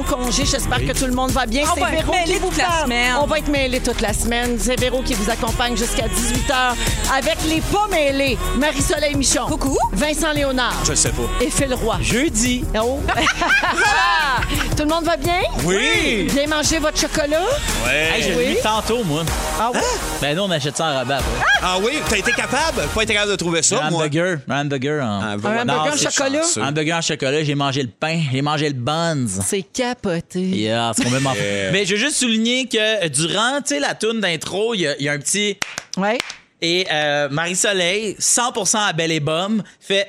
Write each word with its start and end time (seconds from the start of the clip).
long 0.00 0.16
congé. 0.16 0.44
J'espère 0.44 0.78
que 0.78 0.92
tout 0.92 1.06
le 1.06 1.12
monde 1.12 1.30
va 1.30 1.46
bien. 1.46 1.64
On 1.70 1.74
C'est 1.74 1.80
va 1.80 1.92
être 1.92 2.06
Véro 2.06 2.24
qui 2.24 2.34
vous 2.34 2.48
toute 2.48 2.58
la 2.58 2.64
parle. 2.64 2.84
semaine. 2.84 3.14
On 3.20 3.26
va 3.26 3.38
être 3.38 3.48
mêlés 3.48 3.80
toute 3.80 4.00
la 4.00 4.12
semaine. 4.12 4.56
C'est 4.58 4.78
Véro 4.78 5.02
qui 5.02 5.14
vous 5.14 5.30
accompagne 5.30 5.76
jusqu'à 5.76 6.06
18h 6.06 6.74
avec 7.16 7.36
les 7.48 7.60
pas 7.60 7.86
mêlés. 7.90 8.38
Marie-Soleil 8.58 9.14
Michon. 9.16 9.46
Coucou. 9.46 9.76
Vincent 9.92 10.32
Léonard. 10.32 10.74
Je 10.84 10.94
sais 10.94 11.10
pas. 11.10 11.22
Et 11.40 11.50
Phil 11.50 11.74
Roy. 11.74 11.98
Jeudi. 12.00 12.64
Oh. 12.80 13.00
Tout 14.80 14.86
le 14.88 14.94
monde 14.94 15.04
va 15.04 15.18
bien? 15.18 15.42
Oui. 15.64 16.26
Bien 16.32 16.46
manger 16.46 16.78
votre 16.78 16.98
chocolat? 16.98 17.42
Hey, 17.86 18.22
je 18.22 18.28
Ouais. 18.30 18.44
l'ai 18.46 18.50
Oui. 18.54 18.56
tantôt, 18.62 19.04
moi. 19.04 19.24
Ah 19.58 19.70
oui? 19.74 19.80
Ben 20.22 20.34
nous, 20.34 20.44
on 20.44 20.50
achète 20.50 20.74
ça 20.78 20.86
en 20.86 20.94
rabat. 20.94 21.16
après. 21.18 21.28
Ah 21.60 21.76
oui, 21.84 21.98
t'as 22.08 22.16
été 22.16 22.32
capable? 22.32 22.88
Pas 22.94 23.02
été 23.02 23.12
capable 23.12 23.32
de 23.32 23.36
trouver 23.36 23.60
ça, 23.62 23.84
un 23.84 23.90
moi. 23.90 24.04
hamburger. 24.04 24.38
Un 24.48 24.60
hamburger 24.62 25.04
en... 25.04 25.20
Un 25.20 25.36
voilà. 25.36 25.60
hamburger 25.64 25.84
Non, 25.84 25.92
en 25.92 26.10
chocolat? 26.10 26.40
Un 26.56 26.68
hamburger 26.70 26.96
en 26.96 27.02
chocolat, 27.02 27.44
j'ai 27.44 27.54
mangé 27.54 27.82
le 27.82 27.90
pain, 27.90 28.22
j'ai 28.32 28.40
mangé 28.40 28.68
le 28.68 28.74
buns. 28.74 29.26
C'est 29.46 29.60
capoté. 29.70 30.40
Yeah, 30.40 30.92
c'est 30.96 31.04
complètement. 31.04 31.34
Yeah. 31.34 31.72
Mais 31.72 31.84
je 31.84 31.92
veux 31.96 32.00
juste 32.00 32.16
souligner 32.16 32.66
que 32.66 32.78
euh, 33.04 33.08
durant 33.10 33.58
tu 33.60 33.74
sais, 33.74 33.80
la 33.80 33.94
tourne 33.94 34.20
d'intro, 34.20 34.72
il 34.72 34.80
y, 34.80 34.86
a- 34.86 34.96
il 34.98 35.04
y 35.04 35.08
a 35.10 35.12
un 35.12 35.18
petit. 35.18 35.58
Ouais. 35.98 36.16
Et 36.62 36.86
euh, 36.90 37.28
Marie-Soleil, 37.30 38.16
100% 38.18 38.78
à 38.78 38.94
Belle 38.94 39.12
et 39.12 39.20
Bomme, 39.20 39.62
fait. 39.78 40.08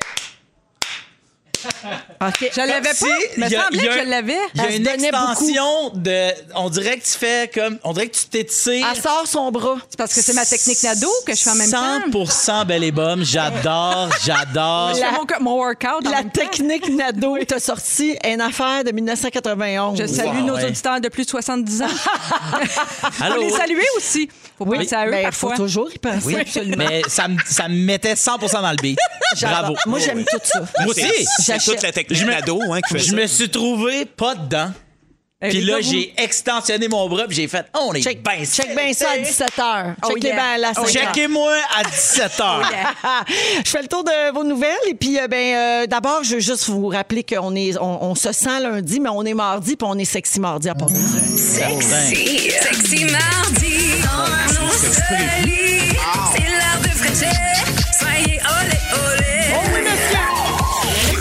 OK. 2.21 2.51
Je 2.55 2.61
l'avais 2.61 2.93
Si, 2.93 3.05
pas. 3.05 3.15
Il 3.37 3.43
me 3.43 3.49
semblait 3.49 3.87
que 3.87 3.99
je 4.03 4.09
l'avais. 4.09 4.37
Il 4.55 4.61
y 4.61 4.65
a 4.65 4.71
une 4.75 4.87
extension 5.05 5.89
de. 5.93 6.31
On 6.55 6.69
dirait 6.69 6.97
que 6.97 7.03
tu 7.05 7.11
fais 7.17 7.49
comme. 7.53 7.77
On 7.83 7.93
dirait 7.93 8.07
que 8.07 8.15
tu 8.17 8.25
t'étires. 8.25 8.87
Elle 8.95 9.01
sort 9.01 9.23
son 9.25 9.51
bras. 9.51 9.77
C'est 9.89 9.97
parce 9.97 10.13
que 10.13 10.21
c'est 10.21 10.33
ma 10.33 10.45
technique 10.45 10.81
Nado 10.83 11.07
que 11.25 11.35
je 11.35 11.41
fais 11.41 11.49
en 11.49 11.55
même 11.55 11.71
temps. 11.71 11.99
100% 12.09 12.65
Belle 12.65 12.83
et 12.83 12.91
Bomme. 12.91 13.23
J'adore, 13.23 14.09
j'adore. 14.25 14.91
Mon, 15.39 15.51
mon 15.51 15.55
workout 15.57 16.05
en 16.05 16.09
La 16.09 16.17
même 16.17 16.31
temps. 16.31 16.41
technique 16.41 16.89
Nado 16.89 17.37
t'a 17.45 17.59
sorti 17.59 18.15
une 18.25 18.41
affaire 18.41 18.83
de 18.83 18.91
1991. 18.91 19.97
Je 19.99 20.05
salue 20.07 20.27
Wow, 20.39 20.45
nos 20.45 20.55
ouais. 20.55 20.65
auditeurs 20.65 21.01
de 21.01 21.09
plus 21.09 21.25
de 21.25 21.29
70 21.29 21.81
ans. 21.81 21.85
Allô? 23.21 23.35
On 23.37 23.39
les 23.41 23.49
saluer 23.49 23.85
aussi. 23.97 24.29
Faut 24.63 24.69
Oui, 24.69 24.77
penser 24.77 24.95
à 24.95 25.07
eux 25.07 25.11
ben, 25.11 25.23
parfois. 25.23 25.55
faut 25.55 25.63
toujours 25.63 25.89
y 25.91 25.97
penser. 25.97 26.19
Oui, 26.25 26.35
absolument. 26.39 26.75
Mais 26.77 27.01
ça 27.07 27.27
me, 27.27 27.37
ça 27.47 27.67
me 27.67 27.75
mettait 27.75 28.13
100% 28.13 28.61
dans 28.61 28.69
le 28.71 28.75
beat. 28.81 28.99
Bravo. 29.41 29.73
Moi, 29.87 29.97
j'aime 29.99 30.23
tout 30.23 30.37
ça. 30.43 30.59
Moi 30.81 30.89
aussi. 30.89 31.25
C'est- 31.39 31.57
toute 31.57 31.81
la 31.81 31.91
technique 31.91 32.19
Je 32.19 32.25
me- 32.25 32.31
Nado 32.31 32.59
hein, 32.71 32.79
qui 32.87 32.93
fait 32.93 32.99
Je 32.99 33.09
ça. 33.09 33.15
me 33.15 33.25
suis 33.27 33.49
trouvé 33.49 34.05
pas 34.05 34.35
dedans. 34.35 34.71
Eh, 35.43 35.49
Puis 35.49 35.61
les 35.61 35.71
là, 35.71 35.81
j'ai 35.81 36.13
extensionné 36.17 36.87
mon 36.87 37.09
bras, 37.09 37.25
puis 37.25 37.35
j'ai 37.35 37.47
fait, 37.47 37.65
oh, 37.73 37.87
on 37.89 37.93
est 37.95 38.01
Check, 38.03 38.21
bien 38.21 38.45
check 38.45 38.75
bien 38.75 38.93
ça 38.93 39.07
à 39.09 39.17
17h. 39.17 39.95
Oh 40.03 40.09
check 40.09 40.21
les 40.21 40.29
yeah. 40.29 40.35
ben 40.35 40.43
à 40.53 40.57
la 40.59 40.71
Oh 40.77 40.85
5 40.85 40.95
heures. 40.95 41.05
Checkez-moi 41.07 41.53
à 41.75 41.81
17h. 41.81 42.61
Je 43.65 43.69
fais 43.71 43.81
le 43.81 43.87
tour 43.87 44.03
de 44.03 44.31
vos 44.35 44.43
nouvelles 44.43 44.77
et 44.87 44.93
puis 44.93 45.17
euh, 45.19 45.27
ben 45.27 45.55
euh, 45.55 45.87
d'abord 45.87 46.23
je 46.23 46.35
veux 46.35 46.39
juste 46.41 46.69
vous 46.69 46.87
rappeler 46.89 47.23
qu'on 47.23 47.55
est 47.55 47.75
on, 47.79 48.03
on 48.03 48.13
se 48.13 48.31
sent 48.31 48.59
lundi 48.61 48.99
mais 48.99 49.09
on 49.09 49.23
est 49.25 49.33
mardi 49.33 49.75
puis 49.75 49.87
on 49.89 49.97
est 49.97 50.05
sexy 50.05 50.39
mardi 50.39 50.69
à 50.69 50.75
part 50.75 50.91
de 50.91 50.95
ça. 50.95 51.17
Sexy, 51.35 52.51
sexy 52.51 53.05
mardi, 53.05 53.77
C'est 54.81 56.41
l'heure 56.41 56.81
de 56.81 56.87
fréter. 56.89 57.27
Soyez 57.99 58.39
olé, 58.39 58.77
olé. 59.13 59.53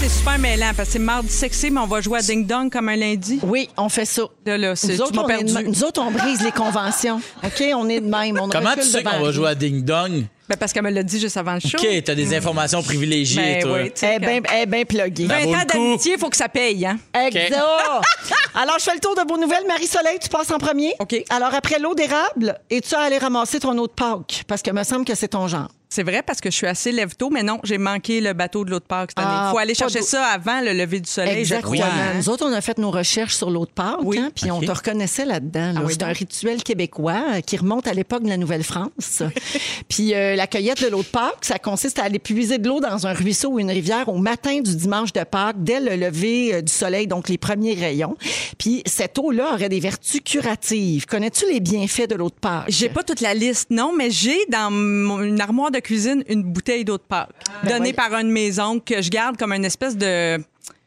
C'est 0.00 0.08
super 0.08 0.38
mêlant 0.38 0.70
parce 0.74 0.88
que 0.88 0.92
c'est 0.94 0.98
mardi 0.98 1.28
sexy, 1.28 1.70
mais 1.70 1.80
on 1.80 1.86
va 1.86 2.00
jouer 2.00 2.20
à 2.20 2.22
Ding 2.22 2.46
Dong 2.46 2.70
comme 2.72 2.88
un 2.88 2.96
lundi. 2.96 3.38
Oui, 3.42 3.68
on 3.76 3.90
fait 3.90 4.06
ça. 4.06 4.22
Là, 4.46 4.56
là, 4.56 4.74
c'est- 4.76 4.88
Nous 4.88 4.94
tu 4.96 5.02
autres, 5.02 5.14
m'as 5.14 5.22
on 5.24 5.28
est 5.28 5.32
de 5.32 5.52
perdu. 5.52 5.52
même. 5.54 5.66
nous 5.66 5.84
autres, 5.84 6.00
on 6.02 6.10
brise 6.10 6.40
les 6.40 6.52
conventions. 6.52 7.20
OK? 7.44 7.62
On 7.76 7.88
est 7.90 8.00
de 8.00 8.08
même. 8.08 8.38
On 8.40 8.48
Comment 8.48 8.72
tu 8.74 8.82
sais 8.82 8.98
devant 9.00 9.10
qu'on 9.10 9.16
va 9.18 9.22
rien. 9.24 9.32
jouer 9.32 9.48
à 9.48 9.54
Ding 9.54 9.84
Dong? 9.84 10.24
Ben, 10.50 10.56
parce 10.56 10.72
qu'elle 10.72 10.82
me 10.82 10.90
l'a 10.90 11.04
dit 11.04 11.20
juste 11.20 11.36
avant 11.36 11.54
le 11.54 11.60
show. 11.60 11.78
OK, 11.78 11.86
t'as 12.04 12.14
des 12.16 12.34
informations 12.34 12.82
privilégiées, 12.82 13.40
Ben 13.40 13.62
toi. 13.62 13.78
oui, 13.82 13.84
tu 13.92 14.00
sais, 14.00 14.06
Elle 14.06 14.14
est 14.24 14.26
bien 14.26 14.40
quand- 14.42 14.52
elle 14.52 14.62
est 14.62 14.66
bien 14.66 14.84
pluguée. 14.84 15.26
20 15.26 15.38
vaut 15.44 15.54
ans 15.54 15.58
le 15.58 15.60
coup. 15.60 15.78
d'amitié, 15.78 16.12
il 16.14 16.18
faut 16.18 16.28
que 16.28 16.36
ça 16.36 16.48
paye, 16.48 16.84
hein? 16.84 16.98
Exact. 17.14 17.54
Alors, 18.54 18.74
je 18.80 18.84
fais 18.84 18.94
le 18.94 19.00
tour 19.00 19.14
de 19.14 19.22
vos 19.28 19.38
nouvelles. 19.38 19.64
Marie-Soleil, 19.68 20.18
tu 20.20 20.28
passes 20.28 20.50
en 20.50 20.58
premier. 20.58 20.92
OK. 20.98 21.14
Alors, 21.30 21.54
après 21.54 21.78
l'eau 21.78 21.94
d'érable, 21.94 22.58
es-tu 22.68 22.96
allé 22.96 23.18
ramasser 23.18 23.60
ton 23.60 23.78
eau 23.78 23.86
de 23.86 23.92
Pâques? 23.92 24.42
Parce 24.48 24.60
que 24.60 24.72
me 24.72 24.82
semble 24.82 25.04
que 25.04 25.14
c'est 25.14 25.28
ton 25.28 25.46
genre. 25.46 25.68
C'est 25.92 26.04
vrai 26.04 26.22
parce 26.24 26.40
que 26.40 26.52
je 26.52 26.54
suis 26.56 26.68
assez 26.68 26.92
lève-tôt, 26.92 27.30
mais 27.30 27.42
non, 27.42 27.58
j'ai 27.64 27.76
manqué 27.76 28.20
le 28.20 28.32
bateau 28.32 28.64
de 28.64 28.70
l'autre 28.70 28.86
Pâques 28.86 29.10
cette 29.10 29.18
année. 29.18 29.28
Ah, 29.32 29.46
Il 29.48 29.50
faut 29.50 29.58
aller 29.58 29.74
chercher 29.74 30.02
ça 30.02 30.24
avant 30.26 30.60
le 30.60 30.72
lever 30.72 31.00
du 31.00 31.10
soleil, 31.10 31.34
je 31.44 31.54
Exactement. 31.54 31.72
crois. 31.74 31.86
hein. 31.86 32.12
Nous 32.16 32.28
autres, 32.28 32.46
on 32.46 32.52
a 32.52 32.60
fait 32.60 32.78
nos 32.78 32.92
recherches 32.92 33.34
sur 33.34 33.50
l'eau 33.50 33.66
de 33.66 33.72
Pâques, 33.72 33.96
Oui. 34.04 34.16
hein, 34.20 34.30
puis 34.32 34.52
on 34.52 34.60
te 34.60 34.70
reconnaissait 34.70 35.24
là-dedans. 35.24 35.72
là. 35.72 35.78
Ah 35.78 35.82
oui, 35.84 35.92
c'est 35.92 36.04
un 36.04 36.12
rituel 36.12 36.62
québécois 36.62 37.24
euh, 37.34 37.40
qui 37.40 37.56
remonte 37.56 37.88
à 37.88 37.92
l'époque 37.92 38.22
de 38.22 38.28
la 38.28 38.36
Nouvelle-France. 38.36 39.24
puis 39.88 40.14
euh, 40.14 40.36
la 40.36 40.46
cueillette 40.46 40.80
de 40.80 40.86
l'eau 40.88 41.02
de 41.02 41.08
Pâques, 41.08 41.42
ça 41.44 41.58
consiste 41.58 41.98
à 41.98 42.04
aller 42.04 42.20
puiser 42.20 42.58
de 42.58 42.68
l'eau 42.68 42.78
dans 42.78 43.08
un 43.08 43.12
ruisseau 43.12 43.48
ou 43.48 43.58
une 43.58 43.72
rivière 43.72 44.08
au 44.08 44.18
matin 44.18 44.60
du 44.60 44.76
dimanche 44.76 45.12
de 45.12 45.24
Pâques, 45.24 45.56
dès 45.58 45.80
le 45.80 45.96
lever 45.96 46.54
euh, 46.54 46.62
du 46.62 46.72
soleil, 46.72 47.08
donc 47.08 47.28
les 47.28 47.36
premiers 47.36 47.74
rayons. 47.74 48.16
Puis 48.58 48.84
cette 48.86 49.18
eau-là 49.18 49.54
aurait 49.54 49.68
des 49.68 49.80
vertus 49.80 50.20
curatives. 50.24 51.06
Connais-tu 51.06 51.46
les 51.52 51.58
bienfaits 51.58 52.08
de 52.08 52.14
l'eau 52.14 52.28
de 52.28 52.34
Pâques? 52.40 52.66
J'ai 52.68 52.90
pas 52.90 53.02
toute 53.02 53.20
la 53.20 53.34
liste, 53.34 53.70
non, 53.70 53.92
mais 53.92 54.12
j'ai 54.12 54.38
dans 54.50 54.70
mon- 54.70 55.20
une 55.22 55.40
armoire 55.40 55.72
de 55.72 55.79
cuisine 55.80 56.24
une 56.28 56.42
bouteille 56.42 56.84
d'eau 56.84 56.98
de 56.98 57.02
Pâques, 57.02 57.30
donnée 57.62 57.78
voyons. 57.78 57.94
par 57.94 58.14
un 58.14 58.24
de 58.24 58.30
mes 58.30 58.58
oncles 58.60 58.94
que 58.94 59.02
je 59.02 59.10
garde 59.10 59.36
comme 59.36 59.52
une 59.52 59.64
espèce 59.64 59.96
de, 59.96 60.38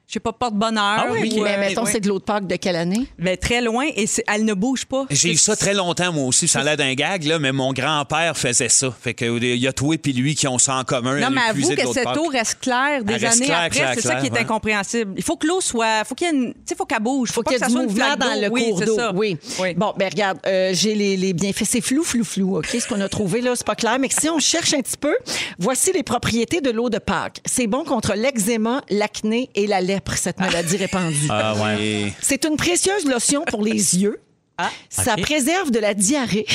je 0.07 0.13
sais 0.13 0.19
pas, 0.19 0.31
porte-bonheur. 0.33 0.81
Ah 0.99 1.05
oui, 1.11 1.33
ou, 1.37 1.43
mais 1.43 1.55
euh, 1.55 1.59
mettons, 1.59 1.85
ouais. 1.85 1.91
c'est 1.91 1.99
de 2.01 2.07
l'eau 2.07 2.19
de 2.19 2.23
Pâques 2.23 2.45
de 2.45 2.55
quelle 2.55 2.75
année? 2.75 3.07
Ben, 3.17 3.35
très 3.37 3.61
loin 3.61 3.85
et 3.95 4.05
c'est- 4.05 4.23
elle 4.31 4.45
ne 4.45 4.53
bouge 4.53 4.85
pas. 4.85 5.05
J'ai 5.09 5.31
eu 5.31 5.37
ça 5.37 5.55
très 5.55 5.73
longtemps, 5.73 6.11
moi 6.13 6.25
aussi. 6.25 6.47
Ça 6.47 6.59
a 6.59 6.63
l'air 6.63 6.77
d'un 6.77 6.93
gag, 6.93 7.23
là, 7.23 7.39
mais 7.39 7.51
mon 7.51 7.73
grand-père 7.73 8.37
faisait 8.37 8.69
ça. 8.69 8.93
Fait 9.01 9.13
que 9.15 9.25
il 9.25 9.55
y 9.59 9.67
a 9.67 9.73
toi 9.73 9.95
et 9.95 10.11
lui 10.11 10.35
qui 10.35 10.47
ont 10.47 10.59
ça 10.59 10.75
en 10.75 10.83
commun. 10.83 11.19
Non, 11.19 11.29
mais 11.31 11.41
avoue 11.49 11.69
que 11.75 11.93
cette 11.93 12.15
eau 12.17 12.27
reste 12.27 12.59
claire 12.59 13.03
des 13.03 13.13
Elle 13.13 13.25
années 13.25 13.45
claire, 13.45 13.61
après. 13.65 13.95
c'est 13.95 14.01
ça 14.01 14.15
qui 14.15 14.27
est 14.27 14.37
incompréhensible. 14.37 15.13
Il 15.17 15.23
faut 15.23 15.35
que 15.37 15.47
l'eau 15.47 15.61
soit. 15.61 16.03
faut 16.05 16.13
qu'il 16.15 16.27
y 16.27 16.29
ait 16.29 16.33
une- 16.33 16.53
tu 16.53 16.59
sais, 16.65 16.75
faut 16.75 16.85
qu'elle 16.85 16.99
bouge. 17.01 17.29
Faut, 17.29 17.35
faut 17.35 17.43
qu'il 17.43 17.57
y 17.57 17.59
que 17.59 17.65
ait 17.65 17.65
ça 17.65 17.67
du 17.67 17.73
soit 17.73 17.81
une 17.83 17.87
mouvement 17.89 18.15
dans 18.17 18.39
le 18.41 18.49
oui, 18.49 18.69
cours 18.69 18.79
c'est 18.79 18.85
d'eau. 18.85 18.95
ça. 18.95 19.11
Oui. 19.15 19.37
Oui. 19.59 19.73
Bon, 19.73 19.93
ben 19.97 20.09
regarde, 20.09 20.37
euh, 20.45 20.71
j'ai 20.73 20.93
les, 20.95 21.17
les 21.17 21.33
bienfaits. 21.33 21.65
C'est 21.65 21.81
flou, 21.81 22.03
flou, 22.03 22.23
flou, 22.23 22.57
OK? 22.57 22.67
Ce 22.67 22.87
qu'on 22.87 23.01
a 23.01 23.09
trouvé 23.09 23.41
là, 23.41 23.53
c'est 23.55 23.65
pas 23.65 23.75
clair. 23.75 23.97
Mais 23.99 24.09
si 24.11 24.29
on 24.29 24.39
cherche 24.39 24.73
un 24.73 24.81
petit 24.81 24.97
peu, 24.97 25.15
voici 25.57 25.91
les 25.93 26.03
propriétés 26.03 26.61
de 26.61 26.69
l'eau 26.69 26.89
de 26.89 26.99
Pâques. 26.99 27.39
C'est 27.45 27.67
bon 27.67 27.83
contre 27.83 28.13
l'eczéma, 28.15 28.83
l'acné 28.89 29.49
et 29.55 29.65
la 29.65 29.81
lèpre, 29.81 30.02
cette 30.15 30.39
maladie 30.39 30.77
répandue. 30.77 31.27
Ah, 31.29 31.55
ouais. 31.55 32.13
C'est 32.21 32.45
une 32.45 32.57
précieuse 32.57 33.05
lotion 33.05 33.43
pour 33.45 33.63
les 33.63 33.99
yeux. 33.99 34.19
Ah, 34.55 34.69
Ça 34.87 35.15
préserve 35.17 35.71
de 35.71 35.79
la 35.79 35.95
diarrhée. 35.95 36.45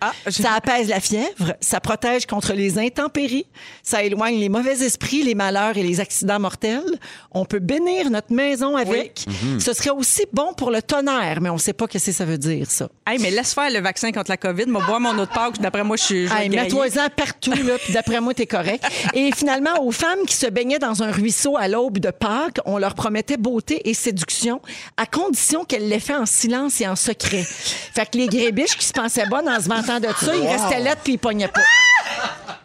Ah, 0.00 0.12
je- 0.26 0.30
ça 0.42 0.52
apaise 0.52 0.88
la 0.88 1.00
fièvre. 1.00 1.54
Ça 1.60 1.80
protège 1.80 2.24
contre 2.24 2.52
les 2.52 2.78
intempéries. 2.78 3.46
Ça 3.82 4.04
éloigne 4.04 4.38
les 4.38 4.48
mauvais 4.48 4.80
esprits, 4.84 5.24
les 5.24 5.34
malheurs 5.34 5.76
et 5.76 5.82
les 5.82 5.98
accidents 5.98 6.38
mortels. 6.38 6.84
On 7.32 7.44
peut 7.44 7.58
bénir 7.58 8.10
notre 8.10 8.32
maison 8.32 8.76
avec. 8.76 9.24
Mhm. 9.26 9.58
Ce 9.58 9.72
serait 9.72 9.90
aussi 9.90 10.22
bon 10.32 10.52
pour 10.52 10.70
le 10.70 10.80
tonnerre, 10.82 11.40
mais 11.40 11.50
on 11.50 11.54
ne 11.54 11.58
sait 11.58 11.72
pas 11.72 11.86
ce 11.92 11.98
que 11.98 12.12
ça 12.12 12.24
veut 12.24 12.38
dire, 12.38 12.70
ça. 12.70 12.88
Hey, 13.08 13.18
mais 13.18 13.32
laisse 13.32 13.54
faire 13.54 13.70
le 13.70 13.80
vaccin 13.80 14.12
contre 14.12 14.30
la 14.30 14.36
COVID. 14.36 14.66
Moi, 14.66 14.82
boire 14.86 15.00
mon 15.00 15.14
de 15.14 15.24
Pâques. 15.24 15.58
D'après 15.60 15.82
moi, 15.82 15.96
je 15.96 16.04
suis. 16.04 16.28
Hey. 16.32 16.48
Mets-toi-en 16.50 17.08
partout, 17.16 17.50
là, 17.52 17.76
puis 17.82 17.92
d'après 17.92 18.20
moi, 18.20 18.34
t'es 18.34 18.46
correct. 18.46 18.84
Et 19.14 19.32
finalement, 19.34 19.82
aux 19.82 19.90
femmes 19.90 20.20
qui 20.28 20.36
se 20.36 20.46
baignaient 20.46 20.78
dans 20.78 21.02
un 21.02 21.10
ruisseau 21.10 21.56
à 21.56 21.66
l'aube 21.66 21.98
de 21.98 22.10
Pâques, 22.12 22.58
on 22.66 22.78
leur 22.78 22.94
promettait 22.94 23.36
beauté 23.36 23.82
et 23.88 23.94
séduction, 23.94 24.60
à 24.96 25.06
condition 25.06 25.64
qu'elles 25.64 25.88
l'aient 25.88 25.98
fait 25.98 26.14
en 26.14 26.26
silence 26.26 26.80
et 26.80 26.86
en 26.86 26.94
secret. 26.94 27.46
Fait 27.94 28.06
que 28.10 28.16
les 28.18 28.26
grébiches 28.26 28.76
qui 28.76 28.84
se 28.84 28.92
pensaient 28.92 29.26
bonnes 29.26 29.48
en 29.48 29.60
se 29.60 29.68
vantant 29.68 30.00
de 30.00 30.08
ça, 30.20 30.34
ils 30.36 30.46
restaient 30.46 30.80
lettres 30.80 31.00
puis 31.04 31.14
ils 31.14 31.18
pognaient 31.18 31.48
pas. 31.48 31.60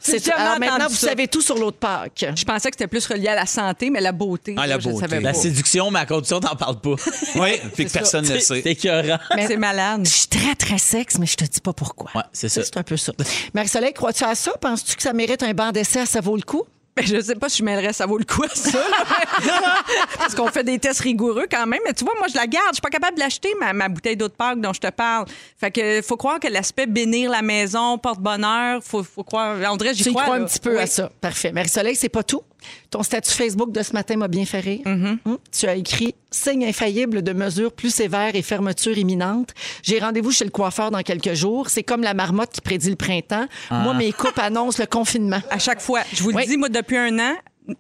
C'est 0.06 0.30
Alors 0.34 0.60
maintenant, 0.60 0.76
entendu 0.76 0.90
vous 0.96 1.00
ça. 1.00 1.08
savez 1.08 1.28
tout 1.30 1.42
sur 1.42 1.58
l'eau 1.58 1.72
de 1.72 1.76
Pâques. 1.78 2.26
Je 2.36 2.44
pensais 2.44 2.70
que 2.70 2.76
c'était 2.76 2.88
plus 2.90 3.06
relié 3.08 3.30
à 3.30 3.36
la 3.36 3.46
santé, 3.46 3.90
mais 3.90 4.02
la 4.02 4.12
beauté. 4.12 4.54
Ah, 4.58 4.68
la 4.68 4.76
ça, 4.76 4.80
je 4.82 4.90
beauté. 4.90 5.00
savais 5.08 5.22
La 5.22 5.32
pas. 5.32 5.40
séduction, 5.40 5.92
mais 5.92 6.00
à 6.00 6.06
condition, 6.06 6.42
t'en 6.42 6.56
parles 6.58 6.80
pas. 6.82 6.96
Oui, 7.36 7.52
puis 7.74 7.86
que 7.86 7.92
personne 7.92 8.26
ne 8.26 8.34
le 8.34 8.40
C'est 8.42 8.62
sait. 8.62 8.70
écœurant. 8.72 9.18
C'est 9.48 9.56
malade. 9.56 10.02
Je 10.04 10.10
suis 10.10 10.28
très, 10.28 10.56
très 10.56 10.78
sexe, 10.78 11.18
mais 11.20 11.26
je 11.26 11.36
te 11.38 11.46
dis 11.46 11.62
pas 11.62 11.72
pourquoi. 11.72 12.12
Ouais, 12.16 12.24
c'est 12.34 12.50
ça. 12.50 12.64
C'est 12.66 12.76
un 12.78 12.84
peu 12.84 12.98
ça. 12.98 13.14
Marie-Soleil, 13.54 13.94
crois-tu 13.94 14.26
à 14.26 14.36
ça? 14.36 14.52
Penses-tu 14.60 14.98
que 14.98 15.04
ça 15.04 15.14
mérite 15.14 15.42
un 15.42 15.54
banc 15.54 15.72
d'essai? 15.72 16.06
Ça 16.06 16.20
vaut 16.20 16.36
le 16.36 16.42
coup? 16.44 16.64
Ben, 16.96 17.04
je 17.06 17.20
sais 17.22 17.34
pas 17.36 17.50
si 17.50 17.58
je 17.60 17.64
mêlerais 17.64 17.92
ça 17.92 18.06
vaut 18.06 18.20
le 18.20 18.24
coup 18.26 18.44
à 18.44 18.50
ça. 18.54 18.78
là. 18.78 19.06
Parce 20.18 20.36
qu'on 20.36 20.48
fait 20.50 20.64
des 20.64 20.78
tests 20.78 21.00
rigoureux 21.00 21.48
quand 21.50 21.66
même. 21.66 21.80
Mais 21.86 21.94
tu 21.94 22.04
vois, 22.06 22.14
moi, 22.20 22.28
je 22.30 22.36
la 22.36 22.46
garde. 22.46 22.68
Je 22.70 22.74
suis 22.76 22.82
pas 22.82 22.90
capable 22.92 23.16
de 23.16 23.22
l'acheter, 23.22 23.50
ma, 23.60 23.74
ma 23.74 23.90
bouteille 23.90 24.16
d'eau 24.16 24.28
de 24.28 24.34
Pâques 24.34 24.62
dont 24.62 24.74
je 24.74 24.80
te 24.80 24.90
parle. 24.92 25.26
Fait 25.60 25.72
que 25.72 26.02
faut 26.04 26.18
croire 26.18 26.40
que 26.40 26.48
l'aspect 26.48 26.86
bénir 26.86 27.32
la 27.32 27.42
maison, 27.42 27.98
porte-bonheur, 27.98 28.82
faut, 28.84 29.04
faut 29.04 29.24
croire. 29.24 29.58
Que 29.78 29.94
j'y 29.94 30.04
Tu 30.04 30.10
y 30.10 30.14
crois. 30.14 30.24
crois 30.24 30.36
un 30.36 30.46
petit 30.46 30.60
peu 30.60 30.76
Oui. 30.76 30.82
à 30.84 30.88
ça. 30.88 31.10
Parfait. 31.20 31.52
Marie-Soleil, 31.52 31.96
c'est 31.96 32.10
pas 32.10 32.24
tout? 32.24 32.42
Ton 32.90 33.04
statut 33.04 33.32
Facebook 33.32 33.72
de 33.72 33.82
ce 33.84 33.94
matin 33.94 34.16
m'a 34.18 34.28
bien 34.28 34.46
fait 34.46 34.60
rire. 34.60 34.82
Mm-hmm. 34.86 35.18
Hum, 35.26 35.38
Tu 35.52 35.66
as 35.68 35.76
écrit 35.76 36.16
signe 36.32 36.66
infaillible 36.66 37.22
de 37.22 37.32
mesures 37.34 37.72
plus 37.72 37.94
sévères 37.94 38.36
et 38.36 38.42
fermeture 38.42 38.98
imminente. 38.98 39.50
J'ai 39.84 40.00
rendez-vous 40.00 40.32
chez 40.32 40.46
le 40.46 40.52
coiffeur 40.52 40.90
dans 40.92 41.02
quelques 41.02 41.34
jours. 41.34 41.70
C'est 41.70 41.84
comme 41.84 42.02
la 42.02 42.14
marmotte 42.14 42.52
qui 42.52 42.62
prédit 42.62 42.90
le 42.90 42.96
printemps. 42.96 43.46
Moi, 43.70 43.94
mes 43.94 44.12
coupes 44.12 44.40
annoncent 44.40 44.82
le 44.82 44.88
confinement. 44.88 45.42
À 45.50 45.60
chaque 45.60 45.82
fois. 45.82 46.02
Je 46.12 46.24
vous 46.24 46.30
le 46.32 46.38
Oui. 46.38 46.48
dis, 46.48 46.58
moi, 46.58 46.70
depuis 46.70 46.98
un 46.98 47.18
an, 47.20 47.34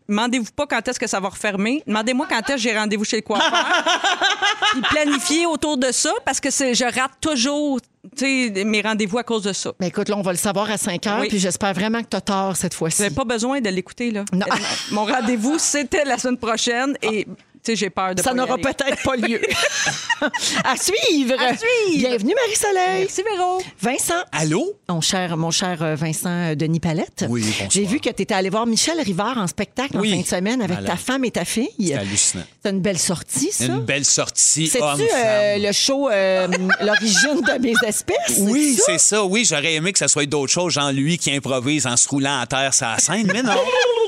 demandez-vous 0.07 0.51
pas 0.55 0.65
quand 0.67 0.87
est-ce 0.87 0.99
que 0.99 1.07
ça 1.07 1.19
va 1.19 1.29
refermer. 1.29 1.83
Demandez-moi 1.87 2.25
quand 2.29 2.39
est-ce 2.39 2.55
que 2.55 2.57
j'ai 2.57 2.77
rendez-vous 2.77 3.03
chez 3.05 3.17
le 3.17 3.21
coiffeur. 3.21 3.51
Puis 4.71 4.81
planifiez 4.81 5.45
autour 5.45 5.77
de 5.77 5.91
ça 5.91 6.11
parce 6.25 6.39
que 6.39 6.49
je 6.49 6.83
rate 6.83 7.11
toujours 7.21 7.79
mes 8.21 8.81
rendez-vous 8.81 9.17
à 9.17 9.23
cause 9.23 9.43
de 9.43 9.53
ça. 9.53 9.71
Ben 9.79 9.87
écoute, 9.87 10.09
là, 10.09 10.17
on 10.17 10.21
va 10.21 10.31
le 10.31 10.37
savoir 10.37 10.69
à 10.69 10.77
5 10.77 11.07
heures, 11.07 11.19
Oui. 11.21 11.27
puis 11.29 11.39
j'espère 11.39 11.73
vraiment 11.73 12.01
que 12.01 12.07
tu 12.09 12.17
as 12.17 12.21
tort 12.21 12.55
cette 12.55 12.73
Vous 12.73 12.79
fois-ci. 12.79 13.01
n'avez 13.01 13.15
pas 13.15 13.23
besoin 13.25 13.61
de 13.61 13.69
l'écouter, 13.69 14.11
là. 14.11 14.25
Non. 14.33 14.45
Mon 14.91 15.05
rendez-vous, 15.05 15.57
c'était 15.57 16.03
la 16.03 16.17
semaine 16.17 16.37
prochaine 16.37 16.97
et 17.01 17.27
sais, 17.63 17.75
j'ai 17.75 17.89
peur 17.89 18.15
de 18.15 18.21
Ça 18.21 18.33
n'aura 18.33 18.57
peut-être 18.57 19.01
pas 19.03 19.15
lieu. 19.15 19.41
à 20.63 20.75
suivre. 20.77 21.35
À 21.39 21.55
suivre. 21.57 21.97
Bienvenue, 22.09 22.33
Marie-Soleil. 22.35 22.99
Merci, 23.01 23.23
Véro. 23.23 23.61
Vincent. 23.81 24.21
Allô? 24.31 24.73
Mon 24.89 25.01
cher, 25.01 25.37
mon 25.37 25.51
cher 25.51 25.81
euh, 25.81 25.95
Vincent 25.95 26.29
euh, 26.29 26.55
Denis 26.55 26.79
Palette. 26.79 27.25
Oui. 27.29 27.43
J'ai 27.69 27.85
vu 27.85 27.99
que 27.99 28.09
tu 28.09 28.21
étais 28.21 28.33
allé 28.33 28.49
voir 28.49 28.65
Michel 28.65 28.99
Rivard 29.01 29.37
en 29.37 29.47
spectacle 29.47 29.97
Oui. 29.97 30.11
en 30.11 30.15
fin 30.17 30.21
de 30.21 30.27
semaine 30.27 30.61
avec 30.61 30.77
Malade. 30.77 30.91
ta 30.91 30.97
femme 30.97 31.25
et 31.25 31.31
ta 31.31 31.45
fille. 31.45 31.69
C'est 31.79 31.93
hallucinant. 31.95 32.43
C'est 32.63 32.69
une 32.69 32.81
belle 32.81 32.99
sortie, 32.99 33.51
ça. 33.51 33.65
Une 33.65 33.79
belle 33.79 34.05
sortie 34.05 34.67
C'est-tu 34.67 34.83
euh, 35.15 35.57
le 35.57 35.71
show 35.71 36.09
euh, 36.09 36.47
L'origine 36.81 37.41
de 37.41 37.61
mes 37.61 37.73
espèces? 37.87 38.37
Oui, 38.39 38.75
ça? 38.75 38.83
c'est 38.87 38.99
ça. 38.99 39.23
Oui, 39.23 39.45
j'aurais 39.45 39.73
aimé 39.73 39.93
que 39.93 39.99
ça 39.99 40.07
soit 40.07 40.25
d'autres 40.25 40.51
choses, 40.51 40.73
genre 40.73 40.91
lui 40.91 41.17
qui 41.17 41.31
improvise 41.31 41.87
en 41.87 41.97
se 41.97 42.07
roulant 42.07 42.39
à 42.39 42.45
terre 42.45 42.71
la 42.81 42.97
scène, 42.99 43.29
mais 43.33 43.43
non. 43.43 43.53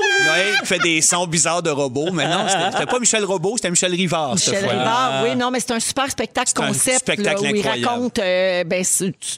Il 0.61 0.65
fait 0.65 0.79
des 0.79 1.01
sons 1.01 1.27
bizarres 1.27 1.63
de 1.63 1.69
robots, 1.69 2.11
mais 2.11 2.27
non, 2.27 2.45
c'était 2.71 2.85
pas 2.85 2.99
Michel 2.99 3.23
Robot, 3.23 3.53
c'était 3.57 3.69
Michel 3.69 3.93
Rivard. 3.93 4.37
cette 4.37 4.55
Michel. 4.55 4.69
Rivard, 4.69 5.23
oui, 5.23 5.35
non, 5.35 5.51
mais 5.51 5.59
c'est 5.59 5.71
un 5.71 5.79
super 5.79 6.09
spectacle 6.09 6.53
concept 6.53 6.99
spectacle 6.99 7.43
là, 7.43 7.51
où 7.51 7.55
il 7.55 7.59
incroyable. 7.59 7.87
raconte 7.87 8.19
euh, 8.19 8.63
ben, 8.63 8.83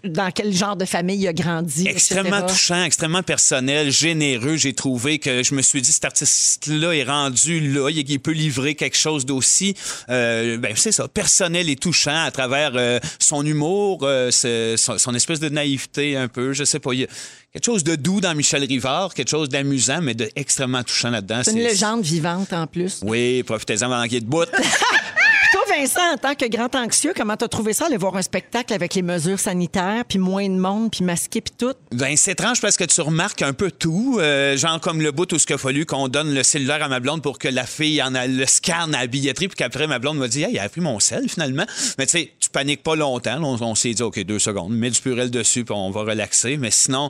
dans 0.03 0.31
quel 0.31 0.53
genre 0.53 0.75
de 0.75 0.85
famille 0.85 1.19
il 1.19 1.27
a 1.27 1.33
grandi. 1.33 1.87
Extrêmement 1.87 2.37
etc. 2.37 2.53
touchant, 2.53 2.83
extrêmement 2.83 3.23
personnel, 3.23 3.91
généreux. 3.91 4.57
J'ai 4.57 4.73
trouvé 4.73 5.19
que 5.19 5.43
je 5.43 5.53
me 5.53 5.61
suis 5.61 5.81
dit, 5.81 5.91
cet 5.91 6.05
artiste-là 6.05 6.93
est 6.93 7.03
rendu 7.03 7.59
là, 7.73 7.89
il 7.89 8.07
il 8.09 8.19
peut 8.19 8.31
livrer 8.31 8.75
quelque 8.75 8.97
chose 8.97 9.25
d'aussi, 9.25 9.75
euh, 10.09 10.57
ben, 10.57 10.73
c'est 10.75 10.91
ça, 10.91 11.07
personnel 11.07 11.69
et 11.69 11.75
touchant 11.75 12.23
à 12.23 12.31
travers 12.31 12.71
euh, 12.75 12.99
son 13.19 13.45
humour, 13.45 14.07
son, 14.31 14.97
son 14.97 15.15
espèce 15.15 15.39
de 15.39 15.49
naïveté 15.49 16.15
un 16.15 16.27
peu, 16.27 16.53
je 16.53 16.63
sais 16.63 16.79
pas. 16.79 16.93
Il 16.93 17.07
quelque 17.53 17.65
chose 17.65 17.83
de 17.83 17.95
doux 17.95 18.21
dans 18.21 18.35
Michel 18.35 18.63
Rivard, 18.63 19.13
quelque 19.13 19.29
chose 19.29 19.49
d'amusant, 19.49 20.01
mais 20.01 20.13
de 20.13 20.29
extrêmement 20.35 20.83
touchant 20.83 21.09
là-dedans. 21.09 21.41
C'est 21.43 21.51
une 21.51 21.59
légende 21.59 22.03
vivante 22.03 22.53
en 22.53 22.67
plus. 22.67 23.01
Oui, 23.03 23.43
profitez-en 23.43 23.91
avant 23.91 24.03
qu'il 24.03 24.13
y 24.13 24.17
ait 24.17 24.21
de 24.21 24.25
bout. 24.25 24.47
Toi, 25.51 25.61
Vincent, 25.77 26.13
en 26.13 26.17
tant 26.17 26.35
que 26.35 26.45
grand 26.49 26.73
anxieux, 26.75 27.13
comment 27.15 27.37
t'as 27.37 27.47
trouvé 27.47 27.71
ça, 27.73 27.85
aller 27.85 27.97
voir 27.97 28.15
un 28.17 28.21
spectacle 28.21 28.73
avec 28.73 28.93
les 28.95 29.01
mesures 29.01 29.39
sanitaires, 29.39 30.03
puis 30.07 30.19
moins 30.19 30.47
de 30.49 30.55
monde, 30.57 30.91
puis 30.91 31.03
masqué, 31.03 31.39
puis 31.41 31.53
tout? 31.57 31.73
Ben, 31.91 32.17
c'est 32.17 32.31
étrange 32.33 32.59
parce 32.59 32.75
que 32.75 32.83
tu 32.83 32.99
remarques 33.01 33.41
un 33.41 33.53
peu 33.53 33.71
tout. 33.71 34.17
euh, 34.19 34.57
genre 34.57 34.79
comme 34.81 35.01
le 35.01 35.11
bout 35.11 35.31
où 35.31 35.39
ce 35.39 35.45
qu'il 35.45 35.55
a 35.55 35.57
fallu 35.57 35.85
qu'on 35.85 36.09
donne 36.09 36.33
le 36.33 36.43
cellulaire 36.43 36.83
à 36.83 36.89
ma 36.89 36.99
blonde 36.99 37.21
pour 37.21 37.39
que 37.39 37.47
la 37.47 37.65
fille 37.65 38.01
en 38.03 38.13
a 38.13 38.27
le 38.27 38.45
scanne 38.45 38.93
à 38.93 39.01
la 39.01 39.07
billetterie, 39.07 39.47
puis 39.47 39.55
qu'après 39.55 39.87
ma 39.87 39.99
blonde 39.99 40.17
m'a 40.17 40.27
dit, 40.27 40.43
hey, 40.43 40.51
il 40.53 40.59
a 40.59 40.67
pris 40.67 40.81
mon 40.81 40.99
sel 40.99 41.29
finalement. 41.29 41.65
Mais 41.97 42.05
tu 42.05 42.11
sais, 42.11 42.31
tu 42.39 42.49
paniques 42.49 42.83
pas 42.83 42.95
longtemps. 42.95 43.41
On, 43.41 43.61
on 43.61 43.75
s'est 43.75 43.93
dit, 43.93 44.03
OK, 44.03 44.19
deux 44.25 44.39
secondes, 44.39 44.73
mets 44.73 44.89
du 44.89 44.99
purel 45.01 45.31
dessus, 45.31 45.63
puis 45.63 45.73
on 45.75 45.91
va 45.91 46.01
relaxer. 46.01 46.57
Mais 46.57 46.71
sinon, 46.71 47.09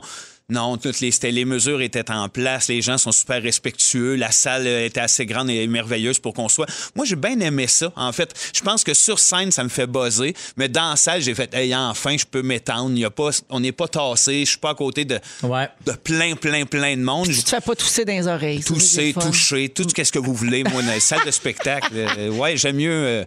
non, 0.50 0.78
toutes 0.78 1.00
les, 1.00 1.10
les 1.30 1.44
mesures 1.44 1.82
étaient 1.82 2.10
en 2.10 2.30
place, 2.30 2.68
les 2.68 2.80
gens 2.80 2.96
sont 2.96 3.12
super 3.12 3.42
respectueux, 3.42 4.14
la 4.14 4.30
salle 4.30 4.66
euh, 4.66 4.86
était 4.86 5.00
assez 5.00 5.26
grande 5.26 5.50
et 5.50 5.66
merveilleuse 5.66 6.18
pour 6.20 6.32
qu'on 6.32 6.48
soit. 6.48 6.64
Moi, 6.96 7.04
j'ai 7.04 7.16
bien 7.16 7.38
aimé 7.40 7.66
ça. 7.66 7.92
En 7.96 8.12
fait, 8.12 8.32
je 8.54 8.62
pense 8.62 8.82
que 8.82 8.94
sur 8.94 9.18
scène, 9.18 9.50
ça 9.50 9.62
me 9.62 9.68
fait 9.68 9.86
buzzer, 9.86 10.34
mais 10.56 10.70
dans 10.70 10.88
la 10.88 10.96
salle, 10.96 11.20
j'ai 11.20 11.34
fait, 11.34 11.52
hey, 11.52 11.76
enfin, 11.76 12.16
je 12.16 12.24
peux 12.24 12.40
m'étendre. 12.40 12.92
Il 12.92 13.00
y 13.00 13.04
a 13.04 13.10
pas, 13.10 13.28
on 13.50 13.60
n'est 13.60 13.72
pas 13.72 13.88
tassé, 13.88 14.46
je 14.46 14.50
suis 14.52 14.58
pas 14.58 14.70
à 14.70 14.74
côté 14.74 15.04
de, 15.04 15.20
Ouais. 15.42 15.68
de 15.84 15.92
plein, 15.92 16.34
plein, 16.34 16.64
plein 16.64 16.96
de 16.96 17.02
monde. 17.02 17.26
Tu 17.28 17.42
te 17.42 17.50
fais 17.50 17.60
pas 17.60 17.74
tousser 17.74 18.06
dans 18.06 18.14
les 18.14 18.26
oreilles. 18.26 18.64
Tousser, 18.64 19.12
toucher, 19.12 19.68
tout 19.68 19.84
ce 20.02 20.10
que 20.10 20.18
vous 20.18 20.32
voulez, 20.32 20.64
moi, 20.64 20.80
dans 20.80 20.92
les 20.92 21.00
salles 21.00 21.26
de 21.26 21.30
spectacle. 21.30 21.90
euh, 21.94 22.30
ouais, 22.30 22.56
j'aime 22.56 22.76
mieux 22.76 22.90
euh, 22.90 23.24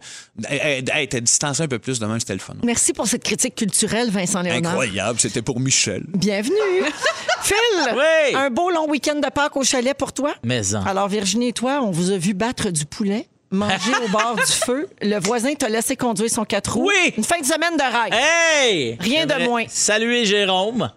être 0.50 0.90
être 0.96 1.20
distancé 1.20 1.62
un 1.62 1.68
peu 1.68 1.78
plus 1.78 2.00
de 2.00 2.06
même, 2.08 2.20
c'était 2.20 2.34
le 2.34 2.40
fun. 2.40 2.56
Merci 2.64 2.94
pour 2.94 3.06
cette 3.08 3.24
critique 3.24 3.54
culturelle, 3.54 4.10
Vincent 4.10 4.42
Léonard. 4.42 4.72
Incroyable, 4.72 5.20
c'était 5.20 5.44
pour 5.44 5.60
Michel. 5.60 6.04
Bienvenue. 6.08 6.56
Phil, 7.44 7.94
Oui. 7.96 8.36
un 8.36 8.50
beau 8.50 8.70
long 8.70 8.88
week-end 8.90 9.16
de 9.16 9.30
Pâques 9.30 9.58
au 9.58 9.64
chalet 9.64 9.96
pour 9.98 10.14
toi. 10.14 10.34
Mais 10.44 10.76
en. 10.76 10.84
Alors, 10.86 11.08
Virginie 11.08 11.50
et 11.50 11.54
toi, 11.54 11.80
on 11.82 11.92
vous 11.92 12.12
a 12.12 12.18
vu 12.18 12.34
battre 12.34 12.70
du 12.70 12.86
poulet, 12.86 13.28
manger 13.50 13.92
au 14.06 14.08
bord 14.10 14.36
du 14.36 14.52
feu. 14.66 14.88
Le 15.02 15.20
voisin 15.20 15.54
t'a 15.56 15.70
laissé 15.70 15.96
conduire 15.96 16.30
son 16.30 16.46
quatre 16.46 16.76
roues. 16.76 16.88
Oui. 16.88 17.14
Une 17.18 17.24
fin 17.24 17.40
de 17.40 17.46
semaine 17.46 17.76
de 17.78 17.82
rêve. 17.84 18.14
Hey! 18.14 18.98
Rien 19.00 19.26
de 19.26 19.44
moins. 19.46 19.66
Saluer 19.68 20.26
Jérôme. 20.26 20.92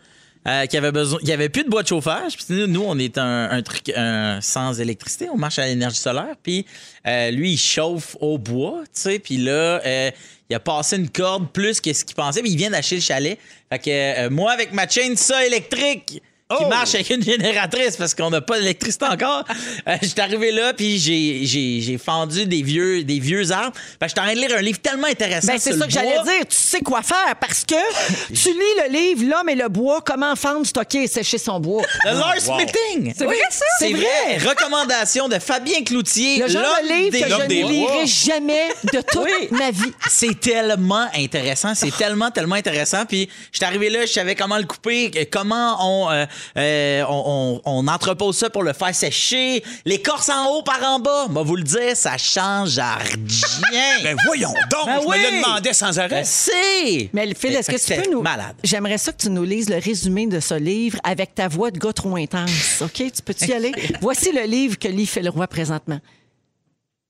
Euh, 0.47 0.67
qui 0.67 0.77
avait 0.77 0.93
besoin, 0.93 1.19
avait 1.29 1.49
plus 1.49 1.65
de 1.65 1.71
bois 1.71 1.83
de 1.83 1.89
chauffage. 1.89 2.37
Puis 2.37 2.47
nous, 2.51 2.67
nous, 2.67 2.85
on 2.87 2.99
est 2.99 3.19
un, 3.19 3.51
un 3.51 3.63
truc 3.63 3.91
un- 3.97 4.41
sans 4.41 4.79
électricité, 4.81 5.29
on 5.33 5.37
marche 5.37 5.59
à 5.59 5.67
l'énergie 5.67 5.99
solaire. 5.99 6.35
Puis 6.43 6.67
euh, 7.07 7.31
lui, 7.31 7.53
il 7.53 7.59
chauffe 7.59 8.17
au 8.21 8.39
bois, 8.39 8.83
tu 8.85 9.01
sais. 9.01 9.19
Puis 9.19 9.37
là, 9.39 9.81
euh, 9.85 10.11
il 10.51 10.55
a 10.57 10.61
passé 10.61 10.97
une 10.97 11.09
corde 11.09 11.51
plus 11.51 11.81
que 11.81 11.93
ce 11.93 12.05
qu'il 12.05 12.15
pensait. 12.17 12.43
Puis 12.43 12.51
il 12.51 12.57
vient 12.57 12.71
d'acheter 12.71 12.97
le 12.97 13.01
chalet. 13.01 13.39
Fait 13.71 13.79
que 13.79 13.91
euh, 14.27 14.31
moi, 14.31 14.53
avec 14.53 14.73
ma 14.73 14.87
chaîne 14.89 15.17
ça 15.17 15.45
électrique. 15.47 16.23
Qui 16.51 16.63
Oh! 16.63 16.69
marche 16.69 16.95
avec 16.95 17.09
une 17.09 17.23
génératrice 17.23 17.97
parce 17.97 18.15
qu'on 18.15 18.29
n'a 18.29 18.43
pas 18.43 18.59
d'électricité 18.59 19.07
encore. 19.07 19.45
Euh, 19.89 19.97
j'étais 20.03 20.21
arrivé 20.21 20.53
là, 20.53 20.75
puis 20.75 20.99
j'ai, 20.99 21.41
j'ai, 21.47 21.81
j'ai 21.81 21.97
fendu 21.97 22.45
des 22.45 22.63
vieux, 22.63 23.03
des 23.03 23.19
vieux 23.19 23.51
arbres. 23.51 23.75
Fait 23.99 24.05
que 24.05 24.09
j'étais 24.09 24.21
en 24.21 24.25
train 24.25 24.35
de 24.35 24.41
lire 24.41 24.55
un 24.59 24.61
livre 24.61 24.79
tellement 24.79 25.07
intéressant. 25.07 25.47
Ben, 25.53 25.59
c'est 25.59 25.73
ça 25.73 25.87
que 25.87 25.91
j'allais 25.91 26.23
dire. 26.23 26.47
Tu 26.47 26.55
sais 26.57 26.81
quoi 26.81 27.01
faire 27.03 27.35
parce 27.41 27.65
que 27.65 27.75
tu 28.29 28.51
lis 28.51 28.59
le 28.87 28.93
livre 28.93 29.23
L'homme 29.31 29.49
et 29.49 29.55
le 29.55 29.71
bois, 29.71 30.03
comment 30.05 30.37
fendre, 30.37 30.67
stocker 30.67 31.05
et 31.05 31.07
sécher 31.07 31.39
son 31.39 31.61
bois. 31.61 31.83
Le 32.05 32.11
Lars 32.11 32.35
wow. 32.47 32.59
Smithing. 32.59 33.15
C'est 33.17 33.25
vrai, 33.25 33.37
ça? 33.51 33.65
C'est 33.79 33.89
C'est 33.89 33.93
vrai. 33.95 34.37
Recommandation 34.47 35.29
de 35.29 35.39
Fabien 35.39 35.83
Cloutier. 35.83 36.41
Le 36.41 36.49
genre 36.49 36.63
de 36.83 36.89
livre 36.93 37.11
des 37.13 37.21
que 37.23 37.29
je 37.31 37.35
ne 37.37 37.47
lirai 37.71 38.07
jamais 38.07 38.69
de 38.93 38.99
toute 39.01 39.23
Oui. 39.25 39.49
ma 39.51 39.71
vie. 39.71 39.93
C'est 40.11 40.39
tellement 40.39 41.07
intéressant, 41.17 41.75
c'est 41.75 41.97
tellement 41.97 42.31
tellement 42.31 42.57
intéressant. 42.57 43.07
Puis 43.07 43.31
j'étais 43.51 43.65
arrivé 43.65 43.89
là, 43.89 44.05
je 44.05 44.13
savais 44.13 44.35
comment 44.35 44.59
le 44.59 44.65
couper, 44.65 45.11
comment 45.33 45.79
on, 45.81 46.11
euh, 46.11 46.27
euh, 46.57 47.05
on, 47.09 47.61
on, 47.65 47.85
on 47.85 47.89
entrepose 47.89 48.37
ça 48.37 48.51
pour 48.51 48.63
le 48.63 48.73
faire 48.73 48.95
sécher, 48.95 49.63
l'écorce 49.85 50.29
en 50.29 50.47
haut 50.51 50.63
par 50.63 50.83
en 50.83 50.99
bas. 50.99 51.27
Moi 51.29 51.43
vous 51.43 51.57
le 51.57 51.63
dire, 51.63 51.97
ça 51.97 52.17
change 52.19 52.79
à 52.79 52.95
rien. 52.97 54.03
Ben 54.03 54.17
voyons 54.27 54.53
donc, 54.71 54.87
Ben 54.87 55.01
je 55.03 55.07
oui. 55.07 55.17
me 55.19 55.31
le 55.31 55.37
demandais 55.43 55.73
sans 55.73 55.99
arrêt. 55.99 56.09
Ben, 56.09 56.25
c'est. 56.25 57.11
Mais 57.13 57.27
Phil, 57.35 57.51
Ben, 57.53 57.59
est-ce 57.59 57.71
que 57.71 57.95
tu 57.95 58.03
peux 58.03 58.11
nous. 58.11 58.23
malade. 58.23 58.55
J'aimerais 58.65 58.99
ça 58.99 59.13
que 59.13 59.23
tu 59.23 59.31
nous 59.31 59.45
lises 59.45 59.69
le 59.69 59.79
résumé 59.79 60.27
de 60.27 60.41
ce 60.41 60.55
livre 60.55 60.99
avec 61.05 61.35
ta 61.35 61.49
voix 61.49 61.71
de 61.71 61.79
gars 61.79 61.93
trop 61.93 62.17
intense. 62.17 62.81
OK? 62.83 62.93
Tu 62.95 63.23
peux-tu 63.25 63.47
y 63.49 63.53
aller? 63.53 63.73
Voici 64.01 64.33
le 64.33 64.43
livre 64.45 64.79
que 64.79 64.89
lit 64.89 65.07
Phil 65.07 65.29
Roy 65.29 65.47
présentement. 65.47 66.01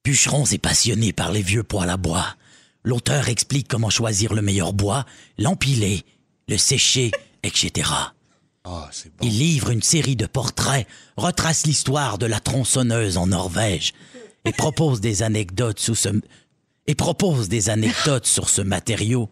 Bûcherons 0.04 0.44
et 0.52 0.58
passionnés 0.58 1.12
par 1.12 1.32
les 1.32 1.42
vieux 1.42 1.62
poêles 1.62 1.90
à 1.90 1.96
bois. 1.96 2.26
L'auteur 2.84 3.28
explique 3.28 3.68
comment 3.68 3.88
choisir 3.90 4.34
le 4.34 4.42
meilleur 4.42 4.72
bois, 4.74 5.06
l'empiler, 5.38 6.02
le 6.48 6.58
sécher, 6.58 7.10
etc. 7.42 7.88
Ah. 8.66 8.88
Il 9.20 9.38
livre 9.38 9.68
une 9.70 9.82
série 9.82 10.16
de 10.16 10.24
portraits, 10.24 10.86
retrace 11.18 11.66
l'histoire 11.66 12.16
de 12.16 12.24
la 12.24 12.40
tronçonneuse 12.40 13.18
en 13.18 13.26
Norvège 13.26 13.92
et 14.46 14.52
propose 14.52 15.00
des 17.48 17.68
anecdotes 17.68 18.26
sur 18.26 18.48
ce 18.48 18.62
matériau 18.62 19.28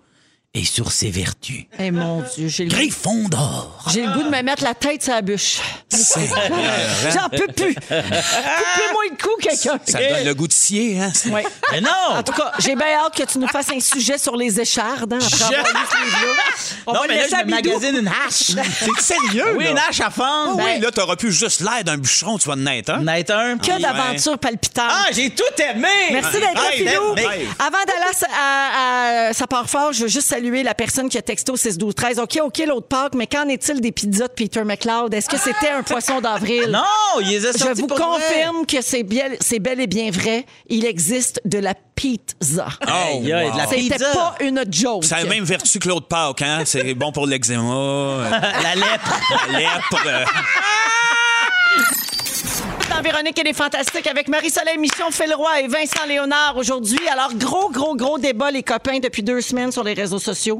et 0.54 0.64
sur 0.66 0.92
ses 0.92 1.10
vertus. 1.10 1.64
Eh 1.78 1.90
mon 1.90 2.22
Dieu, 2.36 2.46
j'ai 2.48 2.64
le, 2.64 2.70
Griffon 2.70 3.26
d'or. 3.30 3.86
j'ai 3.90 4.04
le 4.04 4.12
goût 4.12 4.22
de 4.22 4.28
me 4.28 4.42
mettre 4.42 4.62
la 4.62 4.74
tête 4.74 5.02
sur 5.02 5.14
la 5.14 5.22
bûche. 5.22 5.60
J'en 5.90 7.28
peux 7.30 7.46
plus. 7.46 7.74
Coupez-moi 7.74 9.02
le 9.10 9.16
cou, 9.16 9.30
quelqu'un. 9.40 9.78
Ça 9.86 9.98
donne 9.98 10.24
le 10.26 10.34
goût 10.34 10.46
de 10.46 10.52
scier, 10.52 11.00
hein? 11.00 11.10
Ouais. 11.30 11.46
Mais 11.70 11.80
non! 11.80 11.88
En 12.10 12.22
tout 12.22 12.32
cas, 12.32 12.52
j'ai 12.58 12.76
bien 12.76 12.86
hâte 13.02 13.16
que 13.16 13.22
tu 13.22 13.38
nous 13.38 13.48
fasses 13.48 13.70
un 13.74 13.80
sujet 13.80 14.18
sur 14.18 14.36
les 14.36 14.60
échardes 14.60 15.14
hein, 15.14 15.18
après 15.22 15.42
avoir 15.42 15.64
lu 15.72 15.80
ce 15.90 16.04
livre-là. 16.04 16.42
On 16.86 16.92
non, 16.92 17.00
va 17.00 17.06
mais 17.08 17.16
là, 17.16 17.26
je 17.30 17.44
me 17.46 17.50
magasine 17.50 17.96
une 17.96 18.08
hache. 18.08 18.52
C'est 18.80 19.00
sérieux, 19.00 19.54
oui, 19.56 19.64
là? 19.64 19.70
une 19.70 19.78
hache 19.78 20.00
à 20.00 20.10
fendre. 20.10 20.60
Ah 20.60 20.64
oui, 20.74 20.80
là, 20.80 20.90
t'auras 20.90 21.16
plus 21.16 21.32
juste 21.32 21.60
l'air 21.60 21.82
d'un 21.84 21.96
bûcheron, 21.96 22.36
tu 22.36 22.48
vas 22.48 22.54
en 22.54 22.66
être 22.66 22.90
un. 22.90 22.98
N'être 23.02 23.30
un. 23.30 23.56
Que 23.56 23.80
d'aventures 23.80 24.38
palpitantes. 24.38 24.84
Ah, 24.90 25.06
j'ai 25.12 25.30
tout 25.30 25.44
aimé! 25.58 25.88
Merci 26.10 26.40
d'être 26.40 26.54
là, 26.54 26.70
Philou. 26.72 27.12
Avant 27.58 27.78
d'aller 27.86 28.10
à, 28.10 28.12
sa- 28.12 28.26
à- 28.26 29.28
à- 29.28 29.32
ça 29.32 29.46
part 29.46 29.68
fort, 29.70 29.92
je 29.94 30.02
veux 30.02 30.08
juste 30.08 30.28
saluer 30.28 30.41
la 30.50 30.74
personne 30.74 31.08
qui 31.08 31.18
a 31.18 31.22
texto 31.22 31.56
6 31.56 31.78
12 31.78 31.94
13 31.94 32.18
OK, 32.18 32.38
OK, 32.42 32.58
l'autre 32.66 32.88
Pâques, 32.88 33.14
mais 33.14 33.26
qu'en 33.26 33.48
est-il 33.48 33.80
des 33.80 33.92
pizzas 33.92 34.28
de 34.28 34.32
Peter 34.32 34.64
McLeod? 34.64 35.12
Est-ce 35.14 35.28
que 35.28 35.38
c'était 35.38 35.70
un 35.70 35.82
poisson 35.82 36.20
d'avril? 36.20 36.66
Non, 36.72 37.20
il 37.20 37.28
les 37.28 37.46
a 37.46 37.52
Je 37.52 37.74
vous 37.80 37.86
pour 37.86 37.96
vrai. 37.96 38.06
confirme 38.06 38.66
que 38.66 38.80
c'est 38.82 39.02
bien- 39.02 39.30
c'est 39.40 39.58
bel 39.58 39.80
et 39.80 39.86
bien 39.86 40.10
vrai. 40.10 40.44
Il 40.68 40.84
existe 40.84 41.40
de 41.44 41.58
la 41.58 41.74
pizza. 41.94 42.66
Oh, 42.86 42.90
Hey, 42.90 43.30
hey, 43.30 43.50
de 43.52 43.56
la. 43.56 43.66
C'était 43.68 43.80
pizza. 43.82 44.12
pas 44.12 44.34
une 44.40 44.64
joke. 44.70 45.04
Ça 45.04 45.16
a 45.16 45.22
la 45.24 45.28
même 45.28 45.44
vertu 45.44 45.78
que 45.78 45.88
l'autre 45.88 46.08
Pâques, 46.08 46.42
hein? 46.42 46.62
C'est 46.64 46.94
bon 46.94 47.12
pour 47.12 47.26
l'eczéma, 47.26 47.62
euh, 47.74 48.30
La 48.30 48.74
lèpre. 48.74 49.20
la 49.52 49.58
lèpre. 49.58 50.04
dans 53.02 53.10
Véronique 53.10 53.38
et 53.38 53.44
les 53.44 53.52
Fantastiques 53.52 54.06
avec 54.06 54.28
Marie-Soleil 54.28 54.78
Mission, 54.78 55.10
Phil 55.10 55.34
Roy 55.34 55.62
et 55.62 55.68
Vincent 55.68 56.04
Léonard 56.06 56.56
aujourd'hui. 56.56 57.00
Alors, 57.08 57.34
gros, 57.34 57.70
gros, 57.70 57.96
gros 57.96 58.18
débat, 58.18 58.50
les 58.50 58.62
copains, 58.62 58.98
depuis 58.98 59.22
deux 59.22 59.40
semaines 59.40 59.72
sur 59.72 59.82
les 59.82 59.94
réseaux 59.94 60.18
sociaux. 60.18 60.58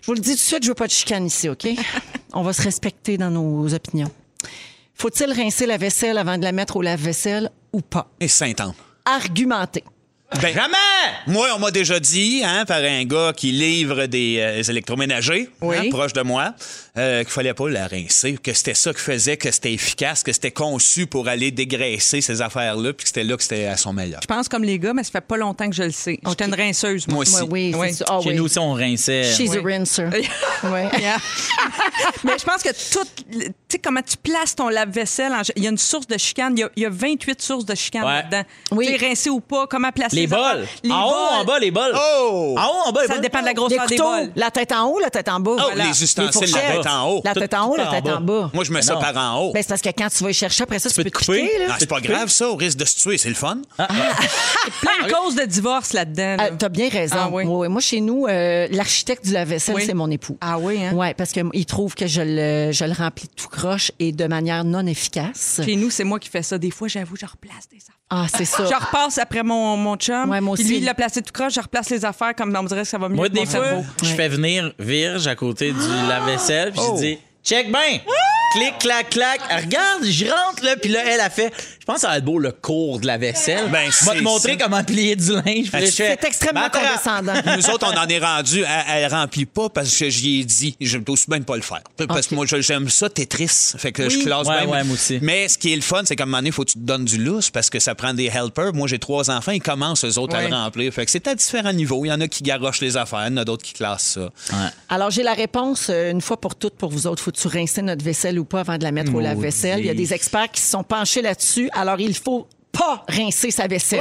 Je 0.00 0.06
vous 0.06 0.14
le 0.14 0.20
dis 0.20 0.30
tout 0.30 0.36
de 0.36 0.40
suite, 0.40 0.62
je 0.62 0.68
veux 0.68 0.74
pas 0.74 0.86
de 0.86 0.92
chicane 0.92 1.26
ici, 1.26 1.48
OK? 1.48 1.66
On 2.32 2.42
va 2.42 2.52
se 2.52 2.62
respecter 2.62 3.16
dans 3.16 3.30
nos 3.30 3.72
opinions. 3.74 4.10
Faut-il 4.94 5.32
rincer 5.32 5.66
la 5.66 5.76
vaisselle 5.76 6.18
avant 6.18 6.38
de 6.38 6.42
la 6.42 6.52
mettre 6.52 6.76
au 6.76 6.82
lave-vaisselle 6.82 7.50
ou 7.72 7.80
pas? 7.80 8.08
Et 8.20 8.28
Saint-Anne. 8.28 8.74
Argumenter. 9.04 9.84
Ben, 10.40 10.54
Jamais! 10.54 10.76
Moi, 11.26 11.48
on 11.54 11.58
m'a 11.58 11.70
déjà 11.70 12.00
dit, 12.00 12.42
hein, 12.44 12.64
par 12.64 12.78
un 12.82 13.04
gars 13.04 13.32
qui 13.36 13.52
livre 13.52 14.06
des 14.06 14.38
euh, 14.40 14.62
électroménagers, 14.62 15.48
Oui. 15.60 15.76
hein, 15.76 15.90
proche 15.90 16.12
de 16.14 16.22
moi, 16.22 16.54
euh, 16.96 17.22
qu'il 17.22 17.30
fallait 17.32 17.54
pas 17.54 17.68
la 17.68 17.86
rincer, 17.86 18.38
que 18.42 18.52
c'était 18.52 18.74
ça 18.74 18.92
qui 18.92 19.00
faisait 19.00 19.36
que 19.36 19.50
c'était 19.50 19.72
efficace, 19.72 20.22
que 20.22 20.32
c'était 20.32 20.50
conçu 20.50 21.06
pour 21.06 21.28
aller 21.28 21.50
dégraisser 21.50 22.20
ces 22.20 22.40
affaires-là, 22.42 22.92
puis 22.92 23.04
que 23.04 23.08
c'était 23.08 23.24
là 23.24 23.36
que 23.36 23.42
c'était 23.42 23.66
à 23.66 23.76
son 23.76 23.92
meilleur. 23.92 24.20
Je 24.22 24.26
pense 24.26 24.48
comme 24.48 24.64
les 24.64 24.78
gars, 24.78 24.92
mais 24.94 25.04
ça 25.04 25.10
fait 25.12 25.20
pas 25.20 25.36
longtemps 25.36 25.68
que 25.68 25.76
je 25.76 25.82
le 25.84 25.90
sais. 25.92 26.18
J'étais 26.26 26.44
une 26.46 26.54
rinceuse, 26.54 27.06
moi. 27.08 27.16
Moi 27.16 27.22
aussi. 27.42 27.48
Oui, 27.50 27.74
Oui. 27.76 27.88
Ah 28.08 28.18
Chez 28.22 28.30
oui. 28.30 28.34
nous 28.36 28.44
aussi, 28.44 28.58
on 28.58 28.72
rinçait. 28.72 29.32
She's 29.34 29.54
a 29.54 29.60
Oui. 29.60 29.72
Yeah. 31.02 31.16
Mais 32.24 32.38
je 32.38 32.44
pense 32.44 32.62
que 32.62 32.68
tout, 32.92 33.06
tu 33.30 33.38
sais, 33.68 33.78
comment 33.78 34.02
tu 34.02 34.16
places 34.16 34.54
ton 34.54 34.68
lave-vaisselle, 34.68 35.32
en- 35.32 35.42
il 35.56 35.64
y 35.64 35.66
a 35.66 35.70
une 35.70 35.78
source 35.78 36.06
de 36.06 36.16
chicane, 36.18 36.54
il 36.56 36.60
y 36.60 36.64
a, 36.64 36.70
il 36.76 36.82
y 36.82 36.86
a 36.86 36.90
28 36.90 37.40
sources 37.42 37.64
de 37.64 37.74
chicane 37.74 38.04
Ouais. 38.04 38.12
là-dedans. 38.22 38.42
Oui. 38.70 38.86
Tu 38.96 39.04
rincer 39.04 39.30
ou 39.30 39.40
pas, 39.40 39.66
comment 39.66 39.90
placer 39.90 40.21
Les 40.22 40.26
bols. 40.28 40.66
Les 40.82 40.90
en 40.90 41.04
haut, 41.04 41.10
bols. 41.10 41.40
en 41.40 41.44
bas, 41.44 41.58
les 41.58 41.70
bols. 41.70 41.92
Oh! 41.94 42.54
En 42.58 42.66
haut, 42.66 42.88
en 42.88 42.92
bas, 42.92 43.02
les 43.02 43.06
Ça 43.08 43.14
bols. 43.14 43.22
dépend 43.22 43.40
de 43.40 43.44
la 43.46 43.54
grosseur 43.54 43.86
des 43.86 43.96
bols. 43.96 44.32
la 44.36 44.50
tête 44.50 44.72
en 44.72 44.86
haut, 44.86 44.98
la 45.00 45.10
tête 45.10 45.28
en 45.28 45.40
bas. 45.40 45.52
Oh, 45.54 45.60
Voilà. 45.60 45.84
les 45.86 46.02
ustensiles, 46.02 46.46
Les 46.46 46.52
la 46.52 46.60
tête 46.82 46.86
en 46.86 47.08
haut. 47.10 47.20
La 47.24 47.34
tête 47.34 47.54
en 47.54 47.66
haut, 47.70 47.76
la 47.76 47.86
tête 47.86 48.06
en 48.08 48.20
bas. 48.20 48.50
Moi, 48.52 48.64
je 48.64 48.72
mets 48.72 48.82
ça 48.82 48.96
par 48.96 49.16
en 49.16 49.40
haut. 49.40 49.52
Ben, 49.52 49.62
c'est 49.62 49.68
parce 49.68 49.82
que 49.82 49.88
quand 49.90 50.08
tu 50.08 50.24
vas 50.24 50.30
y 50.30 50.34
chercher, 50.34 50.62
après 50.64 50.78
ça, 50.78 50.88
tu, 50.90 50.96
peux 50.96 51.04
peux 51.04 51.10
te 51.10 51.18
te 51.18 51.24
couper. 51.24 51.50
Ah, 51.68 51.76
c'est 51.78 51.88
pas 51.88 52.00
grave, 52.00 52.28
ça, 52.28 52.48
au 52.48 52.56
risque 52.56 52.78
de 52.78 52.84
se 52.84 52.96
tuer, 52.98 53.18
c'est 53.18 53.28
le 53.28 53.34
fun. 53.34 53.58
Plein 53.78 55.06
de 55.06 55.12
causes 55.12 55.34
de 55.34 55.44
divorce 55.44 55.92
là-dedans. 55.92 56.36
là. 56.36 56.48
Ah, 56.52 56.56
T'as 56.58 56.68
bien 56.68 56.88
raison. 56.88 57.16
Ah 57.18 57.28
oui. 57.32 57.44
Moi, 57.44 57.80
chez 57.80 58.00
nous, 58.00 58.26
euh, 58.26 58.68
l'architecte 58.70 59.24
du 59.24 59.32
lave-vaisselle, 59.32 59.74
Oui. 59.74 59.84
c'est 59.86 59.94
mon 59.94 60.10
époux. 60.10 60.36
Ah 60.40 60.58
oui, 60.58 60.82
hein? 60.84 60.92
Ouais, 60.94 61.14
parce 61.14 61.32
qu'il 61.32 61.66
trouve 61.66 61.94
que 61.94 62.06
je 62.06 62.22
le, 62.22 62.72
je 62.72 62.84
le 62.84 62.92
remplis 62.92 63.28
de 63.28 63.34
tout 63.34 63.48
croche 63.48 63.92
et 63.98 64.12
de 64.12 64.26
manière 64.26 64.64
non 64.64 64.86
efficace. 64.86 65.60
Chez 65.64 65.76
nous, 65.76 65.90
c'est 65.90 66.04
moi 66.04 66.18
qui 66.18 66.28
fais 66.28 66.42
ça. 66.42 66.58
Des 66.58 66.70
fois, 66.70 66.88
j'avoue, 66.88 67.16
je 67.16 67.26
replace 67.26 67.68
des 67.70 67.78
affaires. 67.78 67.96
Ah, 68.14 68.26
c'est 68.36 68.44
ça. 68.44 68.64
Je 68.66 68.74
repasse 68.74 69.16
après 69.16 69.42
mon, 69.42 69.74
mon 69.78 69.96
chum. 69.96 70.28
Ouais, 70.28 70.40
moi 70.42 70.54
Puis 70.54 70.64
lui, 70.64 70.76
il 70.76 70.84
l'a 70.84 70.92
placé 70.92 71.22
tout 71.22 71.32
croche. 71.32 71.54
Je 71.54 71.60
replace 71.60 71.88
les 71.88 72.04
affaires 72.04 72.34
comme 72.36 72.54
on 72.54 72.62
dirait 72.64 72.82
que 72.82 72.86
ça 72.88 72.98
va 72.98 73.08
mieux. 73.08 73.16
Moi, 73.16 73.30
des 73.30 73.40
mon 73.40 73.46
fois, 73.46 73.64
cerveau. 73.64 73.84
je 74.02 74.08
fais 74.14 74.28
venir 74.28 74.70
Virge 74.78 75.26
à 75.26 75.34
côté 75.34 75.72
du 75.72 75.78
lave-vaisselle, 76.08 76.72
puis 76.72 76.80
Oh. 76.84 76.94
je 76.96 77.00
dis 77.00 77.18
check 77.42 77.72
ben. 77.72 77.98
Clic, 78.54 78.78
clac, 78.80 79.08
clac. 79.08 79.40
Elle 79.48 79.64
regarde, 79.64 80.04
je 80.04 80.26
rentre, 80.26 80.62
là, 80.62 80.76
puis 80.76 80.90
là, 80.90 81.00
elle 81.06 81.20
a 81.20 81.30
fait. 81.30 81.50
Je 81.82 81.86
pense 81.86 81.96
que 81.96 82.00
ça 82.02 82.08
va 82.10 82.18
être 82.18 82.24
beau 82.24 82.38
le 82.38 82.52
cours 82.52 83.00
de 83.00 83.08
la 83.08 83.18
vaisselle. 83.18 83.68
Ben, 83.68 83.90
je 83.90 84.08
vais 84.08 84.18
te 84.18 84.22
montrer 84.22 84.56
comment 84.56 84.84
plier 84.84 85.16
du 85.16 85.32
linge. 85.32 85.68
Fais, 85.68 85.90
C'est 85.90 86.24
extrêmement 86.24 86.68
Ben, 86.72 86.80
condescendant. 86.80 87.56
Nous 87.56 87.70
autres, 87.74 87.92
on 87.92 87.98
en 87.98 88.06
est 88.06 88.20
rendu. 88.20 88.60
Elle, 88.60 88.84
elle 89.02 89.10
remplit 89.12 89.46
pas 89.46 89.68
parce 89.68 89.92
que 89.98 90.08
j'y 90.08 90.38
ai 90.42 90.44
dit. 90.44 90.76
Je 90.80 90.96
vais 90.96 91.10
aussi 91.10 91.24
bien 91.28 91.40
ne 91.40 91.44
pas 91.44 91.56
le 91.56 91.62
faire. 91.62 91.82
Parce 92.06 92.28
que 92.28 92.36
moi, 92.36 92.46
j'aime 92.46 92.88
ça, 92.88 93.10
Tetris. 93.10 93.72
Fait 93.78 93.90
que 93.90 94.08
je 94.08 94.20
classe 94.20 94.46
Ouais, 94.46 94.60
bien. 94.64 94.70
ouais, 94.72 94.84
moi 94.84 94.94
aussi. 94.94 95.18
Mais 95.22 95.48
ce 95.48 95.58
qui 95.58 95.72
est 95.72 95.74
le 95.74 95.82
fun, 95.82 96.02
c'est 96.04 96.14
qu'à 96.14 96.22
un 96.22 96.26
moment 96.26 96.38
donné, 96.38 96.50
il 96.50 96.52
faut 96.52 96.62
que 96.64 96.70
tu 96.70 96.78
te 96.78 96.84
donnes 96.84 97.04
du 97.04 97.18
lousse 97.18 97.50
parce 97.50 97.68
que 97.68 97.80
ça 97.80 97.96
prend 97.96 98.14
des 98.14 98.26
helpers. 98.26 98.72
Moi, 98.72 98.86
j'ai 98.86 99.00
trois 99.00 99.28
enfants. 99.32 99.50
Ils 99.50 99.60
commencent, 99.60 100.04
eux 100.04 100.18
autres, 100.20 100.36
à 100.36 100.46
le 100.48 100.54
remplir. 100.54 100.94
Fait 100.94 101.04
que 101.04 101.10
c'est 101.10 101.26
à 101.26 101.34
différents 101.34 101.72
niveaux. 101.72 102.04
Il 102.04 102.10
y 102.10 102.12
en 102.12 102.20
a 102.20 102.28
qui 102.28 102.44
garochent 102.44 102.80
les 102.80 102.96
affaires. 102.96 103.24
Il 103.26 103.30
y 103.32 103.34
en 103.34 103.38
a 103.38 103.44
d'autres 103.44 103.64
qui 103.64 103.72
classent 103.72 104.18
ça. 104.20 104.30
Alors, 104.88 105.10
j'ai 105.10 105.24
la 105.24 105.34
réponse 105.34 105.88
euh, 105.90 106.12
une 106.12 106.20
fois 106.20 106.40
pour 106.40 106.54
toutes 106.54 106.74
pour 106.74 106.90
vous 106.90 107.08
autres. 107.08 107.24
Faut-tu 107.24 107.48
rincer 107.48 107.82
notre 107.82 108.04
vaisselle 108.04 108.38
ou 108.38 108.44
pas 108.44 108.60
avant 108.60 108.78
de 108.78 108.84
la 108.84 108.92
mettre 108.92 109.12
au 109.12 109.18
lave-vaisselle? 109.18 109.80
Il 109.80 109.86
y 109.86 109.90
a 109.90 109.94
des 109.94 110.14
experts 110.14 110.52
qui 110.52 110.60
se 110.62 110.70
sont 110.70 110.84
penchés 110.84 111.22
là-dessus. 111.22 111.70
Alors, 111.72 112.00
il 112.00 112.14
faut 112.14 112.46
pas 112.72 113.04
rincer 113.08 113.50
sa 113.50 113.66
vaisselle. 113.66 114.00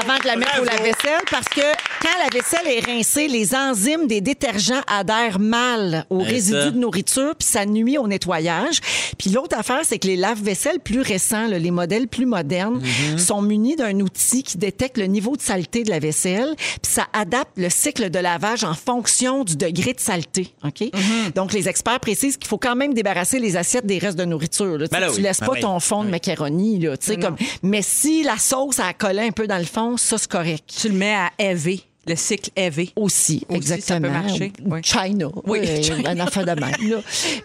Avant 0.00 0.18
de 0.18 0.26
la 0.26 0.36
mettre 0.36 0.60
au 0.60 0.64
lave-vaisselle, 0.64 1.20
parce 1.30 1.48
que 1.48 1.60
quand 2.00 2.08
la 2.22 2.28
vaisselle 2.32 2.66
est 2.66 2.84
rincée, 2.84 3.28
les 3.28 3.54
enzymes 3.54 4.06
des 4.06 4.20
détergents 4.20 4.80
adhèrent 4.86 5.38
mal 5.38 6.06
aux 6.10 6.18
Ouais, 6.18 6.24
résidus 6.24 6.56
ça. 6.58 6.70
de 6.70 6.78
nourriture, 6.78 7.34
puis 7.36 7.46
ça 7.46 7.66
nuit 7.66 7.98
au 7.98 8.06
nettoyage. 8.06 8.80
Puis 9.18 9.30
l'autre 9.30 9.58
affaire, 9.58 9.80
c'est 9.82 9.98
que 9.98 10.06
les 10.06 10.16
lave-vaisselles 10.16 10.80
plus 10.80 11.00
récents, 11.00 11.46
là, 11.48 11.58
les 11.58 11.70
modèles 11.70 12.08
plus 12.08 12.26
modernes, 12.26 12.80
Mm-hmm. 12.86 13.18
sont 13.18 13.42
munis 13.42 13.76
d'un 13.76 13.98
outil 14.00 14.42
qui 14.42 14.58
détecte 14.58 14.96
le 14.98 15.06
niveau 15.06 15.36
de 15.36 15.42
saleté 15.42 15.82
de 15.84 15.90
la 15.90 15.98
vaisselle, 15.98 16.54
puis 16.56 16.92
ça 16.92 17.06
adapte 17.12 17.52
le 17.56 17.68
cycle 17.70 18.10
de 18.10 18.18
lavage 18.18 18.64
en 18.64 18.74
fonction 18.74 19.44
du 19.44 19.56
degré 19.56 19.92
de 19.92 20.00
saleté. 20.00 20.54
OK? 20.64 20.80
Mm-hmm. 20.80 21.32
Donc, 21.34 21.52
les 21.52 21.68
experts 21.68 22.00
précisent 22.00 22.36
qu'il 22.36 22.48
faut 22.48 22.58
quand 22.58 22.76
même 22.76 22.94
débarrasser 22.94 23.38
les 23.38 23.56
assiettes 23.56 23.86
des 23.86 23.98
restes 23.98 24.18
de 24.18 24.24
nourriture. 24.24 24.78
là. 24.78 24.86
Tu 24.88 24.94
sais, 24.94 25.00
Ben 25.00 25.00
là 25.00 25.08
tu 25.08 25.16
oui. 25.16 25.22
laisses 25.22 25.40
Ben 25.40 25.46
pas 25.46 25.52
oui. 25.52 25.60
ton 25.60 25.80
fond 25.80 26.04
de 26.04 26.10
macaroni. 26.10 26.78
Là, 26.78 26.96
tu 26.96 27.06
sais, 27.06 27.16
comme... 27.16 27.36
Mais 27.62 27.82
si 27.82 28.22
la 28.22 28.38
sauce 28.38 28.80
a 28.80 28.92
collé 28.92 29.20
un 29.20 29.30
peu 29.30 29.46
dans 29.46 29.58
le 29.58 29.64
fond, 29.64 29.96
ça, 29.96 30.18
c'est 30.18 30.30
correct. 30.30 30.72
Tu 30.80 30.88
le 30.88 30.94
mets 30.94 31.14
à 31.14 31.30
EV, 31.38 31.80
le 32.06 32.16
cycle 32.16 32.50
EV. 32.56 32.90
Aussi, 32.96 33.44
Aussi, 33.48 33.56
exactement. 33.56 34.08
ça 34.08 34.20
peut 34.20 34.26
marcher, 34.28 34.52
Ou- 34.64 34.68
ou 34.68 34.74
oui. 34.74 34.80
China. 34.82 35.26
Oui, 35.44 35.58
Euh, 35.62 35.82
China. 35.82 36.10
Un 36.10 36.20
affaire 36.20 36.44
de 36.44 36.52
même. 36.60 36.90
là. 36.90 36.96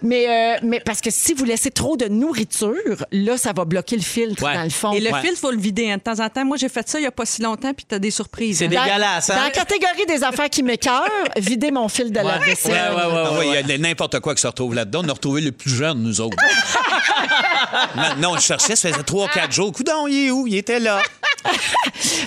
Mais, 0.02 0.28
euh, 0.56 0.60
mais 0.64 0.80
parce 0.80 1.02
que 1.02 1.10
si 1.12 1.34
vous 1.34 1.46
laissez 1.46 1.72
trop 1.72 1.98
de 1.98 2.06
nourriture, 2.08 3.06
là, 3.12 3.38
ça 3.38 3.54
va 3.54 3.66
bloquer 3.66 3.96
le 3.96 4.02
filtre 4.04 4.44
Ouais. 4.44 4.54
dans 4.54 4.64
le 4.64 4.70
fond. 4.70 4.92
Et 4.94 5.00
le 5.00 5.12
Ouais. 5.12 5.22
filtre, 5.22 5.38
il 5.38 5.42
faut 5.42 5.52
le 5.52 5.60
vider. 5.60 5.90
hein. 5.92 5.98
De 5.98 6.02
temps 6.02 6.20
en 6.24 6.30
temps, 6.30 6.46
moi, 6.46 6.58
j'ai 6.58 6.70
fait 6.70 6.88
ça 6.88 7.00
il 7.00 7.02
n'y 7.02 7.08
a 7.08 7.12
pas 7.12 7.26
si 7.26 7.42
longtemps, 7.42 7.74
puis 7.74 7.86
tu 7.88 7.96
as 7.96 8.00
des 8.00 8.12
surprises. 8.12 8.60
C'est 8.60 8.66
hein. 8.66 8.70
dégueulasse, 8.86 9.30
hein? 9.30 9.36
Dans 9.36 9.44
la 9.44 9.50
catégorie 9.52 10.06
des 10.08 10.24
affaires 10.24 10.50
qui 10.50 10.64
m'écœurent, 10.64 11.08
vider 11.38 11.72
mon 11.72 11.88
fil 11.90 12.12
de 12.12 12.20
la 12.20 12.38
vaisselle. 12.40 12.72
Ouais, 12.74 12.80
ouais, 12.80 13.12
ouais, 13.12 13.24
Ah 13.26 13.32
ouais, 13.34 13.38
oui, 13.40 13.46
il 13.46 13.52
ouais. 13.52 13.64
y 13.68 13.74
a 13.74 13.78
n'importe 13.78 14.20
quoi 14.20 14.36
qui 14.36 14.42
se 14.42 14.48
retrouve 14.48 14.74
là-dedans. 14.76 15.02
On 15.04 15.10
a 15.10 15.14
retrouvé 15.14 15.42
le 15.42 15.52
plus 15.52 15.72
jeune, 15.72 16.02
nous 16.04 16.22
autres. 16.22 16.38
non, 17.96 18.04
non, 18.32 18.36
je 18.38 18.42
cherchais, 18.44 18.76
ça 18.76 18.90
faisait 18.90 19.02
3-4 19.04 19.52
jours. 19.52 19.72
Coudon, 19.72 20.08
il 20.08 20.28
est 20.28 20.32
où? 20.32 20.48
Il 20.48 20.56
était 20.56 20.80
là. 20.80 21.02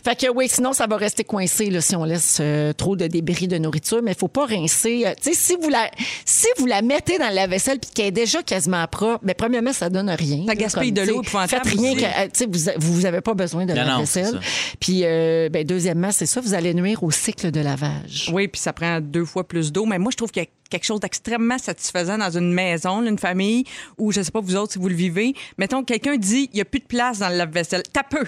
Fait 0.04 0.16
que 0.18 0.28
oui, 0.30 0.48
sinon, 0.50 0.72
ça 0.72 0.86
va 0.86 0.96
rester 0.96 1.24
coincé 1.24 1.70
là, 1.70 1.80
si 1.80 1.94
on 1.94 2.04
laisse 2.04 2.23
euh, 2.40 2.72
trop 2.72 2.96
de 2.96 3.06
débris 3.06 3.48
de 3.48 3.58
nourriture, 3.58 4.00
mais 4.02 4.12
il 4.12 4.16
faut 4.16 4.28
pas 4.28 4.46
rincer. 4.46 5.04
Euh, 5.06 5.12
tu 5.20 5.32
sais, 5.32 5.34
si 5.34 5.56
vous 5.60 5.68
la 5.68 5.90
si 6.24 6.46
vous 6.58 6.66
la 6.66 6.82
mettez 6.82 7.18
dans 7.18 7.32
la 7.32 7.46
vaisselle 7.46 7.78
puis 7.78 7.90
qu'elle 7.94 8.06
est 8.06 8.12
déjà 8.12 8.42
quasiment 8.42 8.86
propre, 8.86 9.20
mais 9.22 9.34
premièrement, 9.34 9.72
ça 9.72 9.90
donne 9.90 10.10
rien. 10.10 10.44
Ça 10.46 10.54
gaspille 10.54 10.92
de 10.92 11.02
l'eau 11.02 11.22
Faites 11.22 11.66
rien 11.66 11.94
que, 11.94 12.04
euh, 12.04 12.46
vous, 12.78 12.92
vous 12.92 13.06
avez 13.06 13.20
pas 13.20 13.34
besoin 13.34 13.66
de 13.66 13.72
Non, 13.72 13.84
la 13.84 13.98
vaisselle. 13.98 14.40
Puis 14.80 15.02
euh, 15.04 15.48
ben, 15.48 15.64
deuxièmement, 15.64 16.10
c'est 16.12 16.26
ça, 16.26 16.40
vous 16.40 16.54
allez 16.54 16.74
nuire 16.74 17.02
au 17.02 17.10
cycle 17.10 17.50
de 17.50 17.60
lavage. 17.60 18.30
Oui, 18.32 18.48
puis 18.48 18.60
ça 18.60 18.72
prend 18.72 19.00
deux 19.00 19.24
fois 19.24 19.46
plus 19.46 19.72
d'eau. 19.72 19.86
Mais 19.86 19.98
moi, 19.98 20.10
je 20.10 20.16
trouve 20.16 20.30
qu'il 20.30 20.42
y 20.42 20.46
a 20.46 20.48
quelque 20.70 20.84
chose 20.84 21.00
d'extrêmement 21.00 21.58
satisfaisant 21.58 22.18
dans 22.18 22.30
une 22.30 22.52
maison, 22.52 23.02
une 23.02 23.18
famille, 23.18 23.64
où 23.98 24.12
je 24.12 24.22
sais 24.22 24.30
pas 24.30 24.40
vous 24.40 24.56
autres 24.56 24.72
si 24.72 24.78
vous 24.78 24.88
le 24.88 24.94
vivez. 24.94 25.34
Mettons, 25.58 25.82
quelqu'un 25.84 26.16
dit 26.16 26.48
il 26.52 26.56
n'y 26.56 26.60
a 26.60 26.64
plus 26.64 26.80
de 26.80 26.86
place 26.86 27.18
dans 27.18 27.28
le 27.28 27.36
lave-vaisselle. 27.36 27.82
T'as 27.92 28.02
peu. 28.02 28.24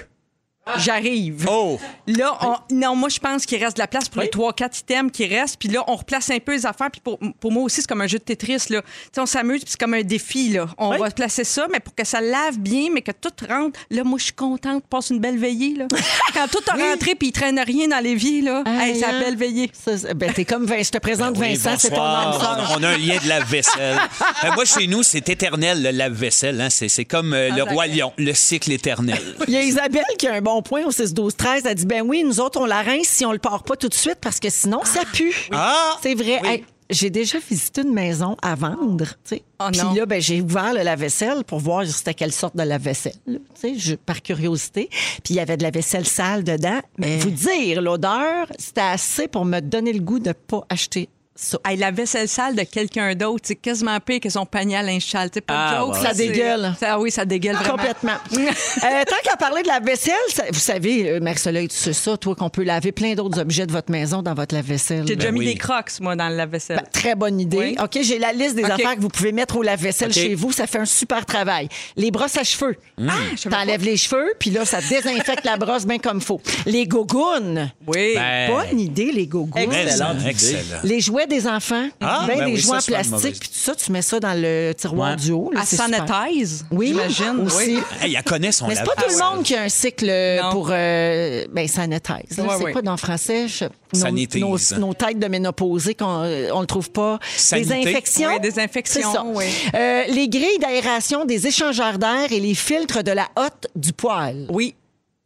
J'arrive. 0.78 1.46
Oh! 1.48 1.78
Là, 2.06 2.36
on- 2.42 2.74
non, 2.74 2.96
moi, 2.96 3.08
je 3.08 3.18
pense 3.18 3.46
qu'il 3.46 3.62
reste 3.62 3.76
de 3.76 3.82
la 3.82 3.86
place 3.86 4.08
pour 4.08 4.22
les 4.22 4.28
trois, 4.28 4.52
quatre 4.52 4.78
items 4.80 5.10
qui 5.12 5.26
restent. 5.26 5.56
Puis 5.58 5.68
là, 5.68 5.84
on 5.86 5.96
replace 5.96 6.30
un 6.30 6.38
peu 6.38 6.52
les 6.52 6.66
affaires. 6.66 6.90
Puis 6.90 7.00
pour, 7.02 7.18
pour 7.40 7.52
moi 7.52 7.62
aussi, 7.64 7.80
c'est 7.80 7.86
comme 7.86 8.00
un 8.00 8.06
jeu 8.06 8.18
de 8.18 8.24
Tetris. 8.24 8.64
Là. 8.70 8.82
Tu 8.82 8.88
sais, 9.14 9.20
on 9.20 9.26
s'amuse, 9.26 9.60
puis 9.62 9.70
c'est 9.70 9.80
comme 9.80 9.94
un 9.94 10.02
défi. 10.02 10.50
Là. 10.50 10.66
On 10.78 10.96
va 10.98 11.10
placer 11.10 11.44
ça, 11.44 11.66
mais 11.70 11.80
pour 11.80 11.94
que 11.94 12.04
ça 12.04 12.20
lave 12.20 12.58
bien, 12.58 12.88
mais 12.92 13.02
que 13.02 13.12
tout 13.12 13.30
rentre. 13.48 13.78
Là, 13.90 14.04
moi, 14.04 14.18
je 14.18 14.24
suis 14.24 14.32
contente. 14.32 14.84
Passe 14.88 15.10
une 15.10 15.20
belle 15.20 15.38
veillée. 15.38 15.74
Là. 15.76 15.86
Quand 16.34 16.48
tout 16.48 16.62
a 16.68 16.74
rentré, 16.74 17.14
puis 17.14 17.28
il 17.28 17.32
traîne 17.32 17.58
rien 17.60 17.88
dans 17.88 18.02
l'évier, 18.02 18.42
là. 18.42 18.62
Hey, 18.66 18.90
Hey, 18.90 18.98
c'est 18.98 19.04
hein? 19.06 19.12
la 19.12 19.20
belle 19.20 19.36
veillée. 19.36 19.70
Ça, 19.72 19.96
c'est- 19.96 20.14
ben, 20.14 20.32
t'es 20.32 20.44
comme 20.44 20.66
Vin- 20.66 20.82
je 20.82 20.90
te 20.90 20.98
présente 20.98 21.36
Oui, 21.38 21.54
Vincent, 21.54 21.76
c'est 21.78 21.88
ton 21.90 21.96
bonsoir. 21.96 22.58
âme. 22.60 22.66
On, 22.78 22.82
a 22.82 22.88
un 22.90 22.98
lien 22.98 23.18
de 23.22 23.28
lave-vaisselle. 23.28 23.98
Euh, 24.44 24.50
moi, 24.54 24.64
chez 24.64 24.86
nous, 24.86 25.02
c'est 25.02 25.28
éternel, 25.28 25.82
le 25.82 25.90
lave-vaisselle. 25.90 26.60
hein. 26.60 26.68
C'est, 26.70 26.88
c'est 26.88 27.04
comme 27.04 27.32
euh, 27.32 27.48
le 27.50 27.62
roi 27.62 27.86
lion, 27.86 28.12
le 28.18 28.32
cycle 28.34 28.70
éternel. 28.72 29.18
Il 29.48 29.54
y 29.54 29.56
a 29.56 29.62
Isabelle 29.62 30.04
qui 30.18 30.26
a 30.28 30.34
un 30.34 30.40
bon 30.42 30.55
point 30.62 30.84
au 30.84 30.90
6-12-13. 30.90 31.62
Elle 31.64 31.74
dit 31.74 31.86
Ben 31.86 32.02
oui, 32.02 32.24
nous 32.24 32.40
autres, 32.40 32.60
on 32.60 32.66
la 32.66 32.82
rince 32.82 33.08
si 33.08 33.24
on 33.24 33.32
le 33.32 33.38
part 33.38 33.62
pas 33.62 33.76
tout 33.76 33.88
de 33.88 33.94
suite 33.94 34.18
parce 34.20 34.40
que 34.40 34.50
sinon, 34.50 34.80
ça 34.84 35.00
pue. 35.12 35.34
Ah! 35.52 35.96
C'est 36.02 36.14
vrai. 36.14 36.40
Hey, 36.44 36.64
j'ai 36.90 37.10
déjà 37.10 37.38
visité 37.38 37.82
une 37.82 37.92
maison 37.92 38.36
à 38.42 38.54
vendre, 38.54 39.06
tu 39.06 39.36
sais. 39.36 39.42
Oh 39.58 39.68
Puis 39.72 39.80
là, 39.96 40.06
ben, 40.06 40.20
j'ai 40.20 40.40
ouvert 40.40 40.72
le 40.72 40.82
lave-vaisselle 40.82 41.42
pour 41.44 41.58
voir 41.58 41.84
c'était 41.86 42.14
quelle 42.14 42.32
sorte 42.32 42.56
de 42.56 42.62
lave-vaisselle, 42.62 43.14
tu 43.60 43.80
sais, 43.80 43.96
par 43.96 44.22
curiosité. 44.22 44.88
Puis 45.24 45.34
il 45.34 45.36
y 45.36 45.40
avait 45.40 45.56
de 45.56 45.62
la 45.62 45.70
vaisselle 45.70 46.06
sale 46.06 46.44
dedans. 46.44 46.80
Mais 46.98 47.18
vous 47.18 47.30
dire, 47.30 47.82
l'odeur, 47.82 48.46
c'était 48.58 48.82
assez 48.82 49.26
pour 49.28 49.44
me 49.44 49.60
donner 49.60 49.92
le 49.92 50.00
goût 50.00 50.20
de 50.20 50.32
pas 50.32 50.64
acheter 50.68 51.08
Hey, 51.64 51.76
la 51.76 51.90
vaisselle 51.90 52.28
sale 52.28 52.54
de 52.56 52.62
quelqu'un 52.62 53.14
d'autre, 53.14 53.42
c'est 53.46 53.56
quasiment 53.56 53.98
pire 54.00 54.20
que 54.20 54.30
son 54.30 54.46
panier 54.46 54.76
à 54.76 54.82
linge 54.82 55.04
sale. 55.04 55.30
Pas 55.30 55.40
de 55.40 55.44
Ah, 55.48 55.76
joke, 55.80 55.94
ouais, 55.94 56.02
là, 56.02 56.08
ça 56.08 56.14
dégueule. 56.14 56.74
Ça- 56.80 56.86
Ah 56.94 56.98
oui, 57.00 57.10
ça 57.10 57.24
dégueule 57.24 57.56
vraiment. 57.56 57.76
Complètement. 57.76 58.16
Euh, 58.86 59.04
tant 59.04 59.16
qu'à 59.24 59.36
parler 59.36 59.62
de 59.62 59.68
la 59.68 59.80
vaisselle, 59.80 60.14
ça- 60.28 60.44
vous 60.50 60.58
savez, 60.58 61.10
euh, 61.10 61.20
Marie-Soleil, 61.20 61.68
tu 61.68 61.76
sais 61.76 61.92
ça, 61.92 62.16
toi, 62.16 62.34
qu'on 62.34 62.48
peut 62.50 62.62
laver 62.62 62.92
plein 62.92 63.14
d'autres 63.14 63.40
objets 63.40 63.66
de 63.66 63.72
votre 63.72 63.90
maison 63.90 64.22
dans 64.22 64.34
votre 64.34 64.54
lave-vaisselle. 64.54 65.04
J'ai 65.06 65.16
déjà 65.16 65.28
Ben 65.28 65.34
mis 65.34 65.40
oui. 65.40 65.46
des 65.46 65.54
crocs, 65.56 65.90
moi, 66.00 66.14
dans 66.16 66.28
le 66.28 66.36
lave-vaisselle. 66.36 66.76
Ben, 66.76 66.86
très 66.92 67.14
bonne 67.14 67.40
idée. 67.40 67.56
Oui. 67.58 67.76
OK, 67.82 67.98
j'ai 68.02 68.18
la 68.18 68.32
liste 68.32 68.54
des 68.54 68.64
affaires 68.64 68.94
que 68.94 69.00
vous 69.00 69.08
pouvez 69.08 69.32
mettre 69.32 69.56
au 69.56 69.62
lave-vaisselle 69.62 70.12
chez 70.12 70.34
vous. 70.34 70.52
Ça 70.52 70.66
fait 70.66 70.78
un 70.78 70.84
super 70.84 71.24
travail. 71.26 71.68
Les 71.96 72.10
brosses 72.10 72.36
à 72.36 72.44
cheveux. 72.44 72.76
Ah, 72.98 73.12
je 73.32 73.36
savais 73.42 73.56
T'enlèves 73.56 73.82
les 73.84 73.96
cheveux, 73.96 74.34
puis 74.38 74.50
là, 74.50 74.64
ça 74.64 74.78
désinfecte 74.80 75.44
la 75.44 75.56
brosse 75.56 75.86
bien 75.86 75.98
comme 75.98 76.20
faut. 76.20 76.40
Les 76.66 76.86
gougounes. 76.86 77.70
oui. 77.86 78.12
Ben, 78.14 78.50
Bonne 78.50 78.80
idée, 78.80 79.10
les 79.12 79.26
gougounes. 79.26 79.60
Excellente 79.62 80.20
idée. 80.20 80.30
Excellent. 80.30 80.80
Les 80.84 81.00
jouets 81.00 81.25
des 81.26 81.46
enfants, 81.46 81.88
Ah, 82.00 82.24
ben, 82.26 82.38
ben 82.38 82.46
des 82.46 82.52
oui, 82.52 82.56
jouets 82.58 82.76
en 82.78 82.80
plastique, 82.80 83.38
puis 83.40 83.48
tout 83.48 83.54
ça, 83.58 83.74
tu 83.74 83.92
mets 83.92 84.02
ça 84.02 84.18
dans 84.20 84.34
le 84.40 84.72
tiroir 84.76 85.10
Ouais. 85.10 85.16
du 85.16 85.32
haut. 85.32 85.50
là, 85.52 85.60
à 85.60 85.64
sanitize, 85.66 86.64
Oui, 86.70 86.88
j'imagine. 86.88 87.40
aussi. 87.46 87.56
Oui. 87.56 87.78
Hey, 88.00 88.14
elle 88.14 88.22
connaît 88.22 88.52
son 88.52 88.66
Mais 88.68 88.74
c'est 88.76 88.84
pas 88.84 88.94
tout 88.94 89.10
le 89.10 89.18
monde 89.34 89.42
qui 89.44 89.54
a 89.54 89.62
un 89.62 89.68
cycle 89.68 90.06
Non. 90.42 90.50
pour 90.50 90.68
euh, 90.70 91.44
ben, 91.52 91.68
sanitize. 91.68 92.36
là. 92.38 92.44
Ouais, 92.44 92.50
c'est 92.58 92.64
ouais. 92.64 92.72
quoi 92.72 92.82
dans 92.82 92.92
le 92.92 92.96
français? 92.96 93.46
Je- 93.48 93.64
nos, 93.94 94.10
nos, 94.40 94.58
nos 94.78 94.94
têtes 94.94 95.18
de 95.18 95.26
ménopausées 95.28 95.94
qu'on 95.94 96.22
euh, 96.24 96.48
on 96.52 96.60
le 96.60 96.66
trouve 96.66 96.90
pas. 96.90 97.18
Sanité. 97.36 97.68
Des 97.82 97.88
infections. 97.90 98.30
Oui, 98.34 98.40
des 98.40 98.58
infections, 98.58 99.00
C'est 99.02 99.16
ça. 99.16 99.24
oui. 99.24 99.44
Euh, 99.74 100.02
les 100.08 100.28
grilles 100.28 100.58
d'aération 100.60 101.24
des 101.24 101.46
échangeurs 101.46 101.98
d'air 101.98 102.30
et 102.30 102.40
les 102.40 102.54
filtres 102.54 103.02
de 103.04 103.12
la 103.12 103.28
hotte 103.36 103.68
du 103.76 103.92
poêle. 103.92 104.46
Oui. 104.50 104.74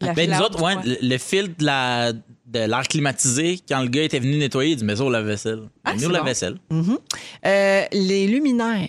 La 0.03 0.13
Ben, 0.15 0.31
nous 0.31 0.39
autres, 0.41 0.63
ouais, 0.63 0.75
le 1.03 1.19
filtre 1.19 1.55
de 1.59 1.65
la- 1.67 2.13
de 2.51 2.61
l'air 2.61 2.83
climatisé, 2.89 3.61
quand 3.69 3.81
le 3.81 3.89
gars 3.89 4.03
était 4.03 4.19
venu 4.19 4.37
nettoyer, 4.37 4.73
il 4.73 4.77
dit 4.77 4.85
Mais 4.85 4.97
ça, 4.97 5.05
au 5.05 5.11
lave-vaisselle. 5.11 5.63
Ah, 5.85 5.95
nous, 5.95 6.09
lave-vaisselle. 6.09 6.57
Euh, 7.47 7.85
les 7.93 8.27
luminaires. 8.27 8.89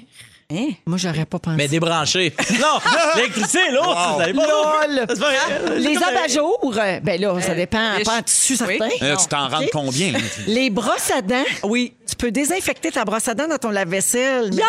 Hein? 0.54 0.72
Moi, 0.86 0.98
j'aurais 0.98 1.26
pas 1.26 1.40
pensé. 1.40 1.56
Mais 1.56 1.68
débranché. 1.68 2.34
non, 2.60 2.80
l'électricité, 3.16 3.60
l'autre, 3.72 4.20
allez 4.20 4.34
pas 4.34 4.48
Lol. 4.48 5.06
C'est 5.08 5.20
pas 5.20 5.32
vrai. 5.32 5.80
Les 5.80 5.96
abat-jours, 5.96 6.76
euh, 6.78 7.00
ben 7.00 7.22
là, 7.22 7.40
ça 7.42 7.56
dépend, 7.56 7.98
les 7.98 8.04
pas 8.04 8.18
en 8.18 8.22
tissu 8.22 8.58
oui. 8.68 8.78
certain. 8.78 9.06
Là, 9.06 9.16
tu 9.16 9.28
t'en 9.28 9.48
rends 9.48 9.66
combien? 9.72 10.12
là? 10.12 10.20
Les 10.48 10.70
brosses 10.70 11.12
à 11.16 11.22
dents. 11.22 11.46
Oui. 11.64 11.94
Tu 12.06 12.16
peux 12.18 12.32
désinfecter 12.32 12.92
ta 12.92 13.06
brosse 13.06 13.30
à 13.30 13.34
dents 13.34 13.48
dans 13.48 13.58
ton 13.58 13.70
lave-vaisselle. 13.70 14.50
Mais, 14.54 14.62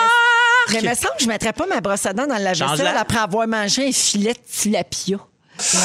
mais 0.73 0.79
il 0.83 0.89
me 0.89 0.95
semble 0.95 1.15
que 1.17 1.23
je 1.23 1.27
ne 1.27 1.33
mettrais 1.33 1.53
pas 1.53 1.67
ma 1.67 1.81
brosse 1.81 2.07
à 2.07 2.13
dents 2.13 2.29
dans 2.29 2.39
le 2.39 2.45
lave-vaisselle 2.45 2.97
après 2.97 3.19
avoir 3.19 3.49
mangé 3.49 3.89
un 3.89 3.93
filet 3.93 4.35
de 4.35 4.39
tilapia. 4.49 5.19
Non. 5.75 5.81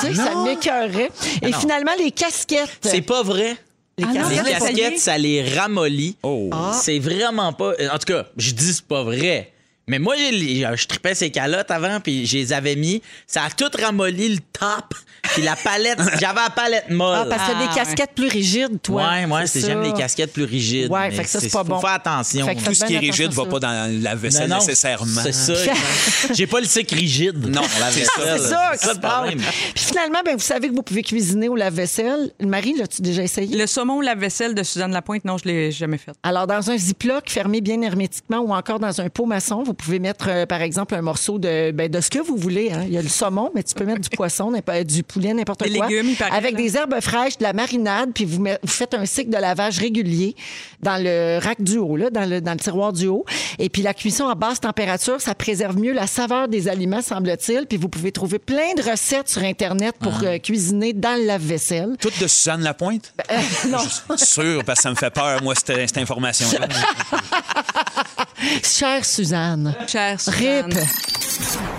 Tu 0.00 0.06
sais, 0.08 0.14
ça 0.14 0.34
m'écœurait. 0.44 1.10
Et 1.42 1.52
finalement, 1.52 1.92
les 1.98 2.10
casquettes. 2.10 2.78
C'est 2.82 3.00
pas 3.02 3.22
vrai. 3.22 3.56
Les 3.98 4.04
Ah 4.06 4.12
non, 4.12 4.28
Les 4.28 4.36
casquettes. 4.52 4.98
ça 4.98 5.16
les 5.16 5.42
ramollit. 5.58 6.16
Oh. 6.22 6.50
C'est 6.74 6.98
vraiment 6.98 7.52
pas. 7.52 7.72
En 7.92 7.98
tout 7.98 8.12
cas, 8.12 8.26
je 8.36 8.50
dis 8.52 8.74
c'est 8.74 8.84
pas 8.86 9.02
vrai. 9.02 9.52
Mais 9.88 10.00
moi, 10.00 10.16
je 10.16 10.86
tripais 10.88 11.14
ces 11.14 11.30
calottes 11.30 11.70
avant, 11.70 12.00
puis 12.00 12.26
je 12.26 12.38
les 12.38 12.52
avais 12.52 12.74
mis. 12.74 13.00
Ça 13.28 13.44
a 13.44 13.50
tout 13.50 13.70
ramolli 13.80 14.30
le 14.34 14.40
top, 14.52 14.94
puis 15.32 15.42
la 15.42 15.54
palette. 15.54 16.00
J'avais 16.20 16.40
la 16.42 16.50
palette 16.50 16.90
molle. 16.90 17.18
Ah, 17.20 17.26
parce 17.28 17.42
que 17.48 17.52
t'as 17.52 17.58
Ah, 17.62 17.68
des 17.68 17.72
casquettes 17.74 18.10
plus 18.16 18.26
rigides, 18.26 18.82
toi. 18.82 19.08
ouais, 19.08 19.26
moi, 19.26 19.46
C'est 19.46 19.60
c'est 19.60 19.68
j'aime 19.68 19.82
les 19.82 19.92
casquettes 19.92 20.32
plus 20.32 20.42
rigides. 20.42 20.90
Ouais, 20.90 21.12
fait 21.12 21.22
que 21.22 21.28
ça, 21.28 21.38
c'est 21.38 21.50
pas 21.52 21.58
faut 21.60 21.64
bon. 21.70 21.78
faire 21.80 21.90
attention. 21.90 22.44
Fait 22.46 22.56
que 22.56 22.64
Tout 22.64 22.74
ce 22.74 22.84
qui 22.84 22.94
est 22.94 22.98
rigide 22.98 23.26
attention 23.26 23.44
va 23.44 23.50
pas 23.50 23.60
dans 23.60 24.02
la 24.02 24.14
vaisselle 24.16 24.48
Non, 24.48 24.56
non, 24.56 24.60
nécessairement. 24.62 25.20
C'est 25.22 25.30
ça. 25.32 25.54
J'ai 26.34 26.48
pas 26.48 26.58
le 26.60 26.66
cycle 26.66 26.94
rigide. 26.96 27.46
Non, 27.48 27.62
la 27.78 27.90
c'est 27.92 28.00
vaisselle. 28.00 28.40
C'est 28.40 28.86
ça 28.88 28.94
passe. 28.96 29.12
problème. 29.12 29.38
Puis 29.72 29.84
finalement, 29.84 30.18
ben, 30.24 30.34
vous 30.34 30.42
savez 30.42 30.68
que 30.68 30.74
vous 30.74 30.82
pouvez 30.82 31.02
cuisiner 31.04 31.48
au 31.48 31.54
lave-vaisselle. 31.54 32.32
Marie, 32.42 32.74
l'as-tu 32.76 33.02
déjà 33.02 33.22
essayé? 33.22 33.56
Le 33.56 33.66
saumon 33.68 34.00
lave-vaisselle 34.00 34.56
de 34.56 34.64
Suzanne 34.64 34.90
Lapointe, 34.92 35.24
non, 35.24 35.38
je 35.38 35.44
l'ai 35.44 35.70
jamais 35.70 35.98
fait. 35.98 36.10
Alors, 36.24 36.48
dans 36.48 36.72
un 36.72 36.76
Ziploc 36.76 37.30
fermé 37.30 37.60
bien 37.60 37.80
hermétiquement 37.82 38.38
ou 38.38 38.52
encore 38.52 38.80
dans 38.80 39.00
un 39.00 39.08
pot 39.10 39.26
maçon, 39.26 39.62
vous 39.62 39.74
pouvez 39.76 39.98
mettre, 40.00 40.26
euh, 40.28 40.46
par 40.46 40.60
exemple, 40.62 40.94
un 40.96 41.02
morceau 41.02 41.38
de, 41.38 41.70
ben, 41.70 41.88
de 41.88 42.00
ce 42.00 42.10
que 42.10 42.18
vous 42.18 42.36
voulez. 42.36 42.72
hein. 42.72 42.82
Il 42.86 42.92
y 42.92 42.98
a 42.98 43.02
le 43.02 43.08
saumon, 43.08 43.50
mais 43.54 43.62
tu 43.62 43.74
peux 43.74 43.84
mettre 43.84 44.00
du 44.00 44.08
poisson, 44.10 44.50
n'importe- 44.50 44.82
du 44.84 45.02
poulet, 45.04 45.32
n'importe 45.32 45.62
Des 45.62 45.76
quoi. 45.78 45.86
légumes, 45.86 46.14
Avec 46.32 46.56
des 46.56 46.76
herbes 46.76 47.00
fraîches, 47.00 47.38
de 47.38 47.44
la 47.44 47.52
marinade, 47.52 48.10
puis 48.14 48.24
vous, 48.24 48.40
met- 48.40 48.58
vous 48.62 48.68
faites 48.72 48.94
un 48.94 49.06
cycle 49.06 49.30
de 49.30 49.36
lavage 49.38 49.78
régulier 49.78 50.34
dans 50.82 51.00
le 51.02 51.38
rack 51.42 51.62
du 51.62 51.78
haut, 51.78 51.96
là, 51.96 52.10
dans, 52.10 52.28
le, 52.28 52.40
dans 52.40 52.52
le 52.52 52.58
tiroir 52.58 52.92
du 52.92 53.06
haut. 53.06 53.24
Et 53.58 53.68
puis 53.68 53.82
la 53.82 53.94
cuisson 53.94 54.26
à 54.28 54.34
basse 54.34 54.60
température, 54.60 55.20
ça 55.20 55.34
préserve 55.34 55.78
mieux 55.78 55.92
la 55.92 56.06
saveur 56.06 56.48
des 56.48 56.68
aliments, 56.68 57.02
semble-t-il. 57.02 57.66
Puis 57.66 57.76
vous 57.78 57.88
pouvez 57.88 58.10
trouver 58.12 58.38
plein 58.38 58.74
de 58.76 58.82
recettes 58.90 59.28
sur 59.28 59.42
Internet 59.42 59.94
pour 60.00 60.12
euh, 60.22 60.38
cuisiner 60.38 60.92
dans 60.92 61.18
le 61.18 61.26
lave-vaisselle. 61.26 61.96
Toutes 62.00 62.18
de 62.20 62.26
Suzanne 62.26 62.62
Lapointe? 62.62 63.12
Euh, 63.30 63.36
non, 63.68 63.78
Je 63.78 64.16
suis 64.16 64.26
sûr, 64.26 64.64
parce 64.64 64.78
que 64.78 64.82
ça 64.84 64.90
me 64.90 64.94
fait 64.96 65.10
peur, 65.10 65.42
moi, 65.42 65.54
cette, 65.54 65.76
cette 65.88 65.98
information-là. 65.98 66.68
chère 68.62 69.04
Suzanne. 69.04 69.65
Cher 69.86 70.20
Suzanne. 70.20 70.72
RIP. 70.72 70.78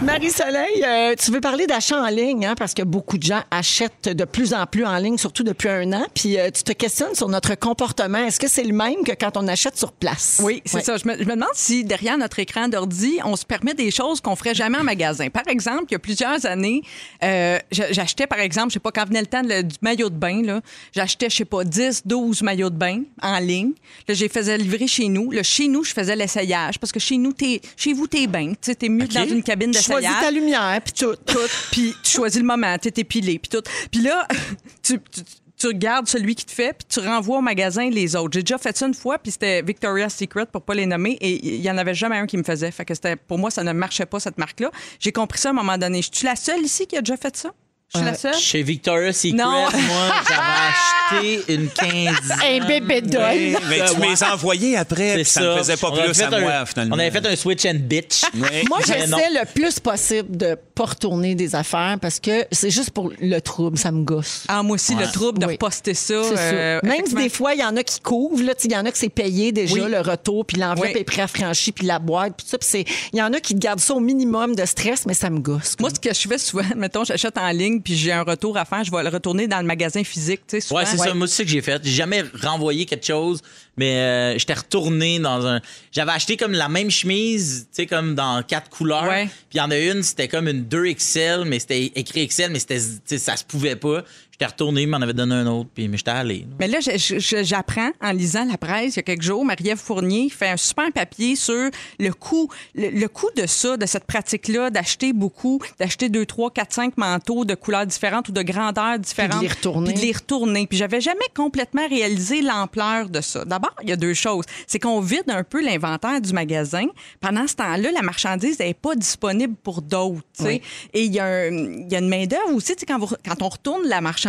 Marie-Soleil, 0.01 0.83
euh, 0.85 1.15
tu 1.17 1.31
veux 1.31 1.41
parler 1.41 1.65
d'achat 1.65 1.99
en 2.01 2.07
ligne, 2.07 2.45
hein, 2.45 2.53
parce 2.57 2.73
que 2.75 2.83
beaucoup 2.83 3.17
de 3.17 3.23
gens 3.23 3.41
achètent 3.49 4.07
de 4.09 4.25
plus 4.25 4.53
en 4.53 4.65
plus 4.67 4.85
en 4.85 4.95
ligne, 4.97 5.17
surtout 5.17 5.43
depuis 5.43 5.69
un 5.69 5.91
an. 5.93 6.05
Puis 6.13 6.37
euh, 6.39 6.51
tu 6.51 6.63
te 6.63 6.71
questionnes 6.73 7.15
sur 7.15 7.27
notre 7.29 7.55
comportement. 7.55 8.19
Est-ce 8.19 8.39
que 8.39 8.47
c'est 8.47 8.63
le 8.63 8.73
même 8.73 9.03
que 9.03 9.13
quand 9.13 9.35
on 9.37 9.47
achète 9.47 9.75
sur 9.77 9.91
place? 9.93 10.39
Oui, 10.43 10.61
c'est 10.65 10.77
Ouais. 10.77 10.83
ça. 10.83 10.97
Je 10.97 11.07
me, 11.07 11.15
je 11.17 11.23
me 11.23 11.33
demande 11.33 11.49
si 11.55 11.83
derrière 11.83 12.17
notre 12.17 12.37
écran 12.37 12.67
d'ordi, 12.67 13.17
on 13.25 13.35
se 13.35 13.45
permet 13.45 13.73
des 13.73 13.89
choses 13.89 14.21
qu'on 14.21 14.35
ferait 14.35 14.53
jamais 14.53 14.77
en 14.77 14.83
magasin. 14.83 15.29
Par 15.29 15.47
exemple, 15.47 15.85
il 15.89 15.93
y 15.93 15.95
a 15.95 15.99
plusieurs 15.99 16.45
années, 16.45 16.81
euh, 17.23 17.57
j'a- 17.71 17.91
j'achetais, 17.91 18.27
par 18.27 18.39
exemple, 18.39 18.69
je 18.69 18.73
sais 18.73 18.79
pas, 18.79 18.91
quand 18.91 19.05
venait 19.07 19.21
le 19.21 19.27
temps 19.27 19.41
de 19.41 19.47
le- 19.49 19.63
du 19.63 19.75
maillot 19.81 20.09
de 20.09 20.15
bain, 20.17 20.43
là, 20.43 20.61
j'achetais, 20.93 21.29
je 21.31 21.37
sais 21.37 21.45
pas, 21.45 21.63
10, 21.63 22.03
12 22.05 22.43
maillots 22.43 22.69
de 22.69 22.77
bain 22.77 23.01
en 23.23 23.39
ligne. 23.39 23.71
Là, 24.07 24.13
je 24.13 24.21
les 24.21 24.29
faisais 24.29 24.57
livrer 24.59 24.87
chez 24.87 25.07
nous. 25.07 25.31
Là, 25.31 25.41
chez 25.41 25.67
nous, 25.67 25.83
je 25.83 25.93
faisais 25.93 26.15
l'essayage 26.15 26.79
parce 26.79 26.91
que 26.91 26.99
chez 26.99 27.17
nous, 27.17 27.33
t'es, 27.33 27.61
chez 27.77 27.93
vous, 27.93 28.07
t'es 28.07 28.27
bain. 28.27 28.53
Tu 28.59 28.75
t'es 28.75 28.89
mieux 28.89 29.07
dans 29.07 29.27
une 29.27 29.43
cabine 29.43 29.71
Tu 29.71 29.81
choisis 29.81 30.09
ta 30.19 30.31
lumière, 30.31 30.81
puis 30.83 30.93
tout. 30.93 31.15
tout, 31.15 31.37
puis 31.71 31.93
tu 32.03 32.11
choisis 32.11 32.41
le 32.41 32.47
moment, 32.47 32.77
t'es 32.77 32.91
épilé, 32.97 33.39
puis 33.39 33.49
tout. 33.49 33.63
Puis 33.91 34.01
là, 34.01 34.27
tu, 34.83 34.99
tu, 34.99 35.21
tu 35.57 35.67
regardes 35.67 36.07
celui 36.07 36.35
qui 36.35 36.45
te 36.45 36.51
fait, 36.51 36.73
puis 36.73 36.87
tu 36.89 36.99
renvoies 36.99 37.37
au 37.37 37.41
magasin 37.41 37.89
les 37.89 38.15
autres. 38.15 38.33
J'ai 38.33 38.43
déjà 38.43 38.57
fait 38.57 38.75
ça 38.75 38.87
une 38.87 38.93
fois, 38.93 39.17
puis 39.19 39.31
c'était 39.31 39.61
Victoria's 39.61 40.15
Secret, 40.15 40.47
pour 40.47 40.63
pas 40.63 40.73
les 40.73 40.85
nommer, 40.85 41.17
et 41.21 41.55
il 41.55 41.61
y 41.61 41.69
en 41.69 41.77
avait 41.77 41.93
jamais 41.93 42.17
un 42.17 42.25
qui 42.25 42.37
me 42.37 42.43
faisait. 42.43 42.71
Fait 42.71 42.83
que 42.83 42.93
c'était, 42.93 43.15
pour 43.15 43.37
moi, 43.37 43.51
ça 43.51 43.63
ne 43.63 43.73
marchait 43.73 44.05
pas, 44.05 44.19
cette 44.19 44.37
marque-là. 44.37 44.71
J'ai 44.99 45.11
compris 45.11 45.39
ça 45.39 45.49
à 45.49 45.51
un 45.51 45.55
moment 45.55 45.77
donné. 45.77 46.01
Je 46.01 46.09
suis 46.11 46.25
la 46.25 46.35
seule 46.35 46.61
ici 46.61 46.87
qui 46.87 46.97
a 46.97 47.01
déjà 47.01 47.17
fait 47.17 47.35
ça? 47.35 47.51
Je 47.93 47.99
suis 47.99 48.05
la 48.05 48.13
seule? 48.15 48.33
Chez 48.33 48.63
Victoria's 48.63 49.15
Secret, 49.17 49.37
Non. 49.37 49.49
moi, 49.49 50.11
j'avais 50.27 51.21
acheté 51.39 51.53
une 51.53 51.69
quinzaine. 51.69 52.61
Un 52.61 52.67
bébé 52.67 52.99
d'œil. 53.01 53.57
mais 53.69 53.79
tu 53.89 53.97
me 54.01 54.09
les 54.09 54.23
as 54.23 54.33
envoyés 54.33 54.75
après, 54.75 55.13
puis 55.15 55.23
ça 55.25 55.41
ne 55.41 55.57
faisait 55.57 55.77
pas 55.77 55.87
avait 55.87 56.03
plus 56.03 56.13
fait 56.15 56.23
à 56.25 56.35
un- 56.35 56.41
moi, 56.41 56.65
finalement. 56.65 56.95
On 56.95 56.99
avait 56.99 57.11
fait 57.11 57.25
un 57.25 57.35
switch 57.37 57.65
and 57.65 57.79
bitch. 57.83 58.23
Oui. 58.33 58.41
Moi, 58.67 58.79
Mais 58.89 59.07
non. 59.07 59.17
j'essaie 59.17 59.29
le 59.31 59.45
plus 59.53 59.79
possible 59.79 60.35
de 60.35 60.57
pas 60.75 60.83
retourner 60.85 61.33
des 61.33 61.55
affaires 61.55 61.97
parce 62.01 62.19
que 62.19 62.45
c'est 62.51 62.69
juste 62.69 62.91
pour 62.91 63.11
le 63.19 63.39
trouble, 63.39 63.77
ça 63.77 63.91
me 63.91 64.03
gosse. 64.03 64.43
Ah, 64.49 64.61
moi 64.63 64.75
aussi, 64.75 64.93
le 64.93 65.09
trouble 65.09 65.39
de 65.39 65.45
Oui. 65.45 65.53
reposter 65.53 65.93
ça. 65.93 66.23
C'est 66.23 66.35
ça. 66.35 66.41
euh, 66.41 66.79
Même 66.83 66.91
si 66.91 66.97
effectivement. 66.97 67.21
des 67.23 67.29
fois, 67.29 67.53
il 67.53 67.61
y 67.61 67.63
en 67.63 67.75
a 67.77 67.83
qui 67.83 68.01
couvrent, 68.01 68.43
là, 68.43 68.53
tu 68.53 68.63
sais, 68.63 68.67
il 68.67 68.73
y 68.73 68.77
en 68.77 68.85
a 68.85 68.91
que 68.91 68.97
c'est 68.97 69.07
payé 69.09 69.53
déjà, 69.53 69.73
Oui. 69.73 69.89
le 69.89 70.01
retour, 70.01 70.45
puis 70.45 70.57
l'enveloppe 70.57 70.91
Oui. 70.93 70.99
est 71.01 71.03
préaffranchie, 71.05 71.71
puis 71.71 71.87
la 71.87 71.99
boîte, 71.99 72.33
puis 72.35 72.43
tout 72.45 72.51
ça. 72.51 72.57
Puis 72.57 72.67
c'est- 72.69 72.85
il 73.13 73.19
y 73.19 73.21
en 73.23 73.31
a 73.31 73.39
qui 73.39 73.55
gardent 73.55 73.79
ça 73.79 73.93
au 73.93 74.01
minimum 74.01 74.55
de 74.55 74.65
stress, 74.65 75.05
mais 75.05 75.13
ça 75.13 75.29
me 75.29 75.39
gosse. 75.39 75.75
Moi, 75.79 75.89
ce 75.89 75.99
que 76.01 76.13
je 76.13 76.27
fais 76.27 76.37
souvent, 76.37 76.63
mettons, 76.75 77.05
j'achète 77.05 77.37
en 77.37 77.49
ligne, 77.49 77.76
puis 77.81 77.95
j'ai 77.95 78.11
un 78.11 78.23
retour 78.23 78.57
à 78.57 78.65
faire, 78.65 78.83
je 78.83 78.91
vais 78.91 79.03
le 79.03 79.09
retourner 79.09 79.47
dans 79.47 79.59
le 79.59 79.65
magasin 79.65 80.03
physique. 80.03 80.41
Tu 80.47 80.57
sais, 80.57 80.61
souvent. 80.61 80.79
Ouais, 80.79 80.85
c'est 80.85 80.97
ça. 80.97 81.13
Moi, 81.13 81.27
c'est 81.27 81.37
ça 81.37 81.43
que 81.43 81.49
j'ai 81.49 81.61
fait. 81.61 81.81
J'ai 81.83 81.91
jamais 81.91 82.23
renvoyé 82.41 82.85
quelque 82.85 83.05
chose, 83.05 83.41
mais 83.77 83.95
euh, 83.95 84.37
j'étais 84.37 84.53
retourné 84.53 85.19
dans 85.19 85.45
un. 85.45 85.61
J'avais 85.91 86.11
acheté 86.11 86.37
comme 86.37 86.53
la 86.53 86.69
même 86.69 86.89
chemise, 86.89 87.67
tu 87.69 87.75
sais, 87.75 87.85
comme 87.85 88.15
dans 88.15 88.43
quatre 88.43 88.69
couleurs. 88.69 89.09
Puis 89.09 89.29
il 89.55 89.57
y 89.57 89.61
en 89.61 89.71
a 89.71 89.77
une, 89.77 90.03
c'était 90.03 90.27
comme 90.27 90.47
une 90.47 90.63
2XL, 90.63 91.43
mais 91.45 91.59
c'était 91.59 91.85
écrit 91.95 92.27
XL, 92.27 92.51
mais 92.51 92.59
c'était, 92.59 92.79
ça 92.79 93.37
se 93.37 93.43
pouvait 93.43 93.75
pas. 93.75 94.03
J'étais 94.39 94.51
retourné, 94.51 94.83
il 94.83 94.87
m'en 94.87 94.97
avait 94.97 95.13
donné 95.15 95.33
un 95.33 95.47
autre, 95.47 95.69
puis 95.73 95.87
mais 95.87 95.97
j'étais 95.97 96.11
allé. 96.11 96.39
là. 96.41 96.45
Mais 96.59 96.67
là, 96.67 96.77
j'apprends 96.79 97.89
en 98.01 98.11
lisant 98.11 98.45
la 98.45 98.57
presse 98.57 98.93
il 98.95 98.97
y 98.97 98.99
a 98.99 99.03
quelques 99.03 99.23
jours, 99.23 99.43
Marie-Ève 99.43 99.79
Fournier 99.79 100.29
fait 100.29 100.49
un 100.49 100.57
super 100.57 100.91
papier 100.91 101.35
sur 101.35 101.69
le 101.99 102.13
coût, 102.13 102.47
le, 102.75 102.89
le 102.89 103.07
coût 103.07 103.29
de 103.35 103.47
ça, 103.47 103.77
de 103.77 103.85
cette 103.87 104.03
pratique-là, 104.05 104.69
d'acheter 104.69 105.11
beaucoup, 105.13 105.59
d'acheter 105.79 106.09
deux, 106.09 106.25
trois, 106.27 106.51
quatre, 106.51 106.71
cinq 106.73 106.97
manteaux 106.97 107.45
de 107.45 107.55
couleurs 107.55 107.87
différentes 107.87 108.29
ou 108.29 108.31
de 108.31 108.43
grandeurs 108.43 108.99
différentes. 108.99 109.41
les 109.41 109.47
retourner. 109.47 109.93
Puis 109.93 110.01
de 110.01 110.05
les 110.05 110.13
retourner. 110.13 110.67
Puis 110.67 110.77
j'avais 110.77 111.01
jamais 111.01 111.17
complètement 111.35 111.87
réalisé 111.87 112.41
l'ampleur 112.43 113.09
de 113.09 113.21
ça. 113.21 113.43
D'abord, 113.43 113.73
il 113.81 113.89
y 113.89 113.91
a 113.91 113.95
deux 113.95 114.13
choses. 114.13 114.45
C'est 114.67 114.77
qu'on 114.79 114.99
vide 115.01 115.23
un 115.29 115.43
peu 115.43 115.63
l'inventaire 115.65 116.21
du 116.21 116.31
magasin. 116.33 116.85
Pendant 117.21 117.47
ce 117.47 117.55
temps-là, 117.55 117.91
la 117.91 118.01
marchandise 118.03 118.59
n'est 118.59 118.73
pas 118.75 118.95
disponible 118.95 119.55
pour 119.63 119.81
d'autres. 119.81 120.21
tu 120.37 120.43
sais. 120.43 120.61
Et 120.93 121.05
il 121.05 121.13
y, 121.13 121.19
a 121.19 121.25
un- 121.25 121.49
il 121.51 121.87
y 121.91 121.95
a 121.95 121.99
une 121.99 122.09
main-d'œuvre 122.09 122.53
aussi. 122.53 122.75
tu 122.75 122.81
sais, 122.81 122.85
Quand, 122.85 122.99
vous- 122.99 123.15
quand 123.25 123.41
on 123.41 123.49
retourne 123.49 123.87
la 123.87 123.99
marchandise, 123.99 124.26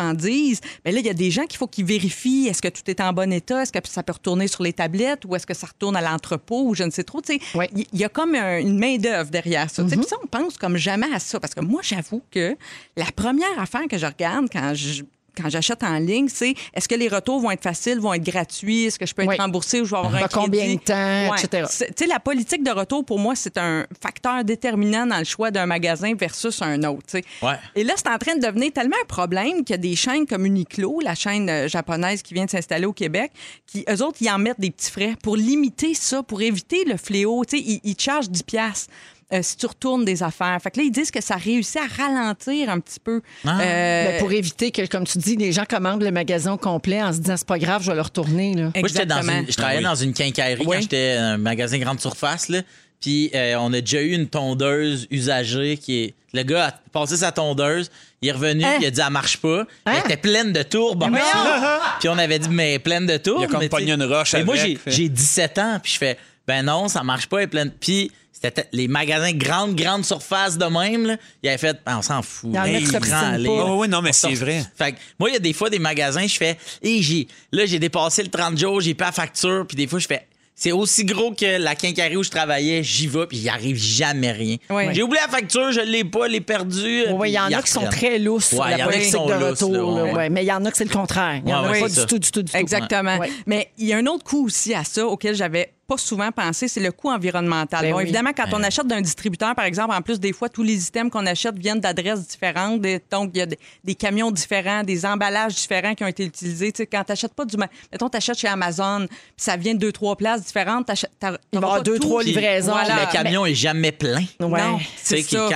ben 0.84 0.94
là, 0.94 1.00
il 1.00 1.06
y 1.06 1.10
a 1.10 1.14
des 1.14 1.30
gens 1.30 1.44
qu'il 1.46 1.58
faut 1.58 1.66
qu'ils 1.66 1.84
vérifient 1.84 2.48
est-ce 2.48 2.62
que 2.62 2.68
tout 2.68 2.82
est 2.88 3.00
en 3.00 3.12
bon 3.12 3.32
état, 3.32 3.62
est-ce 3.62 3.72
que 3.72 3.78
ça 3.88 4.02
peut 4.02 4.12
retourner 4.12 4.48
sur 4.48 4.62
les 4.62 4.72
tablettes 4.72 5.24
ou 5.26 5.34
est-ce 5.36 5.46
que 5.46 5.54
ça 5.54 5.66
retourne 5.66 5.96
à 5.96 6.00
l'entrepôt 6.00 6.64
ou 6.68 6.74
je 6.74 6.84
ne 6.84 6.90
sais 6.90 7.04
trop. 7.04 7.20
tu 7.20 7.34
sais. 7.34 7.40
Il 7.74 7.98
y 8.00 8.04
a 8.04 8.08
comme 8.08 8.34
un- 8.34 8.58
une 8.58 8.78
main-d'œuvre 8.78 9.30
derrière 9.30 9.68
ça. 9.70 9.82
tu 9.84 9.90
sais. 9.90 9.96
Puis 9.96 10.06
ça, 10.06 10.16
on 10.22 10.26
pense 10.26 10.56
comme 10.56 10.76
jamais 10.76 11.12
à 11.12 11.18
ça. 11.18 11.40
Parce 11.40 11.54
que 11.54 11.60
moi, 11.60 11.80
j'avoue 11.82 12.22
que 12.30 12.56
la 12.96 13.06
première 13.14 13.58
affaire 13.58 13.82
que 13.90 13.98
je 13.98 14.06
regarde 14.06 14.46
quand 14.52 14.72
je 14.74 15.02
quand 15.40 15.48
j'achète 15.48 15.82
en 15.82 15.98
ligne, 15.98 16.28
c'est 16.28 16.54
est-ce 16.74 16.88
que 16.88 16.94
les 16.94 17.08
retours 17.08 17.40
vont 17.40 17.50
être 17.50 17.62
faciles, 17.62 17.98
vont 18.00 18.12
être 18.14 18.24
gratuits, 18.24 18.84
est-ce 18.84 18.98
que 18.98 19.06
je 19.06 19.14
peux 19.14 19.22
être 19.22 19.28
Oui. 19.28 19.36
remboursé 19.38 19.80
ou 19.80 19.84
je 19.84 19.90
vais 19.92 19.96
avoir 19.98 20.14
un 20.14 20.20
Dans 20.20 20.28
combien 20.28 20.62
crédit? 20.62 20.76
de 20.78 20.82
temps, 20.82 21.30
Ouais. 21.32 21.40
etc. 21.42 21.66
Tu 21.88 21.92
sais, 21.96 22.06
la 22.06 22.20
politique 22.20 22.62
de 22.62 22.70
retour, 22.70 23.04
pour 23.04 23.18
moi, 23.18 23.34
c'est 23.34 23.56
un 23.58 23.86
facteur 24.02 24.44
déterminant 24.44 25.06
dans 25.06 25.18
le 25.18 25.24
choix 25.24 25.50
d'un 25.50 25.66
magasin 25.66 26.14
versus 26.14 26.60
un 26.62 26.82
autre. 26.84 27.18
Ouais. 27.42 27.54
Et 27.74 27.84
là, 27.84 27.94
c'est 27.96 28.08
en 28.08 28.18
train 28.18 28.34
de 28.36 28.40
devenir 28.46 28.72
tellement 28.72 28.96
un 29.02 29.06
problème 29.06 29.64
qu'il 29.64 29.70
y 29.70 29.74
a 29.74 29.76
des 29.78 29.96
chaînes 29.96 30.26
comme 30.26 30.44
Uniqlo, 30.46 31.00
la 31.00 31.14
chaîne 31.14 31.48
euh, 31.48 31.68
japonaise 31.68 32.22
qui 32.22 32.34
vient 32.34 32.44
de 32.46 32.50
s'installer 32.50 32.86
au 32.86 32.92
Québec, 32.92 33.30
qui, 33.66 33.84
eux 33.88 34.02
autres, 34.02 34.18
ils 34.20 34.30
en 34.30 34.38
mettent 34.38 34.60
des 34.60 34.70
petits 34.70 34.90
frais 34.90 35.14
pour 35.22 35.36
limiter 35.36 35.94
ça, 35.94 36.22
pour 36.22 36.42
éviter 36.42 36.84
le 36.84 36.96
fléau. 36.96 37.44
Tu 37.44 37.58
sais, 37.58 37.62
ils, 37.66 37.80
ils 37.84 37.96
te 37.96 38.02
chargent 38.02 38.28
10 38.30 38.42
piastres. 38.42 38.92
Euh, 39.32 39.40
si 39.42 39.56
tu 39.56 39.66
retournes 39.66 40.04
des 40.04 40.22
affaires. 40.22 40.58
Fait 40.62 40.70
que 40.70 40.78
là, 40.78 40.84
ils 40.84 40.90
disent 40.90 41.10
que 41.10 41.20
ça 41.22 41.36
réussit 41.36 41.76
à 41.76 42.02
ralentir 42.02 42.70
un 42.70 42.80
petit 42.80 42.98
peu. 43.00 43.20
Ah. 43.44 43.60
Euh, 43.60 44.04
Ben, 44.12 44.18
pour 44.20 44.32
éviter 44.32 44.70
que, 44.70 44.86
comme 44.86 45.06
tu 45.06 45.18
dis, 45.18 45.36
les 45.36 45.52
gens 45.52 45.64
commandent 45.68 46.02
le 46.02 46.10
magasin 46.10 46.52
au 46.54 46.56
complet 46.56 47.02
en 47.02 47.12
se 47.12 47.18
disant 47.18 47.36
c'est 47.36 47.46
pas 47.46 47.58
grave, 47.58 47.82
je 47.82 47.88
vais 47.90 47.96
le 47.96 48.02
retourner. 48.02 48.54
Là. 48.54 48.70
Moi, 48.74 48.88
j'étais 48.88 49.04
dans 49.06 49.16
Exactement. 49.18 49.40
une, 49.42 49.46
je 49.50 49.56
travaillais 49.56 49.76
Ah 49.84 49.90
oui. 49.92 49.96
dans 49.98 50.02
une 50.04 50.12
quincaillerie 50.14 50.64
Oui. 50.66 50.76
quand 50.76 50.82
j'étais 50.82 51.12
un 51.18 51.36
magasin 51.38 51.78
grande 51.78 52.00
surface. 52.00 52.48
Là. 52.48 52.62
Puis 53.00 53.30
euh, 53.34 53.54
on 53.60 53.72
a 53.74 53.80
déjà 53.80 54.00
eu 54.02 54.12
une 54.12 54.28
tondeuse 54.28 55.06
usagée 55.10 55.76
qui 55.76 56.04
est. 56.04 56.14
Le 56.34 56.42
gars 56.42 56.66
a 56.66 56.72
passé 56.92 57.16
sa 57.16 57.32
tondeuse, 57.32 57.90
il 58.20 58.28
est 58.28 58.32
revenu, 58.32 58.62
Hein? 58.64 58.76
il 58.80 58.86
a 58.86 58.90
dit 58.90 59.00
elle 59.00 59.12
marche 59.12 59.36
pas. 59.38 59.60
Hein? 59.86 59.92
Elle 59.94 59.98
était 60.00 60.16
pleine 60.18 60.52
de 60.52 60.62
tourbes. 60.62 61.02
en 61.04 61.10
puis 62.00 62.08
on 62.08 62.18
avait 62.18 62.38
dit 62.38 62.48
mais 62.50 62.78
pleine 62.78 63.06
de 63.06 63.16
tourbes. 63.16 63.40
Il 63.40 63.44
a 63.44 63.48
comme 63.48 63.60
mais 63.60 63.68
pogné 63.68 63.92
une 63.92 64.02
roche 64.04 64.32
Mais 64.34 64.44
moi 64.44 64.54
avec, 64.56 64.66
j'ai 64.66 64.76
fait. 64.76 64.90
j'ai 64.90 65.08
17 65.08 65.58
ans, 65.58 65.78
puis 65.82 65.92
je 65.92 65.98
fais 65.98 66.18
ben 66.46 66.62
non, 66.64 66.88
ça 66.88 67.02
marche 67.02 67.26
pas, 67.28 67.38
elle 67.38 67.44
est 67.44 67.46
pleine. 67.46 67.70
Puis 67.70 68.10
C'était 68.40 68.66
les 68.72 68.86
magasins 68.86 69.32
grande, 69.32 69.74
grande 69.74 70.04
surface 70.04 70.56
de 70.58 70.64
même, 70.66 71.06
là. 71.06 71.16
Ils 71.42 71.48
avaient 71.48 71.58
fait, 71.58 71.76
Ah, 71.86 71.98
on 71.98 72.02
s'en 72.02 72.22
fout. 72.22 72.50
Il 72.52 72.56
y 72.56 72.58
en 72.58 72.62
a 72.62 72.68
Hey, 72.68 72.84
pas. 72.86 73.64
Ouais, 73.64 73.76
ouais, 73.78 73.88
non, 73.88 74.00
mais 74.00 74.12
c'est 74.12 74.34
vrai. 74.34 74.62
Fait 74.76 74.92
que 74.92 74.98
moi, 75.18 75.28
il 75.28 75.32
y 75.32 75.36
a 75.36 75.40
des 75.40 75.52
fois 75.52 75.70
des 75.70 75.78
magasins, 75.80 76.26
je 76.26 76.36
fais, 76.36 76.56
et 76.82 77.02
j'ai, 77.02 77.26
là, 77.52 77.66
j'ai 77.66 77.78
dépassé 77.78 78.22
le 78.22 78.28
30 78.28 78.56
jours, 78.56 78.80
j'ai 78.80 78.94
pas 78.94 79.06
la 79.06 79.12
facture, 79.12 79.64
puis 79.66 79.76
des 79.76 79.86
fois, 79.88 79.98
je 79.98 80.06
fais, 80.06 80.26
c'est 80.54 80.72
aussi 80.72 81.04
gros 81.04 81.32
que 81.32 81.58
la 81.60 81.74
quincaillerie 81.74 82.16
où 82.16 82.22
je 82.24 82.30
travaillais, 82.30 82.82
j'y 82.82 83.06
vais, 83.06 83.26
puis 83.26 83.38
il 83.38 83.48
arrive 83.48 83.76
jamais 83.76 84.32
rien. 84.32 84.56
J'ai 84.92 85.02
oublié 85.02 85.20
la 85.24 85.28
facture, 85.30 85.70
je 85.72 85.80
l'ai 85.80 86.04
pas, 86.04 86.26
l'ai 86.28 86.40
perdu. 86.40 87.04
Oui, 87.12 87.30
il 87.30 87.34
y 87.34 87.38
en 87.38 87.52
a 87.52 87.62
qui 87.62 87.70
sont 87.70 87.84
très 87.86 88.18
lousses 88.18 88.46
sur 88.50 88.58
Ouais, 88.60 88.72
il 88.72 88.74
y 88.74 88.78
la 88.78 88.86
en 88.86 88.88
a 88.88 88.92
qui 88.92 88.98
politique 88.98 89.14
sont 89.14 89.26
de 89.26 89.34
retour. 89.34 89.72
là, 89.72 89.78
là, 89.78 90.04
ouais. 90.04 90.12
ouais. 90.14 90.30
Mais 90.30 90.42
il 90.44 90.46
y 90.48 90.52
en 90.52 90.64
a 90.64 90.70
que 90.70 90.76
c'est 90.76 90.84
le 90.84 90.90
contraire. 90.90 91.40
Il 91.44 91.50
y 91.50 91.54
en 91.54 91.62
Ouais, 91.62 91.68
a 91.68 91.70
ouais, 91.72 91.80
pas 91.80 91.88
du 91.88 91.94
ça. 91.94 92.04
tout, 92.06 92.18
du 92.18 92.30
tout, 92.30 92.42
du 92.42 92.50
tout. 92.52 92.56
Exactement. 92.58 93.18
Ouais. 93.18 93.30
Mais 93.46 93.70
il 93.78 93.86
y 93.86 93.92
a 93.92 93.96
un 93.98 94.06
autre 94.06 94.24
coût 94.24 94.46
aussi 94.46 94.74
à 94.74 94.82
ça 94.84 95.06
auquel 95.06 95.34
j'avais 95.36 95.72
pas 95.88 95.96
souvent 95.96 96.30
pensé, 96.30 96.68
c'est 96.68 96.80
le 96.80 96.92
coût 96.92 97.08
environnemental. 97.10 97.80
Ben 97.80 97.92
bon, 97.92 97.96
oui. 97.96 98.02
évidemment, 98.04 98.32
quand 98.36 98.44
on 98.52 98.62
achète 98.62 98.86
d'un 98.86 99.00
distributeur, 99.00 99.54
par 99.54 99.64
exemple, 99.64 99.94
en 99.94 100.02
plus, 100.02 100.20
des 100.20 100.34
fois, 100.34 100.50
tous 100.50 100.62
les 100.62 100.86
items 100.86 101.10
qu'on 101.10 101.24
achète 101.24 101.58
viennent 101.58 101.80
d'adresses 101.80 102.28
différentes. 102.28 102.82
Des- 102.82 103.00
Donc, 103.10 103.30
il 103.32 103.38
y 103.38 103.40
a 103.40 103.46
des, 103.46 103.58
des 103.84 103.94
camions 103.94 104.30
différents, 104.30 104.82
des 104.82 105.06
emballages 105.06 105.54
différents 105.54 105.94
qui 105.94 106.04
ont 106.04 106.08
été 106.08 106.26
utilisés. 106.26 106.72
Tu 106.72 106.82
sais, 106.82 106.86
quand 106.86 107.02
tu 107.04 107.12
n'achètes 107.12 107.32
pas 107.32 107.46
du. 107.46 107.56
Mettons, 107.56 108.10
tu 108.10 108.18
achètes 108.18 108.38
chez 108.38 108.48
Amazon, 108.48 109.06
puis 109.08 109.16
ça 109.38 109.56
vient 109.56 109.72
de 109.72 109.78
deux, 109.78 109.90
trois 109.92 110.14
places 110.14 110.44
différentes. 110.44 110.86
t'achètes- 110.86 111.10
t'as- 111.18 111.38
Il 111.52 111.58
va 111.58 111.66
y 111.66 111.70
avoir 111.70 111.82
deux, 111.82 111.94
tout. 111.94 112.00
trois 112.00 112.22
livraisons. 112.22 112.72
Voilà. 112.72 113.06
Le 113.06 113.10
camion 113.12 113.46
est 113.46 113.54
jamais 113.54 113.90
plein. 113.92 114.24
Ouais. 114.40 114.60
C'est 115.02 115.22
ça. 115.22 115.48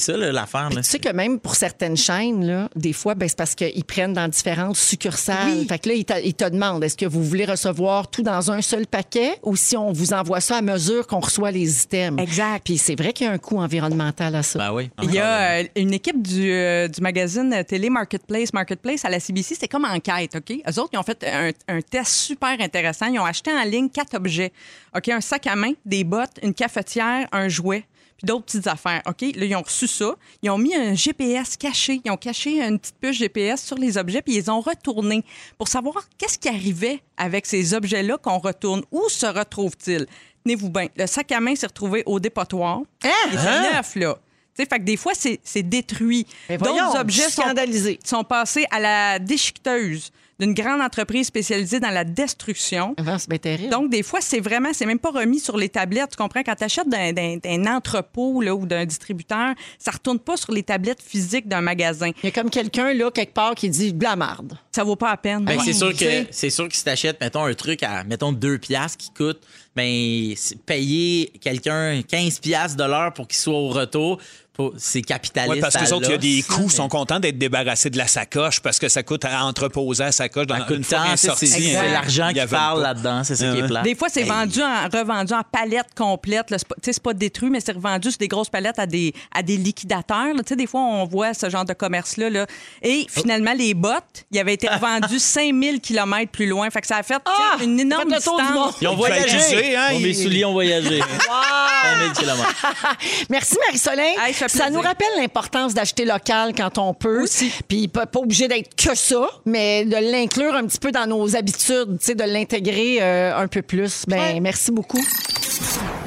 ça 0.00 0.16
l'affaire. 0.16 0.70
Tu 0.74 0.82
sais 0.82 0.98
que 0.98 1.08
même 1.12 1.38
pour 1.38 1.54
certaines 1.54 1.96
chaînes, 1.96 2.44
là, 2.44 2.68
des 2.74 2.92
fois, 2.92 3.14
ben, 3.14 3.28
c'est 3.28 3.38
parce 3.38 3.54
qu'ils 3.54 3.84
prennent 3.84 4.12
dans 4.14 4.26
différentes 4.26 4.74
succursales. 4.76 5.52
Oui. 5.54 5.66
Fait 5.68 5.78
que 5.78 5.88
là, 5.88 5.94
ils 5.94 6.04
te, 6.04 6.14
ils 6.24 6.34
te 6.34 6.48
demandent 6.48 6.82
est-ce 6.82 6.96
que 6.96 7.06
vous 7.06 7.22
voulez 7.22 7.44
recevoir 7.44 8.10
tout 8.10 8.22
dans 8.22 8.50
un 8.50 8.60
seul 8.60 8.88
paquet? 8.88 9.19
Ou 9.42 9.56
si 9.56 9.76
on 9.76 9.92
vous 9.92 10.12
envoie 10.12 10.40
ça 10.40 10.56
à 10.56 10.62
mesure 10.62 11.06
qu'on 11.06 11.20
reçoit 11.20 11.50
les 11.50 11.82
items. 11.82 12.20
Exact. 12.20 12.62
Puis 12.64 12.78
c'est 12.78 12.94
vrai 12.94 13.12
qu'il 13.12 13.26
y 13.26 13.30
a 13.30 13.32
un 13.32 13.38
coût 13.38 13.58
environnemental 13.58 14.34
à 14.34 14.42
ça. 14.42 14.58
Ben 14.58 14.72
oui. 14.72 14.90
Il 15.02 15.12
y 15.12 15.18
a 15.18 15.60
euh, 15.60 15.64
une 15.76 15.92
équipe 15.92 16.22
du, 16.22 16.52
euh, 16.52 16.88
du 16.88 17.00
magazine 17.00 17.64
télé 17.66 17.90
Marketplace, 17.90 18.52
Marketplace 18.52 19.04
à 19.04 19.10
la 19.10 19.20
CBC, 19.20 19.56
c'est 19.58 19.68
comme 19.68 19.84
enquête, 19.84 20.36
OK? 20.36 20.50
Eux 20.50 20.80
autres, 20.80 20.90
ils 20.92 20.98
ont 20.98 21.02
fait 21.02 21.24
un, 21.24 21.50
un 21.68 21.80
test 21.80 22.12
super 22.12 22.60
intéressant. 22.60 23.06
Ils 23.06 23.18
ont 23.18 23.24
acheté 23.24 23.52
en 23.52 23.64
ligne 23.64 23.88
quatre 23.88 24.14
objets, 24.14 24.52
OK? 24.96 25.08
Un 25.08 25.20
sac 25.20 25.46
à 25.46 25.56
main, 25.56 25.72
des 25.84 26.04
bottes, 26.04 26.38
une 26.42 26.54
cafetière, 26.54 27.26
un 27.32 27.48
jouet, 27.48 27.84
puis 28.20 28.26
d'autres 28.26 28.44
petites 28.44 28.66
affaires, 28.66 29.00
OK? 29.06 29.22
Là, 29.22 29.46
ils 29.46 29.56
ont 29.56 29.62
reçu 29.62 29.86
ça. 29.86 30.14
Ils 30.42 30.50
ont 30.50 30.58
mis 30.58 30.74
un 30.74 30.94
GPS 30.94 31.56
caché. 31.56 32.02
Ils 32.04 32.10
ont 32.10 32.18
caché 32.18 32.60
une 32.62 32.78
petite 32.78 32.96
puce 33.00 33.16
GPS 33.16 33.64
sur 33.64 33.78
les 33.78 33.96
objets, 33.96 34.20
puis 34.20 34.36
ils 34.36 34.50
ont 34.50 34.60
retournés 34.60 35.24
pour 35.56 35.68
savoir 35.68 36.06
qu'est-ce 36.18 36.38
qui 36.38 36.48
arrivait 36.48 37.00
avec 37.16 37.46
ces 37.46 37.72
objets-là 37.72 38.18
qu'on 38.18 38.38
retourne. 38.38 38.82
Où 38.90 39.08
se 39.08 39.24
retrouvent-ils? 39.24 40.06
Tenez-vous 40.44 40.68
bien. 40.68 40.88
Le 40.96 41.06
sac 41.06 41.32
à 41.32 41.40
main 41.40 41.54
s'est 41.54 41.66
retrouvé 41.66 42.02
au 42.04 42.20
dépotoir. 42.20 42.82
Il 43.02 43.34
était 43.34 43.72
neuf, 43.72 43.96
là. 43.96 44.18
Fait 44.54 44.66
que 44.66 44.82
des 44.82 44.98
fois, 44.98 45.14
c'est 45.14 45.62
détruit. 45.62 46.26
D'autres 46.50 46.92
je 46.92 46.98
objets 46.98 47.30
sont, 47.30 47.42
sont 48.04 48.24
passés 48.24 48.66
à 48.70 48.78
la 48.78 49.18
déchiqueteuse 49.18 50.12
d'une 50.40 50.54
grande 50.54 50.80
entreprise 50.80 51.26
spécialisée 51.28 51.78
dans 51.78 51.90
la 51.90 52.04
destruction. 52.04 52.94
Ah, 53.06 53.18
C'est 53.18 53.28
bien 53.28 53.38
terrible. 53.38 53.70
Donc, 53.70 53.90
des 53.90 54.02
fois, 54.02 54.20
c'est 54.20 54.40
vraiment, 54.40 54.70
c'est 54.72 54.86
même 54.86 54.98
pas 54.98 55.10
remis 55.10 55.38
sur 55.38 55.56
les 55.56 55.68
tablettes. 55.68 56.10
Tu 56.10 56.16
comprends? 56.16 56.42
Quand 56.42 56.54
tu 56.56 56.64
achètes 56.64 56.88
d'un, 56.88 57.12
d'un- 57.12 57.36
d'un 57.36 57.66
entrepôt 57.76 58.40
là, 58.40 58.54
ou 58.54 58.66
d'un 58.66 58.84
distributeur, 58.86 59.54
ça 59.78 59.90
retourne 59.90 60.18
pas 60.18 60.36
sur 60.36 60.52
les 60.52 60.62
tablettes 60.62 61.02
physiques 61.02 61.46
d'un 61.46 61.60
magasin. 61.60 62.10
il 62.22 62.26
y 62.26 62.28
a 62.28 62.30
comme 62.30 62.50
quelqu'un, 62.50 62.92
là, 62.94 63.10
quelque 63.10 63.34
part, 63.34 63.54
qui 63.54 63.68
dit 63.68 63.92
blamarde. 63.92 64.58
Ça 64.72 64.82
vaut 64.84 64.96
pas 64.96 65.10
la 65.10 65.16
peine. 65.16 65.44
Ben, 65.44 65.58
c'est 65.64 65.72
sûr 65.72 65.90
Tu 65.94 66.04
que 66.04 66.10
c'est 66.30 66.50
sûr 66.50 66.68
que 66.68 66.74
si 66.76 66.84
t'achètes 66.84 67.20
mettons 67.20 67.44
un 67.44 67.54
truc 67.54 67.82
à 67.82 68.04
mettons 68.04 68.32
2 68.32 68.58
piastres 68.58 68.96
qui 68.98 69.10
coûte 69.10 69.40
ben 69.76 70.34
payer 70.66 71.32
quelqu'un 71.40 72.02
15 72.06 72.38
piastres 72.40 72.76
de 72.76 72.84
l'heure 72.84 73.12
pour 73.12 73.28
qu'il 73.28 73.38
soit 73.38 73.54
au 73.54 73.68
retour 73.68 74.18
c'est 74.76 75.00
capitaliste 75.00 75.54
Oui, 75.54 75.60
parce 75.60 75.74
que 75.74 75.84
les 75.84 75.92
autres, 75.94 76.08
il 76.08 76.10
y 76.10 76.14
a 76.14 76.18
des 76.18 76.42
coûts, 76.42 76.64
mais- 76.64 76.68
sont 76.68 76.88
contents 76.90 77.18
d'être 77.18 77.38
débarrassés 77.38 77.88
de 77.88 77.96
la 77.96 78.06
sacoche 78.06 78.60
parce 78.60 78.78
que 78.78 78.90
ça 78.90 79.02
coûte 79.02 79.24
à 79.24 79.42
entreposer 79.46 80.04
la 80.04 80.12
sacoche 80.12 80.46
dans 80.46 80.56
une 80.68 80.84
fois 80.84 80.98
c'est 81.16 81.28
sortie. 81.28 81.46
c'est- 81.46 81.90
l'argent 81.90 82.30
qui 82.30 82.46
parle 82.46 82.82
là-dedans, 82.82 83.24
c'est 83.24 83.36
ça 83.36 83.52
qui 83.54 83.58
est 83.60 83.66
plat. 83.66 83.80
Des 83.80 83.94
fois, 83.94 84.08
c'est 84.10 84.22
vendu 84.24 84.60
en, 84.60 84.86
revendu 84.92 85.32
en 85.32 85.40
palettes 85.50 85.94
complètes. 85.96 86.44
C'est 86.50 86.68
pas- 86.68 86.74
tu 86.74 86.80
sais, 86.84 86.92
c'est 86.92 87.02
pas 87.02 87.14
détruit, 87.14 87.48
mais 87.48 87.60
c'est 87.60 87.72
revendu 87.72 88.10
sur 88.10 88.18
des 88.18 88.28
grosses 88.28 88.50
palettes 88.50 88.78
à 88.78 88.84
des, 88.84 89.14
à 89.34 89.42
des 89.42 89.56
liquidateurs. 89.56 90.34
là. 90.34 90.42
Tu 90.42 90.48
sais, 90.48 90.56
Des 90.56 90.66
fois, 90.66 90.82
on 90.82 91.06
voit 91.06 91.32
ce 91.32 91.48
genre 91.48 91.64
de 91.64 91.72
commerce-là. 91.72 92.28
là. 92.28 92.46
Et 92.82 93.06
finalement, 93.08 93.54
les 93.54 93.72
bottes, 93.72 94.26
ils 94.30 94.38
avaient 94.40 94.52
été 94.54 94.68
revendus 94.68 95.20
5000 95.20 95.80
km 95.80 96.30
plus 96.30 96.46
loin. 96.46 96.68
Fait 96.68 96.82
que 96.82 96.86
ça 96.86 96.96
a 96.96 97.02
fait 97.02 97.14
Ah! 97.24 97.56
une 97.62 97.80
énorme 97.80 98.10
du 98.10 98.14
distance. 98.16 98.74
Ils 98.82 98.88
ont 98.88 99.02
fait 99.02 99.26
voyagé. 99.62 99.76
hein, 99.76 99.98
mes 100.00 100.14
souliers 100.14 100.44
ont 100.44 100.52
voyagé. 100.52 101.00
5000 101.82 102.12
kilomètres. 102.12 102.62
Merci 103.30 103.56
Marie-Soleil. 103.66 104.14
Hey, 104.20 104.34
ça 104.34 104.70
nous 104.70 104.80
rappelle 104.80 105.08
l'importance 105.16 105.74
d'acheter 105.74 106.04
local 106.04 106.52
quand 106.56 106.78
on 106.78 106.94
peut. 106.94 107.22
Aussi. 107.22 107.50
Puis 107.68 107.88
pas, 107.88 108.06
pas 108.06 108.20
obligé 108.20 108.48
d'être 108.48 108.74
que 108.76 108.94
ça, 108.94 109.28
mais 109.46 109.84
de 109.84 109.96
l'inclure 110.12 110.54
un 110.54 110.66
petit 110.66 110.78
peu 110.78 110.92
dans 110.92 111.06
nos 111.06 111.36
habitudes, 111.36 111.96
de 111.96 112.24
l'intégrer 112.24 112.98
euh, 113.00 113.36
un 113.36 113.46
peu 113.48 113.62
plus. 113.62 114.02
Ben 114.06 114.18
Ouais. 114.20 114.40
merci 114.40 114.70
beaucoup. 114.70 115.00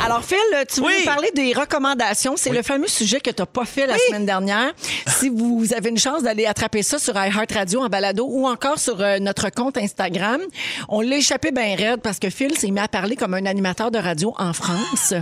Alors 0.06 0.24
Phil, 0.24 0.38
tu 0.74 0.82
veux 0.82 0.88
Oui. 0.88 0.94
nous 1.00 1.06
parler 1.06 1.30
des 1.34 1.54
recommandations. 1.54 2.34
C'est 2.36 2.50
le 2.52 2.62
fameux 2.62 2.88
sujet 2.88 3.20
que 3.22 3.30
tu 3.32 3.42
n'as 3.42 3.46
pas 3.46 3.66
fait 3.66 3.88
la 3.88 3.98
semaine 3.98 4.26
dernière. 4.26 4.74
Si 5.08 5.30
vous 5.30 5.74
avez 5.74 5.90
une 5.90 5.98
chance 5.98 6.24
d'aller 6.24 6.46
attraper 6.46 6.84
ça 6.84 7.00
sur 7.00 7.14
iHeartRadio 7.16 7.82
en 7.82 7.88
balado 7.88 8.26
ou 8.30 8.46
encore 8.48 8.78
sur 8.78 9.00
euh, 9.00 9.20
notre 9.20 9.50
compte 9.50 9.78
Instagram, 9.78 10.42
on 10.90 11.00
l'a 11.00 11.18
échappé 11.18 11.52
bien 11.52 11.76
raide 11.78 12.02
parce 12.02 12.20
que 12.20 12.30
Phil 12.30 12.58
s'est 12.58 12.72
mis 12.72 12.80
à 12.80 12.90
parler 12.90 13.16
comme 13.16 13.34
un 13.34 13.43
animateur 13.46 13.92
de 13.92 13.98
radio 13.98 14.34
en 14.38 14.54
France. 14.54 15.14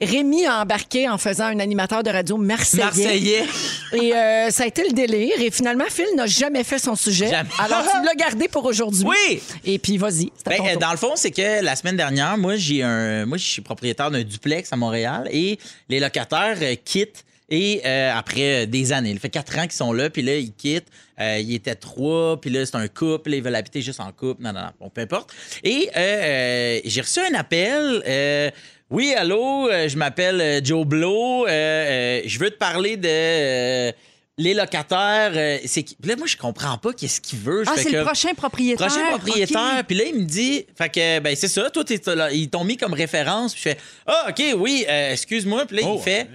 Rémi 0.00 0.46
a 0.46 0.62
embarqué 0.62 1.08
en 1.08 1.18
faisant 1.18 1.44
un 1.44 1.58
animateur 1.58 2.02
de 2.02 2.10
radio 2.10 2.36
marseillais. 2.36 2.84
Marseillais. 2.84 3.44
Et 3.92 4.14
euh, 4.14 4.50
ça 4.50 4.64
a 4.64 4.66
été 4.66 4.84
le 4.84 4.92
délire. 4.92 5.40
Et 5.40 5.50
finalement, 5.50 5.84
Phil 5.88 6.06
n'a 6.16 6.26
jamais 6.26 6.64
fait 6.64 6.78
son 6.78 6.94
sujet. 6.94 7.28
Jamais. 7.28 7.48
Alors, 7.58 7.82
tu 7.82 8.04
l'as 8.04 8.14
gardé 8.14 8.48
pour 8.48 8.64
aujourd'hui. 8.64 9.04
Oui. 9.04 9.42
Et 9.64 9.78
puis, 9.78 9.98
vas-y. 9.98 10.30
Ben, 10.46 10.60
euh, 10.60 10.76
dans 10.76 10.90
le 10.90 10.96
fond, 10.96 11.12
c'est 11.16 11.30
que 11.30 11.62
la 11.62 11.76
semaine 11.76 11.96
dernière, 11.96 12.36
moi, 12.38 12.56
j'ai 12.56 12.82
un, 12.82 13.26
moi, 13.26 13.38
je 13.38 13.44
suis 13.44 13.62
propriétaire 13.62 14.10
d'un 14.10 14.22
duplex 14.22 14.72
à 14.72 14.76
Montréal 14.76 15.28
et 15.30 15.58
les 15.88 16.00
locataires 16.00 16.56
euh, 16.60 16.74
quittent. 16.84 17.24
Et 17.50 17.80
euh, 17.86 18.12
après 18.14 18.64
euh, 18.64 18.66
des 18.66 18.92
années, 18.92 19.10
il 19.10 19.18
fait 19.18 19.30
quatre 19.30 19.56
ans 19.58 19.62
qu'ils 19.62 19.72
sont 19.72 19.92
là, 19.92 20.10
puis 20.10 20.22
là, 20.22 20.36
ils 20.36 20.52
quittent. 20.52 20.88
Euh, 21.20 21.38
ils 21.38 21.54
étaient 21.54 21.74
trois, 21.74 22.40
puis 22.40 22.50
là, 22.50 22.66
c'est 22.66 22.76
un 22.76 22.88
couple, 22.88 23.30
là, 23.30 23.36
ils 23.36 23.42
veulent 23.42 23.54
habiter 23.56 23.80
juste 23.80 24.00
en 24.00 24.12
couple. 24.12 24.42
Non, 24.42 24.52
non, 24.52 24.60
non, 24.60 24.70
bon, 24.80 24.90
peu 24.90 25.00
importe. 25.00 25.32
Et 25.64 25.88
euh, 25.96 25.98
euh, 25.98 26.80
j'ai 26.84 27.00
reçu 27.00 27.20
un 27.20 27.34
appel. 27.34 28.02
euh, 28.06 28.50
oui, 28.90 29.12
allô, 29.14 29.68
je 29.70 29.96
m'appelle 29.96 30.64
Joe 30.64 30.86
Blow. 30.86 31.46
euh, 31.46 31.48
euh, 31.50 32.20
je 32.24 32.38
veux 32.38 32.50
te 32.50 32.56
parler 32.56 32.96
de 32.96 33.08
euh, 33.08 33.92
les 34.38 34.54
locataires. 34.54 35.32
euh, 35.34 35.58
c'est 35.66 35.84
Là, 36.04 36.16
moi, 36.16 36.26
je 36.26 36.36
comprends 36.36 36.78
pas 36.78 36.92
qu'est-ce 36.92 37.20
qu'il 37.20 37.38
veut. 37.38 37.64
Je 37.64 37.70
Ah, 37.70 37.74
c'est 37.76 37.90
le 37.90 38.04
prochain 38.04 38.32
propriétaire? 38.34 38.86
Prochain 38.86 39.08
propriétaire. 39.10 39.82
Puis 39.86 39.96
là, 39.96 40.04
il 40.04 40.14
me 40.14 40.24
dit, 40.24 40.64
fait 40.76 40.88
que, 40.88 41.18
ben, 41.20 41.34
c'est 41.36 41.48
ça, 41.48 41.68
toi, 41.70 41.84
t'es 41.84 42.00
là, 42.14 42.30
ils 42.30 42.48
t'ont 42.48 42.64
mis 42.64 42.76
comme 42.76 42.94
référence. 42.94 43.52
Puis 43.54 43.62
je 43.64 43.68
fais, 43.70 43.78
ah, 44.06 44.26
OK, 44.30 44.42
oui, 44.58 44.84
euh, 44.88 45.12
excuse-moi. 45.12 45.66
Puis 45.66 45.78
là, 45.78 45.82
Oh, 45.86 45.96
il 45.98 46.02
fait, 46.02 46.28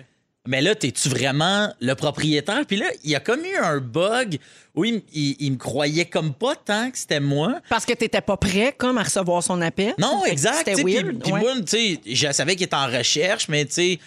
mais 0.45 0.61
là, 0.61 0.75
t'es-tu 0.75 1.07
vraiment 1.09 1.71
le 1.79 1.93
propriétaire? 1.95 2.65
Puis 2.67 2.75
là, 2.77 2.87
il 3.03 3.11
y 3.11 3.15
a 3.15 3.19
comme 3.19 3.45
eu 3.45 3.55
un 3.55 3.77
bug 3.79 4.37
où 4.75 4.83
il, 4.83 4.95
m- 4.95 5.01
il- 5.13 5.35
il 5.39 5.51
me 5.53 5.57
croyait 5.57 6.05
comme 6.05 6.33
pas 6.33 6.55
tant 6.55 6.91
que 6.91 6.97
c'était 6.97 7.19
moi. 7.21 7.61
Parce 7.69 7.85
que 7.85 7.93
tu 7.93 8.03
n'étais 8.03 8.19
pas 8.21 8.35
prêt, 8.35 8.73
comme, 8.77 8.97
à 8.97 9.03
recevoir 9.03 9.41
son 9.41 9.61
appel? 9.61 9.93
Non, 9.97 10.25
exact. 10.25 10.67
C'était 10.67 10.83
weird. 10.83 11.19
puis 11.23 11.31
ouais. 11.31 11.39
moi, 11.39 11.53
tu 11.61 11.67
sais, 11.67 11.99
je 12.05 12.31
savais 12.33 12.55
qu'il 12.55 12.65
était 12.65 12.75
en 12.75 12.87
recherche, 12.87 13.47
mais 13.47 13.63
tu 13.65 13.73
sais, 13.73 13.99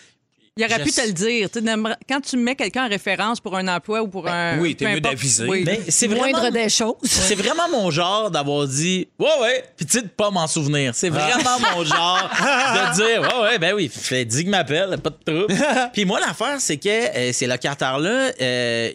Il 0.59 0.65
aurait 0.65 0.79
Je 0.79 0.85
pu 0.85 0.91
te 0.91 1.01
le 1.07 1.13
dire. 1.13 1.51
Tu 1.51 1.59
sais, 1.59 1.65
n'aimerais- 1.65 1.97
Quand 2.09 2.21
tu 2.23 2.39
mets 2.39 2.55
quelqu'un 2.57 2.87
en 2.87 2.89
référence 2.89 3.41
pour 3.41 3.55
un 3.57 3.69
emploi 3.69 4.01
ou 4.01 4.09
pour 4.09 4.27
un. 4.27 4.59
oui, 4.59 4.75
t'es 4.75 4.87
mieux 4.91 5.01
d'aviser. 5.03 5.45
Oui. 5.47 5.65
ben, 5.65 5.79
c'est 5.89 6.07
vraiment. 6.07 6.31
Moindre 6.31 6.51
des 6.51 6.71
choses. 6.71 6.95
C'est 7.03 7.35
vraiment 7.35 7.69
mon 7.71 7.91
genre 7.91 8.31
d'avoir 8.31 8.67
dit 8.67 9.07
ouais 9.19 9.27
ouais 9.43 9.65
puis 9.77 9.85
tu 9.85 9.99
sais 9.99 10.03
de 10.03 10.09
pas 10.09 10.31
m'en 10.31 10.47
souvenir. 10.47 10.95
C'est 10.95 11.11
vraiment 11.11 11.59
mon 11.75 11.85
genre 11.85 12.31
de 12.31 12.95
dire 12.97 13.21
ouais 13.21 13.43
ouais 13.43 13.59
ben 13.59 13.75
oui, 13.75 13.91
fait 13.93 14.25
dis 14.25 14.43
qu'il 14.43 14.51
m'appelle, 14.51 14.97
pas 14.99 15.11
de 15.11 15.17
trouble. 15.47 15.55
Puis 15.93 16.05
moi 16.07 16.21
l'affaire 16.21 16.57
c'est 16.59 16.79
que 16.79 16.89
euh, 16.89 17.33
ces 17.35 17.47
locataires 17.47 17.99
là 17.99 18.29
la 18.41 18.89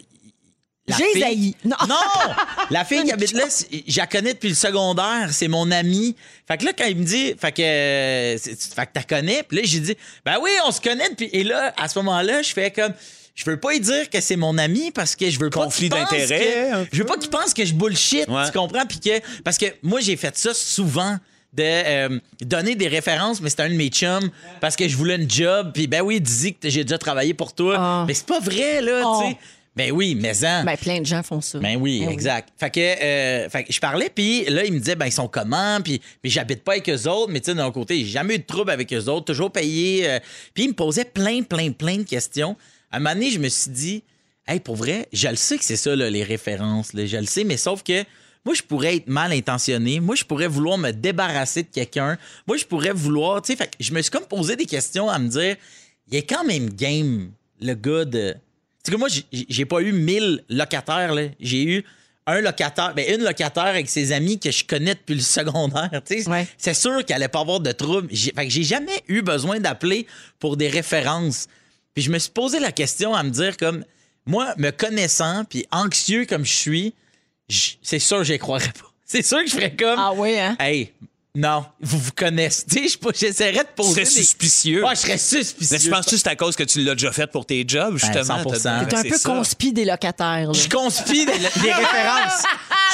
J'ai 0.97 1.11
fille- 1.13 1.23
haï. 1.23 1.55
Non. 1.65 1.75
la 2.69 2.85
fille 2.85 3.03
qui 3.03 3.11
habite 3.11 3.33
là, 3.33 3.45
je 3.87 3.97
la 3.97 4.07
connais 4.07 4.33
depuis 4.33 4.49
le 4.49 4.55
secondaire, 4.55 5.29
c'est 5.31 5.47
mon 5.47 5.69
amie. 5.71 6.15
Fait 6.47 6.57
que 6.57 6.65
là, 6.65 6.71
quand 6.77 6.85
il 6.85 6.97
me 6.97 7.03
dit, 7.03 7.33
fait 7.39 7.51
que, 7.51 7.61
euh, 7.61 8.37
fait 8.37 8.85
que 8.85 8.91
t'as 8.93 9.03
connais, 9.03 9.43
puis 9.43 9.57
là, 9.57 9.63
j'ai 9.65 9.79
dit, 9.79 9.95
ben 10.25 10.37
oui, 10.41 10.49
on 10.65 10.71
se 10.71 10.81
connaît 10.81 11.09
depuis. 11.09 11.29
Et 11.33 11.43
là, 11.43 11.73
à 11.77 11.87
ce 11.87 11.97
moment-là, 11.99 12.41
je 12.41 12.51
fais 12.53 12.71
comme, 12.71 12.93
je 13.35 13.45
veux 13.45 13.57
pas 13.57 13.71
lui 13.71 13.79
dire 13.79 14.09
que 14.09 14.19
c'est 14.21 14.35
mon 14.35 14.57
ami 14.57 14.91
parce 14.91 15.15
que 15.15 15.29
je 15.29 15.39
veux 15.39 15.49
pas 15.49 15.63
Conflit 15.65 15.89
qu'il 15.89 15.97
pense 15.99 16.11
d'intérêt, 16.11 16.71
Je 16.91 16.97
veux 16.99 17.05
pas 17.05 17.17
qu'il 17.17 17.29
pense 17.29 17.53
que 17.53 17.63
je 17.65 17.73
bullshit, 17.73 18.27
Ouais. 18.27 18.45
tu 18.45 18.51
comprends? 18.57 18.85
Puis 18.85 18.99
que, 18.99 19.19
parce 19.43 19.57
que 19.57 19.65
moi, 19.83 19.99
j'ai 20.01 20.17
fait 20.17 20.37
ça 20.37 20.53
souvent 20.53 21.17
de 21.53 21.63
euh, 21.63 22.19
donner 22.41 22.75
des 22.75 22.87
références, 22.87 23.41
mais 23.41 23.49
c'était 23.49 23.63
un 23.63 23.69
de 23.69 23.73
mes 23.75 23.89
chums 23.89 24.29
parce 24.61 24.77
que 24.77 24.87
je 24.87 24.95
voulais 24.95 25.15
une 25.15 25.29
job. 25.29 25.71
Puis 25.73 25.85
ben 25.87 26.01
oui, 26.01 26.21
dis 26.21 26.53
que 26.53 26.69
j'ai 26.69 26.83
déjà 26.85 26.97
travaillé 26.97 27.33
pour 27.33 27.53
toi. 27.53 27.75
Ah. 27.77 28.05
Mais 28.07 28.13
c'est 28.13 28.25
pas 28.25 28.39
vrai, 28.39 28.81
là, 28.81 29.01
Oh. 29.05 29.21
tu 29.25 29.31
sais. 29.31 29.37
Ben 29.75 29.91
oui, 29.91 30.15
mais 30.15 30.43
en. 30.43 30.65
Ben, 30.65 30.75
plein 30.75 30.99
de 30.99 31.05
gens 31.05 31.23
font 31.23 31.39
ça. 31.39 31.59
Ben 31.59 31.77
oui, 31.77 32.05
exact. 32.09 32.49
Fait 32.57 32.69
que, 32.69 32.79
euh, 32.79 33.49
fait 33.49 33.63
que 33.63 33.71
je 33.71 33.79
parlais, 33.79 34.09
puis 34.13 34.43
là, 34.45 34.65
il 34.65 34.73
me 34.73 34.79
disait, 34.79 34.95
ben 34.95 35.05
ils 35.05 35.13
sont 35.13 35.29
comment, 35.29 35.79
puis 35.81 36.01
mais 36.23 36.29
j'habite 36.29 36.63
pas 36.63 36.73
avec 36.73 36.89
eux 36.89 37.07
autres, 37.07 37.31
mais 37.31 37.39
tu 37.39 37.51
sais, 37.51 37.55
d'un 37.55 37.71
côté, 37.71 37.99
j'ai 37.99 38.05
jamais 38.11 38.35
eu 38.35 38.39
de 38.39 38.45
trouble 38.45 38.71
avec 38.71 38.91
eux 38.93 39.05
autres, 39.07 39.25
toujours 39.25 39.51
payé. 39.51 40.09
euh, 40.09 40.19
puis 40.53 40.65
il 40.65 40.69
me 40.69 40.73
posait 40.73 41.05
plein, 41.05 41.43
plein, 41.43 41.71
plein 41.71 41.97
de 41.97 42.03
questions. 42.03 42.57
À 42.91 42.97
un 42.97 42.99
moment 42.99 43.13
donné, 43.15 43.31
je 43.31 43.39
me 43.39 43.47
suis 43.47 43.71
dit, 43.71 44.03
hey, 44.45 44.59
pour 44.59 44.75
vrai, 44.75 45.07
je 45.13 45.29
le 45.29 45.37
sais 45.37 45.57
que 45.57 45.63
c'est 45.63 45.77
ça, 45.77 45.95
là, 45.95 46.09
les 46.09 46.23
références, 46.23 46.91
là, 46.91 47.05
je 47.05 47.17
le 47.17 47.25
sais, 47.25 47.45
mais 47.45 47.55
sauf 47.57 47.81
que 47.81 48.03
moi, 48.43 48.55
je 48.55 48.63
pourrais 48.63 48.95
être 48.97 49.07
mal 49.07 49.31
intentionné. 49.31 49.99
Moi, 49.99 50.15
je 50.15 50.23
pourrais 50.23 50.47
vouloir 50.47 50.77
me 50.77 50.91
débarrasser 50.91 51.63
de 51.63 51.67
quelqu'un. 51.69 52.17
Moi, 52.47 52.57
je 52.57 52.65
pourrais 52.65 52.91
vouloir, 52.91 53.41
tu 53.41 53.55
sais, 53.55 53.69
je 53.79 53.93
me 53.93 54.01
suis 54.01 54.11
comme 54.11 54.25
posé 54.25 54.55
des 54.55 54.65
questions 54.65 55.09
à 55.09 55.19
me 55.19 55.29
dire, 55.29 55.55
il 56.09 56.17
est 56.17 56.23
quand 56.23 56.43
même 56.43 56.69
game, 56.71 57.31
le 57.61 57.73
gars 57.75 58.03
de. 58.05 58.35
Tu 58.83 58.89
sais 58.89 58.91
que 58.93 58.97
moi, 58.97 59.09
j'ai- 59.31 59.65
pas 59.65 59.81
eu 59.81 59.91
1000 59.91 60.43
locataires, 60.49 61.13
là. 61.13 61.23
J'ai 61.39 61.63
eu 61.63 61.83
un 62.27 62.39
locataire, 62.41 62.93
ben 62.95 63.05
une 63.15 63.23
locataire 63.23 63.65
avec 63.65 63.89
ses 63.89 64.11
amis 64.11 64.39
que 64.39 64.51
je 64.51 64.63
connais 64.63 64.93
depuis 64.95 65.15
le 65.15 65.21
secondaire. 65.21 65.89
Ouais. 66.27 66.47
C'est 66.57 66.73
sûr 66.73 67.03
qu'elle 67.05 67.17
allait 67.17 67.27
pas 67.27 67.41
avoir 67.41 67.59
de 67.59 67.71
trouble. 67.71 68.09
Fait 68.15 68.31
que 68.45 68.49
j'ai 68.49 68.63
jamais 68.63 69.03
eu 69.07 69.21
besoin 69.21 69.59
d'appeler 69.59 70.05
pour 70.39 70.55
des 70.57 70.67
références. 70.69 71.47
Puis 71.93 72.03
je 72.03 72.11
me 72.11 72.17
suis 72.19 72.31
posé 72.31 72.59
la 72.59 72.71
question 72.71 73.13
à 73.13 73.21
me 73.23 73.29
dire 73.31 73.57
comme 73.57 73.83
moi, 74.25 74.53
me 74.57 74.69
connaissant 74.71 75.43
puis 75.45 75.65
anxieux 75.71 76.25
comme 76.25 76.45
je 76.45 76.53
suis, 76.53 76.93
c'est 77.81 77.99
sûr 77.99 78.19
que 78.19 78.23
j'y 78.23 78.37
croirais 78.39 78.71
pas. 78.71 78.87
C'est 79.05 79.23
sûr 79.23 79.39
que 79.43 79.47
je 79.49 79.55
ferais 79.55 79.75
comme 79.75 79.99
Ah 79.99 80.13
oui, 80.15 80.39
hein? 80.39 80.55
Hey, 80.57 80.93
non, 81.33 81.63
vous 81.79 81.97
vous 81.97 82.11
connaissez. 82.13 82.65
Tu 82.65 82.89
je 82.89 82.97
j'essaierais 83.15 83.59
de 83.63 83.69
Tu 83.69 83.73
poser 83.75 83.91
serais 83.93 84.03
des- 84.03 84.09
suspicieux. 84.09 84.83
Ouais, 84.83 84.95
je 84.95 84.99
serais 85.01 85.17
suspicieux. 85.17 85.77
Mais 85.77 85.79
tu 85.79 85.89
penses 85.89 86.05
que 86.05 86.17
c'est 86.17 86.27
à 86.27 86.35
cause 86.35 86.57
que 86.57 86.63
tu 86.63 86.81
l'as 86.83 86.93
déjà 86.93 87.13
fait 87.13 87.27
pour 87.27 87.45
tes 87.45 87.63
jobs, 87.65 87.95
justement? 87.97 88.43
100%. 88.43 88.61
T'as- 88.63 88.85
T'es 88.85 88.95
un 88.97 89.03
peu 89.03 89.19
conspi 89.23 89.71
des 89.71 89.85
locataires. 89.85 90.47
là. 90.47 90.53
Je 90.53 90.67
conspire 90.67 91.25
des, 91.27 91.31
des 91.39 91.71
références. 91.71 92.43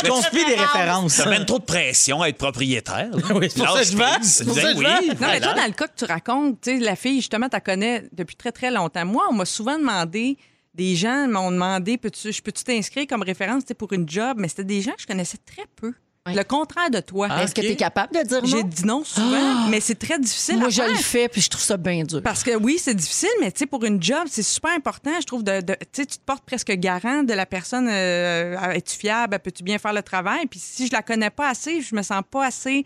Je 0.04 0.08
conspire 0.10 0.46
des 0.46 0.56
références. 0.56 1.14
Ça 1.14 1.26
mène 1.28 1.46
trop 1.46 1.58
de 1.58 1.64
pression 1.64 2.22
à 2.22 2.30
être 2.30 2.38
propriétaire. 2.38 3.10
là. 3.12 3.18
Oui, 3.34 3.48
c'est 3.50 3.58
pour 3.64 3.76
ça 3.76 3.84
que 3.84 3.88
je 3.92 3.98
vends. 3.98 4.22
Je 4.22 4.44
Ben. 4.84 5.16
Non, 5.20 5.28
mais 5.32 5.40
toi, 5.42 5.54
dans 5.56 5.66
le 5.66 5.72
cas 5.74 5.88
que 5.88 5.98
tu 5.98 6.06
racontes, 6.06 6.62
tu 6.62 6.78
sais, 6.78 6.84
la 6.84 6.96
fille, 6.96 7.18
justement, 7.18 7.50
tu 7.50 7.60
connais 7.60 8.04
depuis 8.12 8.36
très, 8.36 8.52
très 8.52 8.70
longtemps. 8.70 9.06
Moi, 9.06 9.26
on 9.32 9.34
m'a 9.34 9.46
souvent 9.46 9.80
demandé, 9.80 10.38
des 10.76 10.96
gens 10.96 11.28
m'ont 11.28 11.50
demandé, 11.50 11.98
peux-tu, 11.98 12.32
je 12.32 12.42
peux-tu 12.44 12.64
t'inscrire 12.64 13.08
comme 13.08 13.24
référence 13.24 13.66
tu 13.66 13.74
pour 13.74 13.92
une 13.94 14.08
job? 14.08 14.38
Mais 14.38 14.48
c'était 14.48 14.64
des 14.64 14.84
gens 14.84 14.92
que 14.92 15.02
je 15.02 15.08
connaissais 15.08 15.40
très 15.44 15.66
peu. 15.76 15.92
Le 16.36 16.44
contraire 16.44 16.90
de 16.90 17.00
toi. 17.00 17.28
Ah, 17.30 17.44
Est-ce 17.44 17.54
que 17.56 17.62
tu 17.62 17.68
es 17.68 17.76
capable 17.76 18.14
de 18.14 18.24
dire 18.28 18.42
J'ai 18.46 18.62
non? 18.64 18.68
dit 18.68 18.86
non 18.86 19.04
souvent, 19.04 19.68
mais 19.70 19.80
c'est 19.80 19.96
très 19.96 20.20
difficile 20.20 20.58
Moi, 20.58 20.68
à 20.68 20.70
je 20.70 20.82
faire. 20.82 20.90
le 20.90 20.96
fais, 20.96 21.28
puis 21.30 21.42
je 21.42 21.50
trouve 21.50 21.64
ça 21.64 21.78
bien 21.78 22.04
dur. 22.04 22.22
Parce 22.24 22.44
que 22.44 22.56
oui, 22.56 22.78
c'est 22.80 22.94
difficile, 22.96 23.30
mais 23.42 23.52
tu 23.52 23.60
sais, 23.60 23.66
pour 23.66 23.84
une 23.86 24.02
job, 24.02 24.24
c'est 24.30 24.44
super 24.44 24.72
important, 24.72 25.12
je 25.20 25.26
trouve, 25.26 25.44
de, 25.44 25.62
de- 25.62 25.74
tu 25.74 25.88
sais, 26.02 26.06
tu 26.06 26.18
te 26.18 26.24
portes 26.26 26.44
presque 26.46 26.72
garant 26.74 27.24
de 27.24 27.34
la 27.34 27.46
personne. 27.46 27.88
Euh, 27.90 28.58
Es-tu 28.72 28.96
fiable? 28.98 29.40
Peux-tu 29.40 29.64
bien 29.64 29.78
faire 29.78 29.94
le 29.94 30.02
travail? 30.04 30.46
Puis 30.48 30.60
si 30.62 30.88
je 30.88 30.92
la 30.94 31.02
connais 31.02 31.30
pas 31.30 31.50
assez, 31.50 31.82
je 31.82 31.96
me 31.96 32.02
sens 32.04 32.22
pas 32.30 32.46
assez 32.46 32.86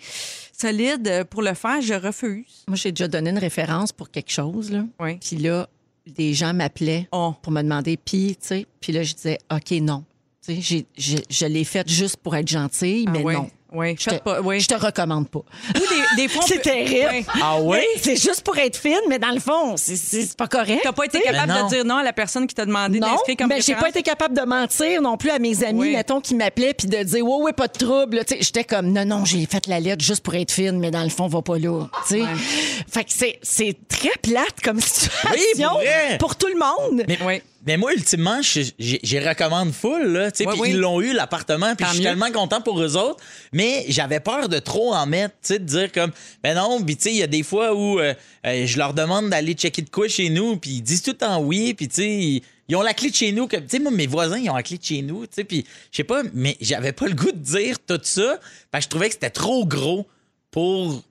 solide 0.57 1.25
pour 1.29 1.41
le 1.41 1.53
faire, 1.53 1.81
je 1.81 1.93
refuse. 1.93 2.63
Moi, 2.67 2.75
j'ai 2.77 2.91
déjà 2.91 3.07
donné 3.07 3.29
une 3.31 3.37
référence 3.37 3.91
pour 3.91 4.09
quelque 4.11 4.31
chose, 4.31 4.71
là. 4.71 4.83
Oui. 4.99 5.17
Puis 5.17 5.37
là, 5.37 5.67
des 6.07 6.33
gens 6.33 6.53
m'appelaient 6.53 7.07
Oh. 7.11 7.33
pour 7.41 7.51
me 7.51 7.61
demander, 7.61 7.97
puis, 7.97 8.35
tu 8.41 8.47
sais, 8.47 8.65
puis 8.79 8.91
là, 8.91 9.03
je 9.03 9.13
disais, 9.13 9.37
OK, 9.51 9.71
non. 9.81 10.03
Tu 10.45 10.55
sais, 10.55 10.61
j'ai- 10.61 10.85
j'ai- 10.97 11.23
je 11.29 11.45
l'ai 11.45 11.63
faite 11.63 11.87
juste 11.89 12.17
pour 12.17 12.35
être 12.35 12.47
gentille, 12.47 13.05
mais 13.11 13.19
Ah 13.19 13.23
ouais? 13.25 13.33
non. 13.35 13.49
Oui, 13.73 13.95
Je 13.97 14.03
te, 14.05 14.09
faites 14.09 14.23
pas. 14.23 14.41
Oui. 14.41 14.59
je 14.59 14.67
te 14.67 14.73
recommande 14.75 15.29
pas. 15.29 15.39
Ou 15.39 15.79
des, 15.79 16.23
des 16.23 16.27
fois, 16.27 16.41
on 16.43 16.47
C'est 16.47 16.55
peut- 16.55 16.61
terrible. 16.61 17.09
Oui. 17.13 17.25
Ah? 17.41 17.57
Oui, 17.61 17.77
c'est 18.01 18.17
juste 18.17 18.41
pour 18.43 18.57
être 18.57 18.75
fine, 18.75 18.99
mais 19.07 19.17
dans 19.17 19.31
le 19.31 19.39
fond, 19.39 19.77
c'est- 19.77 20.35
pas 20.35 20.47
correct. 20.47 20.81
T'as 20.83 20.91
pas 20.91 21.05
été 21.05 21.21
capable 21.21 21.53
de 21.53 21.69
dire 21.69 21.85
non 21.85 21.97
à 21.97 22.03
la 22.03 22.11
personne 22.13 22.47
qui 22.47 22.55
t'a 22.55 22.65
demandé 22.65 22.99
Non, 22.99 23.07
d'inscrire 23.07 23.37
comme 23.37 23.47
mais 23.47 23.61
j'ai 23.61 23.75
pas 23.75 23.87
été 23.89 24.01
capable 24.03 24.35
de 24.37 24.41
mentir 24.45 25.01
non 25.01 25.15
plus 25.15 25.29
à 25.29 25.39
mes 25.39 25.63
amis, 25.63 25.79
Oui. 25.79 25.95
mettons, 25.95 26.19
qui 26.19 26.35
m'appelaient, 26.35 26.73
puis 26.73 26.87
de 26.87 27.01
dire, 27.01 27.25
ouais, 27.25 27.43
ouais, 27.43 27.53
pas 27.53 27.67
de 27.67 27.77
trouble. 27.77 28.21
J'étais 28.41 28.63
comme, 28.65 28.91
non, 28.91 29.05
non, 29.05 29.23
j'ai 29.25 29.45
fait 29.45 29.65
la 29.67 29.79
lettre 29.79 30.03
juste 30.03 30.23
pour 30.23 30.35
être 30.35 30.51
fine, 30.51 30.77
mais 30.79 30.91
dans 30.91 31.03
le 31.03 31.09
fond, 31.09 31.27
va 31.27 31.41
pas 31.41 31.57
là. 31.57 31.85
Fait 32.09 33.03
que 33.05 33.11
c'est- 33.13 33.39
c'est 33.41 33.77
très 33.87 34.11
plate 34.21 34.59
comme 34.63 34.79
situation 34.81 35.69
pour 36.19 36.35
tout 36.35 36.47
le 36.47 36.59
monde. 36.59 37.03
Mais, 37.07 37.17
Oui. 37.25 37.41
mais 37.65 37.77
moi, 37.77 37.93
ultimement, 37.93 38.41
je- 38.41 39.27
recommande 39.29 39.71
full, 39.71 40.03
là. 40.07 40.31
tu 40.31 40.43
sais, 40.43 40.49
Oui, 40.59 40.71
ils 40.71 40.77
l'ont 40.79 40.99
eu, 41.01 41.13
l'appartement, 41.13 41.75
puis 41.75 41.85
je 41.87 41.93
suis 41.95 42.03
tellement 42.03 42.31
content 42.31 42.59
pour 42.61 42.81
eux 42.81 42.97
autres. 42.97 43.23
Mais 43.53 43.85
j'avais 43.89 44.19
peur 44.19 44.47
de 44.47 44.59
trop 44.59 44.93
en 44.93 45.05
mettre, 45.05 45.35
tu 45.41 45.53
sais, 45.53 45.59
de 45.59 45.65
dire 45.65 45.91
comme, 45.91 46.11
ben 46.41 46.55
non, 46.55 46.81
puis 46.81 46.95
tu 46.95 47.09
il 47.09 47.17
y 47.17 47.23
a 47.23 47.27
des 47.27 47.43
fois 47.43 47.75
où 47.75 47.99
euh, 47.99 48.13
euh, 48.45 48.65
je 48.65 48.77
leur 48.77 48.93
demande 48.93 49.29
d'aller 49.29 49.53
checker 49.53 49.81
de 49.81 49.89
quoi 49.89 50.07
chez 50.07 50.29
nous, 50.29 50.55
puis 50.55 50.71
ils 50.71 50.81
disent 50.81 51.01
tout 51.01 51.11
le 51.11 51.17
temps 51.17 51.41
oui, 51.41 51.73
puis 51.73 51.89
tu 51.89 52.03
ils, 52.03 52.75
ont 52.75 52.81
la 52.81 52.93
clé 52.93 53.09
de 53.09 53.15
chez 53.15 53.33
nous. 53.33 53.47
Tu 53.47 53.57
sais, 53.67 53.79
moi, 53.79 53.91
mes 53.91 54.07
voisins, 54.07 54.37
ils 54.37 54.49
ont 54.49 54.55
la 54.55 54.63
clé 54.63 54.77
de 54.77 54.83
chez 54.83 55.01
nous, 55.01 55.25
tu 55.25 55.33
sais, 55.35 55.43
puis 55.43 55.65
je 55.91 55.97
sais 55.97 56.03
pas, 56.05 56.23
mais 56.33 56.55
j'avais 56.61 56.93
pas 56.93 57.07
le 57.07 57.13
goût 57.13 57.31
de 57.31 57.37
dire 57.37 57.77
tout 57.85 57.99
ça, 58.01 58.39
parce 58.71 58.85
que 58.85 58.87
je 58.87 58.89
trouvais 58.89 59.07
que 59.07 59.13
c'était 59.15 59.29
trop 59.29 59.65
gros 59.65 60.07
pour. 60.49 61.03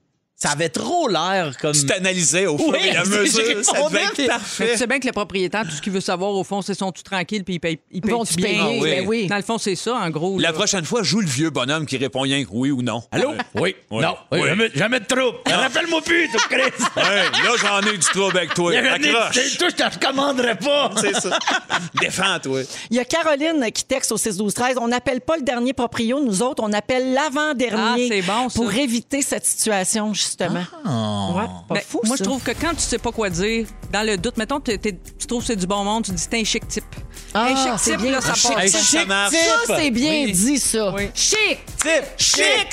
Ça 0.43 0.53
avait 0.53 0.71
trop 0.71 1.07
l'air 1.07 1.55
comme. 1.61 1.73
Tu 1.73 1.85
t'analysais 1.85 2.47
au 2.47 2.57
fur 2.57 2.69
Oui, 2.69 2.79
et 2.83 2.97
à 2.97 3.05
mesure. 3.05 3.63
Ça 3.63 3.73
devait 3.83 4.01
Mais 4.17 4.27
parfait. 4.27 4.71
tu 4.73 4.79
sais 4.79 4.87
bien 4.87 4.99
que 4.99 5.07
le 5.07 5.13
propriétaire, 5.13 5.65
tout 5.65 5.71
ce 5.73 5.83
qu'il 5.83 5.93
veut 5.93 6.01
savoir, 6.01 6.31
au 6.31 6.45
fond, 6.45 6.63
c'est 6.63 6.73
sont 6.73 6.91
tout 6.93 7.03
tranquille 7.03 7.45
puis 7.45 7.57
il 7.57 7.61
paye, 7.61 7.79
il 7.91 8.01
paye 8.01 8.11
Vont-tu 8.11 8.37
bien. 8.37 8.47
payer? 8.47 8.59
Ah 8.63 8.69
oui. 8.71 8.91
Ben 8.91 9.07
oui. 9.07 9.27
Dans 9.27 9.37
le 9.37 9.43
fond, 9.43 9.59
c'est 9.59 9.75
ça, 9.75 9.95
en 9.97 10.09
gros. 10.09 10.39
La 10.39 10.49
là. 10.49 10.53
prochaine 10.55 10.87
fois, 10.87 11.03
joue 11.03 11.21
le 11.21 11.27
vieux 11.27 11.51
bonhomme 11.51 11.85
qui 11.85 11.99
répond 11.99 12.21
rien 12.23 12.43
que 12.43 12.49
oui 12.53 12.71
ou 12.71 12.81
non. 12.81 13.03
Allô? 13.13 13.35
Oui. 13.55 13.77
Oui. 13.91 14.03
Non. 14.03 14.17
Oui, 14.33 14.41
Oui. 14.41 14.49
Jamais, 14.49 14.71
jamais 14.75 15.01
de 15.01 15.05
trouble. 15.05 15.37
Rappelle-moi 15.47 16.01
plus, 16.01 16.27
tu 16.31 16.39
Chris. 16.49 16.73
Ouais, 16.97 17.03
là, 17.03 17.51
j'en 17.61 17.81
ai 17.87 17.93
du 17.99 17.99
trouble 17.99 18.39
avec 18.39 18.55
toi. 18.55 18.73
Accroche. 18.75 19.59
Toi, 19.59 19.69
je 19.69 19.75
te 19.77 19.83
recommanderais 19.83 20.57
pas. 20.57 20.91
C'est 21.03 21.15
ça. 21.21 21.39
Défends-toi. 22.01 22.63
Il 22.91 22.97
y 22.97 23.01
a 23.01 23.05
Caroline 23.05 23.71
qui 23.73 23.85
texte 23.85 24.11
au 24.13 24.17
6-12-13. 24.17 24.75
On 24.81 24.89
n'appelle 24.89 25.21
pas 25.21 25.37
le 25.37 25.43
dernier 25.43 25.73
proprio, 25.75 26.21
nous 26.25 26.43
autres, 26.43 26.63
on 26.65 26.73
appelle 26.73 27.13
l'avant-dernier 27.13 28.07
Ah, 28.11 28.15
c'est 28.15 28.23
bon, 28.23 28.49
ça. 28.49 28.55
pour 28.59 28.73
éviter 28.73 29.23
cette 29.23 29.45
situation, 29.45 30.15
justement. 30.31 30.61
Ouais, 31.35 31.45
pas 31.69 31.75
Ben, 31.75 31.83
fou, 31.87 32.01
moi, 32.05 32.17
ça. 32.17 32.23
je 32.25 32.29
trouve 32.29 32.43
que 32.43 32.53
quand 32.53 32.71
tu 32.75 32.81
sais 32.83 32.99
pas 32.99 33.11
quoi 33.13 33.29
dire, 33.31 33.67
dans 33.93 34.07
le 34.07 34.17
doute, 34.17 34.37
mettons, 34.37 34.61
t'es- 34.61 34.79
t'es- 34.79 34.97
tu 35.19 35.27
trouves 35.27 35.41
que 35.41 35.47
c'est 35.49 35.57
du 35.57 35.67
bon 35.67 35.83
monde, 35.85 36.05
tu 36.05 36.13
dis 36.13 36.23
c'est 36.31 36.41
un 36.41 36.45
chic 36.45 36.67
type. 36.69 36.85
Ah, 37.35 37.45
un 37.45 37.57
chic 37.57 37.73
c'est 37.79 37.91
type, 37.93 38.01
bien. 38.03 38.13
là, 38.13 38.21
ça 38.21 38.31
Un 38.31 38.35
chic 38.35 38.55
passe. 38.55 38.71
type. 38.73 39.01
Ça 39.01 39.05
marche. 39.07 39.33
Ça, 39.67 39.75
c'est 39.77 39.91
bien 39.91 40.25
Oui. 40.27 40.33
dit, 40.33 40.59
ça. 40.59 40.93
Oui. 40.93 41.11
Chic! 41.15 41.59
Type. 41.81 42.05
Chic. 42.17 42.69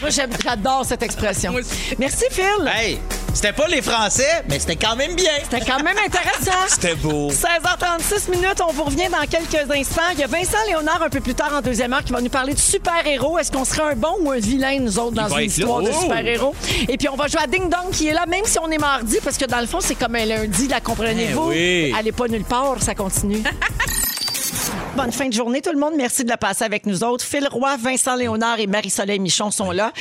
Moi, 0.00 0.10
j'aime- 0.10 0.30
j'adore 0.42 0.84
cette 0.84 1.02
expression. 1.02 1.52
Moi. 1.52 1.60
Merci, 1.98 2.24
Phil. 2.30 2.44
Hey, 2.72 2.98
c'était 3.34 3.52
pas 3.52 3.66
les 3.68 3.82
Français, 3.82 4.44
mais 4.48 4.58
c'était 4.58 4.76
quand 4.76 4.96
même 4.96 5.14
bien. 5.14 5.30
C'était 5.42 5.64
quand 5.64 5.82
même 5.82 5.96
intéressant. 5.98 6.56
C'était 6.68 6.94
beau. 6.94 7.30
16h36 7.30 8.30
minutes, 8.30 8.60
on 8.66 8.72
vous 8.72 8.84
revient 8.84 9.08
dans 9.10 9.26
quelques 9.28 9.70
instants. 9.70 10.02
Il 10.14 10.20
y 10.20 10.22
a 10.22 10.26
Vincent 10.26 10.56
Léonard 10.68 11.02
un 11.02 11.08
peu 11.10 11.20
plus 11.20 11.34
tard 11.34 11.50
en 11.54 11.60
deuxième 11.60 11.92
heure 11.92 12.02
qui 12.04 12.12
va 12.12 12.20
nous 12.20 12.30
parler 12.30 12.54
de 12.54 12.58
super-héros. 12.58 13.38
Est-ce 13.38 13.52
qu'on 13.52 13.64
serait 13.64 13.92
un 13.92 13.96
bon 13.96 14.14
ou 14.20 14.30
un 14.30 14.38
vilain, 14.38 14.78
nous 14.80 14.98
autres, 14.98 15.12
dans 15.12 15.28
Il 15.28 15.44
une 15.44 15.50
être 15.50 15.52
de 15.80 15.90
Oh! 15.94 16.00
super-héros? 16.02 16.54
Et 16.88 16.96
puis 16.96 17.08
on 17.08 17.16
va 17.16 17.26
jouer 17.28 17.40
à 17.42 17.46
Ding 17.46 17.68
Dong 17.68 17.90
qui 17.92 18.08
est 18.08 18.12
là, 18.12 18.26
même 18.26 18.44
si 18.44 18.58
on 18.58 18.70
est 18.70 18.78
mardi, 18.78 19.18
parce 19.22 19.38
que 19.38 19.44
dans 19.46 19.60
le 19.60 19.66
fond, 19.66 19.78
c'est 19.80 19.94
comme 19.94 20.14
un 20.16 20.24
lundi, 20.24 20.68
la 20.68 20.80
comprenez-vous? 20.80 21.52
Eh 21.52 21.88
oui. 21.90 21.94
Allez 21.98 22.12
pas 22.12 22.28
nulle 22.28 22.44
part, 22.44 22.82
ça 22.82 22.94
continue. 22.94 23.42
Bonne 24.96 25.12
fin 25.12 25.28
de 25.28 25.32
journée, 25.32 25.62
tout 25.62 25.70
le 25.72 25.78
monde. 25.78 25.92
Merci 25.96 26.24
de 26.24 26.28
la 26.28 26.36
passer 26.36 26.64
avec 26.64 26.84
nous 26.84 27.04
autres. 27.04 27.24
Phil 27.24 27.46
Roy, 27.48 27.76
Vincent 27.76 28.16
Léonard 28.16 28.58
et 28.58 28.66
Marie-Soleil 28.66 29.20
Michon 29.20 29.50
sont 29.52 29.70
là. 29.70 29.92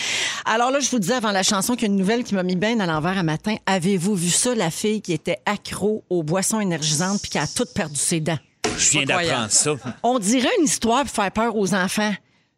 Alors 0.46 0.72
là, 0.72 0.80
je 0.80 0.90
vous 0.90 0.98
disais 1.00 1.14
avant 1.14 1.32
la 1.32 1.44
chanson 1.44 1.74
qu'il 1.74 1.84
y 1.84 1.86
a 1.86 1.94
une 1.94 2.00
nouvelle 2.00 2.24
qui 2.24 2.34
m'a 2.34 2.42
mis 2.44 2.56
bien 2.56 2.80
à 2.80 2.86
l'envers 2.88 3.18
un 3.18 3.24
matin. 3.24 3.56
Avez-vous 3.68 4.16
vu 4.16 4.30
ça, 4.30 4.56
la 4.56 4.72
fille 4.72 5.02
qui 5.02 5.14
était 5.14 5.38
accro 5.46 6.04
aux 6.10 6.24
boissons 6.24 6.60
énergisantes 6.60 7.22
puis 7.22 7.30
qui 7.30 7.38
a 7.38 7.46
tout 7.46 7.66
perdu 7.74 7.96
ses 7.96 8.20
dents? 8.20 8.40
Je 8.78 8.90
viens 8.90 9.04
d'apprendre 9.04 9.50
ça. 9.52 9.72
On 10.04 10.18
dirait 10.20 10.50
une 10.60 10.66
histoire 10.66 11.04
pour 11.04 11.12
faire 11.14 11.32
peur 11.32 11.56
aux 11.56 11.74
enfants. 11.76 12.12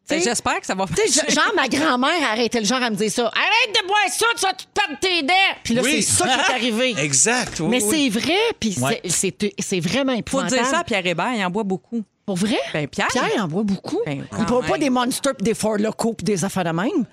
Ben, 0.09 0.21
J'espère 0.21 0.59
que 0.59 0.65
ça 0.65 0.75
va 0.75 0.85
tu 0.87 1.09
sais, 1.09 1.29
genre, 1.31 1.53
ma 1.55 1.69
grand-mère 1.69 2.27
a 2.27 2.31
arrêté 2.33 2.59
le 2.59 2.65
genre 2.65 2.81
à 2.81 2.89
me 2.89 2.95
dire 2.95 3.09
ça. 3.09 3.27
Arrête 3.27 3.81
de 3.81 3.87
boire 3.87 3.99
ça, 4.09 4.25
tu 4.35 4.41
vas 4.41 4.53
tout 4.53 4.65
perdre 4.73 4.99
tes 4.99 5.21
dents. 5.23 5.33
Puis 5.63 5.73
là, 5.73 5.81
Oui. 5.83 6.01
c'est 6.03 6.11
ça 6.17 6.25
qui 6.27 6.51
est 6.51 6.53
arrivé. 6.53 6.93
Exact. 6.97 7.59
oui, 7.61 7.67
Mais 7.69 7.83
oui. 7.83 8.09
c'est 8.11 8.19
vrai, 8.19 8.37
puis 8.59 8.73
c'est- 8.73 8.81
Ouais. 8.81 9.01
c'est 9.07 9.33
c'est 9.59 9.79
vraiment 9.79 10.11
Faut 10.13 10.19
épouvantable. 10.19 10.55
dire 10.61 10.65
ça 10.65 10.79
à 10.79 10.83
Pierre 10.83 11.05
Hébert, 11.05 11.33
il 11.33 11.45
en 11.45 11.49
boit 11.49 11.63
beaucoup. 11.63 12.03
Pour 12.25 12.35
vrai? 12.35 12.59
Ben, 12.73 12.87
Pierre. 12.87 13.07
Pierre 13.07 13.43
en 13.43 13.47
boit 13.47 13.63
beaucoup. 13.63 13.99
Ben, 14.05 14.25
il 14.37 14.45
boit 14.45 14.61
pas 14.63 14.77
des 14.77 14.89
Monsters 14.89 15.35
pis 15.35 15.43
des 15.43 15.53
Loko 15.79 16.13
pis 16.13 16.23
des 16.25 16.43
affaires 16.43 16.63
de 16.65 16.69
même. 16.71 17.05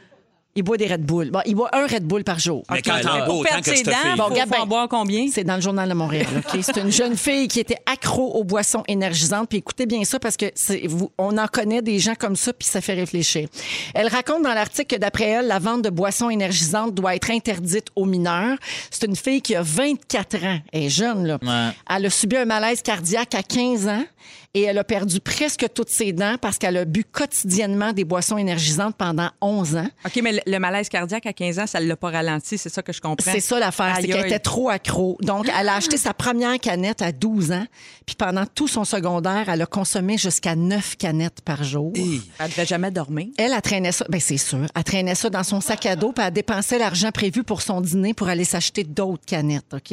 Il 0.58 0.64
boit 0.64 0.76
des 0.76 0.88
Red 0.88 1.02
Bull. 1.06 1.30
Bon, 1.30 1.38
il 1.46 1.54
boit 1.54 1.70
un 1.72 1.86
Red 1.86 2.02
Bull 2.02 2.24
par 2.24 2.40
jour. 2.40 2.64
Mais 2.68 2.82
quand 2.82 3.00
t'en 3.00 3.24
bois 3.26 3.34
autant 3.36 3.60
que 3.60 3.66
ses 3.70 3.76
cette 3.76 3.86
dents, 3.86 3.92
fille. 4.02 4.16
Bon, 4.16 4.28
faut 4.34 4.60
en 4.62 4.66
boire 4.66 4.88
combien? 4.88 5.28
C'est 5.32 5.44
dans 5.44 5.54
le 5.54 5.60
journal 5.60 5.88
de 5.88 5.94
Montréal. 5.94 6.26
OK? 6.36 6.58
C'est 6.62 6.78
une 6.78 6.90
jeune 6.90 7.16
fille 7.16 7.46
qui 7.46 7.60
était 7.60 7.78
accro 7.86 8.32
aux 8.34 8.42
boissons 8.42 8.82
énergisantes. 8.88 9.48
Puis 9.48 9.58
écoutez 9.58 9.86
bien 9.86 10.02
ça 10.02 10.18
parce 10.18 10.36
que 10.36 10.46
vous- 10.88 11.12
on 11.16 11.38
en 11.38 11.46
connaît 11.46 11.80
des 11.80 12.00
gens 12.00 12.16
comme 12.16 12.34
ça, 12.34 12.52
puis 12.52 12.66
ça 12.66 12.80
fait 12.80 12.94
réfléchir. 12.94 13.48
Elle 13.94 14.08
raconte 14.08 14.42
dans 14.42 14.52
l'article 14.52 14.96
que 14.96 15.00
d'après 15.00 15.26
elle, 15.28 15.46
la 15.46 15.60
vente 15.60 15.82
de 15.82 15.90
boissons 15.90 16.28
énergisantes 16.28 16.92
doit 16.92 17.14
être 17.14 17.30
interdite 17.30 17.86
aux 17.94 18.04
mineurs. 18.04 18.58
C'est 18.90 19.06
une 19.06 19.14
fille 19.14 19.40
qui 19.40 19.54
a 19.54 19.62
24 19.62 20.44
ans. 20.44 20.58
Elle 20.72 20.82
est 20.82 20.88
jeune, 20.88 21.24
là. 21.24 21.38
Ouais. 21.40 21.70
Elle 21.96 22.06
a 22.06 22.10
subi 22.10 22.36
un 22.36 22.46
malaise 22.46 22.82
cardiaque 22.82 23.36
à 23.36 23.44
15 23.44 23.86
ans 23.86 24.02
et 24.54 24.62
elle 24.62 24.78
a 24.78 24.84
perdu 24.84 25.20
presque 25.20 25.66
toutes 25.74 25.90
ses 25.90 26.12
dents 26.12 26.36
parce 26.40 26.58
qu'elle 26.58 26.76
a 26.78 26.84
bu 26.84 27.04
quotidiennement 27.04 27.92
des 27.92 28.04
boissons 28.04 28.38
énergisantes 28.38 28.96
pendant 28.96 29.30
11 29.40 29.76
ans. 29.76 29.88
OK, 30.06 30.20
mais 30.22 30.40
le 30.46 30.58
malaise 30.58 30.88
cardiaque 30.88 31.26
à 31.26 31.32
15 31.32 31.58
ans, 31.58 31.66
ça 31.66 31.80
l'a 31.80 31.96
pas 31.96 32.10
ralenti. 32.10 32.56
C'est 32.58 32.68
ça 32.70 32.82
que 32.82 32.92
je 32.92 33.00
comprends? 33.00 33.30
C'est 33.30 33.40
ça 33.40 33.58
l'affaire, 33.58 33.96
c'est 34.00 34.06
qu'elle 34.08 34.26
était 34.26 34.38
trop 34.38 34.68
accro. 34.70 35.18
Donc, 35.20 35.48
elle 35.58 35.68
a 35.68 35.74
acheté 35.76 35.96
sa 35.96 36.14
première 36.14 36.58
canette 36.58 37.02
à 37.02 37.12
12 37.12 37.52
ans, 37.52 37.66
puis 38.06 38.16
pendant 38.16 38.46
tout 38.46 38.68
son 38.68 38.84
secondaire, 38.84 39.48
elle 39.48 39.62
a 39.62 39.66
consommé 39.66 40.16
jusqu'à 40.18 40.56
9 40.56 40.96
canettes 40.96 41.40
par 41.42 41.62
jour. 41.62 41.92
Elle 42.38 42.48
devait 42.48 42.66
jamais 42.66 42.90
dormir. 42.90 43.28
Elle, 43.36 43.52
elle 43.54 43.62
traînait 43.62 43.92
ça, 43.92 44.06
ben 44.08 44.20
c'est 44.20 44.38
sûr, 44.38 44.66
elle 44.74 44.84
traînait 44.84 45.14
ça 45.14 45.28
dans 45.30 45.44
son 45.44 45.60
sac 45.60 45.84
à 45.86 45.94
dos, 45.94 46.12
puis 46.12 46.24
elle 46.26 46.32
dépensait 46.32 46.78
l'argent 46.78 47.10
prévu 47.12 47.44
pour 47.44 47.62
son 47.62 47.80
dîner 47.80 48.14
pour 48.14 48.28
aller 48.28 48.44
s'acheter 48.44 48.82
d'autres 48.84 49.24
canettes, 49.26 49.74
OK? 49.74 49.92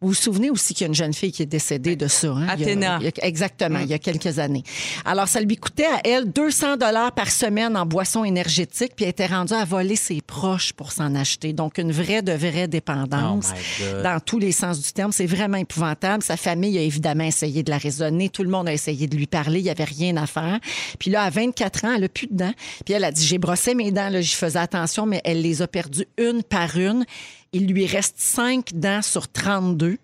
Vous 0.00 0.08
vous 0.08 0.14
souvenez 0.14 0.50
aussi 0.50 0.74
qu'il 0.74 0.84
y 0.84 0.86
a 0.86 0.88
une 0.88 0.94
jeune 0.94 1.12
fille 1.14 1.32
qui 1.32 1.42
est 1.42 1.46
décédée 1.46 1.96
de 1.96 2.06
ça, 2.08 2.28
hein? 2.28 2.46
A- 2.48 2.52
Athéna. 2.52 2.96
a- 2.96 3.26
exactement, 3.26 3.78
il 3.90 3.92
y 3.92 3.94
a 3.94 3.98
quelques 3.98 4.38
années. 4.38 4.62
Alors, 5.04 5.28
ça 5.28 5.40
lui 5.40 5.56
coûtait 5.56 5.84
à 5.84 6.00
elle 6.04 6.30
200 6.30 6.76
dollars 6.76 7.12
par 7.12 7.30
semaine 7.30 7.76
en 7.76 7.84
boissons 7.84 8.24
énergétiques, 8.24 8.92
puis 8.94 9.04
elle 9.04 9.10
était 9.10 9.26
rendue 9.26 9.54
à 9.54 9.64
voler 9.64 9.96
ses 9.96 10.20
proches 10.20 10.72
pour 10.72 10.92
s'en 10.92 11.14
acheter. 11.14 11.52
Donc, 11.52 11.78
une 11.78 11.92
vraie 11.92 12.22
de 12.22 12.32
vraie 12.32 12.68
dépendance 12.68 13.48
Oh 13.52 14.02
dans 14.02 14.20
tous 14.20 14.38
les 14.38 14.52
sens 14.52 14.80
du 14.80 14.92
terme. 14.92 15.12
C'est 15.12 15.26
vraiment 15.26 15.56
épouvantable. 15.56 16.22
Sa 16.22 16.36
famille 16.36 16.78
a 16.78 16.82
évidemment 16.82 17.24
essayé 17.24 17.62
de 17.62 17.70
la 17.70 17.78
raisonner. 17.78 18.28
Tout 18.28 18.42
le 18.42 18.50
monde 18.50 18.68
a 18.68 18.72
essayé 18.72 19.06
de 19.06 19.16
lui 19.16 19.26
parler. 19.26 19.60
Il 19.60 19.64
n'y 19.64 19.70
avait 19.70 19.84
rien 19.84 20.16
à 20.16 20.26
faire. 20.26 20.58
Puis 20.98 21.10
là, 21.10 21.22
à 21.22 21.30
24 21.30 21.84
ans, 21.84 21.94
elle 21.96 22.04
a 22.04 22.08
plus 22.08 22.26
de 22.26 22.36
dents. 22.36 22.54
Puis 22.84 22.94
elle 22.94 23.04
a 23.04 23.12
dit, 23.12 23.24
j'ai 23.24 23.38
brossé 23.38 23.74
mes 23.74 23.90
dents, 23.90 24.10
j'y 24.20 24.34
faisais 24.34 24.58
attention, 24.58 25.06
mais 25.06 25.20
elle 25.24 25.42
les 25.42 25.62
a 25.62 25.68
perdues 25.68 26.06
une 26.18 26.42
par 26.42 26.76
une. 26.76 27.04
Il 27.52 27.66
lui 27.66 27.86
reste 27.86 28.14
5 28.18 28.74
dents 28.74 29.02
sur 29.02 29.26
32. 29.28 29.98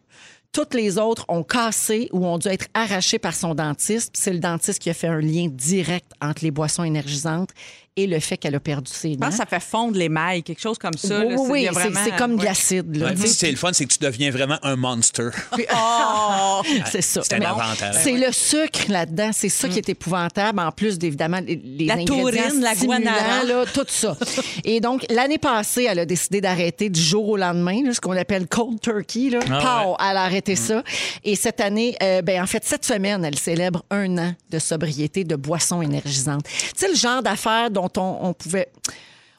Toutes 0.53 0.75
les 0.75 0.99
autres 0.99 1.25
ont 1.29 1.43
cassé 1.43 2.09
ou 2.13 2.27
ont 2.27 2.39
dû 2.39 2.49
être 2.49 2.67
arrachées 2.75 3.19
par 3.19 3.35
son 3.35 3.55
dentiste. 3.55 4.15
C'est 4.17 4.33
le 4.33 4.39
dentiste 4.39 4.81
qui 4.81 4.91
a 4.91 4.95
fait 4.95 5.07
un 5.07 5.21
lien 5.21 5.49
direct 5.51 6.11
entre 6.21 6.45
les 6.45 6.51
boissons 6.51 6.85
énergisantes 6.85 7.51
et 7.97 8.07
le 8.07 8.21
fait 8.21 8.37
qu'elle 8.37 8.55
a 8.55 8.61
perdu 8.61 8.91
ses 8.93 9.13
Je 9.13 9.15
dents. 9.15 9.27
pense 9.27 9.35
que 9.35 9.41
ça 9.41 9.47
fait 9.47 9.61
fondre 9.61 9.97
les 9.97 10.09
mailles, 10.09 10.43
quelque 10.43 10.61
chose 10.61 10.77
comme 10.79 10.97
ça. 10.97 11.21
oui, 11.21 11.35
là. 11.35 11.41
oui, 11.41 11.61
C'est- 11.63 11.67
c'est- 11.67 11.73
vraiment- 11.73 12.01
c'est 12.05 12.17
comme 12.17 12.37
de 12.37 12.45
l'acide. 12.45 12.97
Ouais, 13.03 13.11
Tu 13.15 13.19
puis 13.21 13.29
sais, 13.29 13.35
c'est 13.35 13.51
le 13.51 13.57
fun, 13.57 13.71
c'est 13.73 13.87
que 13.87 13.93
tu 13.93 13.99
deviens 14.01 14.31
vraiment 14.31 14.59
un 14.63 14.77
monster. 14.77 15.31
Oh! 15.75 16.63
C'est 16.91 17.03
ça. 17.03 17.21
C'est 17.23 17.35
un 17.35 17.43
avantage. 17.43 17.95
C'est 18.03 18.13
le 18.17 18.33
sucre 18.33 18.81
là-dedans. 18.89 19.31
C'est 19.33 19.49
ça 19.49 19.69
qui 19.69 19.79
est 19.79 19.89
épouvantable, 19.89 20.59
en 20.61 20.71
plus 20.73 20.99
d'évidemment 20.99 21.41
les, 21.47 21.57
les 21.57 21.87
La 21.87 21.95
ingrédients 21.95 22.17
taurine, 22.23 22.61
la 22.61 22.75
stimulants, 22.75 23.01
guanara. 23.01 23.45
là, 23.45 23.65
tout 23.73 23.85
ça. 23.89 24.17
Et 24.65 24.81
donc, 24.81 25.05
l'année 25.11 25.39
passée, 25.39 25.87
elle 25.89 25.99
a 25.99 26.07
décidé 26.07 26.41
d'arrêter 26.41 26.89
du 26.91 27.01
jour 27.01 27.29
au 27.31 27.37
lendemain, 27.37 27.83
là, 27.85 27.93
ce 27.95 28.01
qu'on 28.01 28.17
appelle 28.17 28.47
cold 28.47 28.81
turkey. 28.81 29.31
Là. 29.31 29.41
Ah 29.51 29.83
Pow! 29.85 29.97
Elle 30.01 30.17
a 30.17 30.23
arrêté 30.23 30.57
ça. 30.57 30.83
Et 31.25 31.37
cette 31.37 31.61
année, 31.61 31.97
euh, 32.03 32.23
ben, 32.23 32.43
en 32.43 32.47
fait, 32.47 32.65
cette 32.65 32.85
semaine, 32.85 33.25
elle 33.25 33.39
célèbre 33.39 33.85
un 33.91 34.19
an 34.19 34.35
de 34.51 34.59
sobriété 34.59 35.25
de 35.25 35.37
boissons 35.37 35.83
énergisantes. 35.83 36.45
Tu 36.45 36.71
sais, 36.77 36.89
le 36.89 36.95
genre 36.95 37.23
d'affaires 37.23 37.71
dont 37.71 37.86
on, 37.97 38.27
on 38.29 38.33
pouvait... 38.33 38.69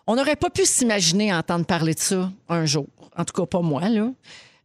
On 0.05 0.15
n'aurait 0.15 0.37
pas 0.37 0.49
pu 0.49 0.65
s'imaginer 0.65 1.33
entendre 1.33 1.65
parler 1.65 1.93
de 1.93 1.99
ça 1.99 2.31
un 2.47 2.65
jour. 2.65 2.87
En 3.17 3.25
tout 3.25 3.33
cas, 3.33 3.45
pas 3.45 3.61
moi, 3.61 3.89
là. 3.89 4.09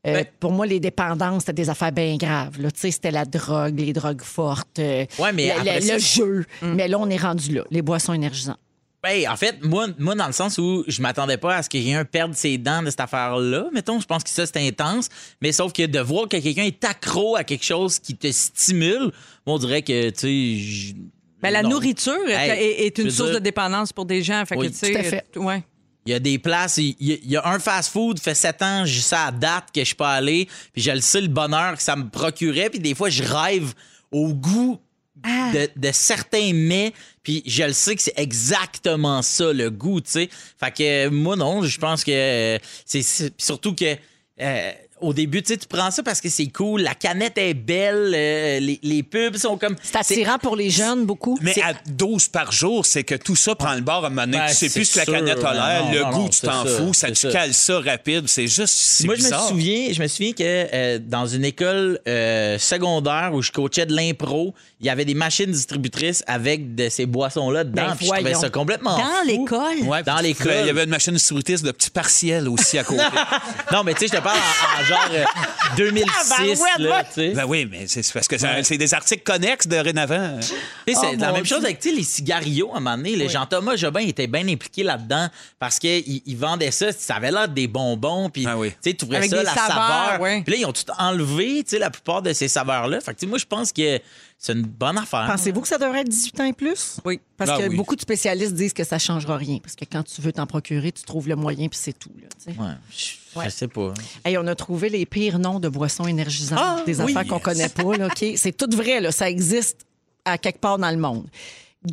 Euh, 0.06 0.12
Ben- 0.14 0.26
pour 0.40 0.52
moi, 0.52 0.66
les 0.66 0.78
dépendances, 0.80 1.42
c'était 1.42 1.52
des 1.62 1.70
affaires 1.70 1.92
bien 1.92 2.16
graves. 2.16 2.56
C'était 2.74 3.10
la 3.10 3.24
drogue, 3.24 3.78
les 3.78 3.92
drogues 3.92 4.22
fortes, 4.22 4.78
euh, 4.78 5.04
Ouais, 5.18 5.32
mais 5.32 5.52
le, 5.64 5.80
ça- 5.80 5.98
jeu. 5.98 6.44
Mm. 6.60 6.74
Mais 6.74 6.88
là, 6.88 6.98
on 6.98 7.08
est 7.10 7.16
rendu 7.16 7.54
là, 7.54 7.64
les 7.70 7.82
boissons 7.82 8.12
énergisantes. 8.12 8.58
Ben, 9.02 9.28
en 9.28 9.36
fait, 9.36 9.64
moi, 9.64 9.88
moi, 9.98 10.14
dans 10.14 10.28
le 10.28 10.32
sens 10.32 10.58
où 10.58 10.84
je 10.86 11.02
m'attendais 11.02 11.36
pas 11.36 11.56
à 11.56 11.62
ce 11.64 11.68
que 11.68 11.72
quelqu'un 11.78 12.04
perde 12.04 12.34
ses 12.34 12.56
dents 12.56 12.82
de 12.82 12.90
cette 12.90 13.00
affaire-là, 13.00 13.66
mettons, 13.72 13.98
je 13.98 14.06
pense 14.06 14.22
que 14.22 14.30
ça, 14.30 14.46
c'est 14.46 14.64
intense. 14.64 15.08
Mais 15.40 15.50
sauf 15.50 15.72
que 15.72 15.86
de 15.86 15.98
voir 15.98 16.28
que 16.28 16.36
quelqu'un 16.36 16.62
est 16.64 16.84
accro 16.84 17.34
à 17.34 17.42
quelque 17.42 17.64
chose 17.64 17.98
qui 17.98 18.14
te 18.14 18.30
stimule, 18.30 19.10
on 19.44 19.58
dirait 19.58 19.82
que, 19.82 20.10
tu 20.10 20.90
sais. 20.90 20.94
Je- 21.42 21.48
Ben, 21.48 21.50
la 21.52 21.62
non. 21.62 21.70
nourriture 21.70 22.28
est- 22.28 22.32
Hey, 22.32 22.50
est, 22.62 22.86
est 22.86 22.96
je 22.98 23.02
une 23.02 23.10
source 23.10 23.30
dire, 23.30 23.38
de 23.40 23.44
dépendance 23.44 23.92
pour 23.92 24.04
des 24.06 24.22
gens. 24.22 24.44
Fait 24.46 24.54
que, 24.54 24.60
Oui, 24.60 24.70
tu 24.70 24.76
sais, 24.76 24.92
tout 24.92 24.98
à 24.98 25.02
fait. 25.02 25.24
euh, 25.36 25.40
ouais. 25.40 25.62
Il 26.06 26.10
y 26.10 26.14
a 26.14 26.18
des 26.18 26.38
places, 26.38 26.78
il 26.78 26.96
y 26.98 27.12
a, 27.12 27.16
il 27.22 27.30
y 27.30 27.36
a 27.36 27.46
un 27.46 27.58
fast-food, 27.60 28.18
fait 28.18 28.34
sept 28.34 28.60
ans, 28.62 28.82
j'ai 28.84 29.00
ça 29.02 29.26
à 29.26 29.30
date 29.32 29.66
que 29.72 29.80
je 29.80 29.84
suis 29.86 29.94
pas 29.94 30.14
allé, 30.14 30.48
puis 30.72 30.82
je 30.82 30.90
le 30.90 31.00
sais 31.00 31.20
le 31.20 31.28
bonheur 31.28 31.76
que 31.76 31.82
ça 31.82 31.94
me 31.94 32.08
procurait, 32.08 32.70
puis 32.70 32.80
des 32.80 32.94
fois 32.94 33.08
je 33.08 33.22
rêve 33.22 33.72
au 34.10 34.32
goût 34.34 34.80
de, 35.24 35.68
de 35.76 35.90
certains 35.92 36.52
mets, 36.52 36.92
puis 37.22 37.44
je 37.46 37.62
le 37.62 37.72
sais 37.72 37.94
que 37.94 38.02
c'est 38.02 38.18
exactement 38.18 39.22
ça 39.22 39.52
le 39.52 39.70
goût, 39.70 40.00
tu 40.00 40.10
sais. 40.10 40.28
Fait 40.58 40.72
que 40.72 41.08
moi 41.08 41.36
non, 41.36 41.62
je 41.62 41.78
pense 41.78 42.02
que 42.02 42.10
euh, 42.10 42.58
c'est 42.84 43.04
surtout 43.40 43.72
que 43.76 43.94
euh, 44.40 44.72
au 45.02 45.12
début, 45.12 45.42
tu 45.42 45.52
sais, 45.52 45.58
tu 45.58 45.66
prends 45.66 45.90
ça 45.90 46.02
parce 46.02 46.20
que 46.20 46.28
c'est 46.28 46.46
cool, 46.48 46.82
la 46.82 46.94
canette 46.94 47.36
est 47.38 47.54
belle, 47.54 48.12
euh, 48.14 48.60
les, 48.60 48.78
les 48.82 49.02
pubs 49.02 49.36
sont 49.36 49.58
comme 49.58 49.76
C'est 49.82 49.96
attirant 49.96 50.38
pour 50.38 50.56
les 50.56 50.70
jeunes, 50.70 51.04
beaucoup. 51.04 51.38
Mais 51.42 51.54
à 51.62 51.74
12 51.86 52.28
par 52.28 52.52
jour, 52.52 52.86
c'est 52.86 53.04
que 53.04 53.14
tout 53.14 53.36
ça 53.36 53.54
prend 53.54 53.74
le 53.74 53.80
bord 53.80 54.04
à 54.04 54.06
un 54.06 54.10
moment 54.10 54.22
donné. 54.22 54.38
Ben, 54.38 54.46
tu 54.48 54.54
sais 54.54 54.68
c'est 54.68 54.78
plus 54.80 54.84
ce 54.86 54.94
que 54.94 54.98
la 55.00 55.04
sûr. 55.04 55.14
canette 55.14 55.44
a 55.44 55.52
l'air, 55.54 55.92
le 55.92 56.00
non, 56.00 56.10
goût, 56.10 56.22
non, 56.22 56.28
tu 56.28 56.40
t'en 56.40 56.64
fous, 56.64 56.94
ça, 56.94 57.08
tu 57.08 57.14
ça. 57.16 57.30
cales 57.30 57.54
ça 57.54 57.80
rapide. 57.80 58.28
C'est 58.28 58.46
juste, 58.46 59.04
Moi, 59.04 59.16
je 59.16 59.24
me 59.24 59.30
souviens, 59.48 59.92
je 59.92 60.02
me 60.02 60.06
souviens 60.08 60.32
que 60.32 60.42
euh, 60.42 60.98
dans 60.98 61.26
une 61.26 61.44
école 61.44 61.98
euh, 62.08 62.58
secondaire 62.58 63.30
où 63.34 63.42
je 63.42 63.50
coachais 63.52 63.86
de 63.86 63.94
l'impro, 63.94 64.54
il 64.80 64.86
y 64.86 64.90
avait 64.90 65.04
des 65.04 65.14
machines 65.14 65.50
distributrices 65.50 66.22
avec 66.26 66.74
de 66.74 66.88
ces 66.88 67.06
boissons-là 67.06 67.64
dedans. 67.64 67.82
Ben, 67.88 67.96
puis 67.96 68.06
je 68.06 68.12
trouvais 68.12 68.34
ça 68.34 68.50
complètement 68.50 68.96
Dans 68.96 69.26
l'école? 69.26 69.78
Ouais, 69.84 70.02
Dans 70.02 70.18
l'école. 70.20 70.52
Il 70.60 70.66
y 70.66 70.70
avait 70.70 70.84
une 70.84 70.90
machine 70.90 71.12
distributrice 71.14 71.62
de 71.62 71.70
petits 71.72 71.90
partiels 71.90 72.48
aussi 72.48 72.78
à 72.78 72.84
côté. 72.84 73.02
Non, 73.72 73.82
mais 73.84 73.94
tu 73.94 74.00
sais, 74.00 74.06
je 74.08 74.12
te 74.12 74.22
parle 74.22 74.36
en, 74.38 74.82
en 74.82 74.84
genre 74.92 75.08
euh, 75.12 75.24
2006, 75.76 76.62
là, 76.78 77.04
tu 77.04 77.10
sais. 77.14 77.28
ben 77.30 77.44
oui, 77.46 77.66
mais 77.70 77.86
c'est 77.86 78.12
parce 78.12 78.28
que 78.28 78.38
c'est 78.38 78.62
c'est 78.62 78.76
des 78.78 78.94
articles 78.94 79.22
connexes 79.22 79.66
de 79.66 79.76
rénavant. 79.76 80.38
Tu 80.40 80.46
sais, 80.46 81.00
c'est 81.00 81.12
Oh, 81.12 81.16
la 81.18 81.32
même 81.32 81.44
chose 81.46 81.64
avec 81.64 81.82
les 81.84 82.02
cigarios 82.02 82.70
à 82.74 82.76
un 82.76 82.80
moment 82.80 82.96
donné. 82.96 83.16
le 83.16 83.28
Jean-Thomas 83.28 83.76
Jobin 83.76 84.00
était 84.00 84.26
bien 84.26 84.46
impliqué 84.48 84.82
là-dedans 84.82 85.28
parce 85.58 85.78
qu'il 85.78 86.22
il 86.26 86.36
vendait 86.36 86.70
ça. 86.70 86.92
Ça 86.92 87.16
avait 87.16 87.30
l'air 87.30 87.48
des 87.48 87.66
bonbons. 87.68 88.30
Puis, 88.30 88.46
Ah 88.46 88.56
oui. 88.58 88.72
tu 88.82 88.96
ouvrais 89.04 89.28
ça, 89.28 89.38
des 89.38 89.44
la 89.44 89.52
saveurs, 89.54 89.68
saveur. 90.08 90.20
ouais. 90.20 90.42
Puis 90.42 90.52
là, 90.54 90.58
ils 90.60 90.66
ont 90.66 90.72
tout 90.72 90.84
enlevé, 90.98 91.62
tu 91.64 91.70
sais, 91.70 91.78
la 91.78 91.90
plupart 91.90 92.22
de 92.22 92.32
ces 92.32 92.48
saveurs-là. 92.48 93.00
Fait 93.00 93.12
que, 93.14 93.18
tu 93.20 93.26
sais, 93.26 93.30
moi, 93.30 93.38
je 93.38 93.46
pense 93.46 93.72
que 93.72 94.00
c'est 94.44 94.54
une 94.54 94.62
bonne 94.62 94.98
affaire. 94.98 95.24
Pensez-vous 95.28 95.60
que 95.60 95.68
ça 95.68 95.78
devrait 95.78 96.00
être 96.00 96.08
18 96.08 96.40
ans 96.40 96.44
et 96.44 96.52
plus? 96.52 96.98
Oui. 97.04 97.20
Parce 97.36 97.50
Ah 97.54 97.58
que 97.58 97.68
oui. 97.68 97.76
beaucoup 97.76 97.94
de 97.94 98.00
spécialistes 98.00 98.54
disent 98.54 98.72
que 98.72 98.82
ça 98.82 98.96
ne 98.96 99.00
changera 99.00 99.36
rien. 99.36 99.58
Parce 99.62 99.76
que 99.76 99.84
quand 99.84 100.02
tu 100.02 100.20
veux 100.20 100.32
t'en 100.32 100.46
procurer, 100.46 100.90
tu 100.90 101.04
trouves 101.04 101.28
le 101.28 101.36
moyen, 101.36 101.68
puis 101.68 101.78
c'est 101.80 101.96
tout. 101.96 102.10
là. 102.20 102.52
Ouais, 102.52 102.74
je, 102.90 103.38
Ouais. 103.38 103.44
je 103.46 103.50
sais 103.50 103.68
pas. 103.68 103.94
Hey, 104.24 104.36
on 104.36 104.46
a 104.48 104.54
trouvé 104.56 104.88
les 104.88 105.06
pires 105.06 105.38
noms 105.38 105.60
de 105.60 105.68
boissons 105.68 106.06
énergisantes, 106.08 106.58
Ah, 106.60 106.82
des 106.84 107.00
oui. 107.00 107.12
affaires 107.16 107.26
qu'on 107.28 107.38
connaît 107.38 107.68
pas. 107.68 107.96
Là? 107.96 108.08
C'est 108.36 108.56
tout 108.56 108.68
vrai, 108.76 109.00
là, 109.00 109.12
ça 109.12 109.30
existe 109.30 109.86
à 110.24 110.36
quelque 110.38 110.58
part 110.58 110.76
dans 110.78 110.90
le 110.90 110.98
monde. 110.98 111.26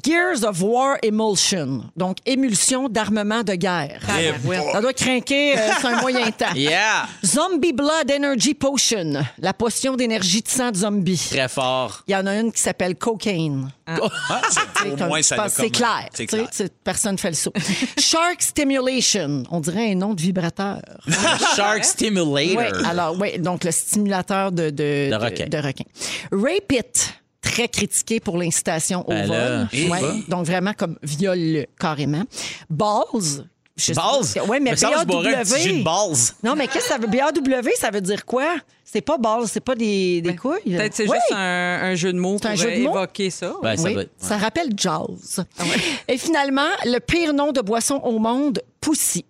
Gears 0.03 0.43
of 0.43 0.61
War 0.61 0.97
Emulsion, 1.01 1.83
donc 1.95 2.17
émulsion 2.25 2.87
d'armement 2.89 3.41
de 3.43 3.53
guerre. 3.55 3.99
Eh. 4.19 4.33
Ça 4.71 4.81
doit 4.81 4.93
craquer 4.93 5.57
euh, 5.57 5.71
sur 5.79 5.89
un 5.89 6.01
moyen 6.01 6.29
temps. 6.37 6.53
Yeah! 6.55 7.07
Zombie 7.25 7.73
Blood 7.73 8.11
Energy 8.15 8.53
Potion, 8.53 9.13
la 9.39 9.53
potion 9.53 9.95
d'énergie 9.95 10.41
de 10.43 10.47
sang 10.47 10.69
de 10.71 10.77
zombie. 10.77 11.19
Très 11.31 11.47
fort. 11.49 12.03
Il 12.07 12.11
y 12.11 12.15
en 12.15 12.27
a 12.27 12.35
une 12.35 12.51
qui 12.51 12.61
s'appelle 12.61 12.95
Cocaine. 12.95 13.71
Ah, 13.87 13.97
c'est- 14.83 14.91
au 14.91 15.07
moins, 15.07 15.21
ça 15.23 15.35
l'a 15.37 15.43
comme- 15.43 15.51
C'est 15.57 15.69
clair. 15.71 16.05
C'est 16.13 16.25
tu 16.27 16.31
sais, 16.31 16.37
clair. 16.43 16.49
c'est- 16.51 16.73
Personne 16.83 17.13
ne 17.13 17.17
fait 17.17 17.29
le 17.29 17.35
saut. 17.35 17.53
Shark 17.97 18.41
Stimulation, 18.43 19.43
on 19.49 19.59
dirait 19.59 19.91
un 19.91 19.95
nom 19.95 20.13
de 20.13 20.21
vibrateur. 20.21 20.81
Shark 21.55 21.83
Stimulator. 21.83 22.57
Oui, 22.57 22.85
alors, 22.87 23.15
oui, 23.19 23.39
donc 23.39 23.63
le 23.63 23.71
stimulateur 23.71 24.51
de, 24.51 24.69
de, 24.69 25.09
De 25.09 25.15
requin. 25.15 25.47
de 25.47 25.57
requin. 25.57 25.83
Rape 26.31 26.71
It, 26.73 27.13
très 27.59 27.67
critiqué 27.67 28.19
pour 28.19 28.37
l'incitation 28.37 29.01
au 29.07 29.11
Ben 29.11 29.27
vol. 29.27 29.67
Ouais, 29.91 29.99
donc 30.27 30.45
vraiment 30.45 30.71
comme 30.73 30.97
viole 31.03 31.65
carrément. 31.79 32.23
Balls? 32.69 33.45
je 33.75 33.83
sais 33.85 33.93
Balls? 33.93 34.25
pas- 34.33 34.43
Oui, 34.47 34.57
mais 34.61 34.75
BAW. 34.75 35.83
balls. 35.83 36.15
Non, 36.43 36.55
mais 36.55 36.67
qu'est-ce 36.67 36.85
que 36.87 36.93
ça 36.93 36.97
veut? 36.97 37.07
BAW, 37.07 37.69
ça 37.77 37.91
veut 37.91 38.01
dire 38.01 38.25
quoi? 38.25 38.55
C'est 38.85 39.01
pas 39.01 39.17
balls, 39.17 39.47
c'est 39.47 39.59
pas 39.59 39.75
des, 39.75 40.21
des 40.21 40.35
couilles? 40.35 40.59
Peut-être 40.65 40.95
c'est 40.95 41.03
Oui. 41.07 41.15
juste 41.15 41.31
un, 41.31 41.79
un 41.83 41.95
jeu 41.95 42.11
de 42.11 42.17
mots 42.19 42.37
C'est 42.41 42.47
un 42.47 42.51
pour 42.53 42.61
jeu 42.63 42.71
de 42.71 42.81
mots? 42.83 42.93
ça. 43.29 43.53
Ben, 43.61 43.77
ça 43.77 43.83
oui, 43.83 43.93
doit 43.93 44.01
être- 44.03 44.11
ça 44.17 44.37
rappelle 44.37 44.69
Jaws. 44.75 45.17
Ah 45.59 45.63
Et 46.07 46.17
finalement, 46.17 46.67
le 46.85 46.99
pire 46.99 47.33
nom 47.33 47.51
de 47.51 47.61
boisson 47.61 47.95
au 48.03 48.17
monde, 48.19 48.61
Pussy. 48.81 49.25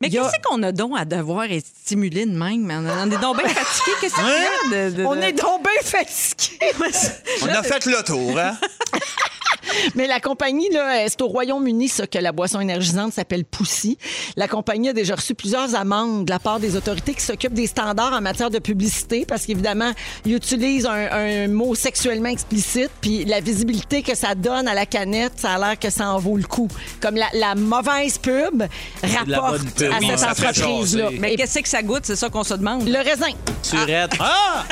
Mais 0.00 0.08
a- 0.08 0.22
qu'est-ce 0.24 0.42
qu'on 0.48 0.62
a 0.62 0.72
donc 0.72 0.92
à 0.98 1.04
devoir 1.04 1.44
être 1.44 1.66
stimulé 1.66 2.26
de 2.26 2.32
même? 2.32 2.70
On 2.70 3.10
est 3.10 3.18
donc 3.18 3.38
bien 3.38 3.48
fatigué. 3.48 3.96
Qu'est-ce 4.00 4.14
qu'il 4.14 4.24
y 4.24 4.74
a 4.84 4.90
de, 4.90 4.96
de- 4.96 5.04
On 5.04 5.20
est 5.20 5.32
donc 5.32 5.62
bien 5.62 5.82
fatigués. 5.82 6.72
On 7.42 7.46
a 7.48 7.62
fait 7.62 7.86
le 7.86 8.02
tour, 8.04 8.38
hein? 8.38 8.56
Mais 9.94 10.06
la 10.06 10.20
compagnie, 10.20 10.68
là, 10.70 11.04
c'est 11.08 11.20
au 11.22 11.28
Royaume-Uni 11.28 11.88
ça, 11.88 12.06
que 12.06 12.18
la 12.18 12.32
boisson 12.32 12.60
énergisante 12.60 13.12
s'appelle 13.12 13.44
Poussy. 13.44 13.98
La 14.36 14.48
compagnie 14.48 14.88
a 14.88 14.92
déjà 14.92 15.14
reçu 15.16 15.34
plusieurs 15.34 15.74
amendes 15.74 16.24
de 16.24 16.30
la 16.30 16.38
part 16.38 16.60
des 16.60 16.76
autorités 16.76 17.14
qui 17.14 17.22
s'occupent 17.22 17.54
des 17.54 17.66
standards 17.66 18.12
en 18.12 18.20
matière 18.20 18.50
de 18.50 18.58
publicité 18.58 19.24
parce 19.26 19.46
qu'évidemment, 19.46 19.90
ils 20.24 20.34
utilisent 20.34 20.86
un, 20.86 21.08
un 21.12 21.48
mot 21.48 21.74
sexuellement 21.74 22.28
explicite, 22.28 22.90
puis 23.00 23.24
la 23.24 23.40
visibilité 23.40 24.02
que 24.02 24.14
ça 24.16 24.34
donne 24.34 24.68
à 24.68 24.74
la 24.74 24.86
canette, 24.86 25.32
ça 25.36 25.52
a 25.52 25.58
l'air 25.58 25.78
que 25.78 25.90
ça 25.90 26.08
en 26.10 26.18
vaut 26.18 26.36
le 26.36 26.44
coup. 26.44 26.68
Comme 27.00 27.16
la, 27.16 27.26
la 27.34 27.54
mauvaise 27.54 28.18
pub 28.18 28.62
rapporte 29.02 29.62
pub. 29.76 29.92
à 29.92 30.00
cette 30.16 30.28
entreprise-là. 30.28 31.10
Mais 31.18 31.32
Et 31.34 31.36
qu'est-ce 31.36 31.58
que 31.60 31.68
ça 31.68 31.82
goûte? 31.82 32.02
C'est 32.04 32.16
ça 32.16 32.28
qu'on 32.28 32.44
se 32.44 32.54
demande. 32.54 32.86
le 32.88 32.98
raisin. 32.98 33.30
Surette. 33.62 34.12
Ah! 34.20 34.64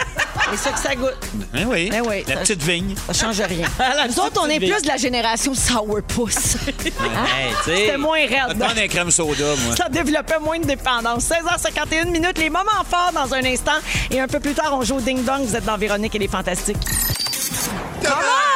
C'est 0.50 0.56
ça 0.58 0.70
que 0.72 0.78
ça 0.78 0.94
goûte. 0.94 1.16
Ben 1.52 1.66
oui. 1.68 1.88
Ben 1.90 2.02
oui, 2.06 2.22
La 2.28 2.34
ça- 2.34 2.40
petite 2.40 2.62
vigne. 2.62 2.94
Ça 3.06 3.12
change 3.12 3.40
rien. 3.40 3.66
La 3.78 4.06
Nous 4.08 4.18
autres, 4.20 4.40
on 4.42 4.46
est 4.48 4.58
plus 4.58 4.82
de 4.84 4.88
la 4.88 4.96
génération 4.96 5.54
sourpuss. 5.54 6.56
Hey, 6.74 7.54
tu 7.64 7.70
sais. 7.70 7.76
C'était 7.76 7.96
moins 7.96 8.18
raide. 8.18 8.58
Prends 8.58 8.76
un 8.76 8.88
crème 8.88 9.10
soda, 9.10 9.44
moi. 9.64 9.74
Ça 9.76 9.88
développait 9.88 10.38
moins 10.38 10.58
de 10.58 10.66
dépendance. 10.66 11.28
16h51 11.28 12.10
minutes, 12.10 12.38
les 12.38 12.50
moments 12.50 12.70
forts 12.88 13.12
dans 13.12 13.32
un 13.34 13.44
instant. 13.44 13.72
Et 14.10 14.20
un 14.20 14.26
peu 14.28 14.40
plus 14.40 14.52
tard, 14.54 14.70
on 14.72 14.82
joue 14.82 14.96
au 14.96 15.00
Ding 15.00 15.24
Dong. 15.24 15.42
Vous 15.44 15.56
êtes 15.56 15.64
dans 15.64 15.76
Véronique 15.76 16.14
et 16.14 16.18
les 16.18 16.28
Fantastiques. 16.28 16.76
Come 18.02 18.12
on! 18.12 18.53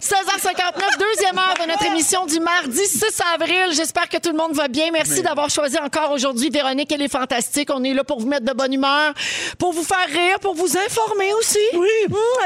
16h59, 0.00 0.98
deuxième 0.98 1.38
heure 1.38 1.54
de 1.60 1.68
notre 1.68 1.84
émission 1.86 2.26
du 2.26 2.38
mardi 2.40 2.84
6 2.86 3.04
avril. 3.34 3.66
J'espère 3.74 4.08
que 4.08 4.18
tout 4.18 4.30
le 4.30 4.36
monde 4.36 4.52
va 4.54 4.68
bien. 4.68 4.90
Merci 4.92 5.22
d'avoir 5.22 5.50
choisi 5.50 5.76
encore 5.78 6.10
aujourd'hui 6.12 6.50
Véronique 6.50 6.92
et 6.92 6.96
les 6.96 7.08
Fantastiques. 7.08 7.70
On 7.72 7.82
est 7.84 7.94
là 7.94 8.04
pour 8.04 8.20
vous 8.20 8.26
mettre 8.26 8.44
de 8.44 8.52
bonne 8.52 8.72
humeur, 8.72 9.12
pour 9.58 9.72
vous 9.72 9.82
faire 9.84 10.06
rire, 10.08 10.38
pour 10.40 10.54
vous 10.54 10.76
informer 10.76 11.32
aussi. 11.38 11.58
Oui. 11.74 11.88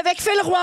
avec 0.00 0.20
Phil 0.20 0.40
Roy, 0.42 0.58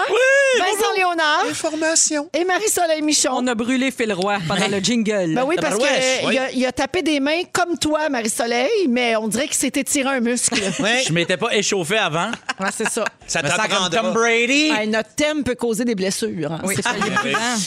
Vincent 0.59 0.93
Léonard 0.95 1.45
Information. 1.49 2.29
et 2.33 2.43
Marie-Soleil 2.45 3.01
Michon. 3.01 3.29
On 3.33 3.47
a 3.47 3.55
brûlé 3.55 3.91
Phil 3.91 4.13
Roy 4.13 4.37
pendant 4.47 4.67
le 4.67 4.79
jingle. 4.79 5.33
Ben 5.35 5.43
oui, 5.45 5.55
parce 5.59 5.77
Tabarouette, 5.77 6.19
qu'il 6.21 6.39
a, 6.39 6.51
il 6.51 6.65
a 6.65 6.71
tapé 6.71 7.01
des 7.01 7.19
mains 7.19 7.43
comme 7.51 7.77
toi, 7.77 8.09
Marie-Soleil, 8.09 8.69
mais 8.89 9.15
on 9.15 9.27
dirait 9.27 9.47
qu'il 9.47 9.55
s'était 9.57 9.83
tiré 9.83 10.09
un 10.09 10.19
muscle. 10.19 10.59
Ouais. 10.79 11.03
Je 11.07 11.13
m'étais 11.13 11.37
pas 11.37 11.53
échauffé 11.55 11.97
avant. 11.97 12.31
Ouais, 12.59 12.67
c'est 12.75 12.89
ça. 12.89 13.05
Ça 13.27 13.41
sens 13.41 13.51
comme 13.51 13.57
t'apprendra. 13.69 13.89
Tom 14.01 14.13
Brady? 14.13 14.69
Hey, 14.71 14.87
notre 14.87 15.13
thème 15.15 15.43
peut 15.43 15.55
causer 15.55 15.85
des 15.85 15.95
blessures. 15.95 16.51
hein. 16.51 16.59
Oui. 16.63 16.75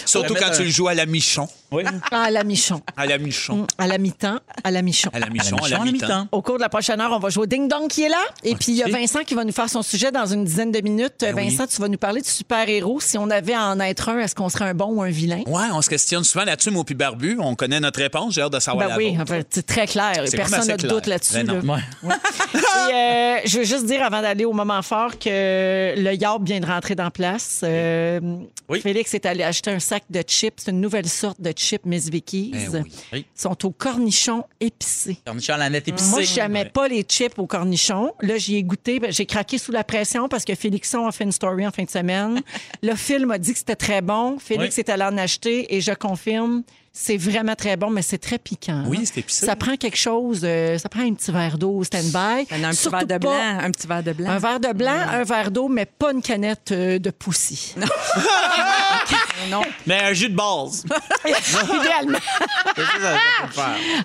Surtout 0.05 0.35
quand 0.35 0.51
tu 0.51 0.65
le 0.65 0.71
joues 0.71 0.89
à 0.89 0.95
la 0.95 1.07
michon. 1.07 1.49
Oui. 1.73 1.83
Ah, 2.11 2.23
à 2.25 2.31
la 2.31 2.45
michon. 2.45 2.81
À 2.97 3.07
la 3.07 3.19
michon. 3.19 3.67
À 3.79 3.87
la 3.87 3.99
mi-temps, 3.99 4.39
à 4.63 4.71
la 4.71 4.83
michon. 4.83 5.11
À 5.13 5.19
la 5.19 5.29
michon, 5.29 5.57
à 5.57 5.69
la 5.69 5.79
mi-temps. 5.81 6.29
Au 6.33 6.43
cours 6.43 6.57
de 6.57 6.63
la 6.63 6.69
prochaine 6.69 7.01
heure, 7.01 7.13
on 7.13 7.19
va 7.19 7.29
jouer 7.29 7.43
au 7.45 7.47
Ding 7.47 7.69
Dong 7.69 7.89
qui 7.89 8.05
est 8.05 8.09
là. 8.09 8.23
Et 8.45 8.55
puis, 8.55 8.73
il 8.73 8.77
y 8.77 8.83
a 8.83 8.89
Vincent 8.89 9.25
qui 9.25 9.35
va 9.35 9.45
nous 9.45 9.53
faire 9.53 9.69
son 9.69 9.83
sujet 9.83 10.13
dans 10.13 10.27
une 10.27 10.45
dizaine 10.45 10.71
de 10.73 10.81
minutes. 10.81 11.15
Ben 11.21 11.35
oui. 11.35 11.49
Vincent, 11.51 11.67
tu 11.67 11.81
vas 11.81 11.89
nous 11.89 11.99
parler 11.99 12.21
de 12.21 12.27
super-héros. 12.27 13.01
Si 13.01 13.19
on 13.19 13.31
avait 13.31 13.55
à 13.55 13.67
en 13.67 13.81
être 13.81 14.09
un, 14.09 14.19
est-ce 14.21 14.35
qu'on 14.35 14.49
serait 14.49 14.67
un 14.67 14.75
bon 14.75 14.87
ou 14.95 15.03
un 15.03 15.11
vilain? 15.11 15.43
Ouais, 15.47 15.65
on 15.73 15.83
se 15.83 15.89
questionne 15.91 16.25
souvent 16.25 16.45
là-dessus, 16.45 16.71
moi 16.71 16.85
puis 16.85 16.95
Barbu. 16.95 17.37
On 17.41 17.55
connaît 17.55 17.81
notre 17.81 18.01
réponse. 18.01 18.35
J'ai 18.35 18.43
hâte 18.43 18.53
de 18.53 18.61
savoir 18.61 18.87
Ben 18.87 18.91
la 18.93 18.97
oui, 18.97 19.17
enfin, 19.21 19.41
c'est 19.51 19.67
très 19.67 19.87
clair. 19.87 20.13
Personne 20.33 20.67
n'a 20.69 20.77
de 20.77 20.89
doute 20.89 21.07
là-dessus. 21.07 21.35
Ben 21.45 21.47
là. 21.47 21.61
Ouais. 22.03 22.15
Euh, 22.87 23.39
je 23.45 23.59
veux 23.59 23.65
juste 23.65 23.87
dire 23.87 24.03
avant 24.03 24.23
d'aller 24.23 24.45
au 24.45 24.53
moment 24.53 24.81
fort 24.83 25.19
que 25.19 25.95
le 25.97 26.15
Yarb 26.15 26.47
vient 26.47 26.61
de 26.61 26.67
rentrer 26.67 26.95
dans 26.95 27.11
place. 27.11 27.61
Euh, 27.65 28.21
Oui. 28.69 28.81
Félix 28.81 29.13
est 29.15 29.27
allé 29.27 29.43
acheter 29.43 29.71
un 29.73 29.79
sac 29.81 30.05
de 30.09 30.23
chips, 30.27 30.55
C'est 30.59 30.71
une 30.71 30.81
nouvelle 30.81 31.09
sorte 31.09 31.41
de 31.41 31.53
chips 31.57 31.85
Miss 31.85 32.09
Vicky's. 32.09 32.69
Oui. 32.73 32.83
Ils 33.13 33.25
sont 33.35 33.67
au 33.67 33.71
cornichon 33.71 34.45
épicé. 34.61 35.19
Cornichon 35.25 35.55
à 35.55 35.57
la 35.59 35.71
nette 35.71 35.89
épicée. 35.89 36.11
Moi, 36.11 36.23
je 36.23 36.37
n'aimais 36.41 36.67
pas 36.67 36.89
les 36.89 37.03
chips 37.03 37.39
au 37.39 37.47
cornichon. 37.47 38.13
Là, 38.21 38.37
j'y 38.39 38.57
ai 38.57 38.63
goûté. 38.63 39.01
Ben, 39.01 39.13
J'ai 39.13 39.27
craqué 39.27 39.59
sous 39.59 39.73
la 39.73 39.85
pression 39.85 40.29
parce 40.29 40.45
que 40.45 40.55
Félixon 40.55 41.07
a 41.07 41.13
fait 41.13 41.25
une 41.25 41.33
story 41.33 41.67
en 41.67 41.71
fin 41.71 41.85
de 41.85 41.91
semaine. 41.91 42.43
Le 42.83 42.95
film 42.95 43.31
a 43.31 43.39
dit 43.39 43.53
que 43.53 43.59
c'était 43.59 43.77
très 43.77 44.03
bon. 44.03 44.39
Félix 44.39 44.77
Oui. 44.77 44.81
est 44.87 44.91
allé 44.91 45.05
en 45.05 45.17
acheter 45.19 45.75
et 45.75 45.81
je 45.81 45.93
confirme, 45.93 46.63
c'est 46.99 47.19
vraiment 47.19 47.55
très 47.55 47.77
bon, 47.77 47.91
mais 47.91 48.01
c'est 48.01 48.17
très 48.19 48.39
piquant. 48.39 48.85
Oui, 48.87 49.05
c'est 49.05 49.21
épicé. 49.21 49.45
Ça 49.45 49.55
prend 49.55 49.77
quelque 49.77 49.99
chose, 49.99 50.41
euh, 50.45 50.79
ça 50.79 50.89
prend 50.89 51.03
un 51.03 51.13
petit 51.13 51.31
verre 51.31 51.59
d'eau 51.59 51.85
stand-by. 51.85 52.47
Un 52.51 52.71
petit 52.71 52.77
Surtout 52.77 52.97
verre 52.97 53.07
de 53.07 53.13
pas 53.13 53.19
blanc. 53.19 53.59
Un 53.65 53.71
petit 53.71 53.87
verre 53.87 54.03
de 54.03 54.13
blanc. 54.13 54.31
Un 54.31 54.39
verre 54.39 54.61
de 54.61 54.73
blanc, 54.73 54.99
un 55.11 55.23
verre 55.25 55.51
d'eau, 55.51 55.69
mais 55.69 55.85
pas 55.85 56.13
une 56.13 56.23
canette 56.23 56.73
euh, 56.73 56.99
de 56.99 57.11
poussi. 57.11 57.75
Non. 59.51 59.63
Mais 59.87 60.01
un 60.03 60.13
jus 60.13 60.29
de 60.31 60.35
base. 60.35 60.85
Idéalement. 61.25 62.19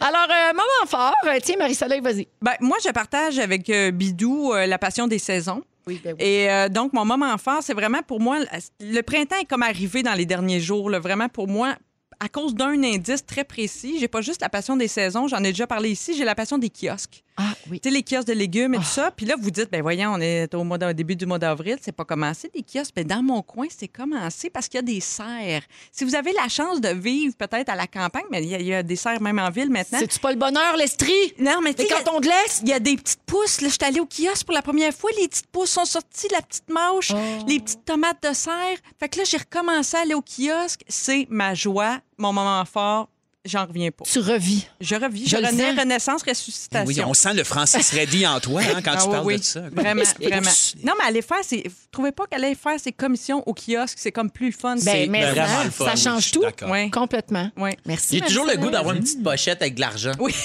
Alors, 0.01 0.27
euh, 0.29 0.53
moment 0.53 0.87
fort. 0.87 1.15
Euh, 1.25 1.39
Tiens, 1.41 1.55
Marie-Soleil, 1.57 2.01
vas-y. 2.01 2.27
Ben, 2.41 2.53
moi, 2.59 2.77
je 2.83 2.89
partage 2.91 3.39
avec 3.39 3.69
euh, 3.69 3.91
Bidou 3.91 4.53
euh, 4.53 4.65
la 4.67 4.77
passion 4.77 5.07
des 5.07 5.19
saisons. 5.19 5.63
Oui, 5.87 5.99
ben 6.03 6.13
oui. 6.19 6.23
Et 6.25 6.49
euh, 6.49 6.69
donc, 6.69 6.93
mon 6.93 7.05
moment 7.05 7.35
fort, 7.37 7.59
c'est 7.61 7.73
vraiment 7.73 8.01
pour 8.05 8.19
moi, 8.19 8.39
le 8.79 9.01
printemps 9.01 9.37
est 9.41 9.45
comme 9.45 9.63
arrivé 9.63 10.03
dans 10.03 10.13
les 10.13 10.25
derniers 10.25 10.59
jours. 10.59 10.89
là. 10.89 10.99
vraiment, 10.99 11.29
pour 11.29 11.47
moi, 11.47 11.75
à 12.21 12.29
cause 12.29 12.53
d'un 12.53 12.83
indice 12.83 13.25
très 13.25 13.43
précis, 13.43 13.97
j'ai 13.99 14.07
pas 14.07 14.21
juste 14.21 14.41
la 14.41 14.49
passion 14.49 14.77
des 14.77 14.87
saisons, 14.87 15.27
j'en 15.27 15.43
ai 15.43 15.51
déjà 15.51 15.65
parlé 15.65 15.89
ici, 15.89 16.13
j'ai 16.15 16.23
la 16.23 16.35
passion 16.35 16.59
des 16.59 16.69
kiosques. 16.69 17.23
Ah, 17.37 17.53
oui. 17.69 17.79
Tu 17.79 17.89
sais, 17.89 17.95
les 17.95 18.03
kiosques 18.03 18.27
de 18.27 18.33
légumes 18.33 18.73
et 18.75 18.77
tout 18.77 18.83
ça. 18.83 19.09
Puis 19.11 19.25
là, 19.25 19.35
vous 19.39 19.51
dites, 19.51 19.71
ben 19.71 19.81
voyons, 19.81 20.11
on 20.13 20.19
est 20.21 20.53
au, 20.53 20.63
mois 20.63 20.77
au 20.77 20.93
début 20.93 21.15
du 21.15 21.25
mois 21.25 21.39
d'avril, 21.39 21.77
c'est 21.81 21.91
pas 21.91 22.05
commencé, 22.05 22.51
les 22.53 22.61
kiosques. 22.63 22.93
Ben 22.95 23.05
dans 23.05 23.23
mon 23.23 23.41
coin, 23.41 23.67
c'est 23.69 23.87
commencé 23.87 24.49
parce 24.49 24.67
qu'il 24.67 24.77
y 24.77 24.79
a 24.79 24.81
des 24.83 24.99
serres. 24.99 25.63
Si 25.91 26.03
vous 26.03 26.13
avez 26.15 26.33
la 26.33 26.47
chance 26.49 26.81
de 26.81 26.89
vivre 26.89 27.35
peut-être 27.37 27.69
à 27.69 27.75
la 27.75 27.87
campagne, 27.87 28.25
mais 28.29 28.43
il 28.43 28.49
y, 28.49 28.55
a- 28.55 28.59
il 28.59 28.65
y 28.67 28.73
a 28.73 28.83
des 28.83 28.95
serres 28.95 29.21
même 29.21 29.39
en 29.39 29.49
ville 29.49 29.69
maintenant. 29.69 29.99
C'est-tu 29.99 30.19
pas 30.19 30.31
le 30.31 30.37
bonheur, 30.37 30.75
l'estrie? 30.77 31.33
Non, 31.39 31.61
mais 31.63 31.73
tu 31.73 31.83
sais, 31.83 31.87
cantons 31.89 32.19
de 32.19 32.25
l'Est? 32.27 32.61
il 32.63 32.69
y 32.69 32.73
a 32.73 32.79
des 32.79 32.97
petites 32.97 33.23
pousses. 33.25 33.61
Là, 33.61 33.69
je 33.69 33.73
suis 33.73 33.83
allée 33.85 33.99
au 33.99 34.05
kiosque 34.07 34.45
pour 34.45 34.53
la 34.53 34.61
première 34.61 34.93
fois. 34.93 35.09
Les 35.19 35.27
petites 35.27 35.47
pousses 35.47 35.71
sont 35.71 35.85
sorties, 35.85 36.27
la 36.31 36.41
petite 36.41 36.69
mâche, 36.69 37.11
les 37.47 37.59
petites 37.59 37.85
tomates 37.85 38.21
de 38.27 38.33
serre. 38.33 38.77
Fait 38.99 39.09
que 39.09 39.17
là, 39.19 39.23
j'ai 39.25 39.37
recommencé 39.37 39.97
à 39.97 40.01
aller 40.01 40.13
au 40.15 40.21
kiosque. 40.21 40.81
C'est 40.87 41.27
ma 41.29 41.53
joie, 41.53 41.99
mon 42.17 42.33
moment 42.33 42.63
fort. 42.65 43.09
J'en 43.43 43.65
reviens 43.65 43.89
pas. 43.89 44.03
Tu 44.05 44.19
revis. 44.19 44.67
Je 44.79 44.93
revis. 44.95 45.27
Je 45.27 45.35
renais, 45.35 45.71
sens. 45.71 45.79
renaissance, 45.79 46.21
ressuscitation. 46.23 46.87
Oui, 46.87 47.01
on 47.03 47.13
sent 47.15 47.33
le 47.33 47.43
Francis 47.43 47.89
Reddy 47.91 48.27
en 48.27 48.39
toi 48.39 48.61
hein, 48.61 48.81
quand 48.83 48.91
Ah 48.93 48.97
tu 49.01 49.07
oui, 49.07 49.11
parles 49.11 49.25
oui. 49.25 49.37
de 49.39 49.43
ça. 49.43 49.61
Vraiment, 49.71 50.03
vraiment. 50.21 50.51
Non, 50.83 50.93
mais 50.99 51.05
aller 51.07 51.21
faire, 51.23 51.39
c'est. 51.41 51.63
Vous 51.67 51.73
trouvez 51.91 52.11
pas 52.11 52.27
qu'aller 52.27 52.53
faire 52.53 52.79
ses 52.79 52.91
commissions 52.91 53.41
au 53.47 53.55
kiosque, 53.55 53.97
c'est 53.97 54.11
comme 54.11 54.29
plus 54.29 54.47
le 54.47 54.51
fun? 54.51 54.75
Ben, 54.75 54.81
c'est 54.81 55.07
mais 55.07 55.31
vraiment 55.31 55.57
ça, 55.57 55.63
le 55.63 55.71
fun, 55.71 55.85
ça 55.85 55.93
oui, 55.95 56.01
change 56.01 56.31
tout. 56.31 56.43
Complètement. 56.91 57.49
Ouais. 57.57 57.75
Merci. 57.85 58.19
J'ai 58.19 58.25
toujours 58.25 58.45
le 58.45 58.57
goût 58.57 58.69
d'avoir 58.69 58.93
une 58.95 59.01
petite 59.01 59.23
pochette 59.23 59.61
avec 59.61 59.73
de 59.73 59.81
l'argent. 59.81 60.11
Oui. 60.19 60.35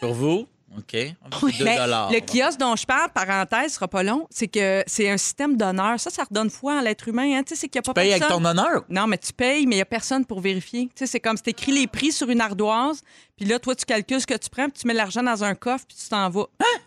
Pour 0.00 0.14
vous? 0.14 0.46
OK. 0.78 0.96
Oui. 1.42 1.52
2 1.58 1.64
dollars. 1.64 2.10
le 2.10 2.20
kiosque 2.20 2.58
dont 2.58 2.74
je 2.76 2.86
parle, 2.86 3.10
parenthèse, 3.12 3.74
sera 3.74 3.88
pas 3.88 4.02
long, 4.02 4.26
c'est 4.30 4.48
que 4.48 4.82
c'est 4.86 5.10
un 5.10 5.16
système 5.16 5.56
d'honneur. 5.56 6.00
Ça, 6.00 6.10
ça 6.10 6.24
redonne 6.24 6.48
foi 6.50 6.74
en 6.78 6.80
l'être 6.80 7.08
humain. 7.08 7.36
Hein? 7.38 7.42
Tu 7.42 7.54
sais, 7.54 7.60
c'est 7.62 7.68
qu'il 7.68 7.76
y 7.76 7.80
a 7.80 7.82
pas 7.82 7.92
Paye 7.94 8.10
avec 8.10 8.22
personne. 8.22 8.42
ton 8.42 8.48
honneur. 8.48 8.84
Non, 8.88 9.06
mais 9.06 9.18
tu 9.18 9.32
payes, 9.32 9.66
mais 9.66 9.76
il 9.76 9.78
n'y 9.78 9.82
a 9.82 9.86
personne 9.86 10.24
pour 10.24 10.40
vérifier. 10.40 10.86
Tu 10.86 10.92
sais, 10.96 11.06
c'est 11.06 11.20
comme 11.20 11.36
si 11.36 11.42
tu 11.42 11.50
écris 11.50 11.72
les 11.72 11.86
prix 11.86 12.12
sur 12.12 12.30
une 12.30 12.40
ardoise, 12.40 13.02
puis 13.36 13.44
là, 13.46 13.58
toi, 13.58 13.74
tu 13.74 13.84
calcules 13.84 14.20
ce 14.20 14.26
que 14.26 14.36
tu 14.36 14.48
prends, 14.48 14.68
puis 14.70 14.80
tu 14.80 14.86
mets 14.86 14.94
l'argent 14.94 15.22
dans 15.22 15.44
un 15.44 15.54
coffre, 15.54 15.84
puis 15.86 15.96
tu 15.96 16.08
t'en 16.08 16.28
vas. 16.30 16.46
Hein? 16.60 16.80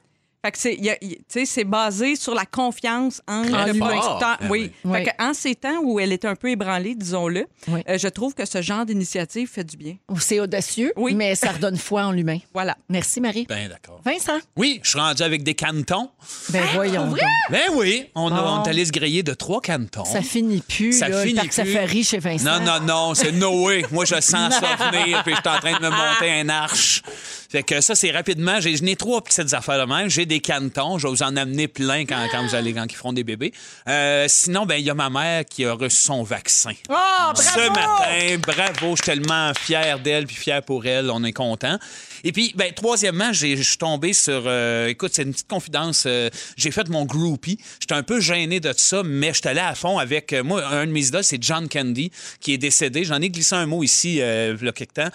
Fait 0.45 0.51
que 0.51 0.57
c'est, 0.59 0.75
il 0.75 0.85
y 0.85 0.91
a- 0.91 0.97
il- 1.01 1.15
tu 1.17 1.23
sais, 1.29 1.45
c'est 1.47 1.63
basé 1.63 2.15
sur 2.15 2.35
la 2.35 2.45
confiance 2.45 3.19
entre 3.27 3.49
Très 3.51 3.73
le 3.73 3.79
fort. 3.79 3.87
producteur. 3.89 4.37
Ben 4.41 4.47
oui. 4.51 4.71
oui. 4.83 4.97
Fait 4.99 5.03
que 5.05 5.23
en 5.23 5.33
ces 5.33 5.55
temps 5.55 5.79
où 5.81 5.99
elle 5.99 6.11
est 6.13 6.23
un 6.23 6.35
peu 6.35 6.49
ébranlée, 6.51 6.93
disons-le, 6.93 7.47
Oui. 7.69 7.81
euh, 7.89 7.97
je 7.97 8.07
trouve 8.09 8.35
que 8.35 8.45
ce 8.45 8.61
genre 8.61 8.85
d'initiative 8.85 9.49
fait 9.51 9.63
du 9.63 9.75
bien. 9.75 9.95
C'est 10.19 10.39
audacieux, 10.39 10.93
Oui. 10.97 11.15
mais 11.15 11.33
ça 11.33 11.51
redonne 11.51 11.77
foi 11.77 12.03
en 12.03 12.11
l'humain. 12.11 12.37
Voilà. 12.53 12.77
Merci, 12.89 13.21
Marie. 13.21 13.47
Ben 13.49 13.69
d'accord. 13.69 13.99
Vincent? 14.05 14.37
Oui, 14.55 14.79
je 14.83 14.89
suis 14.89 14.99
rendu 14.99 15.23
avec 15.23 15.41
des 15.41 15.55
cantons. 15.55 16.11
Ben 16.49 16.63
voyons 16.75 17.07
donc. 17.07 17.19
Ben 17.49 17.61
oui, 17.73 18.05
on, 18.13 18.31
a- 18.31 18.41
on 18.59 18.63
est 18.63 18.69
allé 18.69 18.85
se 18.85 18.91
griller 18.91 19.23
de 19.23 19.33
trois 19.33 19.61
cantons. 19.61 20.05
Ça 20.05 20.21
finit 20.21 20.61
plus. 20.61 20.93
Ça 20.93 21.09
là, 21.09 21.17
le 21.21 21.27
finit 21.27 21.33
parc 21.39 21.47
plus. 21.53 21.73
safari 21.73 22.03
chez 22.03 22.19
Vincent. 22.19 22.59
Non, 22.59 22.65
non, 22.79 22.85
non, 22.85 23.15
c'est 23.15 23.31
Noé. 23.31 23.83
Moi, 23.91 24.05
je 24.05 24.21
sens 24.21 24.53
ça 24.59 24.75
venir, 24.91 25.23
puis 25.23 25.33
je 25.35 25.39
suis 25.41 25.49
en 25.49 25.59
train 25.59 25.73
de 25.79 25.83
me 25.83 25.89
monter 25.89 26.31
un 26.31 26.49
arche. 26.49 27.01
Fait 27.49 27.63
que 27.63 27.81
ça, 27.81 27.95
c'est 27.95 28.11
rapidement. 28.11 28.59
J'ai, 28.59 28.75
je 28.75 28.83
n'ai 28.83 28.95
trois 28.95 29.23
petites 29.23 29.53
affaires 29.53 29.79
de 29.87 29.91
même. 29.91 30.09
J'ai 30.09 30.25
des 30.25 30.34
cantons. 30.39 30.97
Je 30.97 31.07
vais 31.07 31.13
vous 31.13 31.23
en 31.23 31.36
amener 31.36 31.67
plein 31.67 32.05
quand, 32.05 32.27
quand 32.31 32.45
vous 32.45 32.55
allez, 32.55 32.73
quand 32.73 32.86
ils 32.89 32.95
feront 32.95 33.13
des 33.13 33.23
bébés. 33.23 33.53
Euh, 33.88 34.25
sinon, 34.27 34.65
ben, 34.65 34.75
il 34.75 34.86
y 34.86 34.89
a 34.89 34.93
ma 34.93 35.09
mère 35.09 35.45
qui 35.45 35.65
a 35.65 35.73
reçu 35.73 35.97
son 35.97 36.23
vaccin. 36.23 36.73
Oh, 36.89 36.93
bravo! 36.93 37.36
Ce 37.36 37.69
matin, 37.69 38.41
bravo, 38.45 38.95
je 38.95 39.03
suis 39.03 39.11
tellement 39.11 39.51
fier 39.53 39.99
d'elle 39.99 40.27
puis 40.27 40.36
fier 40.36 40.61
pour 40.61 40.86
elle, 40.86 41.09
on 41.09 41.23
est 41.23 41.33
content. 41.33 41.77
Et 42.23 42.31
puis, 42.31 42.53
ben, 42.55 42.71
troisièmement, 42.73 43.33
je 43.33 43.55
suis 43.55 43.77
tombé 43.77 44.13
sur, 44.13 44.43
euh, 44.45 44.88
écoute, 44.88 45.11
c'est 45.13 45.23
une 45.23 45.31
petite 45.31 45.47
confidence, 45.47 46.05
euh, 46.07 46.29
j'ai 46.57 46.71
fait 46.71 46.88
mon 46.89 47.05
groupie. 47.05 47.59
J'étais 47.79 47.93
un 47.93 48.03
peu 48.03 48.19
gêné 48.19 48.59
de 48.59 48.73
ça, 48.75 49.03
mais 49.03 49.29
je 49.29 49.39
suis 49.39 49.47
allé 49.47 49.59
à 49.59 49.75
fond 49.75 49.97
avec, 49.99 50.33
moi, 50.33 50.65
un 50.67 50.88
de 50.88 50.91
mes 50.91 51.07
idoles, 51.07 51.23
c'est 51.23 51.41
John 51.41 51.69
Candy, 51.69 52.11
qui 52.39 52.53
est 52.53 52.57
décédé. 52.57 53.03
J'en 53.03 53.21
ai 53.21 53.29
glissé 53.29 53.55
un 53.55 53.65
mot 53.65 53.83
ici, 53.83 54.15
il 54.15 54.17
y 54.17 54.67
a 54.67 54.71
quelque 54.71 54.93
temps. 54.93 55.09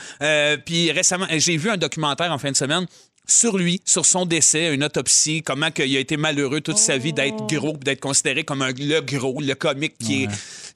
Puis 0.64 0.92
récemment, 0.92 1.26
j'ai 1.30 1.56
vu 1.56 1.70
un 1.70 1.76
documentaire 1.76 2.32
en 2.32 2.38
fin 2.38 2.50
de 2.50 2.56
semaine 2.56 2.86
sur 3.30 3.56
lui, 3.56 3.80
sur 3.84 4.06
son 4.06 4.26
décès, 4.26 4.74
une 4.74 4.84
autopsie, 4.84 5.42
comment 5.42 5.70
qu'il 5.70 5.96
a 5.96 6.00
été 6.00 6.16
malheureux 6.16 6.60
toute 6.60 6.78
sa 6.78 6.98
vie 6.98 7.12
d'être 7.12 7.46
gros, 7.46 7.74
puis 7.74 7.84
d'être 7.84 8.00
considéré 8.00 8.44
comme 8.44 8.62
un, 8.62 8.72
le 8.72 9.00
gros, 9.00 9.40
le 9.40 9.54
comique 9.54 9.96
qui 9.98 10.24
est... 10.24 10.28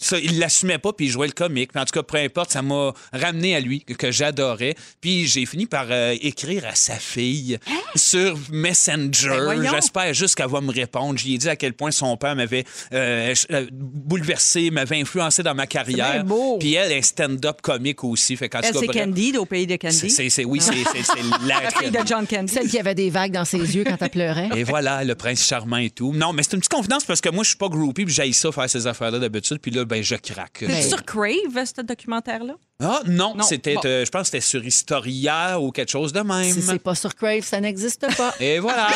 Ça, 0.04 0.18
il 0.18 0.38
l'assumait 0.38 0.76
pas, 0.78 0.92
puis 0.92 1.06
il 1.06 1.10
jouait 1.10 1.26
le 1.28 1.32
comique. 1.32 1.70
Mais 1.74 1.80
en 1.80 1.84
tout 1.86 1.92
cas, 1.94 2.02
peu 2.02 2.18
importe, 2.18 2.52
ça 2.52 2.60
m'a 2.60 2.92
ramené 3.12 3.56
à 3.56 3.60
lui, 3.60 3.80
que, 3.80 3.94
que 3.94 4.10
j'adorais. 4.10 4.74
Puis 5.00 5.26
j'ai 5.26 5.46
fini 5.46 5.64
par 5.66 5.86
euh, 5.90 6.14
écrire 6.20 6.66
à 6.66 6.74
sa 6.74 6.96
fille 6.96 7.58
sur 7.94 8.36
Messenger. 8.50 9.30
Ben. 9.48 9.70
J'espère 9.70 10.12
juste 10.12 10.34
qu'elle 10.34 10.48
va 10.50 10.60
me 10.60 10.70
répondre. 10.72 11.18
J'y 11.18 11.34
ai 11.34 11.38
dit 11.38 11.48
à 11.48 11.56
quel 11.56 11.72
point 11.72 11.90
son 11.90 12.16
père 12.16 12.36
m'avait 12.36 12.64
euh, 12.92 13.34
euh, 13.50 13.66
bouleversé, 13.72 14.70
m'avait 14.70 15.00
influencé 15.00 15.42
dans 15.42 15.54
ma 15.54 15.62
bien 15.64 15.66
carrière. 15.66 16.24
beau. 16.24 16.58
Puis 16.58 16.74
elle 16.74 16.92
est 16.92 17.02
stand-up 17.02 17.62
comique 17.62 18.04
aussi. 18.04 18.36
Fait 18.36 18.44
Elle, 18.46 18.50
cas, 18.50 18.78
c'est 18.78 18.86
Candy, 18.86 19.36
au 19.38 19.46
pays 19.46 19.66
de 19.66 19.72
c'est- 19.72 19.78
Candy. 19.78 20.30
c'est- 20.30 20.44
oui, 20.44 20.60
c'est 20.60 20.72
la 21.46 21.60
La 21.62 21.70
fille 21.70 21.90
de 21.90 21.98
John 22.06 22.26
Candy. 22.26 22.52
Celle 22.52 22.68
qui 22.68 22.78
avait 22.78 22.94
des 22.94 23.10
vagues 23.10 23.32
dans 23.32 23.44
ses 23.44 23.58
yeux 23.76 23.84
quand 23.84 23.96
elle 24.00 24.10
pleurait. 24.10 24.50
Et 24.56 24.64
voilà, 24.64 25.02
le 25.04 25.14
prince 25.14 25.46
charmant 25.46 25.78
et 25.78 25.90
tout. 25.90 26.12
Non, 26.12 26.32
mais 26.32 26.42
c'est 26.42 26.52
une 26.52 26.58
petite 26.60 26.72
confidence 26.72 27.04
parce 27.04 27.20
que 27.20 27.28
moi, 27.30 27.42
je 27.44 27.48
suis 27.48 27.56
pas 27.58 27.68
groupie, 27.68 28.04
puis 28.04 28.14
j'aille 28.14 28.34
ça 28.34 28.52
faire 28.52 28.68
ces 28.68 28.86
affaires-là 28.86 29.18
d'habitude, 29.18 29.58
puis 29.60 29.70
là, 29.70 29.84
ben, 29.84 29.93
je 30.02 30.14
craque. 30.16 30.64
C'est 30.66 30.82
sur 30.88 31.04
Crave, 31.04 31.64
ce 31.64 31.80
documentaire-là? 31.82 32.54
Ah, 32.80 33.00
non, 33.06 33.34
Non, 33.36 33.44
c'était, 33.44 33.74
bon. 33.74 33.80
euh, 33.84 34.04
je 34.04 34.10
pense 34.10 34.22
que 34.22 34.26
c'était 34.26 34.40
sur 34.40 34.64
Historia 34.64 35.60
ou 35.60 35.70
quelque 35.70 35.90
chose 35.90 36.12
de 36.12 36.20
même. 36.20 36.52
Si 36.52 36.60
c'est 36.62 36.78
pas 36.78 36.94
sur 36.94 37.14
Crave, 37.14 37.42
ça 37.44 37.60
n'existe 37.60 38.06
pas. 38.16 38.34
Et 38.40 38.58
voilà, 38.58 38.88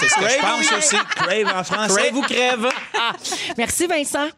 c'est 0.00 0.08
ce 0.08 0.14
que 0.14 0.28
je 0.28 0.40
pense 0.40 0.72
aussi. 0.78 0.96
Crave 1.14 1.46
en 1.54 1.62
français. 1.64 1.94
Crave 2.02 2.16
ou 2.16 2.22
crève? 2.22 2.68
Merci, 3.58 3.86
Vincent. 3.86 4.28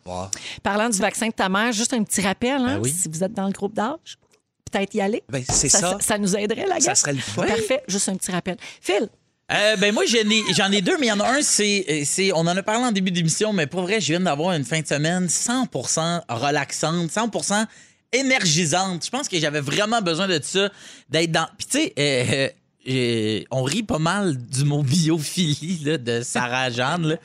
Parlant 0.63 0.89
du 0.89 0.99
vaccin 0.99 1.29
de 1.29 1.33
ta 1.33 1.49
mère, 1.49 1.73
juste 1.73 1.93
un 1.95 2.03
petit 2.03 2.21
rappel, 2.21 2.57
hein, 2.61 2.75
Ben 2.77 2.81
oui. 2.83 2.93
si 2.93 3.09
vous 3.09 3.23
êtes 3.23 3.33
dans 3.33 3.47
le 3.47 3.53
groupe 3.53 3.75
d'âge, 3.75 4.19
peut-être 4.71 4.95
y 4.95 5.01
aller. 5.01 5.23
Ben, 5.29 5.45
c'est 5.49 5.69
ça. 5.69 5.97
ça. 6.01 6.19
nous 6.19 6.37
aiderait, 6.37 6.67
la 6.67 6.81
Ça 6.81 6.89
gars. 6.89 6.95
serait 6.95 7.13
le 7.13 7.21
fun. 7.21 7.47
Parfait, 7.47 7.83
juste 7.89 8.09
un 8.09 8.17
petit 8.17 8.33
rappel. 8.33 8.57
Phil, 8.81 9.09
Euh, 9.51 9.77
ben 9.77 9.95
moi 9.95 10.05
j'en 10.05 10.29
ai, 10.29 10.43
j'en 10.55 10.71
ai 10.71 10.83
deux, 10.83 10.99
mais 10.99 11.07
il 11.07 11.09
y 11.09 11.13
en 11.13 11.21
a 11.21 11.39
un, 11.39 11.43
c'est, 11.43 12.03
c'est, 12.05 12.33
on 12.33 12.41
en 12.41 12.57
a 12.57 12.63
parlé 12.63 12.85
en 12.85 12.93
début 12.93 13.11
d'émission, 13.11 13.55
mais 13.55 13.67
pour 13.67 13.81
vrai, 13.83 13.99
je 13.99 14.09
viens 14.09 14.21
d'avoir 14.21 14.53
une 14.53 14.65
fin 14.65 14.81
de 14.81 14.87
semaine 14.87 15.27
100% 15.27 16.21
relaxante, 16.29 17.11
100% 17.11 17.67
énergisante. 18.13 19.05
Je 19.05 19.11
pense 19.11 19.29
que 19.29 19.39
j'avais 19.39 19.61
vraiment 19.61 20.03
besoin 20.03 20.29
de 20.29 20.39
ça, 20.43 20.71
d'être 21.09 21.33
dans. 21.33 21.49
Puis 21.57 21.67
tu 21.67 21.79
sais, 21.79 21.93
euh, 21.99 22.49
euh, 22.91 23.43
on 23.51 23.63
rit 23.63 23.83
pas 23.83 23.99
mal 23.99 24.37
du 24.37 24.65
mot 24.65 24.83
biophilie 24.83 25.81
là, 25.85 25.99
de 25.99 26.21
Sarah 26.23 26.71
Jeanne. 26.71 27.19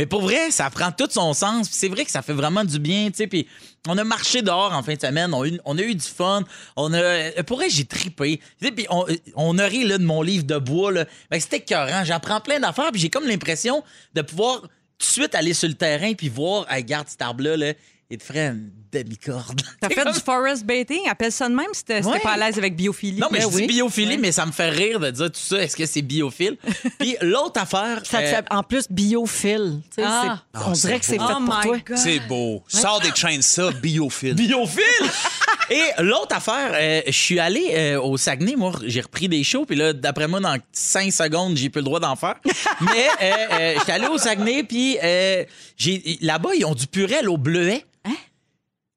Mais 0.00 0.06
pour 0.06 0.22
vrai, 0.22 0.50
ça 0.50 0.70
prend 0.70 0.92
tout 0.92 1.08
son 1.10 1.34
sens. 1.34 1.68
C'est 1.70 1.88
vrai 1.88 2.06
que 2.06 2.10
ça 2.10 2.22
fait 2.22 2.32
vraiment 2.32 2.64
du 2.64 2.78
bien, 2.78 3.10
tu 3.10 3.16
sais. 3.16 3.26
Puis 3.26 3.46
on 3.86 3.98
a 3.98 4.02
marché 4.02 4.40
dehors 4.40 4.72
en 4.72 4.82
fin 4.82 4.94
de 4.94 5.00
semaine, 5.02 5.34
on 5.34 5.42
a 5.42 5.46
eu, 5.46 5.60
on 5.66 5.76
a 5.76 5.82
eu 5.82 5.94
du 5.94 6.06
fun. 6.06 6.42
On 6.74 6.94
a, 6.94 6.96
euh, 6.96 7.42
pour 7.42 7.58
vrai, 7.58 7.68
j'ai 7.68 7.84
tripé. 7.84 8.40
Puis 8.62 8.86
on, 8.88 9.04
on 9.36 9.58
a 9.58 9.66
ri 9.66 9.84
là, 9.84 9.98
de 9.98 10.04
mon 10.04 10.22
livre 10.22 10.44
de 10.44 10.56
bois. 10.56 10.90
Là. 10.90 11.04
Ben, 11.30 11.38
c'était 11.38 11.58
écœurant. 11.58 12.02
J'apprends 12.02 12.40
plein 12.40 12.58
d'affaires. 12.58 12.92
Puis 12.92 13.02
j'ai 13.02 13.10
comme 13.10 13.26
l'impression 13.26 13.84
de 14.14 14.22
pouvoir 14.22 14.62
tout 14.62 14.68
de 15.00 15.04
suite 15.04 15.34
aller 15.34 15.52
sur 15.52 15.68
le 15.68 15.74
terrain 15.74 16.14
puis 16.14 16.30
voir, 16.30 16.64
hey, 16.72 16.78
regarde 16.78 17.06
cet 17.06 17.20
arbre-là, 17.20 17.58
là, 17.58 17.74
te 17.74 18.22
ferait 18.22 18.46
une 18.46 18.70
demi-corde. 18.92 19.60
T'as 19.80 19.88
fait 19.88 20.04
du 20.12 20.20
forest 20.20 20.64
baiting, 20.64 21.08
appelle 21.08 21.32
ça 21.32 21.48
de 21.48 21.54
même 21.54 21.66
si 21.72 21.84
t'es 21.84 22.04
Ouais. 22.04 22.18
pas 22.20 22.32
à 22.32 22.36
l'aise 22.36 22.58
avec 22.58 22.74
biophilie. 22.76 23.20
Non, 23.20 23.28
mais 23.30 23.38
Ben 23.40 23.50
je 23.50 23.54
oui. 23.56 23.62
dis 23.66 23.74
biophilie, 23.74 24.18
mais 24.18 24.32
ça 24.32 24.46
me 24.46 24.52
fait 24.52 24.70
rire 24.70 24.98
de 25.00 25.10
dire 25.10 25.26
tout 25.30 25.38
ça. 25.40 25.58
Est-ce 25.62 25.76
que 25.76 25.86
c'est 25.86 26.02
biophile? 26.02 26.56
Puis 26.98 27.16
l'autre 27.22 27.60
affaire. 27.60 28.00
ça 28.04 28.18
te 28.18 28.24
euh, 28.24 28.30
fait 28.30 28.44
en 28.50 28.62
plus 28.62 28.86
biophile. 28.90 29.80
Ah. 30.02 30.42
on 30.66 30.72
dirait 30.72 30.98
que 30.98 31.04
c'est 31.06 31.18
fait 31.18 31.24
Oh 31.24 31.44
pour 31.44 31.60
toi. 31.60 31.76
C'est 31.96 32.20
beau. 32.20 32.62
Sors 32.68 33.00
des 33.00 33.14
chaînes 33.14 33.42
ça, 33.42 33.70
biophile. 33.70 34.34
Biophile! 34.34 34.82
Et 35.70 36.02
l'autre 36.02 36.34
affaire, 36.34 36.72
euh, 36.74 37.00
je 37.06 37.12
suis 37.12 37.38
allé 37.38 37.68
euh, 37.74 38.00
au 38.00 38.16
Saguenay, 38.16 38.56
moi, 38.56 38.72
j'ai 38.86 39.02
repris 39.02 39.28
des 39.28 39.44
shows, 39.44 39.64
puis 39.66 39.76
là, 39.76 39.92
d'après 39.92 40.26
moi, 40.26 40.40
dans 40.40 40.56
5 40.72 41.12
secondes, 41.12 41.56
j'ai 41.56 41.68
plus 41.70 41.78
le 41.78 41.84
droit 41.84 42.00
d'en 42.00 42.16
faire. 42.16 42.34
Mais 42.80 43.06
euh, 43.22 43.32
euh, 43.52 43.74
j'étais 43.78 43.92
allé 43.92 44.06
au 44.08 44.18
Saguenay, 44.18 44.64
puis 44.64 44.98
euh, 45.00 45.44
j'ai- 45.76 46.18
là-bas, 46.22 46.50
ils 46.56 46.64
ont 46.64 46.74
du 46.74 46.88
purée 46.88 47.24
au 47.26 47.36
bleuet. 47.36 47.84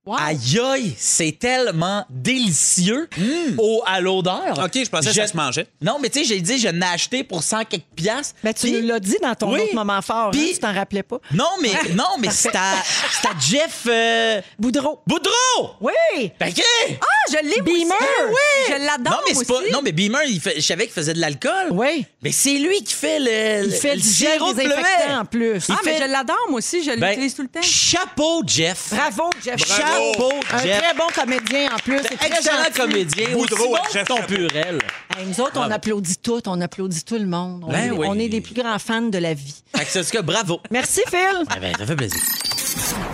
Wow. 0.06 0.18
Aïe 0.20 0.60
aïe, 0.60 0.96
c'est 0.98 1.38
tellement 1.40 2.06
délicieux 2.10 3.08
au, 3.58 3.82
à 3.86 4.02
l'odeur. 4.02 4.60
OK, 4.62 4.72
je 4.84 4.90
pensais 4.90 5.10
que 5.10 5.16
ça 5.16 5.28
se 5.28 5.38
mangeait. 5.38 5.66
Non, 5.82 5.98
mais 6.02 6.10
tu 6.10 6.20
sais, 6.20 6.26
j'ai 6.26 6.42
dit, 6.42 6.58
je 6.58 6.68
l'ai 6.68 6.86
acheté 6.86 7.24
pour 7.24 7.42
100 7.42 7.64
quelques 7.64 7.84
piastres. 7.96 8.36
Ben, 8.44 8.54
tu 8.54 8.82
l'as 8.82 9.00
dit 9.00 9.16
dans 9.22 9.34
ton 9.34 9.54
Oui. 9.54 9.62
autre 9.62 9.76
moment 9.76 10.02
fort. 10.02 10.28
hein, 10.28 10.32
Puis- 10.34 10.52
tu 10.56 10.60
t'en 10.60 10.74
rappelais 10.74 11.04
pas. 11.04 11.20
Non, 11.34 11.48
mais, 11.62 11.72
non, 11.96 12.18
mais 12.20 12.30
c'est 12.32 12.54
à, 12.54 12.74
c'est 13.14 13.28
à 13.30 13.32
Jeff 13.40 13.84
euh, 13.88 14.42
Boudreau. 14.60 15.00
Boudreau! 15.08 15.76
Oui! 15.80 16.32
Ben, 16.38 16.50
OK! 16.50 16.62
Ah, 17.02 17.06
je 17.32 17.38
l'ai 17.48 17.62
Beamer. 17.62 17.86
aussi. 17.94 18.28
Oui. 18.30 18.66
Je 18.76 18.86
l'adore 18.86 19.14
Non, 19.14 19.20
mais 19.26 19.34
c'est 19.36 19.48
pas. 19.48 19.54
aussi. 19.54 19.72
Non, 19.72 19.80
mais 19.82 19.94
Beamer, 19.94 20.24
il 20.28 20.42
fait- 20.42 20.56
je 20.58 20.62
savais 20.66 20.84
qu'il 20.84 20.94
faisait 20.94 21.14
de 21.14 21.22
l'alcool. 21.22 21.70
Oui. 21.72 22.06
Mais 22.22 22.34
c'est 22.34 22.58
lui 22.58 22.84
qui 22.84 22.94
fait 22.94 23.20
le. 23.20 23.68
Il 23.68 23.72
fait 23.72 23.96
le 23.96 24.02
gel 24.02 24.42
en 24.42 25.24
plus. 25.24 25.64
Ah, 25.70 25.80
mais 25.86 25.98
je 25.98 26.12
l'adore 26.12 26.36
moi 26.50 26.58
aussi, 26.58 26.84
je 26.84 26.92
Ben, 27.00 27.10
l'utilise 27.12 27.36
tout 27.36 27.44
le 27.44 27.48
temps. 27.48 27.62
Chapeau, 27.62 28.44
Jeff. 28.46 28.90
Bravo, 28.92 29.30
Jeff. 29.44 29.56
Un 30.54 30.58
Jeff. 30.64 30.82
très 30.82 30.94
bon 30.94 31.04
comédien 31.14 31.74
en 31.74 31.78
plus. 31.78 32.00
C'est 32.04 32.14
Excellent 32.28 32.64
gentil. 32.66 32.80
comédien. 32.80 33.30
Boudreau 33.32 33.76
Aussi 33.78 33.98
bon 34.00 34.06
ton 34.06 34.22
purel. 34.24 34.80
Hey, 35.18 35.26
nous 35.26 35.40
autres, 35.42 35.58
on 35.60 35.72
applaudit 35.72 36.18
tout, 36.18 36.42
on 36.48 36.62
applaudit 36.62 37.04
tout 37.04 37.18
le 37.18 37.26
monde. 37.26 37.64
On, 37.68 37.72
Ben 37.72 37.88
est, 37.88 37.92
oui. 37.92 38.06
on 38.10 38.18
est 38.18 38.28
les 38.28 38.42
plus 38.42 38.54
grands 38.56 38.80
fans 38.80 39.02
de 39.02 39.18
la 39.18 39.34
vie. 39.34 39.56
Fait 39.76 39.86
que 39.86 39.92
c'est 39.92 40.04
ce 40.04 40.12
que 40.12 40.22
bravo. 40.22 40.60
Merci, 40.72 41.02
Phil. 41.10 41.44
Ah 41.50 41.60
ben, 41.60 41.74
ça 41.78 41.86
fait 41.86 41.96
plaisir. 41.96 42.20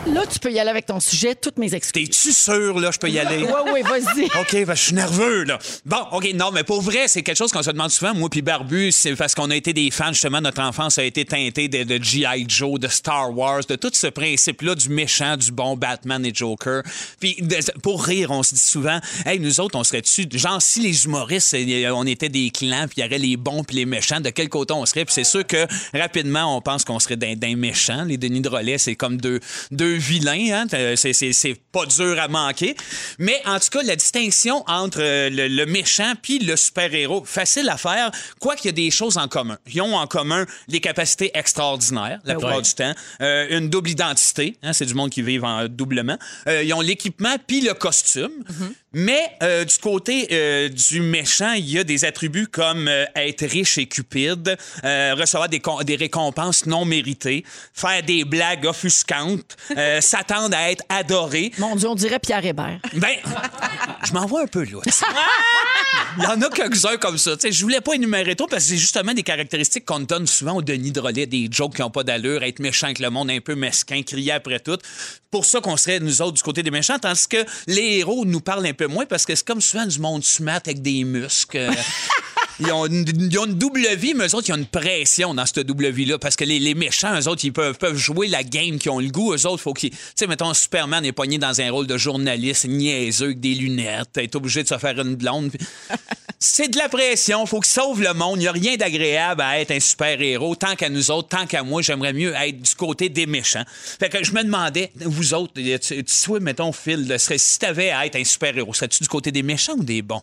Là, 0.07 0.25
tu 0.25 0.39
peux 0.39 0.51
y 0.51 0.59
aller 0.59 0.69
avec 0.69 0.85
ton 0.85 0.99
sujet, 0.99 1.35
toutes 1.35 1.57
mes 1.57 1.73
excuses. 1.73 2.05
T'es-tu 2.05 2.31
sûr, 2.31 2.79
là, 2.79 2.89
je 2.91 2.97
peux 2.97 3.09
y 3.09 3.19
aller? 3.19 3.43
Oui, 3.43 3.71
oui, 3.73 3.81
vas-y. 3.81 4.25
OK, 4.39 4.65
ben, 4.65 4.75
je 4.75 4.81
suis 4.81 4.93
nerveux, 4.93 5.43
là. 5.43 5.59
Bon, 5.85 5.97
OK, 6.11 6.31
non, 6.33 6.51
mais 6.51 6.63
pour 6.63 6.81
vrai, 6.81 7.07
c'est 7.07 7.21
quelque 7.21 7.37
chose 7.37 7.51
qu'on 7.51 7.63
se 7.63 7.71
demande 7.71 7.91
souvent. 7.91 8.13
Moi 8.13 8.29
puis 8.29 8.41
Barbu, 8.41 8.91
c'est 8.91 9.15
parce 9.15 9.35
qu'on 9.35 9.49
a 9.49 9.55
été 9.55 9.73
des 9.73 9.91
fans, 9.91 10.13
justement, 10.13 10.41
notre 10.41 10.61
enfance 10.61 10.97
a 10.97 11.03
été 11.03 11.25
teintée 11.25 11.67
de, 11.67 11.83
de 11.83 12.03
G.I. 12.03 12.45
Joe, 12.47 12.79
de 12.79 12.87
Star 12.87 13.35
Wars, 13.35 13.61
de 13.67 13.75
tout 13.75 13.91
ce 13.93 14.07
principe-là 14.07 14.75
du 14.75 14.89
méchant, 14.89 15.37
du 15.37 15.51
bon 15.51 15.75
Batman 15.75 16.25
et 16.25 16.31
Joker. 16.33 16.83
Puis, 17.19 17.37
pour 17.83 18.03
rire, 18.03 18.31
on 18.31 18.43
se 18.43 18.55
dit 18.55 18.61
souvent, 18.61 18.99
hey, 19.25 19.39
nous 19.39 19.59
autres, 19.59 19.77
on 19.77 19.83
serait-tu, 19.83 20.27
genre, 20.33 20.61
si 20.61 20.79
les 20.79 21.05
humoristes, 21.05 21.55
on 21.93 22.05
était 22.05 22.29
des 22.29 22.49
clans, 22.49 22.85
puis 22.87 22.95
il 22.97 23.03
y 23.03 23.07
aurait 23.07 23.17
les 23.17 23.37
bons 23.37 23.63
puis 23.63 23.77
les 23.77 23.85
méchants, 23.85 24.21
de 24.21 24.29
quel 24.29 24.49
côté 24.49 24.73
on 24.73 24.85
serait? 24.85 25.05
Puis 25.05 25.13
c'est 25.13 25.23
sûr 25.23 25.45
que, 25.45 25.67
rapidement, 25.93 26.55
on 26.55 26.61
pense 26.61 26.83
qu'on 26.83 26.99
serait 26.99 27.17
d'un 27.17 27.35
d'un 27.35 27.55
méchant. 27.55 28.03
Les 28.03 28.17
Denis 28.17 28.41
de 28.41 28.49
Relais, 28.49 28.77
c'est 28.77 28.95
comme 28.95 29.17
deux, 29.17 29.39
deux 29.71 29.95
vilains, 29.95 30.63
hein? 30.63 30.67
Euh, 30.73 30.95
C'est- 30.95 31.59
pas 31.71 31.85
dur 31.85 32.19
à 32.19 32.27
manquer. 32.27 32.75
Mais 33.19 33.39
en 33.45 33.59
tout 33.59 33.69
cas, 33.69 33.83
la 33.83 33.95
distinction 33.95 34.63
entre 34.67 34.99
euh, 35.01 35.29
le, 35.29 35.47
le 35.47 35.65
méchant 35.65 36.13
puis 36.21 36.39
le 36.39 36.55
super-héros, 36.55 37.23
facile 37.25 37.69
à 37.69 37.77
faire, 37.77 38.11
quoiqu'il 38.39 38.67
y 38.67 38.69
a 38.69 38.71
des 38.73 38.91
choses 38.91 39.17
en 39.17 39.27
commun. 39.27 39.57
Ils 39.71 39.81
ont 39.81 39.95
en 39.95 40.07
commun 40.07 40.45
des 40.67 40.79
capacités 40.79 41.31
extraordinaires, 41.33 42.19
la 42.23 42.35
plupart 42.35 42.57
ouais. 42.57 42.61
du 42.63 42.73
temps, 42.73 42.93
euh, 43.21 43.57
une 43.57 43.69
double 43.69 43.89
identité, 43.89 44.57
hein, 44.63 44.73
c'est 44.73 44.85
du 44.85 44.93
monde 44.93 45.09
qui 45.11 45.21
vit 45.21 45.39
en 45.39 45.67
doublement. 45.67 46.17
Euh, 46.47 46.63
ils 46.63 46.73
ont 46.73 46.81
l'équipement 46.81 47.35
puis 47.45 47.61
le 47.61 47.73
costume. 47.73 48.31
Mais 48.93 49.21
euh, 49.43 49.65
du 49.65 49.77
côté 49.77 50.27
euh, 50.31 50.67
du 50.67 51.01
méchant, 51.01 51.53
il 51.53 51.69
y 51.69 51.77
a 51.77 51.83
des 51.83 52.05
attributs 52.05 52.47
comme 52.47 52.87
euh, 52.87 53.05
être 53.15 53.45
riche 53.45 53.77
et 53.77 53.85
cupide, 53.85 54.57
recevoir 54.83 55.47
des, 55.47 55.95
récompenses 55.95 56.65
non 56.65 56.85
méritées, 56.85 57.43
faire 57.73 58.01
des 58.01 58.25
blagues 58.25 58.65
offusquantes, 58.65 59.57
euh, 59.77 60.01
s'attendre 60.01 60.57
à 60.57 60.71
être 60.71 60.83
adoré. 60.89 61.51
Mon 61.59 61.75
Dieu, 61.75 61.87
on 61.87 61.95
dirait 61.95 62.19
Pierre 62.19 62.43
Hébert. 62.43 62.79
Ben, 62.93 63.15
je 64.05 64.13
m'en 64.13 64.25
vois 64.25 64.41
un 64.41 64.47
peu 64.47 64.63
là. 64.63 64.79
Il 66.17 66.23
y 66.23 66.27
en 66.27 66.41
a 66.41 66.49
quelques-uns 66.49 66.97
comme 66.97 67.17
ça. 67.17 67.37
Sais, 67.39 67.51
je 67.51 67.61
voulais 67.61 67.81
pas 67.81 67.93
énumérer 67.93 68.35
trop 68.35 68.47
parce 68.47 68.63
que 68.63 68.69
c'est 68.71 68.77
justement 68.77 69.13
des 69.13 69.23
caractéristiques 69.23 69.85
qu'on 69.85 69.99
donne 69.99 70.25
souvent 70.25 70.53
au 70.53 70.61
Denis 70.61 70.91
de 70.91 70.99
Relais, 70.99 71.25
des 71.25 71.47
jokes 71.51 71.75
qui 71.75 71.81
n'ont 71.81 71.91
pas 71.91 72.03
d'allure, 72.03 72.43
être 72.43 72.59
méchant 72.59 72.87
avec 72.87 72.99
le 72.99 73.09
monde, 73.09 73.29
un 73.29 73.39
peu 73.39 73.55
mesquin, 73.55 74.01
crier 74.01 74.31
après 74.31 74.59
tout. 74.59 74.77
Pour 75.31 75.45
ça 75.45 75.61
qu'on 75.61 75.77
serait, 75.77 75.99
nous 75.99 76.21
autres, 76.21 76.33
du 76.33 76.41
côté 76.41 76.63
des 76.63 76.71
méchants, 76.71 76.97
tandis 76.97 77.27
que 77.27 77.37
les 77.67 77.99
héros 77.99 78.25
nous 78.25 78.41
parlent 78.41 78.65
un 78.65 78.73
peu 78.73 78.78
moins 78.87 79.05
parce 79.05 79.25
que 79.25 79.35
c'est 79.35 79.45
comme 79.45 79.61
souvent 79.61 79.85
du 79.85 79.99
monde 79.99 80.23
smart 80.23 80.61
avec 80.65 80.81
des 80.81 81.03
muscles. 81.03 81.69
Ils 82.59 82.71
ont, 82.73 82.85
une, 82.85 83.05
ils 83.07 83.39
ont 83.39 83.45
une 83.45 83.53
double 83.53 83.87
vie, 83.95 84.13
mais 84.13 84.27
eux 84.27 84.35
autres, 84.35 84.49
ils 84.49 84.53
ont 84.53 84.57
une 84.57 84.65
pression 84.65 85.33
dans 85.33 85.45
cette 85.45 85.59
double 85.59 85.89
vie-là. 85.89 86.17
Parce 86.19 86.35
que 86.35 86.43
les, 86.43 86.59
les 86.59 86.75
méchants, 86.75 87.17
eux 87.17 87.27
autres, 87.27 87.45
ils 87.45 87.53
peuvent, 87.53 87.77
peuvent 87.77 87.95
jouer 87.95 88.27
la 88.27 88.43
game 88.43 88.77
qu'ils 88.77 88.91
ont 88.91 88.99
le 88.99 89.09
goût. 89.09 89.33
Eux 89.33 89.47
autres, 89.47 89.61
faut 89.61 89.73
qu'ils. 89.73 89.91
Tu 89.91 89.97
sais, 90.15 90.27
mettons, 90.27 90.53
Superman 90.53 91.05
est 91.05 91.13
pogné 91.13 91.37
dans 91.37 91.61
un 91.61 91.71
rôle 91.71 91.87
de 91.87 91.97
journaliste 91.97 92.65
niaiseux 92.65 93.27
avec 93.27 93.39
des 93.39 93.55
lunettes. 93.55 94.17
est 94.17 94.35
obligé 94.35 94.63
de 94.63 94.67
se 94.67 94.77
faire 94.77 94.99
une 94.99 95.15
blonde. 95.15 95.51
C'est 96.39 96.69
de 96.69 96.77
la 96.77 96.89
pression. 96.89 97.45
Faut 97.45 97.59
qu'il 97.59 97.71
sauve 97.71 98.01
le 98.01 98.13
monde. 98.13 98.37
Il 98.37 98.41
n'y 98.41 98.47
a 98.47 98.51
rien 98.51 98.75
d'agréable 98.75 99.41
à 99.41 99.59
être 99.59 99.71
un 99.71 99.79
super-héros. 99.79 100.55
Tant 100.55 100.75
qu'à 100.75 100.89
nous 100.89 101.11
autres, 101.11 101.29
tant 101.29 101.45
qu'à 101.45 101.63
moi, 101.63 101.81
j'aimerais 101.81 102.13
mieux 102.13 102.33
être 102.33 102.61
du 102.61 102.75
côté 102.75 103.09
des 103.09 103.25
méchants. 103.25 103.63
Fait 103.99 104.09
que 104.09 104.23
je 104.23 104.33
me 104.33 104.43
demandais, 104.43 104.91
vous 104.95 105.33
autres, 105.33 105.53
tu, 105.55 106.03
tu 106.03 106.31
mettons, 106.39 106.71
Phil, 106.71 107.13
si 107.19 107.59
t'avais 107.59 107.91
à 107.91 108.05
être 108.05 108.15
un 108.15 108.23
super-héros, 108.23 108.73
serais-tu 108.73 109.03
du 109.03 109.09
côté 109.09 109.31
des 109.31 109.43
méchants 109.43 109.75
ou 109.77 109.83
des 109.83 110.01
bons? 110.01 110.21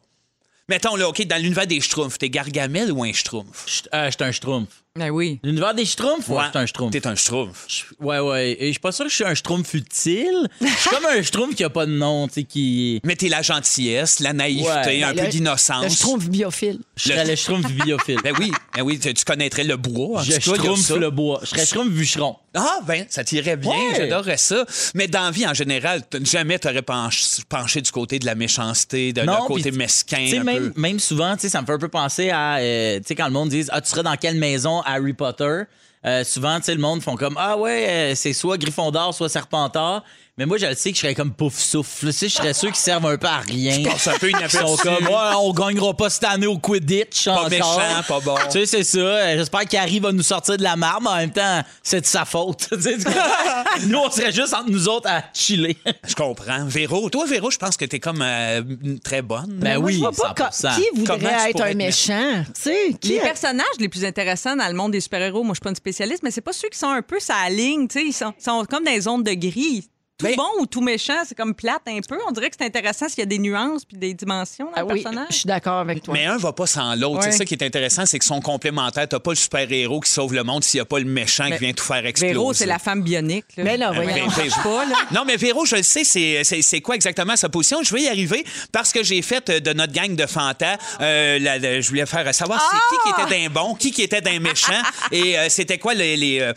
Mettons, 0.68 0.96
là, 0.96 1.08
OK, 1.08 1.24
dans 1.26 1.40
l'univers 1.40 1.68
des 1.68 1.80
Schtroumpfs, 1.80 2.18
t'es 2.18 2.28
Gargamel 2.28 2.90
ou 2.90 3.04
un 3.04 3.12
Schtroumpf? 3.12 3.66
Je 3.68 3.82
euh, 3.94 4.10
un 4.18 4.32
schtroumpf. 4.32 4.82
Ben 4.96 5.10
oui. 5.10 5.38
L'univers 5.42 5.74
des 5.74 5.84
schtroumpfs? 5.84 6.28
Ouais, 6.28 6.44
c'est 6.52 6.58
un 6.58 6.66
schtroumpf. 6.66 6.92
T'es 6.92 7.06
un 7.06 7.14
Schtroumpf. 7.14 7.64
Je- 7.68 7.82
Ouais, 8.04 8.18
ouais. 8.18 8.56
Et 8.58 8.66
je 8.66 8.70
suis 8.72 8.80
pas 8.80 8.92
sûr 8.92 9.04
que 9.04 9.10
je 9.10 9.14
suis 9.16 9.24
un 9.24 9.34
schtroumpf 9.34 9.74
utile. 9.74 10.48
Je 10.60 10.66
suis 10.66 10.90
comme 10.90 11.04
un 11.06 11.22
schtroumpf 11.22 11.54
qui 11.54 11.64
a 11.64 11.70
pas 11.70 11.86
de 11.86 11.92
nom, 11.92 12.28
tu 12.28 12.34
sais, 12.34 12.42
qui. 12.44 13.00
Mais 13.04 13.16
t'es 13.16 13.28
la 13.28 13.42
gentillesse, 13.42 14.20
la 14.20 14.32
naïveté, 14.32 14.66
Ouais. 14.68 15.02
un 15.02 15.12
Ben, 15.12 15.16
peu 15.20 15.24
le- 15.26 15.32
d'innocence. 15.32 15.92
Je 15.94 15.98
trouve 16.00 16.28
biophile. 16.28 16.78
Je 16.96 17.10
serais 17.10 17.24
le 17.24 17.36
schtroumpf 17.36 17.70
biophile. 17.70 18.18
Ben 18.22 18.34
oui, 18.38 18.52
ben 18.74 18.82
oui, 18.82 18.98
tu, 18.98 19.12
tu 19.12 19.24
connaîtrais 19.24 19.64
le 19.64 19.76
bois. 19.76 20.20
en 20.20 20.22
Je 20.22 20.32
tout 20.32 20.38
cas, 20.38 20.38
il 20.44 20.50
y 20.50 20.52
a 20.52 20.54
schtroumpf 20.60 20.80
ça. 20.80 20.96
le 20.96 21.10
bois. 21.10 21.40
Je 21.42 21.46
serais 21.48 21.66
schtroumpf 21.66 21.90
bûcheron. 21.90 22.36
Ah, 22.54 22.78
ben, 22.86 23.04
ça 23.10 23.22
t'irait 23.22 23.56
bien, 23.58 23.70
Ouais. 23.72 23.94
j'adorerais 23.98 24.38
ça. 24.38 24.64
Mais 24.94 25.08
dans 25.08 25.24
la 25.24 25.30
vie, 25.30 25.46
en 25.46 25.52
général, 25.52 26.06
t- 26.08 26.24
jamais 26.24 26.58
t'aurais 26.58 26.80
penché, 26.80 27.42
penché 27.50 27.82
du 27.82 27.90
côté 27.90 28.18
de 28.18 28.24
la 28.24 28.34
méchanceté, 28.34 29.12
de, 29.12 29.20
le 29.20 29.46
côté 29.46 29.68
puis, 29.70 29.78
mesquin. 29.78 30.16
tu 30.24 30.28
sais, 30.30 30.38
un 30.38 30.44
même, 30.44 30.72
peu. 30.72 30.80
même 30.80 30.98
souvent, 30.98 31.34
tu 31.34 31.42
sais, 31.42 31.48
ça 31.50 31.60
me 31.60 31.66
fait 31.66 31.72
un 31.74 31.78
peu 31.78 31.88
penser 31.88 32.30
à, 32.30 32.56
euh, 32.56 32.96
tu 32.98 33.04
sais, 33.08 33.14
quand 33.14 33.26
le 33.26 33.32
monde 33.32 33.50
dit, 33.50 33.66
ah, 33.68 33.82
tu 33.82 33.90
serais 33.90 34.02
dans 34.02 34.16
quelle 34.16 34.36
maison 34.38 34.80
Harry 34.86 35.12
Potter? 35.12 35.62
Euh, 36.04 36.22
souvent, 36.24 36.60
tu 36.60 36.70
le 36.72 36.80
monde 36.80 37.02
font 37.02 37.16
comme, 37.16 37.36
ah 37.38 37.56
ouais, 37.56 37.88
euh, 37.88 38.14
c'est 38.14 38.32
soit 38.32 38.58
Gryffondor, 38.58 39.12
soit 39.12 39.28
Serpentard. 39.28 40.04
Mais 40.38 40.44
moi, 40.44 40.58
je 40.58 40.66
le 40.66 40.74
sais 40.74 40.90
que 40.90 40.96
je 40.96 41.00
serais 41.00 41.14
comme 41.14 41.32
pouf 41.32 41.58
souffle. 41.58 42.08
Tu 42.08 42.12
sais, 42.12 42.28
je 42.28 42.34
serais 42.34 42.52
sûr 42.52 42.68
qu'ils 42.68 42.76
servent 42.76 43.06
un 43.06 43.16
peu 43.16 43.26
à 43.26 43.38
rien. 43.38 43.82
C'est 43.96 44.10
un 44.10 44.18
peu 44.18 44.28
Ils 44.28 44.32
sont 44.32 44.38
inaperçu. 44.38 44.82
comme, 44.82 45.06
ouais, 45.06 45.34
on 45.40 45.50
gagnera 45.54 45.94
pas 45.96 46.10
cette 46.10 46.24
année 46.24 46.46
au 46.46 46.58
Quidditch. 46.58 47.24
Pas 47.24 47.32
encore. 47.36 47.48
méchant, 47.48 48.02
pas 48.06 48.20
bon. 48.20 48.34
Tu 48.50 48.58
sais, 48.58 48.66
c'est 48.66 48.84
ça. 48.84 48.98
Euh, 48.98 49.38
J'espère 49.38 49.64
qu'Harry 49.64 49.98
va 49.98 50.12
nous 50.12 50.22
sortir 50.22 50.58
de 50.58 50.62
la 50.62 50.76
marde, 50.76 51.04
mais 51.04 51.08
en 51.08 51.16
même 51.16 51.32
temps, 51.32 51.62
c'est 51.82 52.02
de 52.02 52.06
sa 52.06 52.26
faute. 52.26 52.68
Tu 52.76 52.82
sais, 52.82 52.98
tu- 52.98 53.86
nous, 53.86 53.96
on 53.98 54.10
serait 54.10 54.30
juste 54.30 54.52
entre 54.52 54.68
nous 54.70 54.86
autres 54.88 55.08
à 55.08 55.22
chiller. 55.32 55.74
Je 56.06 56.14
comprends. 56.14 56.66
Véro, 56.66 57.08
toi, 57.08 57.24
Véro, 57.24 57.50
je 57.50 57.56
pense 57.56 57.78
que 57.78 57.86
t'es 57.86 57.98
comme 57.98 58.20
euh, 58.20 58.60
très 59.02 59.22
bonne. 59.22 59.46
Ben 59.58 59.78
Moi, 59.78 59.86
oui, 59.86 59.94
je 59.94 59.98
vois 60.00 60.12
pas 60.12 60.50
100%. 60.50 60.74
co- 60.76 60.82
qui 60.82 61.00
voudrait 61.00 61.48
être 61.50 61.62
un 61.62 61.66
être 61.68 61.76
méchant. 61.78 62.44
Tu 62.54 62.60
sais, 62.60 62.94
qui 63.00 63.08
Les 63.08 63.20
a- 63.20 63.22
personnages 63.22 63.64
les 63.78 63.88
plus 63.88 64.04
intéressants 64.04 64.54
dans 64.54 64.68
le 64.68 64.74
monde 64.74 64.92
des 64.92 65.00
super-héros, 65.00 65.42
moi, 65.44 65.54
je 65.54 65.60
suis 65.60 65.62
pas 65.64 65.70
une 65.70 65.76
spécialistes, 65.76 66.22
mais 66.22 66.30
c'est 66.30 66.42
pas 66.42 66.52
ceux 66.52 66.68
qui 66.68 66.78
sont 66.78 66.90
un 66.90 67.00
peu 67.00 67.18
sa 67.20 67.48
ligne, 67.48 67.88
tu 67.88 68.00
sais, 68.00 68.04
ils 68.06 68.12
sont, 68.12 68.34
sont 68.38 68.66
comme 68.68 68.84
dans 68.84 68.90
les 68.90 69.00
zones 69.00 69.22
de 69.22 69.32
gris. 69.32 69.88
Tout 70.18 70.24
Mais- 70.24 70.34
bon 70.34 70.48
ou 70.60 70.64
tout 70.66 70.80
méchant, 70.80 71.24
c'est 71.28 71.34
comme 71.34 71.54
plate 71.54 71.82
un 71.88 72.00
peu. 72.00 72.16
On 72.26 72.32
dirait 72.32 72.48
que 72.48 72.56
c'est 72.58 72.64
intéressant 72.64 73.06
s'il 73.06 73.18
y 73.18 73.22
a 73.22 73.26
des 73.26 73.38
nuances 73.38 73.84
puis 73.84 73.98
des 73.98 74.14
dimensions 74.14 74.64
dans 74.64 74.72
Ah 74.74 74.80
le 74.80 74.86
oui, 74.86 75.02
personnage. 75.02 75.26
je 75.28 75.34
suis 75.36 75.46
d'accord 75.46 75.78
avec 75.80 76.02
toi. 76.02 76.14
Mais 76.14 76.24
un 76.24 76.38
va 76.38 76.54
pas 76.54 76.66
sans 76.66 76.94
l'autre. 76.94 77.22
C'est 77.24 77.32
ça 77.32 77.44
qui 77.44 77.52
est 77.52 77.62
intéressant, 77.62 78.06
c'est 78.06 78.18
qu'ils 78.18 78.26
sont 78.26 78.40
complémentaires. 78.40 79.06
T'as 79.06 79.20
pas 79.20 79.32
le 79.32 79.36
super-héros 79.36 80.00
qui 80.00 80.10
sauve 80.10 80.32
le 80.32 80.42
monde 80.42 80.64
s'il 80.64 80.78
n'y 80.78 80.82
a 80.82 80.84
pas 80.86 81.00
le 81.00 81.04
méchant 81.04 81.50
qui 81.50 81.58
vient 81.58 81.72
tout 81.74 81.84
faire 81.84 82.06
exploser. 82.06 82.32
Véro, 82.32 82.54
c'est 82.54 82.64
la 82.64 82.78
femme 82.78 83.02
bionique. 83.02 83.44
Là. 83.58 83.64
Mais 83.64 83.76
là, 83.76 83.92
voyons. 83.92 84.10
ben, 84.14 84.32
ben, 84.34 84.50
pas, 84.62 84.84
là. 84.86 84.94
Non, 85.12 85.24
mais 85.26 85.36
Véro, 85.36 85.66
je 85.66 85.76
le 85.76 85.82
sais, 85.82 86.02
c'est- 86.04 86.80
quoi 86.80 86.94
exactement 86.94 87.36
sa 87.36 87.50
position? 87.50 87.82
Je 87.82 87.92
vais 87.94 88.02
y 88.04 88.08
arriver 88.08 88.42
parce 88.72 88.92
que 88.92 89.04
j'ai 89.04 89.20
fait 89.20 89.50
euh, 89.50 89.60
de 89.60 89.74
notre 89.74 89.92
gang 89.92 90.16
de 90.16 90.24
Fanta, 90.24 90.78
euh, 91.02 91.38
la- 91.40 91.58
la- 91.58 91.82
je 91.82 91.88
voulais 91.90 92.06
faire 92.06 92.34
savoir 92.34 92.66
c'est 92.70 92.78
qui 93.10 93.14
qui 93.14 93.20
était 93.22 93.44
d'un 93.48 93.50
bon, 93.52 93.74
qui 93.74 93.90
qui 93.90 94.00
était 94.02 94.22
d'un 94.22 94.40
méchant 94.40 94.72
et 95.12 95.38
euh, 95.38 95.48
c'était 95.50 95.76
quoi 95.78 95.92
les, 95.92 96.16
les, 96.16 96.40
euh, 96.40 96.54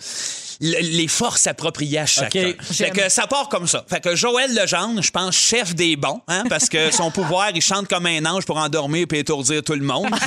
les- 0.59 1.07
forces 1.07 1.47
appropriées 1.47 1.99
à 1.99 2.05
chacun. 2.05 2.53
Fait 2.61 2.89
que 2.91 3.09
ça 3.09 3.25
part 3.27 3.49
comme 3.49 3.67
ça. 3.67 3.83
Fait 3.89 3.99
que 4.01 4.15
Joël 4.15 4.53
Legendre, 4.53 5.01
je 5.01 5.11
pense, 5.11 5.35
chef 5.35 5.73
des 5.75 5.95
bons, 5.95 6.21
hein, 6.27 6.43
parce 6.49 6.69
que 6.69 6.91
son 6.95 7.11
pouvoir, 7.11 7.49
il 7.55 7.61
chante 7.61 7.87
comme 7.87 8.05
un 8.05 8.25
ange 8.25 8.45
pour 8.45 8.57
endormir 8.57 9.05
et 9.11 9.19
étourdir 9.19 9.63
tout 9.63 9.73
le 9.73 9.85
monde. 9.85 10.09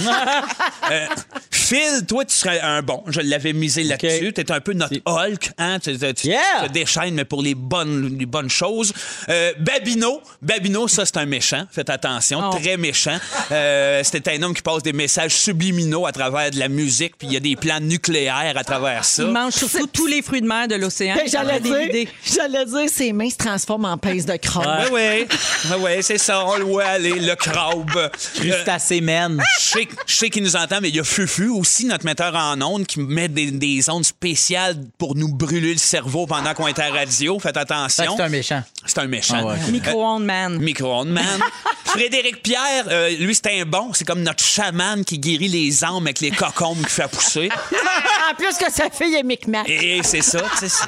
Euh, 0.90 1.06
Phil, 1.50 2.04
toi, 2.06 2.24
tu 2.24 2.34
serais 2.34 2.60
un 2.60 2.82
bon. 2.82 3.02
Je 3.06 3.20
l'avais 3.20 3.52
misé 3.52 3.84
là-dessus. 3.84 4.28
OK. 4.28 4.34
T'es 4.34 4.50
un 4.50 4.60
peu 4.60 4.72
notre 4.72 4.96
Hulk, 5.06 5.52
hein? 5.56 5.78
Tu, 5.78 5.96
tu- 5.96 6.14
tu 6.14 6.26
Yeah! 6.28 6.66
te 6.66 6.72
déchaînes, 6.72 7.14
mais 7.14 7.24
pour 7.24 7.40
les 7.42 7.54
bonnes, 7.54 8.16
les 8.18 8.26
bonnes 8.26 8.50
choses. 8.50 8.92
Euh, 9.28 9.52
Babino, 9.58 10.20
Babino, 10.42 10.88
ça, 10.88 11.06
c'est 11.06 11.16
un 11.18 11.24
méchant. 11.24 11.64
Faites 11.70 11.88
attention, 11.88 12.42
Oh. 12.50 12.56
très 12.58 12.76
méchant. 12.76 13.16
Euh, 13.52 14.02
C'était 14.04 14.32
un 14.36 14.42
homme 14.42 14.54
qui 14.54 14.62
passe 14.62 14.82
des 14.82 14.92
messages 14.92 15.34
subliminaux 15.36 16.04
à 16.04 16.12
travers 16.12 16.50
de 16.50 16.58
la 16.58 16.68
musique, 16.68 17.16
puis 17.16 17.28
il 17.28 17.32
y 17.34 17.36
a 17.36 17.40
des 17.40 17.54
plans 17.56 17.80
nucléaires 17.80 18.54
à 18.56 18.64
travers 18.64 19.04
ça. 19.04 19.22
Il 19.22 19.30
mange 19.30 19.52
surtout 19.54 19.86
tous 19.86 20.06
les 20.08 20.21
fruits 20.22 20.40
de 20.40 20.46
mer 20.46 20.68
de 20.68 20.76
l'océan. 20.76 21.14
Ben, 21.16 21.28
J'allais 21.28 21.60
dire, 21.60 22.08
j'allais 22.24 22.64
dire, 22.64 22.88
ses 22.88 23.12
mains 23.12 23.30
se 23.30 23.36
transforment 23.36 23.86
en 23.86 23.98
pince 23.98 24.24
de 24.24 24.36
crabe. 24.36 24.88
Oui, 24.92 25.26
oui, 25.26 25.76
oui, 25.80 25.90
c'est 26.02 26.18
ça, 26.18 26.44
on 26.46 26.56
le 26.56 26.64
voit 26.64 26.84
aller, 26.84 27.18
le 27.18 27.34
crabe. 27.34 27.90
Euh, 27.96 28.08
Crustacé 28.34 29.00
man. 29.00 29.42
Je 29.60 29.64
sais, 29.66 29.88
je 30.06 30.14
sais 30.14 30.30
qu'il 30.30 30.42
nous 30.42 30.56
entend, 30.56 30.78
mais 30.80 30.88
il 30.88 30.96
y 30.96 31.00
a 31.00 31.04
Fufu 31.04 31.48
aussi, 31.48 31.84
notre 31.86 32.04
metteur 32.04 32.34
en 32.34 32.60
ondes, 32.62 32.86
qui 32.86 33.00
met 33.00 33.28
des, 33.28 33.50
des 33.50 33.90
ondes 33.90 34.04
spéciales 34.04 34.76
pour 34.98 35.14
nous 35.14 35.32
brûler 35.32 35.72
le 35.72 35.78
cerveau 35.78 36.26
pendant 36.26 36.54
qu'on 36.54 36.66
est 36.68 36.78
à 36.78 36.90
la 36.90 37.00
radio. 37.00 37.38
Faites 37.38 37.56
attention. 37.56 38.14
C'est 38.16 38.22
un 38.22 38.28
méchant. 38.28 38.62
C'est 38.86 38.98
un 38.98 39.06
méchant. 39.06 39.36
Ah 39.40 39.44
ouais. 39.46 39.70
Micro-ondes 39.70 40.24
man. 40.24 40.58
Micro-ondes, 40.58 41.08
man. 41.10 41.40
Frédéric 41.84 42.42
Pierre, 42.42 42.86
euh, 42.88 43.10
lui, 43.10 43.34
c'est 43.34 43.60
un 43.60 43.64
bon. 43.66 43.92
C'est 43.92 44.04
comme 44.06 44.22
notre 44.22 44.42
chaman 44.42 45.04
qui 45.04 45.18
guérit 45.18 45.48
les 45.48 45.84
âmes 45.84 46.02
avec 46.04 46.20
les 46.20 46.30
cocombes 46.30 46.78
qu'il 46.78 46.88
fait 46.88 47.10
pousser. 47.10 47.48
en 48.30 48.34
plus 48.34 48.56
que 48.56 48.72
sa 48.72 48.88
fille 48.90 49.14
est 49.14 49.22
Micmac. 49.22 49.68
Et 49.68 50.02
c'est 50.12 50.20
ça, 50.20 50.44
tu 50.58 50.68
sais. 50.68 50.84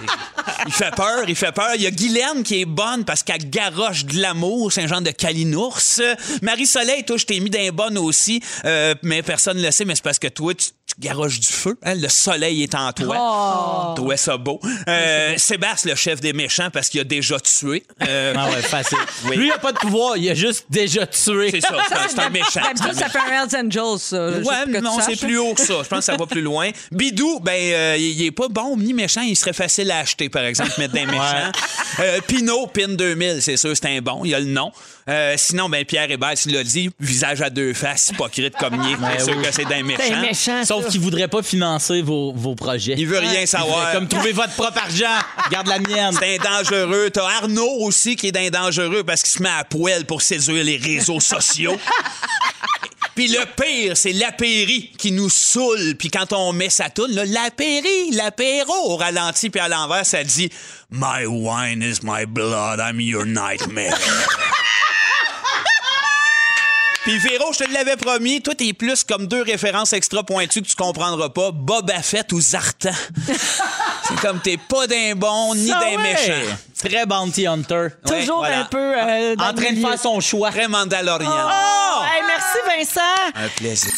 Il 0.66 0.72
fait 0.72 0.94
peur, 0.94 1.24
il 1.26 1.34
fait 1.34 1.52
peur. 1.52 1.70
Il 1.76 1.80
y 1.80 1.86
a 1.86 1.90
Guylaine 1.90 2.42
qui 2.42 2.60
est 2.60 2.66
bonne 2.66 3.06
parce 3.06 3.22
qu'elle 3.22 3.48
garoche 3.48 4.04
de 4.04 4.20
l'amour, 4.20 4.70
c'est 4.70 4.82
un 4.82 4.86
genre 4.86 5.00
de 5.00 5.12
calinours. 5.12 5.80
Marie-Soleil, 6.42 7.04
toi, 7.04 7.16
je 7.16 7.24
t'ai 7.24 7.40
mis 7.40 7.48
d'un 7.48 7.70
bonne 7.70 7.96
aussi, 7.96 8.42
euh, 8.66 8.94
mais 9.02 9.22
personne 9.22 9.56
ne 9.56 9.62
le 9.62 9.70
sait, 9.70 9.86
mais 9.86 9.94
c'est 9.94 10.04
parce 10.04 10.18
que 10.18 10.28
toi, 10.28 10.52
tu, 10.54 10.68
tu 11.00 11.06
garoches 11.08 11.40
du 11.40 11.48
feu. 11.48 11.76
hein, 11.82 11.94
Le 11.94 12.08
soleil 12.08 12.62
est 12.62 12.74
en 12.74 12.92
toi. 12.92 13.92
Trouvais 13.96 14.16
ça 14.16 14.36
beau. 14.36 14.60
Euh, 14.88 15.34
Sébastien, 15.36 15.92
le 15.92 15.96
chef 15.96 16.20
des 16.20 16.32
méchants, 16.32 16.68
parce 16.72 16.88
qu'il 16.88 17.00
a 17.00 17.04
déjà 17.04 17.38
tué. 17.40 17.84
Euh, 18.06 18.34
Ah 18.36 18.48
ouais, 18.50 18.62
facile. 18.62 18.98
Oui. 19.26 19.36
Lui, 19.36 19.46
il 19.48 19.52
a 19.52 19.58
pas 19.58 19.72
de 19.72 19.78
pouvoir, 19.78 20.16
il 20.16 20.28
a 20.30 20.34
juste 20.34 20.66
déjà 20.70 21.06
tué. 21.06 21.50
c'est 21.50 21.60
ça, 21.60 21.68
c'est 21.88 21.94
un- 21.94 22.08
c'est 22.08 22.18
un 22.20 22.30
méchant. 22.30 22.60
D'habitude, 22.62 22.94
ça 22.94 23.08
fait 23.08 23.18
un 23.18 23.42
Hells 23.44 23.66
Angels, 23.66 23.98
ça. 23.98 24.32
juste 24.34 24.48
Ouais, 24.48 24.80
non, 24.80 24.98
c'est 25.00 25.16
plus 25.18 25.38
haut 25.38 25.54
que 25.54 25.60
ça. 25.60 25.74
Je 25.82 25.88
pense 25.88 25.98
que 26.00 26.04
ça 26.04 26.16
va 26.16 26.26
plus 26.26 26.42
loin. 26.42 26.70
Bidou, 26.92 27.40
ben, 27.40 27.52
euh, 27.52 27.96
il 27.98 28.14
il 28.14 28.26
est 28.26 28.30
pas 28.30 28.48
bon 28.48 28.76
ni 28.76 28.92
méchant. 28.94 29.22
Il 29.22 29.34
serait 29.36 29.52
facile 29.52 29.90
à 29.90 29.98
acheter, 29.98 30.28
par 30.28 30.44
exemple, 30.44 30.70
mettre 30.78 30.92
des 30.94 31.06
méchants. 31.06 31.50
Euh, 32.00 32.20
Pinot, 32.26 32.66
Pin 32.68 32.88
2000, 32.88 33.42
c'est 33.42 33.56
sûr, 33.56 33.72
c'est 33.74 33.86
un 33.86 34.00
bon. 34.00 34.24
Il 34.24 34.34
a 34.34 34.40
le 34.40 34.46
nom. 34.46 34.70
Euh, 35.06 35.34
sinon, 35.36 35.68
ben, 35.68 35.84
Pierre 35.84 36.10
Hébert, 36.10 36.34
tu 36.34 36.48
l'as 36.48 36.64
dit, 36.64 36.88
visage 36.98 37.42
à 37.42 37.50
deux 37.50 37.74
faces, 37.74 38.08
hypocrite 38.08 38.54
comme 38.56 38.82
il 38.82 38.92
est. 38.92 39.18
C'est 39.18 39.24
sûr 39.24 39.36
oui. 39.36 39.44
que 39.44 39.52
c'est 39.52 39.64
d'un 39.64 39.76
C'est 39.76 39.82
méchant. 39.82 40.20
méchant, 40.22 40.64
Sauf 40.64 40.88
qu'il 40.88 41.00
voudrait 41.00 41.28
pas 41.28 41.42
financer 41.42 42.00
vos, 42.00 42.32
vos 42.32 42.54
projets. 42.54 42.94
Il 42.96 43.06
veut 43.06 43.18
rien 43.18 43.44
savoir. 43.44 43.80
voudrait 43.80 43.94
comme 43.94 44.08
trouver 44.08 44.32
votre 44.32 44.54
propre 44.54 44.78
argent. 44.78 45.18
Garde 45.50 45.66
la 45.66 45.78
mienne. 45.78 46.16
C'est 46.18 46.40
un 46.40 46.42
dangereux. 46.42 47.10
T'as 47.10 47.28
Arnaud 47.36 47.80
aussi 47.80 48.16
qui 48.16 48.28
est 48.28 48.32
d'un 48.32 48.48
dangereux 48.48 49.04
parce 49.04 49.22
qu'il 49.22 49.32
se 49.32 49.42
met 49.42 49.50
à 49.50 49.64
poêle 49.64 50.06
pour 50.06 50.22
séduire 50.22 50.64
les 50.64 50.78
réseaux 50.78 51.20
sociaux. 51.20 51.78
Puis 53.14 53.28
le 53.28 53.44
pire, 53.62 53.96
c'est 53.96 54.12
l'apéri 54.12 54.90
qui 54.98 55.12
nous 55.12 55.30
saoule. 55.30 55.94
Puis 55.96 56.10
quand 56.10 56.32
on 56.32 56.52
met 56.52 56.70
sa 56.70 56.90
toune, 56.90 57.12
là, 57.12 57.24
l'apéri, 57.24 58.10
l'apéro 58.12 58.72
au 58.86 58.96
ralenti 58.96 59.50
puis 59.50 59.60
à 59.60 59.68
l'envers, 59.68 60.04
ça 60.04 60.24
dit 60.24 60.50
My 60.90 61.24
wine 61.24 61.80
is 61.82 62.00
my 62.02 62.26
blood, 62.26 62.80
I'm 62.80 63.00
your 63.00 63.24
nightmare. 63.24 63.96
Puis 67.04 67.18
Véro, 67.18 67.52
je 67.52 67.64
te 67.64 67.70
l'avais 67.70 67.96
promis, 67.96 68.40
toi 68.40 68.54
t'es 68.54 68.72
plus 68.72 69.04
comme 69.04 69.26
deux 69.26 69.42
références 69.42 69.92
extra 69.92 70.22
pointues 70.22 70.62
que 70.62 70.66
tu 70.68 70.74
comprendras 70.76 71.28
pas, 71.28 71.50
Boba 71.52 72.00
Fett 72.02 72.32
ou 72.32 72.40
Zartan. 72.40 72.90
c'est 74.08 74.20
comme 74.20 74.40
t'es 74.40 74.56
pas 74.56 74.86
d'un 74.86 75.14
bon 75.14 75.54
ni 75.54 75.68
d'un 75.68 75.98
méchant. 76.02 76.56
Très 76.78 77.04
bounty 77.06 77.46
hunter. 77.46 77.74
Ouais, 78.08 78.20
Toujours 78.20 78.38
voilà. 78.38 78.60
un 78.60 78.64
peu. 78.64 78.78
euh, 78.78 79.36
dans 79.36 79.44
En 79.44 79.48
le 79.48 79.54
train 79.54 79.70
de 79.70 79.76
milieu. 79.76 79.88
faire 79.90 79.98
son 79.98 80.20
choix. 80.20 80.50
Très 80.50 80.66
Mandalorian. 80.68 81.30
Oh! 81.30 82.02
Hey, 82.04 82.22
merci, 82.26 82.58
Vincent. 82.94 83.00
Un 83.34 83.48
plaisir. 83.48 83.92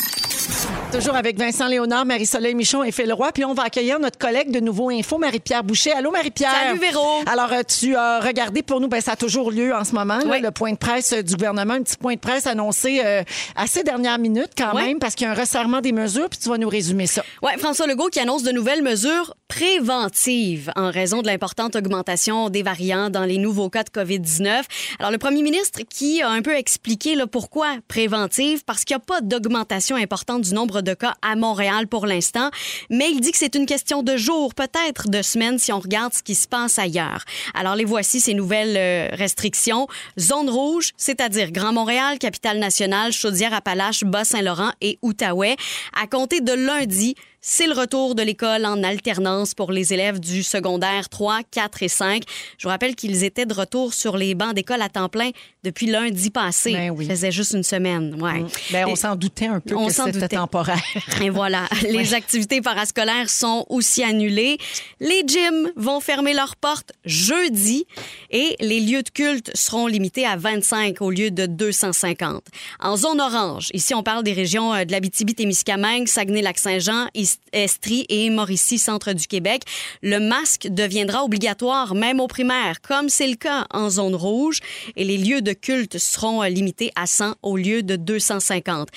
Toujours 0.96 1.14
avec 1.14 1.36
Vincent 1.38 1.68
Léonard, 1.68 2.06
Marie-Soleil 2.06 2.54
Michon 2.54 2.82
et 2.82 2.90
Phil 2.90 3.12
Roy. 3.12 3.30
Puis 3.32 3.44
on 3.44 3.52
va 3.52 3.64
accueillir 3.64 3.98
notre 3.98 4.16
collègue 4.16 4.50
de 4.50 4.60
Nouveau 4.60 4.88
Info, 4.88 5.18
Marie-Pierre 5.18 5.62
Boucher. 5.62 5.92
Allô, 5.92 6.10
Marie-Pierre. 6.10 6.50
Salut, 6.68 6.78
Véro. 6.78 7.20
Alors, 7.26 7.52
euh, 7.52 7.60
tu 7.68 7.94
as 7.94 8.20
regardé 8.20 8.62
pour 8.62 8.80
nous, 8.80 8.88
ben, 8.88 9.02
ça 9.02 9.12
a 9.12 9.16
toujours 9.16 9.50
lieu 9.50 9.74
en 9.74 9.84
ce 9.84 9.92
moment, 9.94 10.16
là, 10.24 10.38
le 10.38 10.50
point 10.52 10.72
de 10.72 10.78
presse 10.78 11.12
euh, 11.12 11.20
du 11.20 11.34
gouvernement, 11.34 11.74
un 11.74 11.82
petit 11.82 11.98
point 11.98 12.14
de 12.14 12.18
presse 12.18 12.46
annoncé 12.46 13.02
euh, 13.04 13.22
à 13.56 13.66
ces 13.66 13.82
dernières 13.82 14.18
minutes 14.18 14.52
quand 14.56 14.74
Oui. 14.74 14.84
même, 14.86 14.98
parce 14.98 15.14
qu'il 15.14 15.26
y 15.26 15.28
a 15.28 15.32
un 15.32 15.36
resserrement 15.36 15.82
des 15.82 15.92
mesures, 15.92 16.30
puis 16.30 16.38
tu 16.42 16.48
vas 16.48 16.56
nous 16.56 16.68
résumer 16.70 17.06
ça. 17.06 17.22
Oui, 17.42 17.50
François 17.58 17.86
Legault 17.86 18.08
qui 18.08 18.20
annonce 18.20 18.42
de 18.42 18.52
nouvelles 18.52 18.82
mesures 18.82 19.35
préventives 19.48 20.72
en 20.76 20.90
raison 20.90 21.22
de 21.22 21.26
l'importante 21.26 21.76
augmentation 21.76 22.50
des 22.50 22.62
variants 22.62 23.10
dans 23.10 23.24
les 23.24 23.38
nouveaux 23.38 23.70
cas 23.70 23.84
de 23.84 23.90
COVID-19. 23.90 24.62
Alors, 24.98 25.10
le 25.10 25.18
premier 25.18 25.42
ministre 25.42 25.80
qui 25.88 26.22
a 26.22 26.28
un 26.28 26.42
peu 26.42 26.54
expliqué 26.54 27.14
là, 27.14 27.26
pourquoi 27.26 27.76
préventive, 27.88 28.64
parce 28.64 28.84
qu'il 28.84 28.96
n'y 28.96 29.02
a 29.02 29.04
pas 29.04 29.20
d'augmentation 29.20 29.96
importante 29.96 30.42
du 30.42 30.54
nombre 30.54 30.82
de 30.82 30.94
cas 30.94 31.14
à 31.22 31.36
Montréal 31.36 31.86
pour 31.86 32.06
l'instant, 32.06 32.50
mais 32.90 33.10
il 33.10 33.20
dit 33.20 33.32
que 33.32 33.38
c'est 33.38 33.54
une 33.54 33.66
question 33.66 34.02
de 34.02 34.16
jours, 34.16 34.54
peut-être 34.54 35.08
de 35.08 35.22
semaines, 35.22 35.58
si 35.58 35.72
on 35.72 35.80
regarde 35.80 36.12
ce 36.12 36.22
qui 36.22 36.34
se 36.34 36.48
passe 36.48 36.78
ailleurs. 36.78 37.24
Alors, 37.54 37.76
les 37.76 37.84
voici, 37.84 38.20
ces 38.20 38.34
nouvelles 38.34 38.76
euh, 38.76 39.08
restrictions. 39.16 39.86
Zone 40.18 40.50
rouge, 40.50 40.92
c'est-à-dire 40.96 41.52
Grand 41.52 41.72
Montréal, 41.72 42.18
Capitale-Nationale, 42.18 43.12
Chaudière-Appalaches, 43.12 44.04
Bas-Saint-Laurent 44.04 44.72
et 44.80 44.98
Outaouais. 45.02 45.56
À 46.00 46.06
compter 46.06 46.40
de 46.40 46.52
lundi, 46.52 47.14
c'est 47.48 47.68
le 47.68 47.74
retour 47.74 48.16
de 48.16 48.22
l'école 48.24 48.66
en 48.66 48.82
alternance 48.82 49.54
pour 49.54 49.70
les 49.70 49.94
élèves 49.94 50.18
du 50.18 50.42
secondaire 50.42 51.08
3, 51.08 51.42
4 51.48 51.84
et 51.84 51.88
5. 51.88 52.24
Je 52.58 52.64
vous 52.66 52.70
rappelle 52.70 52.96
qu'ils 52.96 53.22
étaient 53.22 53.46
de 53.46 53.54
retour 53.54 53.94
sur 53.94 54.16
les 54.16 54.34
bancs 54.34 54.52
d'école 54.52 54.82
à 54.82 54.88
temps 54.88 55.08
plein 55.08 55.30
depuis 55.62 55.86
lundi 55.86 56.30
passé. 56.30 56.72
Ben 56.72 56.90
oui. 56.90 57.06
Ça 57.06 57.12
faisait 57.12 57.30
juste 57.30 57.52
une 57.52 57.62
semaine. 57.62 58.20
Ouais. 58.20 58.44
Ben, 58.72 58.86
on 58.88 58.94
Et- 58.94 58.96
s'en 58.96 59.14
doutait 59.14 59.46
un 59.46 59.60
peu 59.60 59.76
On 59.76 59.86
que 59.86 59.92
s'en 59.92 60.06
c'était 60.06 60.18
doutait. 60.22 60.36
temporaire. 60.36 60.82
et 61.22 61.30
voilà, 61.30 61.68
les 61.88 62.14
activités 62.14 62.60
parascolaires 62.60 63.30
sont 63.30 63.64
aussi 63.68 64.02
annulées. 64.02 64.58
Les 64.98 65.22
gyms 65.24 65.70
vont 65.76 66.00
fermer 66.00 66.34
leurs 66.34 66.56
portes 66.56 66.94
jeudi 67.04 67.86
et 68.32 68.56
les 68.58 68.80
lieux 68.80 69.04
de 69.04 69.10
culte 69.10 69.56
seront 69.56 69.86
limités 69.86 70.26
à 70.26 70.34
25 70.36 71.00
au 71.00 71.12
lieu 71.12 71.30
de 71.30 71.46
250. 71.46 72.42
En 72.80 72.96
zone 72.96 73.20
orange, 73.20 73.68
ici 73.72 73.94
on 73.94 74.02
parle 74.02 74.24
des 74.24 74.32
régions 74.32 74.74
euh, 74.74 74.84
de 74.84 74.90
l'Abitibi-Témiscamingue, 74.90 76.08
Saguenay-Lac-Saint-Jean, 76.08 77.06
Estrie 77.52 78.06
et 78.08 78.28
Mauricie, 78.30 78.78
centre 78.78 79.12
du 79.12 79.26
Québec. 79.26 79.62
Le 80.02 80.20
masque 80.20 80.68
deviendra 80.68 81.24
obligatoire 81.24 81.94
même 81.94 82.20
aux 82.20 82.26
primaires, 82.26 82.80
comme 82.80 83.08
c'est 83.08 83.26
le 83.26 83.36
cas 83.36 83.66
en 83.70 83.88
zone 83.88 84.14
rouge, 84.14 84.60
et 84.96 85.04
les 85.04 85.16
lieux 85.16 85.40
de 85.40 85.52
culte 85.52 85.98
seront 85.98 86.42
euh, 86.42 86.48
limités 86.48 86.90
à 86.96 87.06
100 87.06 87.34
au 87.42 87.56
lieu 87.56 87.82
de 87.82 87.96
250. 87.96 88.88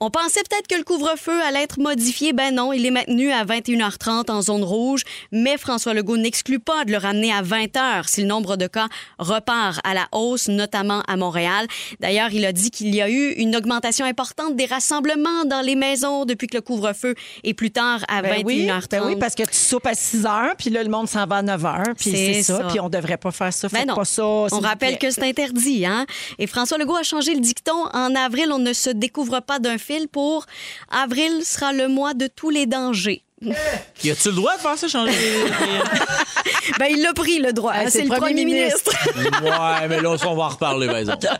On 0.00 0.10
pensait 0.10 0.42
peut-être 0.48 0.66
que 0.66 0.74
le 0.74 0.84
couvre-feu 0.84 1.40
allait 1.42 1.62
être 1.62 1.78
modifié. 1.78 2.32
Ben 2.32 2.54
non, 2.54 2.72
il 2.72 2.84
est 2.86 2.90
maintenu 2.90 3.30
à 3.30 3.44
21h30 3.44 4.30
en 4.30 4.42
zone 4.42 4.64
rouge, 4.64 5.02
mais 5.32 5.56
François 5.56 5.94
Legault 5.94 6.16
n'exclut 6.16 6.60
pas 6.60 6.84
de 6.84 6.90
le 6.90 6.98
ramener 6.98 7.32
à 7.32 7.42
20h 7.42 8.08
si 8.08 8.22
le 8.22 8.26
nombre 8.26 8.56
de 8.56 8.66
cas 8.66 8.88
repart 9.18 9.80
à 9.84 9.94
la 9.94 10.08
hausse, 10.12 10.48
notamment 10.48 11.02
à 11.06 11.16
Montréal. 11.16 11.66
D'ailleurs, 12.00 12.32
il 12.32 12.44
a 12.44 12.52
dit 12.52 12.70
qu'il 12.70 12.94
y 12.94 13.00
a 13.00 13.08
eu 13.08 13.32
une 13.32 13.54
augmentation 13.54 14.04
importante 14.04 14.56
des 14.56 14.66
rassemblements 14.66 15.44
dans 15.44 15.60
les 15.60 15.76
maisons 15.76 16.24
depuis 16.24 16.46
que 16.46 16.56
le 16.56 16.62
couvre-feu 16.62 17.14
est 17.44 17.54
plus 17.54 17.70
tard 17.70 17.77
à 18.08 18.22
Ben 18.22 18.42
21h30. 18.42 18.44
oui, 18.44 18.66
ben 18.90 19.02
oui, 19.06 19.16
parce 19.16 19.34
que 19.34 19.42
tu 19.44 19.54
soupes 19.56 19.86
à 19.86 19.94
6 19.94 20.26
heures, 20.26 20.54
puis 20.58 20.70
là, 20.70 20.82
le 20.82 20.90
monde 20.90 21.08
s'en 21.08 21.26
va 21.26 21.36
à 21.36 21.42
9 21.42 21.64
heures, 21.64 21.82
puis 21.96 22.10
C'est 22.10 22.42
ça, 22.42 22.58
ça. 22.58 22.64
puis 22.64 22.80
on 22.80 22.88
devrait 22.88 23.16
pas 23.16 23.30
faire 23.30 23.52
ça. 23.52 23.68
Ben 23.68 23.78
Faites 23.80 23.88
non. 23.88 23.94
pas 23.94 24.04
ça. 24.04 24.24
On 24.24 24.60
rappelle 24.60 24.98
que 24.98 25.10
c'est 25.10 25.22
interdit, 25.28 25.86
hein? 25.86 26.06
Et 26.38 26.46
François 26.46 26.78
Legault 26.78 26.96
a 26.96 27.02
changé 27.02 27.34
le 27.34 27.40
dicton. 27.40 27.84
En 27.92 28.14
avril, 28.14 28.50
on 28.52 28.58
ne 28.58 28.72
se 28.72 28.90
découvre 28.90 29.40
pas 29.40 29.58
d'un 29.58 29.78
fil 29.78 30.08
pour 30.08 30.46
avril 30.90 31.44
sera 31.44 31.72
le 31.72 31.88
mois 31.88 32.14
de 32.14 32.26
tous 32.26 32.50
les 32.50 32.66
dangers. 32.66 33.22
Y 34.04 34.10
a-tu 34.10 34.28
le 34.28 34.34
droit 34.34 34.56
de 34.56 34.60
faire 34.60 34.78
ça, 34.78 34.88
changer 34.88 35.12
Ben, 36.78 36.86
il 36.90 37.02
l'a 37.02 37.12
pris, 37.12 37.38
le 37.40 37.52
droit. 37.52 37.72
Ah, 37.74 37.90
c'est 37.90 38.02
le 38.02 38.08
premier 38.08 38.44
ministre. 38.44 38.92
Ouais, 39.42 39.88
mais 39.88 40.00
là, 40.00 40.10
on 40.26 40.34
va 40.34 40.44
en 40.44 40.48
reparler, 40.48 40.86
par 40.86 40.96
exemple. 40.96 41.26
Ça, 41.26 41.36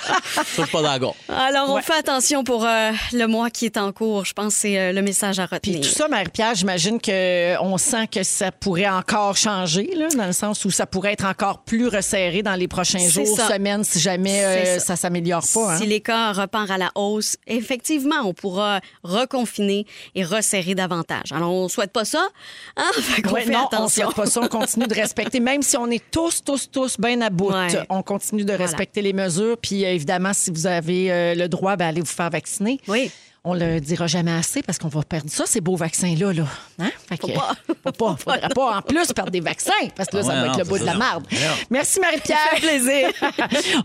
je 0.56 0.62
suis 0.62 0.70
pas 0.72 0.82
d'accord. 0.82 1.14
Alors, 1.28 1.70
on 1.70 1.80
fait 1.80 1.94
attention 1.94 2.44
pour 2.44 2.64
euh, 2.64 2.90
le 3.12 3.26
mois 3.26 3.50
qui 3.50 3.66
est 3.66 3.76
en 3.76 3.92
cours. 3.92 4.24
Je 4.24 4.32
pense 4.32 4.54
que 4.54 4.60
c'est 4.60 4.78
euh, 4.78 4.92
le 4.92 5.02
message 5.02 5.38
à 5.38 5.46
Puis 5.46 5.56
retenir. 5.56 5.80
tout 5.80 5.88
ça, 5.88 6.08
Marie-Pierre, 6.08 6.54
j'imagine 6.54 6.98
qu'on 7.00 7.78
sent 7.78 8.06
que 8.10 8.22
ça 8.22 8.50
pourrait 8.52 8.88
encore 8.88 9.36
changer, 9.36 9.90
là, 9.96 10.08
dans 10.16 10.26
le 10.26 10.32
sens 10.32 10.64
où 10.64 10.70
ça 10.70 10.86
pourrait 10.86 11.12
être 11.12 11.26
encore 11.26 11.62
plus 11.64 11.88
resserré 11.88 12.42
dans 12.42 12.54
les 12.54 12.68
prochains 12.68 12.98
C'est 12.98 13.24
jours, 13.24 13.36
ça. 13.36 13.48
semaines, 13.48 13.84
si 13.84 14.00
jamais 14.00 14.44
euh, 14.44 14.78
ça. 14.78 14.86
ça 14.86 14.96
s'améliore 14.96 15.44
pas. 15.54 15.72
hein. 15.74 15.78
Si 15.78 15.86
les 15.86 16.00
cas 16.00 16.32
repart 16.32 16.70
à 16.70 16.78
la 16.78 16.90
hausse, 16.94 17.36
effectivement, 17.46 18.16
on 18.24 18.34
pourra 18.34 18.80
reconfiner 19.02 19.86
et 20.14 20.24
resserrer 20.24 20.74
davantage. 20.74 21.32
Alors, 21.32 21.52
on 21.52 21.68
souhaite 21.68 21.87
pas 21.88 22.04
ça. 22.04 22.28
Hein? 22.76 22.90
Fait 23.00 23.22
qu'on 23.22 23.32
Ouais, 23.34 23.42
fait 23.42 23.50
non, 23.52 23.60
on 23.60 23.66
attention. 23.66 24.04
souhaite 24.06 24.16
pas 24.16 24.26
ça. 24.26 24.40
On 24.42 24.48
continue 24.48 24.86
de 24.86 24.94
respecter, 25.00 25.40
même 25.40 25.62
si 25.62 25.76
on 25.76 25.90
est 25.90 26.02
tous, 26.10 26.42
tous, 26.44 26.70
tous 26.70 26.96
bien 26.98 27.20
à 27.20 27.30
bout. 27.30 27.50
Ouais. 27.52 27.68
On 27.88 28.02
continue 28.02 28.44
de 28.44 28.52
respecter 28.52 29.02
les 29.02 29.12
mesures. 29.12 29.56
Puis 29.60 29.84
euh, 29.84 29.92
évidemment, 29.92 30.32
si 30.32 30.50
vous 30.50 30.66
avez 30.66 31.10
euh, 31.12 31.34
le 31.34 31.48
droit, 31.48 31.76
ben, 31.76 31.86
allez 31.88 32.00
vous 32.00 32.06
faire 32.06 32.30
vacciner. 32.30 32.80
Oui. 32.88 33.10
On 33.44 33.54
le 33.54 33.78
dira 33.80 34.08
jamais 34.08 34.32
assez 34.32 34.62
parce 34.62 34.78
qu'on 34.78 34.88
va 34.88 35.02
perdre 35.04 35.30
ça, 35.30 35.46
ces 35.46 35.60
beaux 35.60 35.76
vaccins-là. 35.76 36.32
Là. 36.32 36.42
Hein? 36.80 36.90
Fait 37.08 37.16
que, 37.16 37.32
pas. 37.32 37.54
Faut 37.84 37.92
pas. 37.92 38.16
Faudrait 38.22 38.48
pas 38.48 38.76
en 38.78 38.82
plus 38.82 39.06
perdre 39.12 39.30
des 39.30 39.40
vaccins 39.40 39.70
parce 39.96 40.08
que 40.10 40.16
là, 40.16 40.22
Ah 40.26 40.28
ça 40.28 40.40
va 40.40 40.46
être 40.48 40.58
le 40.58 40.64
bout 40.64 40.78
de 40.78 40.84
la 40.84 40.94
marde. 40.94 41.24
Merci 41.70 42.00
Marie-Pierre. 42.00 42.36
plaisir. 42.58 43.08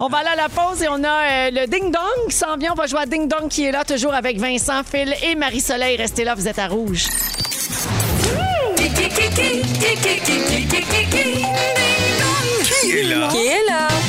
on 0.02 0.08
va 0.08 0.18
aller 0.18 0.30
à 0.30 0.36
la 0.36 0.50
pause 0.50 0.82
et 0.82 0.88
on 0.90 1.02
a 1.04 1.08
euh, 1.08 1.52
le 1.52 1.68
Ding 1.68 1.92
Dong 1.92 2.28
qui 2.30 2.36
s'en 2.36 2.58
vient. 2.58 2.72
On 2.74 2.76
va 2.76 2.88
jouer 2.88 3.02
à 3.02 3.06
Ding 3.06 3.28
Dong 3.30 3.48
qui 3.48 3.64
est 3.66 3.72
là, 3.72 3.86
toujours 3.86 4.14
avec 4.16 4.38
Vincent, 4.40 4.82
Phil 4.84 5.14
et 5.24 5.36
Marie-Soleil. 5.36 5.98
Restez 5.98 6.24
là, 6.26 6.34
vous 6.36 6.48
êtes 6.48 6.60
à 6.60 6.68
rouge. 6.68 7.06
Qui 9.36 9.42
est 12.92 13.04
là? 13.04 13.30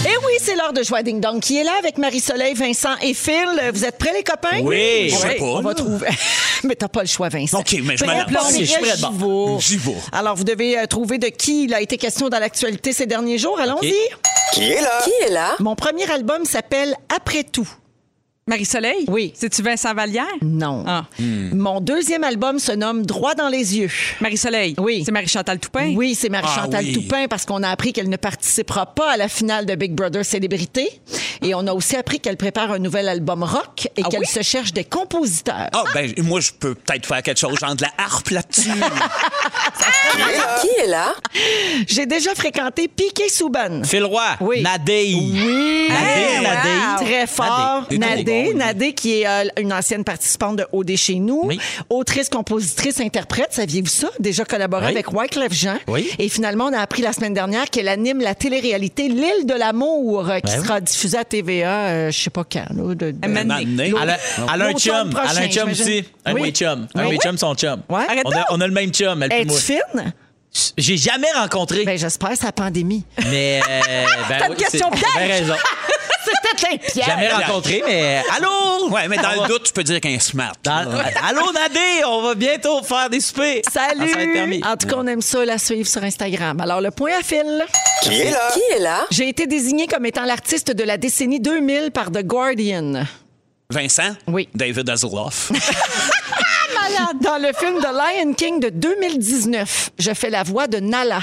Et 0.04 0.08
Eh 0.10 0.16
oui, 0.26 0.32
c'est 0.40 0.54
l'heure 0.54 0.72
de 0.72 0.82
jouer 0.82 0.98
à 0.98 1.02
Ding 1.02 1.20
Dong 1.20 1.40
qui 1.40 1.56
est 1.58 1.64
là 1.64 1.72
avec 1.78 1.96
Marie-Soleil, 1.96 2.54
Vincent 2.54 2.94
et 3.00 3.14
Phil? 3.14 3.46
Vous 3.72 3.84
êtes 3.84 3.96
prêts, 3.96 4.12
les 4.14 4.22
copains? 4.22 4.60
Oui. 4.62 5.08
Je 5.10 5.16
sais 5.16 5.36
pas, 5.36 5.44
On 5.44 5.62
va 5.62 5.70
là. 5.70 5.74
trouver. 5.74 6.08
mais 6.64 6.74
t'as 6.74 6.88
pas 6.88 7.00
le 7.02 7.08
choix, 7.08 7.28
Vincent. 7.30 7.60
OK, 7.60 7.74
mais 7.82 7.96
je 7.96 8.04
Ok, 8.04 8.10
je 8.60 8.64
suis 8.64 8.80
prêt 8.80 8.96
de 8.96 9.60
j'y 9.60 9.76
vais. 9.78 9.94
Alors, 10.12 10.36
vous 10.36 10.44
devez 10.44 10.78
euh, 10.78 10.86
trouver 10.86 11.18
de 11.18 11.28
qui 11.28 11.64
il 11.64 11.74
a 11.74 11.80
été 11.80 11.96
question 11.96 12.28
dans 12.28 12.38
l'actualité 12.38 12.92
ces 12.92 13.06
derniers 13.06 13.38
jours. 13.38 13.58
Allons-y. 13.58 13.94
Qui 14.52 14.70
est 14.70 15.30
là? 15.30 15.56
Mon 15.60 15.74
premier 15.74 16.08
album 16.10 16.44
s'appelle 16.44 16.94
Après 17.14 17.44
tout. 17.44 17.68
Marie-Soleil? 18.46 19.06
Oui. 19.08 19.32
C'est-tu 19.34 19.62
Vincent 19.62 19.94
Vallière? 19.94 20.26
Non. 20.42 20.84
Ah. 20.86 21.04
Mon 21.18 21.80
deuxième 21.80 22.24
album 22.24 22.58
se 22.58 22.72
nomme 22.72 23.06
Droit 23.06 23.34
dans 23.34 23.48
les 23.48 23.78
yeux. 23.78 23.88
Marie-Soleil? 24.20 24.74
Oui. 24.76 25.02
C'est 25.06 25.12
Marie-Chantal 25.12 25.58
Toupin? 25.58 25.94
Oui, 25.96 26.14
c'est 26.14 26.28
Marie-Chantal 26.28 26.84
Ah 26.84 26.86
oui. 26.86 26.92
Toupin 26.92 27.26
parce 27.26 27.46
qu'on 27.46 27.62
a 27.62 27.70
appris 27.70 27.94
qu'elle 27.94 28.10
ne 28.10 28.18
participera 28.18 28.84
pas 28.84 29.12
à 29.12 29.16
la 29.16 29.28
finale 29.28 29.64
de 29.64 29.74
Big 29.74 29.92
Brother 29.92 30.26
Célébrité. 30.26 30.90
Et 31.40 31.54
on 31.54 31.66
a 31.66 31.72
aussi 31.72 31.96
appris 31.96 32.20
qu'elle 32.20 32.36
prépare 32.36 32.70
un 32.70 32.78
nouvel 32.78 33.08
album 33.08 33.42
rock 33.44 33.88
et 33.96 34.02
Ah 34.04 34.08
qu'elle 34.10 34.20
oui? 34.20 34.26
se 34.26 34.42
cherche 34.42 34.74
des 34.74 34.84
compositeurs. 34.84 35.70
Ah, 35.72 35.84
ben, 35.94 36.12
moi, 36.18 36.40
je 36.40 36.50
peux 36.52 36.74
peut-être 36.74 37.06
faire 37.06 37.22
quelque 37.22 37.40
chose, 37.40 37.58
genre 37.58 37.74
de 37.74 37.82
la 37.82 37.90
harpe 37.96 38.28
là-dessus. 38.28 38.68
Qui 40.60 40.68
est 40.82 40.86
là? 40.86 41.14
J'ai 41.88 42.04
déjà 42.06 42.34
fréquenté 42.34 42.88
Piquet 42.88 43.28
Souban. 43.30 43.82
Phil 43.84 44.04
Roy. 44.04 44.36
Oui. 44.40 44.62
Nadé. 44.62 45.14
Oui, 45.16 45.88
wow. 45.88 46.42
Nadé. 46.42 47.04
Très 47.06 47.26
fort. 47.26 47.86
Nadé. 48.54 48.92
Qui 48.94 49.20
est 49.20 49.26
euh, 49.26 49.44
une 49.58 49.72
ancienne 49.72 50.04
participante 50.04 50.56
de 50.56 50.66
OD 50.72 50.96
chez 50.96 51.14
nous. 51.16 51.42
Oui. 51.44 51.58
Autrice, 51.90 52.28
compositrice, 52.28 53.00
interprète. 53.00 53.48
Saviez-vous 53.52 53.88
ça? 53.88 54.08
Déjà 54.18 54.44
collaboré 54.44 54.86
Oui. 54.86 54.92
avec 54.92 55.12
Wyclef 55.12 55.52
Jean. 55.52 55.76
Oui. 55.88 56.10
Et 56.18 56.28
finalement, 56.28 56.66
on 56.66 56.72
a 56.72 56.78
appris 56.80 57.02
la 57.02 57.12
semaine 57.12 57.34
dernière 57.34 57.70
qu'elle 57.70 57.88
anime 57.88 58.20
la 58.20 58.34
télé-réalité 58.34 59.08
L'île 59.08 59.46
de 59.46 59.54
l'amour, 59.54 60.28
euh, 60.30 60.38
qui 60.40 60.52
Ben 60.52 60.58
oui. 60.60 60.66
sera 60.66 60.80
diffusée 60.80 61.18
à 61.18 61.24
TVA, 61.24 61.86
euh, 61.86 62.10
je 62.10 62.18
sais 62.20 62.30
pas 62.30 62.44
quand. 62.44 62.64
là, 62.70 62.94
de- 62.94 63.10
de- 63.12 63.16
Elle 63.22 63.36
a, 64.62 64.66
un 64.66 64.72
chum. 64.74 65.10
Elle 65.30 65.38
a 65.38 65.40
un 65.42 65.48
chum 65.48 65.70
aussi. 65.70 66.04
Un 66.24 66.34
Oui. 66.34 66.50
chum. 66.52 66.86
Un 66.94 67.02
Oui. 67.06 67.10
oui 67.10 67.18
chum, 67.22 67.36
son 67.38 67.54
chum. 67.54 67.82
Ouais. 67.88 68.02
Arrête 68.08 68.22
On 68.24 68.32
a, 68.32 68.44
on 68.50 68.60
a 68.60 68.66
le 68.66 68.72
même 68.72 68.90
chum, 68.92 69.22
elle 69.22 69.46
moi. 69.46 69.58
fine? 69.58 70.12
J'ai 70.78 70.96
jamais 70.96 71.26
rencontré. 71.34 71.84
Ben, 71.84 71.98
j'espère, 71.98 72.30
c'est 72.34 72.44
la 72.44 72.52
pandémie. 72.52 73.04
mais. 73.30 73.60
euh, 73.68 74.04
ben 74.28 74.36
T'as 74.38 74.46
une 74.46 74.52
oui, 74.52 74.56
question 74.58 74.88
piège. 74.90 75.40
raison. 75.40 75.54
Jamais 76.94 77.28
rencontré, 77.32 77.82
mais. 77.86 78.22
Allô? 78.36 78.88
Ouais, 78.90 79.08
mais 79.08 79.16
dans 79.16 79.42
le 79.42 79.48
doute, 79.48 79.64
tu 79.64 79.72
peux 79.72 79.82
dire 79.82 80.00
qu'un 80.00 80.18
smart. 80.18 80.52
Dans- 80.62 80.72
Allô, 81.28 81.52
Nadé? 81.52 82.04
On 82.06 82.22
va 82.22 82.34
bientôt 82.34 82.82
faire 82.82 83.08
des 83.10 83.20
soupers. 83.20 83.62
Ah, 83.66 83.70
ça 83.72 83.80
va 83.96 84.04
être 84.04 84.12
Salut! 84.12 84.32
permis. 84.32 84.62
En 84.64 84.76
tout 84.76 84.86
cas, 84.86 84.96
on 84.98 85.06
aime 85.06 85.22
ça 85.22 85.44
la 85.44 85.58
suivre 85.58 85.88
sur 85.88 86.02
Instagram. 86.02 86.60
Alors, 86.60 86.80
le 86.80 86.90
point 86.90 87.12
à 87.18 87.22
fil. 87.22 87.64
Qui 88.02 88.20
est 88.20 88.30
là? 88.30 88.50
Qui 88.52 88.60
est 88.76 88.80
là? 88.80 89.06
J'ai 89.10 89.28
été 89.28 89.46
désignée 89.46 89.86
comme 89.86 90.06
étant 90.06 90.24
l'artiste 90.24 90.70
de 90.72 90.84
la 90.84 90.96
décennie 90.96 91.40
2000 91.40 91.90
par 91.90 92.10
The 92.10 92.22
Guardian. 92.22 93.04
Vincent? 93.70 94.14
Oui. 94.26 94.48
David 94.54 94.88
Hasselhoff. 94.90 95.50
Dans 97.22 97.38
le 97.38 97.52
film 97.58 97.80
The 97.80 97.88
Lion 97.92 98.34
King 98.34 98.60
de 98.60 98.68
2019, 98.68 99.90
je 99.98 100.12
fais 100.14 100.30
la 100.30 100.42
voix 100.42 100.66
de 100.66 100.78
Nala. 100.78 101.20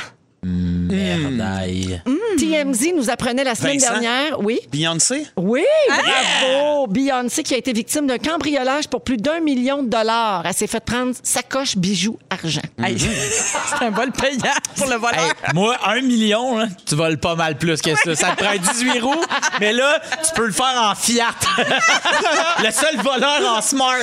Merde, 0.91 1.41
aïe. 1.41 2.01
TMZ 2.37 2.93
nous 2.95 3.09
apprenait 3.09 3.43
la 3.43 3.55
semaine 3.55 3.77
Vincent? 3.79 3.93
dernière. 3.93 4.39
Oui. 4.43 4.59
Beyoncé? 4.71 5.25
Oui, 5.37 5.63
bravo! 5.87 6.87
Beyoncé 6.87 7.43
qui 7.43 7.53
a 7.53 7.57
été 7.57 7.73
victime 7.73 8.07
d'un 8.07 8.17
cambriolage 8.17 8.87
pour 8.87 9.01
plus 9.03 9.17
d'un 9.17 9.39
million 9.39 9.83
de 9.83 9.89
dollars. 9.89 10.43
Elle 10.45 10.53
s'est 10.53 10.67
fait 10.67 10.83
prendre 10.83 11.13
sacoche, 11.23 11.77
bijoux, 11.77 12.17
argent. 12.29 12.61
Hey, 12.83 12.97
c'est 12.99 13.85
un 13.85 13.89
vol 13.89 14.11
payant 14.11 14.37
pour 14.75 14.87
le 14.87 14.95
voleur. 14.95 15.19
Hey, 15.23 15.53
moi, 15.53 15.77
un 15.85 16.01
million, 16.01 16.57
là, 16.57 16.67
tu 16.85 16.95
voles 16.95 17.17
pas 17.17 17.35
mal 17.35 17.57
plus 17.57 17.81
que 17.81 17.95
ça. 17.95 18.15
Ça 18.15 18.31
te 18.31 18.43
prend 18.43 18.55
18 18.55 18.99
roues, 18.99 19.23
mais 19.59 19.73
là, 19.73 20.01
tu 20.25 20.31
peux 20.35 20.45
le 20.45 20.53
faire 20.53 20.75
en 20.77 20.95
Fiat. 20.95 21.27
le 22.63 22.71
seul 22.71 22.97
voleur 23.01 23.57
en 23.57 23.61
Smart. 23.61 23.97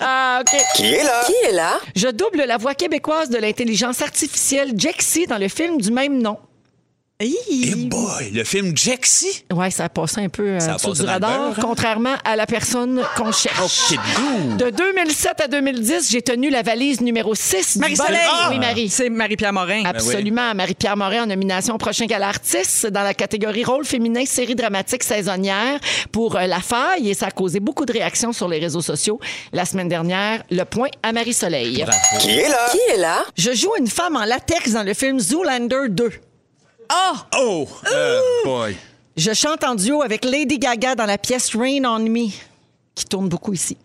Ah, 0.00 0.40
OK. 0.40 0.60
Qui 0.76 0.86
est 0.94 1.04
là? 1.04 1.22
Qui 1.26 1.48
est 1.48 1.52
là? 1.52 1.78
Je 1.94 2.08
double 2.08 2.44
la 2.46 2.56
voix 2.56 2.74
québécoise 2.74 3.28
de 3.28 3.38
l'intelligence 3.38 4.02
artificielle 4.02 4.72
Jexy 4.76 5.26
dans 5.26 5.38
le 5.38 5.48
film 5.48 5.67
du 5.76 5.90
même 5.90 6.22
nom. 6.22 6.38
Eh 7.20 7.74
boy, 7.74 8.30
le 8.32 8.44
film 8.44 8.76
Jexy? 8.76 9.42
Ouais, 9.52 9.72
ça 9.72 9.86
a 9.86 9.88
passé 9.88 10.20
un 10.20 10.28
peu 10.28 10.50
euh, 10.50 10.60
Ça 10.60 10.78
sous 10.78 10.92
du 10.92 11.02
radar, 11.02 11.36
beurre, 11.48 11.54
hein? 11.58 11.60
contrairement 11.60 12.14
à 12.24 12.36
la 12.36 12.46
personne 12.46 13.02
qu'on 13.16 13.32
cherche. 13.32 13.94
Oh. 14.20 14.54
De 14.56 14.70
2007 14.70 15.40
à 15.40 15.48
2010, 15.48 16.12
j'ai 16.12 16.22
tenu 16.22 16.48
la 16.48 16.62
valise 16.62 17.00
numéro 17.00 17.34
6 17.34 17.74
du 17.74 17.80
Marie-Soleil. 17.80 18.20
bol- 18.20 18.50
Oui, 18.52 18.58
Marie. 18.60 18.88
C'est 18.88 19.08
Marie-Pierre 19.10 19.52
Morin. 19.52 19.82
Absolument. 19.84 20.54
Marie-Pierre 20.54 20.96
Morin 20.96 21.24
en 21.24 21.26
nomination 21.26 21.74
au 21.74 21.78
prochain 21.78 22.06
gala 22.06 22.28
artiste 22.28 22.86
dans 22.86 23.02
la 23.02 23.14
catégorie 23.14 23.64
rôle 23.64 23.84
féminin 23.84 24.24
série 24.24 24.54
dramatique 24.54 25.02
saisonnière 25.02 25.80
pour 26.12 26.36
euh, 26.36 26.46
La 26.46 26.60
Faille 26.60 27.10
et 27.10 27.14
ça 27.14 27.26
a 27.26 27.30
causé 27.32 27.58
beaucoup 27.58 27.84
de 27.84 27.92
réactions 27.94 28.32
sur 28.32 28.46
les 28.46 28.60
réseaux 28.60 28.80
sociaux. 28.80 29.18
La 29.52 29.64
semaine 29.64 29.88
dernière, 29.88 30.44
le 30.52 30.62
point 30.62 30.88
à 31.02 31.10
Marie-Soleil. 31.12 31.84
Qui 32.20 32.30
est 32.30 32.48
là? 32.48 32.68
Qui 32.70 32.78
est 32.94 32.96
là? 32.98 33.24
Je 33.36 33.52
joue 33.54 33.72
une 33.76 33.88
femme 33.88 34.14
en 34.14 34.24
latex 34.24 34.70
dans 34.70 34.84
le 34.84 34.94
film 34.94 35.18
Zoolander 35.18 35.88
2. 35.88 36.10
Oh! 36.90 37.68
euh, 37.92 38.20
boy. 38.44 38.76
Je 39.16 39.32
chante 39.32 39.64
en 39.64 39.74
duo 39.74 40.02
avec 40.02 40.24
Lady 40.24 40.58
Gaga 40.58 40.94
dans 40.94 41.06
la 41.06 41.18
pièce 41.18 41.54
Rain 41.54 41.84
on 41.84 41.98
Me, 41.98 42.28
qui 42.94 43.04
tourne 43.04 43.28
beaucoup 43.28 43.52
ici. 43.52 43.76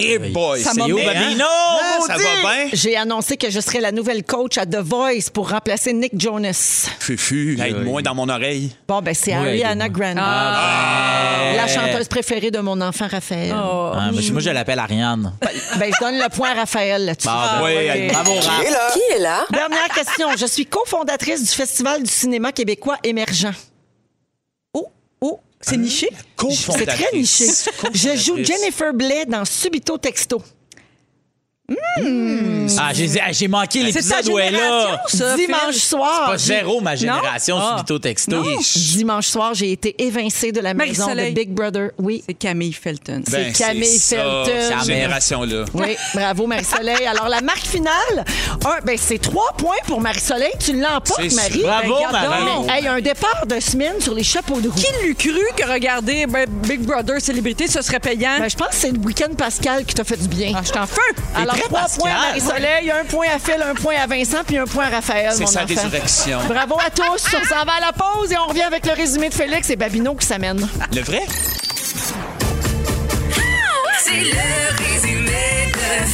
Eh 0.00 0.18
boy, 0.18 0.60
Ça 0.60 0.72
c'est 0.74 0.80
m'a 0.80 0.88
Yo, 0.88 0.96
Babino, 0.96 1.44
Ah, 1.48 1.98
ça 2.04 2.14
va 2.14 2.18
bien? 2.18 2.68
J'ai 2.72 2.96
annoncé 2.96 3.36
que 3.36 3.48
je 3.48 3.60
serais 3.60 3.80
la 3.80 3.92
nouvelle 3.92 4.24
coach 4.24 4.58
à 4.58 4.66
The 4.66 4.78
Voice 4.78 5.30
pour 5.32 5.50
remplacer 5.50 5.92
Nick 5.92 6.18
Jonas. 6.20 6.88
Fufu, 6.98 7.56
aide-moi 7.64 8.02
dans 8.02 8.14
mon 8.14 8.28
oreille. 8.28 8.72
Bon, 8.88 9.00
ben 9.00 9.14
c'est 9.14 9.30
Oui, 9.36 9.62
Ariana. 9.62 9.88
Grande. 9.88 10.16
La 10.16 11.66
chanteuse 11.68 12.08
préférée 12.08 12.50
de 12.50 12.58
mon 12.58 12.80
enfant 12.80 13.06
Raphaël. 13.08 13.52
Ah, 13.54 14.10
moi, 14.12 14.20
je- 14.20 14.32
moi, 14.32 14.40
je 14.40 14.50
l'appelle 14.50 14.80
Ariane. 14.80 15.32
Ben, 15.78 15.92
je 15.94 16.04
donne 16.04 16.18
le 16.18 16.28
point 16.28 16.50
à 16.50 16.54
Raphaël 16.54 17.04
là-dessus. 17.04 17.28
Ah, 17.30 17.60
ben, 17.60 17.66
oui, 17.66 18.08
Bravo, 18.08 18.32
Qui 18.32 18.66
est 18.66 18.70
là? 18.70 18.90
Qui 18.92 19.00
est 19.14 19.18
là? 19.20 19.44
Dernière 19.52 19.88
question. 19.94 20.28
Je 20.36 20.46
suis 20.46 20.66
cofondatrice 20.66 21.40
du 21.42 21.50
Festival 21.54 22.02
du 22.02 22.10
cinéma 22.10 22.50
québécois 22.50 22.96
émergent. 23.04 23.52
Oh, 24.72 24.88
oh, 25.20 25.40
c'est 25.64 25.76
niché. 25.76 26.08
C'est 26.76 26.86
très 26.86 27.16
niché. 27.16 27.46
Je 27.92 28.16
joue 28.16 28.36
Jennifer 28.42 28.92
Blais 28.92 29.24
dans 29.26 29.44
Subito 29.44 29.98
Texto. 29.98 30.42
Ah, 32.78 32.90
j'ai 32.92 33.08
j'ai 33.32 33.48
manqué 33.48 33.82
l'épisode 33.82 34.28
où 34.28 34.38
elle 34.38 34.54
est 34.54 34.58
là. 34.58 35.00
ça, 35.08 35.34
Dimanche 35.36 35.76
soir. 35.76 36.26
Pas 36.26 36.36
j'ai- 36.36 36.56
zéro 36.56 36.80
ma 36.80 36.94
génération, 36.94 37.56
Ah. 37.58 37.76
subito 37.78 37.98
texto. 37.98 38.42
Dimanche 38.92 39.26
soir, 39.28 39.54
j'ai 39.54 39.72
été 39.72 39.94
évincée 40.02 40.52
de 40.52 40.60
la 40.60 40.74
maison 40.74 41.14
de. 41.14 41.30
Big 41.30 41.50
Brother. 41.50 41.90
Oui. 41.98 42.22
C'est 42.26 42.34
Camille 42.34 42.72
Felton. 42.72 43.22
Ben, 43.30 43.52
c'est 43.54 43.64
Camille 43.64 43.98
ça, 43.98 44.16
Felton. 44.16 44.50
Cette 44.78 44.84
génération-là. 44.86 45.64
Oui, 45.72 45.96
bravo 46.14 46.46
Marie-Soleil. 46.46 47.06
Alors, 47.06 47.28
la 47.28 47.40
marque 47.40 47.64
finale, 47.66 48.24
un, 48.64 48.84
ben, 48.84 48.96
c'est 49.00 49.18
trois 49.18 49.52
points 49.56 49.76
pour 49.86 50.00
Marie-Soleil. 50.02 50.52
Tu 50.58 50.78
l'emportes, 50.78 51.20
C'est 51.28 51.34
Marie. 51.34 51.52
sûr. 51.60 51.62
Bravo, 51.62 51.94
Ben, 52.12 52.28
Marie. 52.28 52.68
Hey, 52.78 52.86
un 52.88 53.00
départ 53.00 53.46
de 53.46 53.58
semaine 53.60 54.00
sur 54.00 54.14
les 54.14 54.22
chapeaux 54.24 54.60
de 54.60 54.68
roue. 54.68 54.74
Qui 54.74 54.86
l'eût 55.02 55.14
cru 55.14 55.40
que 55.56 55.70
regarder 55.70 56.26
ben, 56.26 56.46
Big 56.48 56.80
Brother 56.80 57.20
Célébrité, 57.20 57.68
ce 57.68 57.80
serait 57.80 58.00
payant? 58.00 58.38
Ben, 58.38 58.48
je 58.50 58.56
pense 58.56 58.68
que 58.68 58.74
c'est 58.74 58.90
le 58.92 58.98
week-end 58.98 59.32
Pascal 59.36 59.84
qui 59.86 59.94
t'a 59.94 60.04
fait 60.04 60.16
du 60.20 60.28
bien. 60.28 60.52
Ah, 60.54 60.60
je 60.62 60.68
suis 60.68 60.78
en 60.78 60.86
feu! 60.86 61.00
Alors, 61.54 61.58
Très 61.58 61.68
trois 61.68 61.80
Pascal. 61.82 62.00
points 62.00 62.10
à 62.10 62.26
Marie-Soleil, 62.28 62.90
un 62.90 63.04
point 63.04 63.26
à 63.34 63.38
Phil, 63.38 63.62
un 63.62 63.74
point 63.74 63.94
à 63.96 64.06
Vincent, 64.06 64.38
puis 64.46 64.58
un 64.58 64.64
point 64.66 64.86
à 64.86 64.90
Raphaël, 64.90 65.32
C'est 65.34 65.46
sa 65.46 65.62
enfant. 65.64 65.68
résurrection. 65.74 66.38
Bravo 66.48 66.76
à 66.84 66.90
tous. 66.90 67.04
On 67.06 67.44
s'en 67.48 67.64
va 67.64 67.72
à 67.74 67.80
la 67.80 67.92
pause 67.92 68.32
et 68.32 68.36
on 68.38 68.46
revient 68.48 68.62
avec 68.62 68.84
le 68.86 68.92
résumé 68.92 69.28
de 69.28 69.34
Félix 69.34 69.70
et 69.70 69.76
Babino 69.76 70.14
qui 70.14 70.26
s'amène. 70.26 70.66
Le 70.94 71.00
vrai? 71.02 71.22
C'est 74.00 74.20
le 74.20 74.92
résumé 74.92 75.72
de 75.72 76.06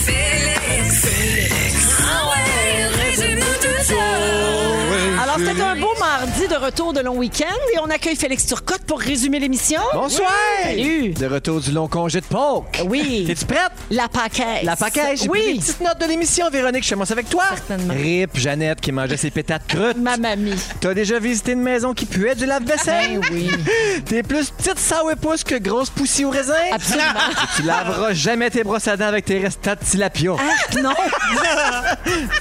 retour 6.61 6.93
de 6.93 7.01
long 7.01 7.17
week-end 7.17 7.47
et 7.75 7.79
on 7.81 7.91
accueille 7.91 8.17
Félix 8.17 8.47
Turcotte 8.47 8.83
pour 8.83 9.01
résumer 9.01 9.39
l'émission. 9.39 9.81
Bonsoir! 9.95 10.31
Salut! 10.63 11.11
De 11.15 11.27
retour 11.27 11.61
du 11.61 11.73
long 11.73 11.89
congé 11.89 12.21
de 12.21 12.27
Pâques. 12.27 12.83
Oui. 12.87 13.25
T'es-tu 13.27 13.45
prête? 13.47 13.73
La 13.91 14.09
paquette. 14.09 14.63
La 14.63 14.77
paquet, 14.77 15.17
j'ai 15.17 15.29
pris 15.29 15.41
des 15.41 15.47
Oui. 15.53 15.59
petites 15.59 15.81
notes 15.81 16.01
de 16.01 16.07
l'émission, 16.07 16.49
Véronique. 16.51 16.85
Je 16.85 16.91
commence 16.91 17.11
avec 17.11 17.29
toi. 17.29 17.45
Certainement. 17.49 17.95
Rip, 17.95 18.31
Jeannette 18.37 18.81
qui 18.81 18.93
mangeait 18.93 19.17
ses 19.17 19.31
pétates 19.31 19.67
crutes. 19.67 19.97
Ma 19.97 20.17
mamie. 20.17 20.55
T'as 20.81 20.95
déjà 20.95 21.19
visité 21.19 21.53
une 21.53 21.63
maison 21.63 21.95
qui 21.95 22.05
puait 22.07 22.35
du 22.35 22.47
lave-vaisselle? 22.47 23.21
Ben 23.21 23.29
oui. 23.33 23.51
T'es 24.07 24.23
plus 24.23 24.51
petite 24.51 24.79
sourpuss 24.79 25.45
que 25.45 25.57
grosse 25.57 25.91
poussie 25.91 26.25
au 26.25 26.31
raisin? 26.31 26.55
Absolument. 26.73 27.05
Tu 27.57 27.63
laveras 27.63 28.13
jamais 28.13 28.51
tes 28.51 28.63
brosses 28.65 28.87
à 28.89 28.97
dents 28.97 29.07
avec 29.07 29.25
tes 29.25 29.39
restants 29.39 29.73
de 29.81 29.85
tilapia. 29.85 30.33
Ah, 30.39 30.81
non. 30.81 30.95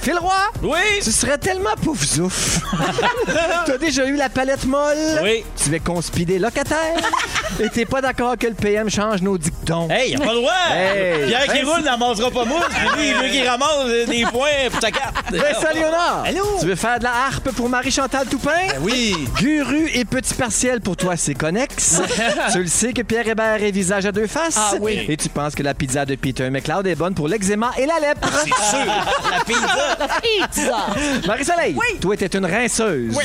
Phil 0.02 0.18
Roy? 0.18 0.32
Oui! 0.62 0.78
Tu 1.02 1.10
serais 1.10 1.38
tellement 1.38 1.74
pouf 1.82 2.04
zouf. 2.04 2.60
T'as 3.66 3.78
déjà 3.78 4.06
eu 4.06 4.09
la 4.16 4.28
palette 4.28 4.64
molle? 4.64 5.20
Oui. 5.22 5.44
Tu 5.62 5.74
es 5.74 5.80
conspidé 5.80 6.38
locataire? 6.38 6.96
Et 7.60 7.68
t'es 7.68 7.84
pas 7.84 8.00
d'accord 8.00 8.38
que 8.38 8.46
le 8.46 8.54
PM 8.54 8.88
change 8.88 9.20
nos 9.22 9.36
dictons? 9.36 9.88
Hey, 9.90 10.12
y 10.12 10.14
a 10.14 10.18
pas 10.18 10.32
le 10.32 10.40
droit! 10.40 10.52
Hey. 10.72 11.26
Pierre 11.26 11.42
qui 11.44 11.62
Ben, 11.62 11.66
roule 11.68 11.84
n'amassera 11.84 12.30
pas 12.30 12.44
mousse, 12.44 12.64
puis 12.70 12.88
lui, 12.96 13.08
il 13.08 13.14
veut 13.14 13.28
qu'il 13.28 13.46
ramasse 13.46 14.06
des 14.08 14.24
points 14.24 14.70
pour 14.70 14.80
ta 14.80 14.90
carte. 14.90 15.14
Vincent 15.30 15.74
Léonard! 15.74 16.24
Allô? 16.26 16.44
Tu 16.60 16.66
veux 16.66 16.76
faire 16.76 16.98
de 16.98 17.04
la 17.04 17.12
harpe 17.26 17.50
pour 17.50 17.68
Marie-Chantal 17.68 18.26
Toupin? 18.28 18.50
Oui. 18.80 19.14
Guru 19.36 19.90
et 19.94 20.04
petit 20.04 20.34
partiel 20.34 20.80
pour 20.80 20.96
toi, 20.96 21.16
c'est 21.16 21.34
connexe. 21.34 22.00
tu 22.52 22.58
le 22.60 22.66
sais 22.68 22.92
que 22.92 23.02
Pierre 23.02 23.28
Hébert 23.28 23.62
est 23.62 23.70
visage 23.72 24.06
à 24.06 24.12
deux 24.12 24.26
faces. 24.26 24.56
Ah 24.56 24.74
oui. 24.80 25.04
Et 25.08 25.16
tu 25.16 25.28
penses 25.28 25.54
que 25.54 25.62
la 25.62 25.74
pizza 25.74 26.04
de 26.06 26.14
Peter 26.14 26.48
McLeod 26.50 26.86
est 26.86 26.94
bonne 26.94 27.14
pour 27.14 27.28
l'eczéma 27.28 27.72
et 27.78 27.86
la 27.86 27.98
lèpre. 28.00 28.28
C'est 28.42 28.76
sûr. 28.76 28.86
La 29.30 29.44
pizza. 29.44 30.08
Pizza. 30.22 31.26
Marie-Soleil, 31.26 31.76
toi, 32.00 32.16
t'es 32.16 32.26
une 32.26 32.46
rinceuse. 32.46 33.16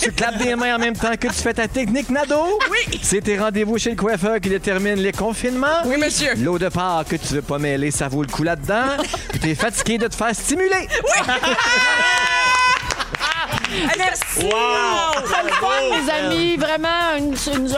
Tu 0.00 0.12
clapes 0.24 0.42
des 0.42 0.56
mains 0.56 0.76
en 0.76 0.78
même 0.78 0.96
temps 0.96 1.16
que 1.18 1.28
tu 1.28 1.34
fais 1.34 1.54
ta 1.54 1.68
technique 1.68 2.08
Nado. 2.10 2.58
Oui. 2.70 2.98
C'est 3.02 3.20
tes 3.20 3.38
rendez-vous 3.38 3.78
chez 3.78 3.90
le 3.90 3.96
coiffeur 3.96 4.40
qui 4.40 4.48
déterminent 4.48 5.00
les 5.00 5.12
confinements. 5.12 5.82
Oui, 5.84 5.96
monsieur. 5.98 6.34
L'eau 6.36 6.58
de 6.58 6.68
part 6.68 7.04
que 7.04 7.16
tu 7.16 7.34
veux 7.34 7.42
pas 7.42 7.58
mêler, 7.58 7.90
ça 7.90 8.08
vaut 8.08 8.22
le 8.22 8.28
coup 8.28 8.42
là-dedans. 8.42 8.96
Puis 9.30 9.40
t'es 9.40 9.54
fatigué 9.54 9.98
de 9.98 10.06
te 10.06 10.14
faire 10.14 10.34
stimuler. 10.34 10.88
Merci. 13.98 14.44
Wow! 14.44 15.22
Très 15.24 15.50
fun, 15.52 15.68
mes 15.90 16.12
amis. 16.12 16.56
Vraiment, 16.56 17.18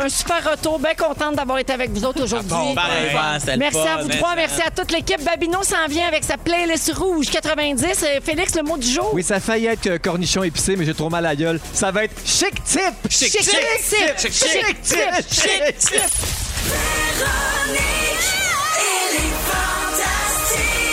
un 0.01 0.09
super 0.09 0.51
retour. 0.51 0.79
Bien 0.79 0.95
contente 0.95 1.37
d'avoir 1.37 1.59
été 1.59 1.73
avec 1.73 1.91
vous 1.91 2.05
autres 2.05 2.23
aujourd'hui. 2.23 2.51
Ah, 2.53 2.65
bon, 2.67 2.75
ben, 2.75 3.57
Merci 3.59 3.79
à 3.79 4.03
vous 4.03 4.09
trois. 4.09 4.35
Merci 4.35 4.63
à 4.63 4.71
toute 4.71 4.93
l'équipe. 4.93 5.23
Babino 5.25 5.63
s'en 5.63 5.87
vient 5.89 6.07
avec 6.07 6.25
sa 6.25 6.37
playlist 6.37 6.93
rouge 6.95 7.27
90. 7.31 7.85
Euh, 7.85 8.21
Félix, 8.23 8.55
le 8.55 8.63
mot 8.63 8.77
du 8.77 8.89
jour? 8.89 9.11
Oui, 9.13 9.23
ça 9.23 9.37
a 9.37 9.39
être 9.59 9.87
euh, 9.87 9.99
cornichon 9.99 10.43
épicé, 10.43 10.77
mais 10.77 10.85
j'ai 10.85 10.95
trop 10.95 11.11
mal 11.11 11.25
à 11.27 11.35
gueule. 11.35 11.61
Ça 11.73 11.91
va 11.91 12.05
être 12.05 12.15
chic 12.25 12.63
tip! 12.65 12.81
Chic 13.11 13.31
tip! 13.31 13.43
Chic 13.43 13.53
tip! 13.81 14.19
Chic 14.19 14.83
tip! 14.83 14.99
Chic 15.31 15.79
tip! 15.79 16.03
Véronique, 16.67 17.81
elle 18.79 19.17
est 19.17 19.35
fantastique. 19.47 20.86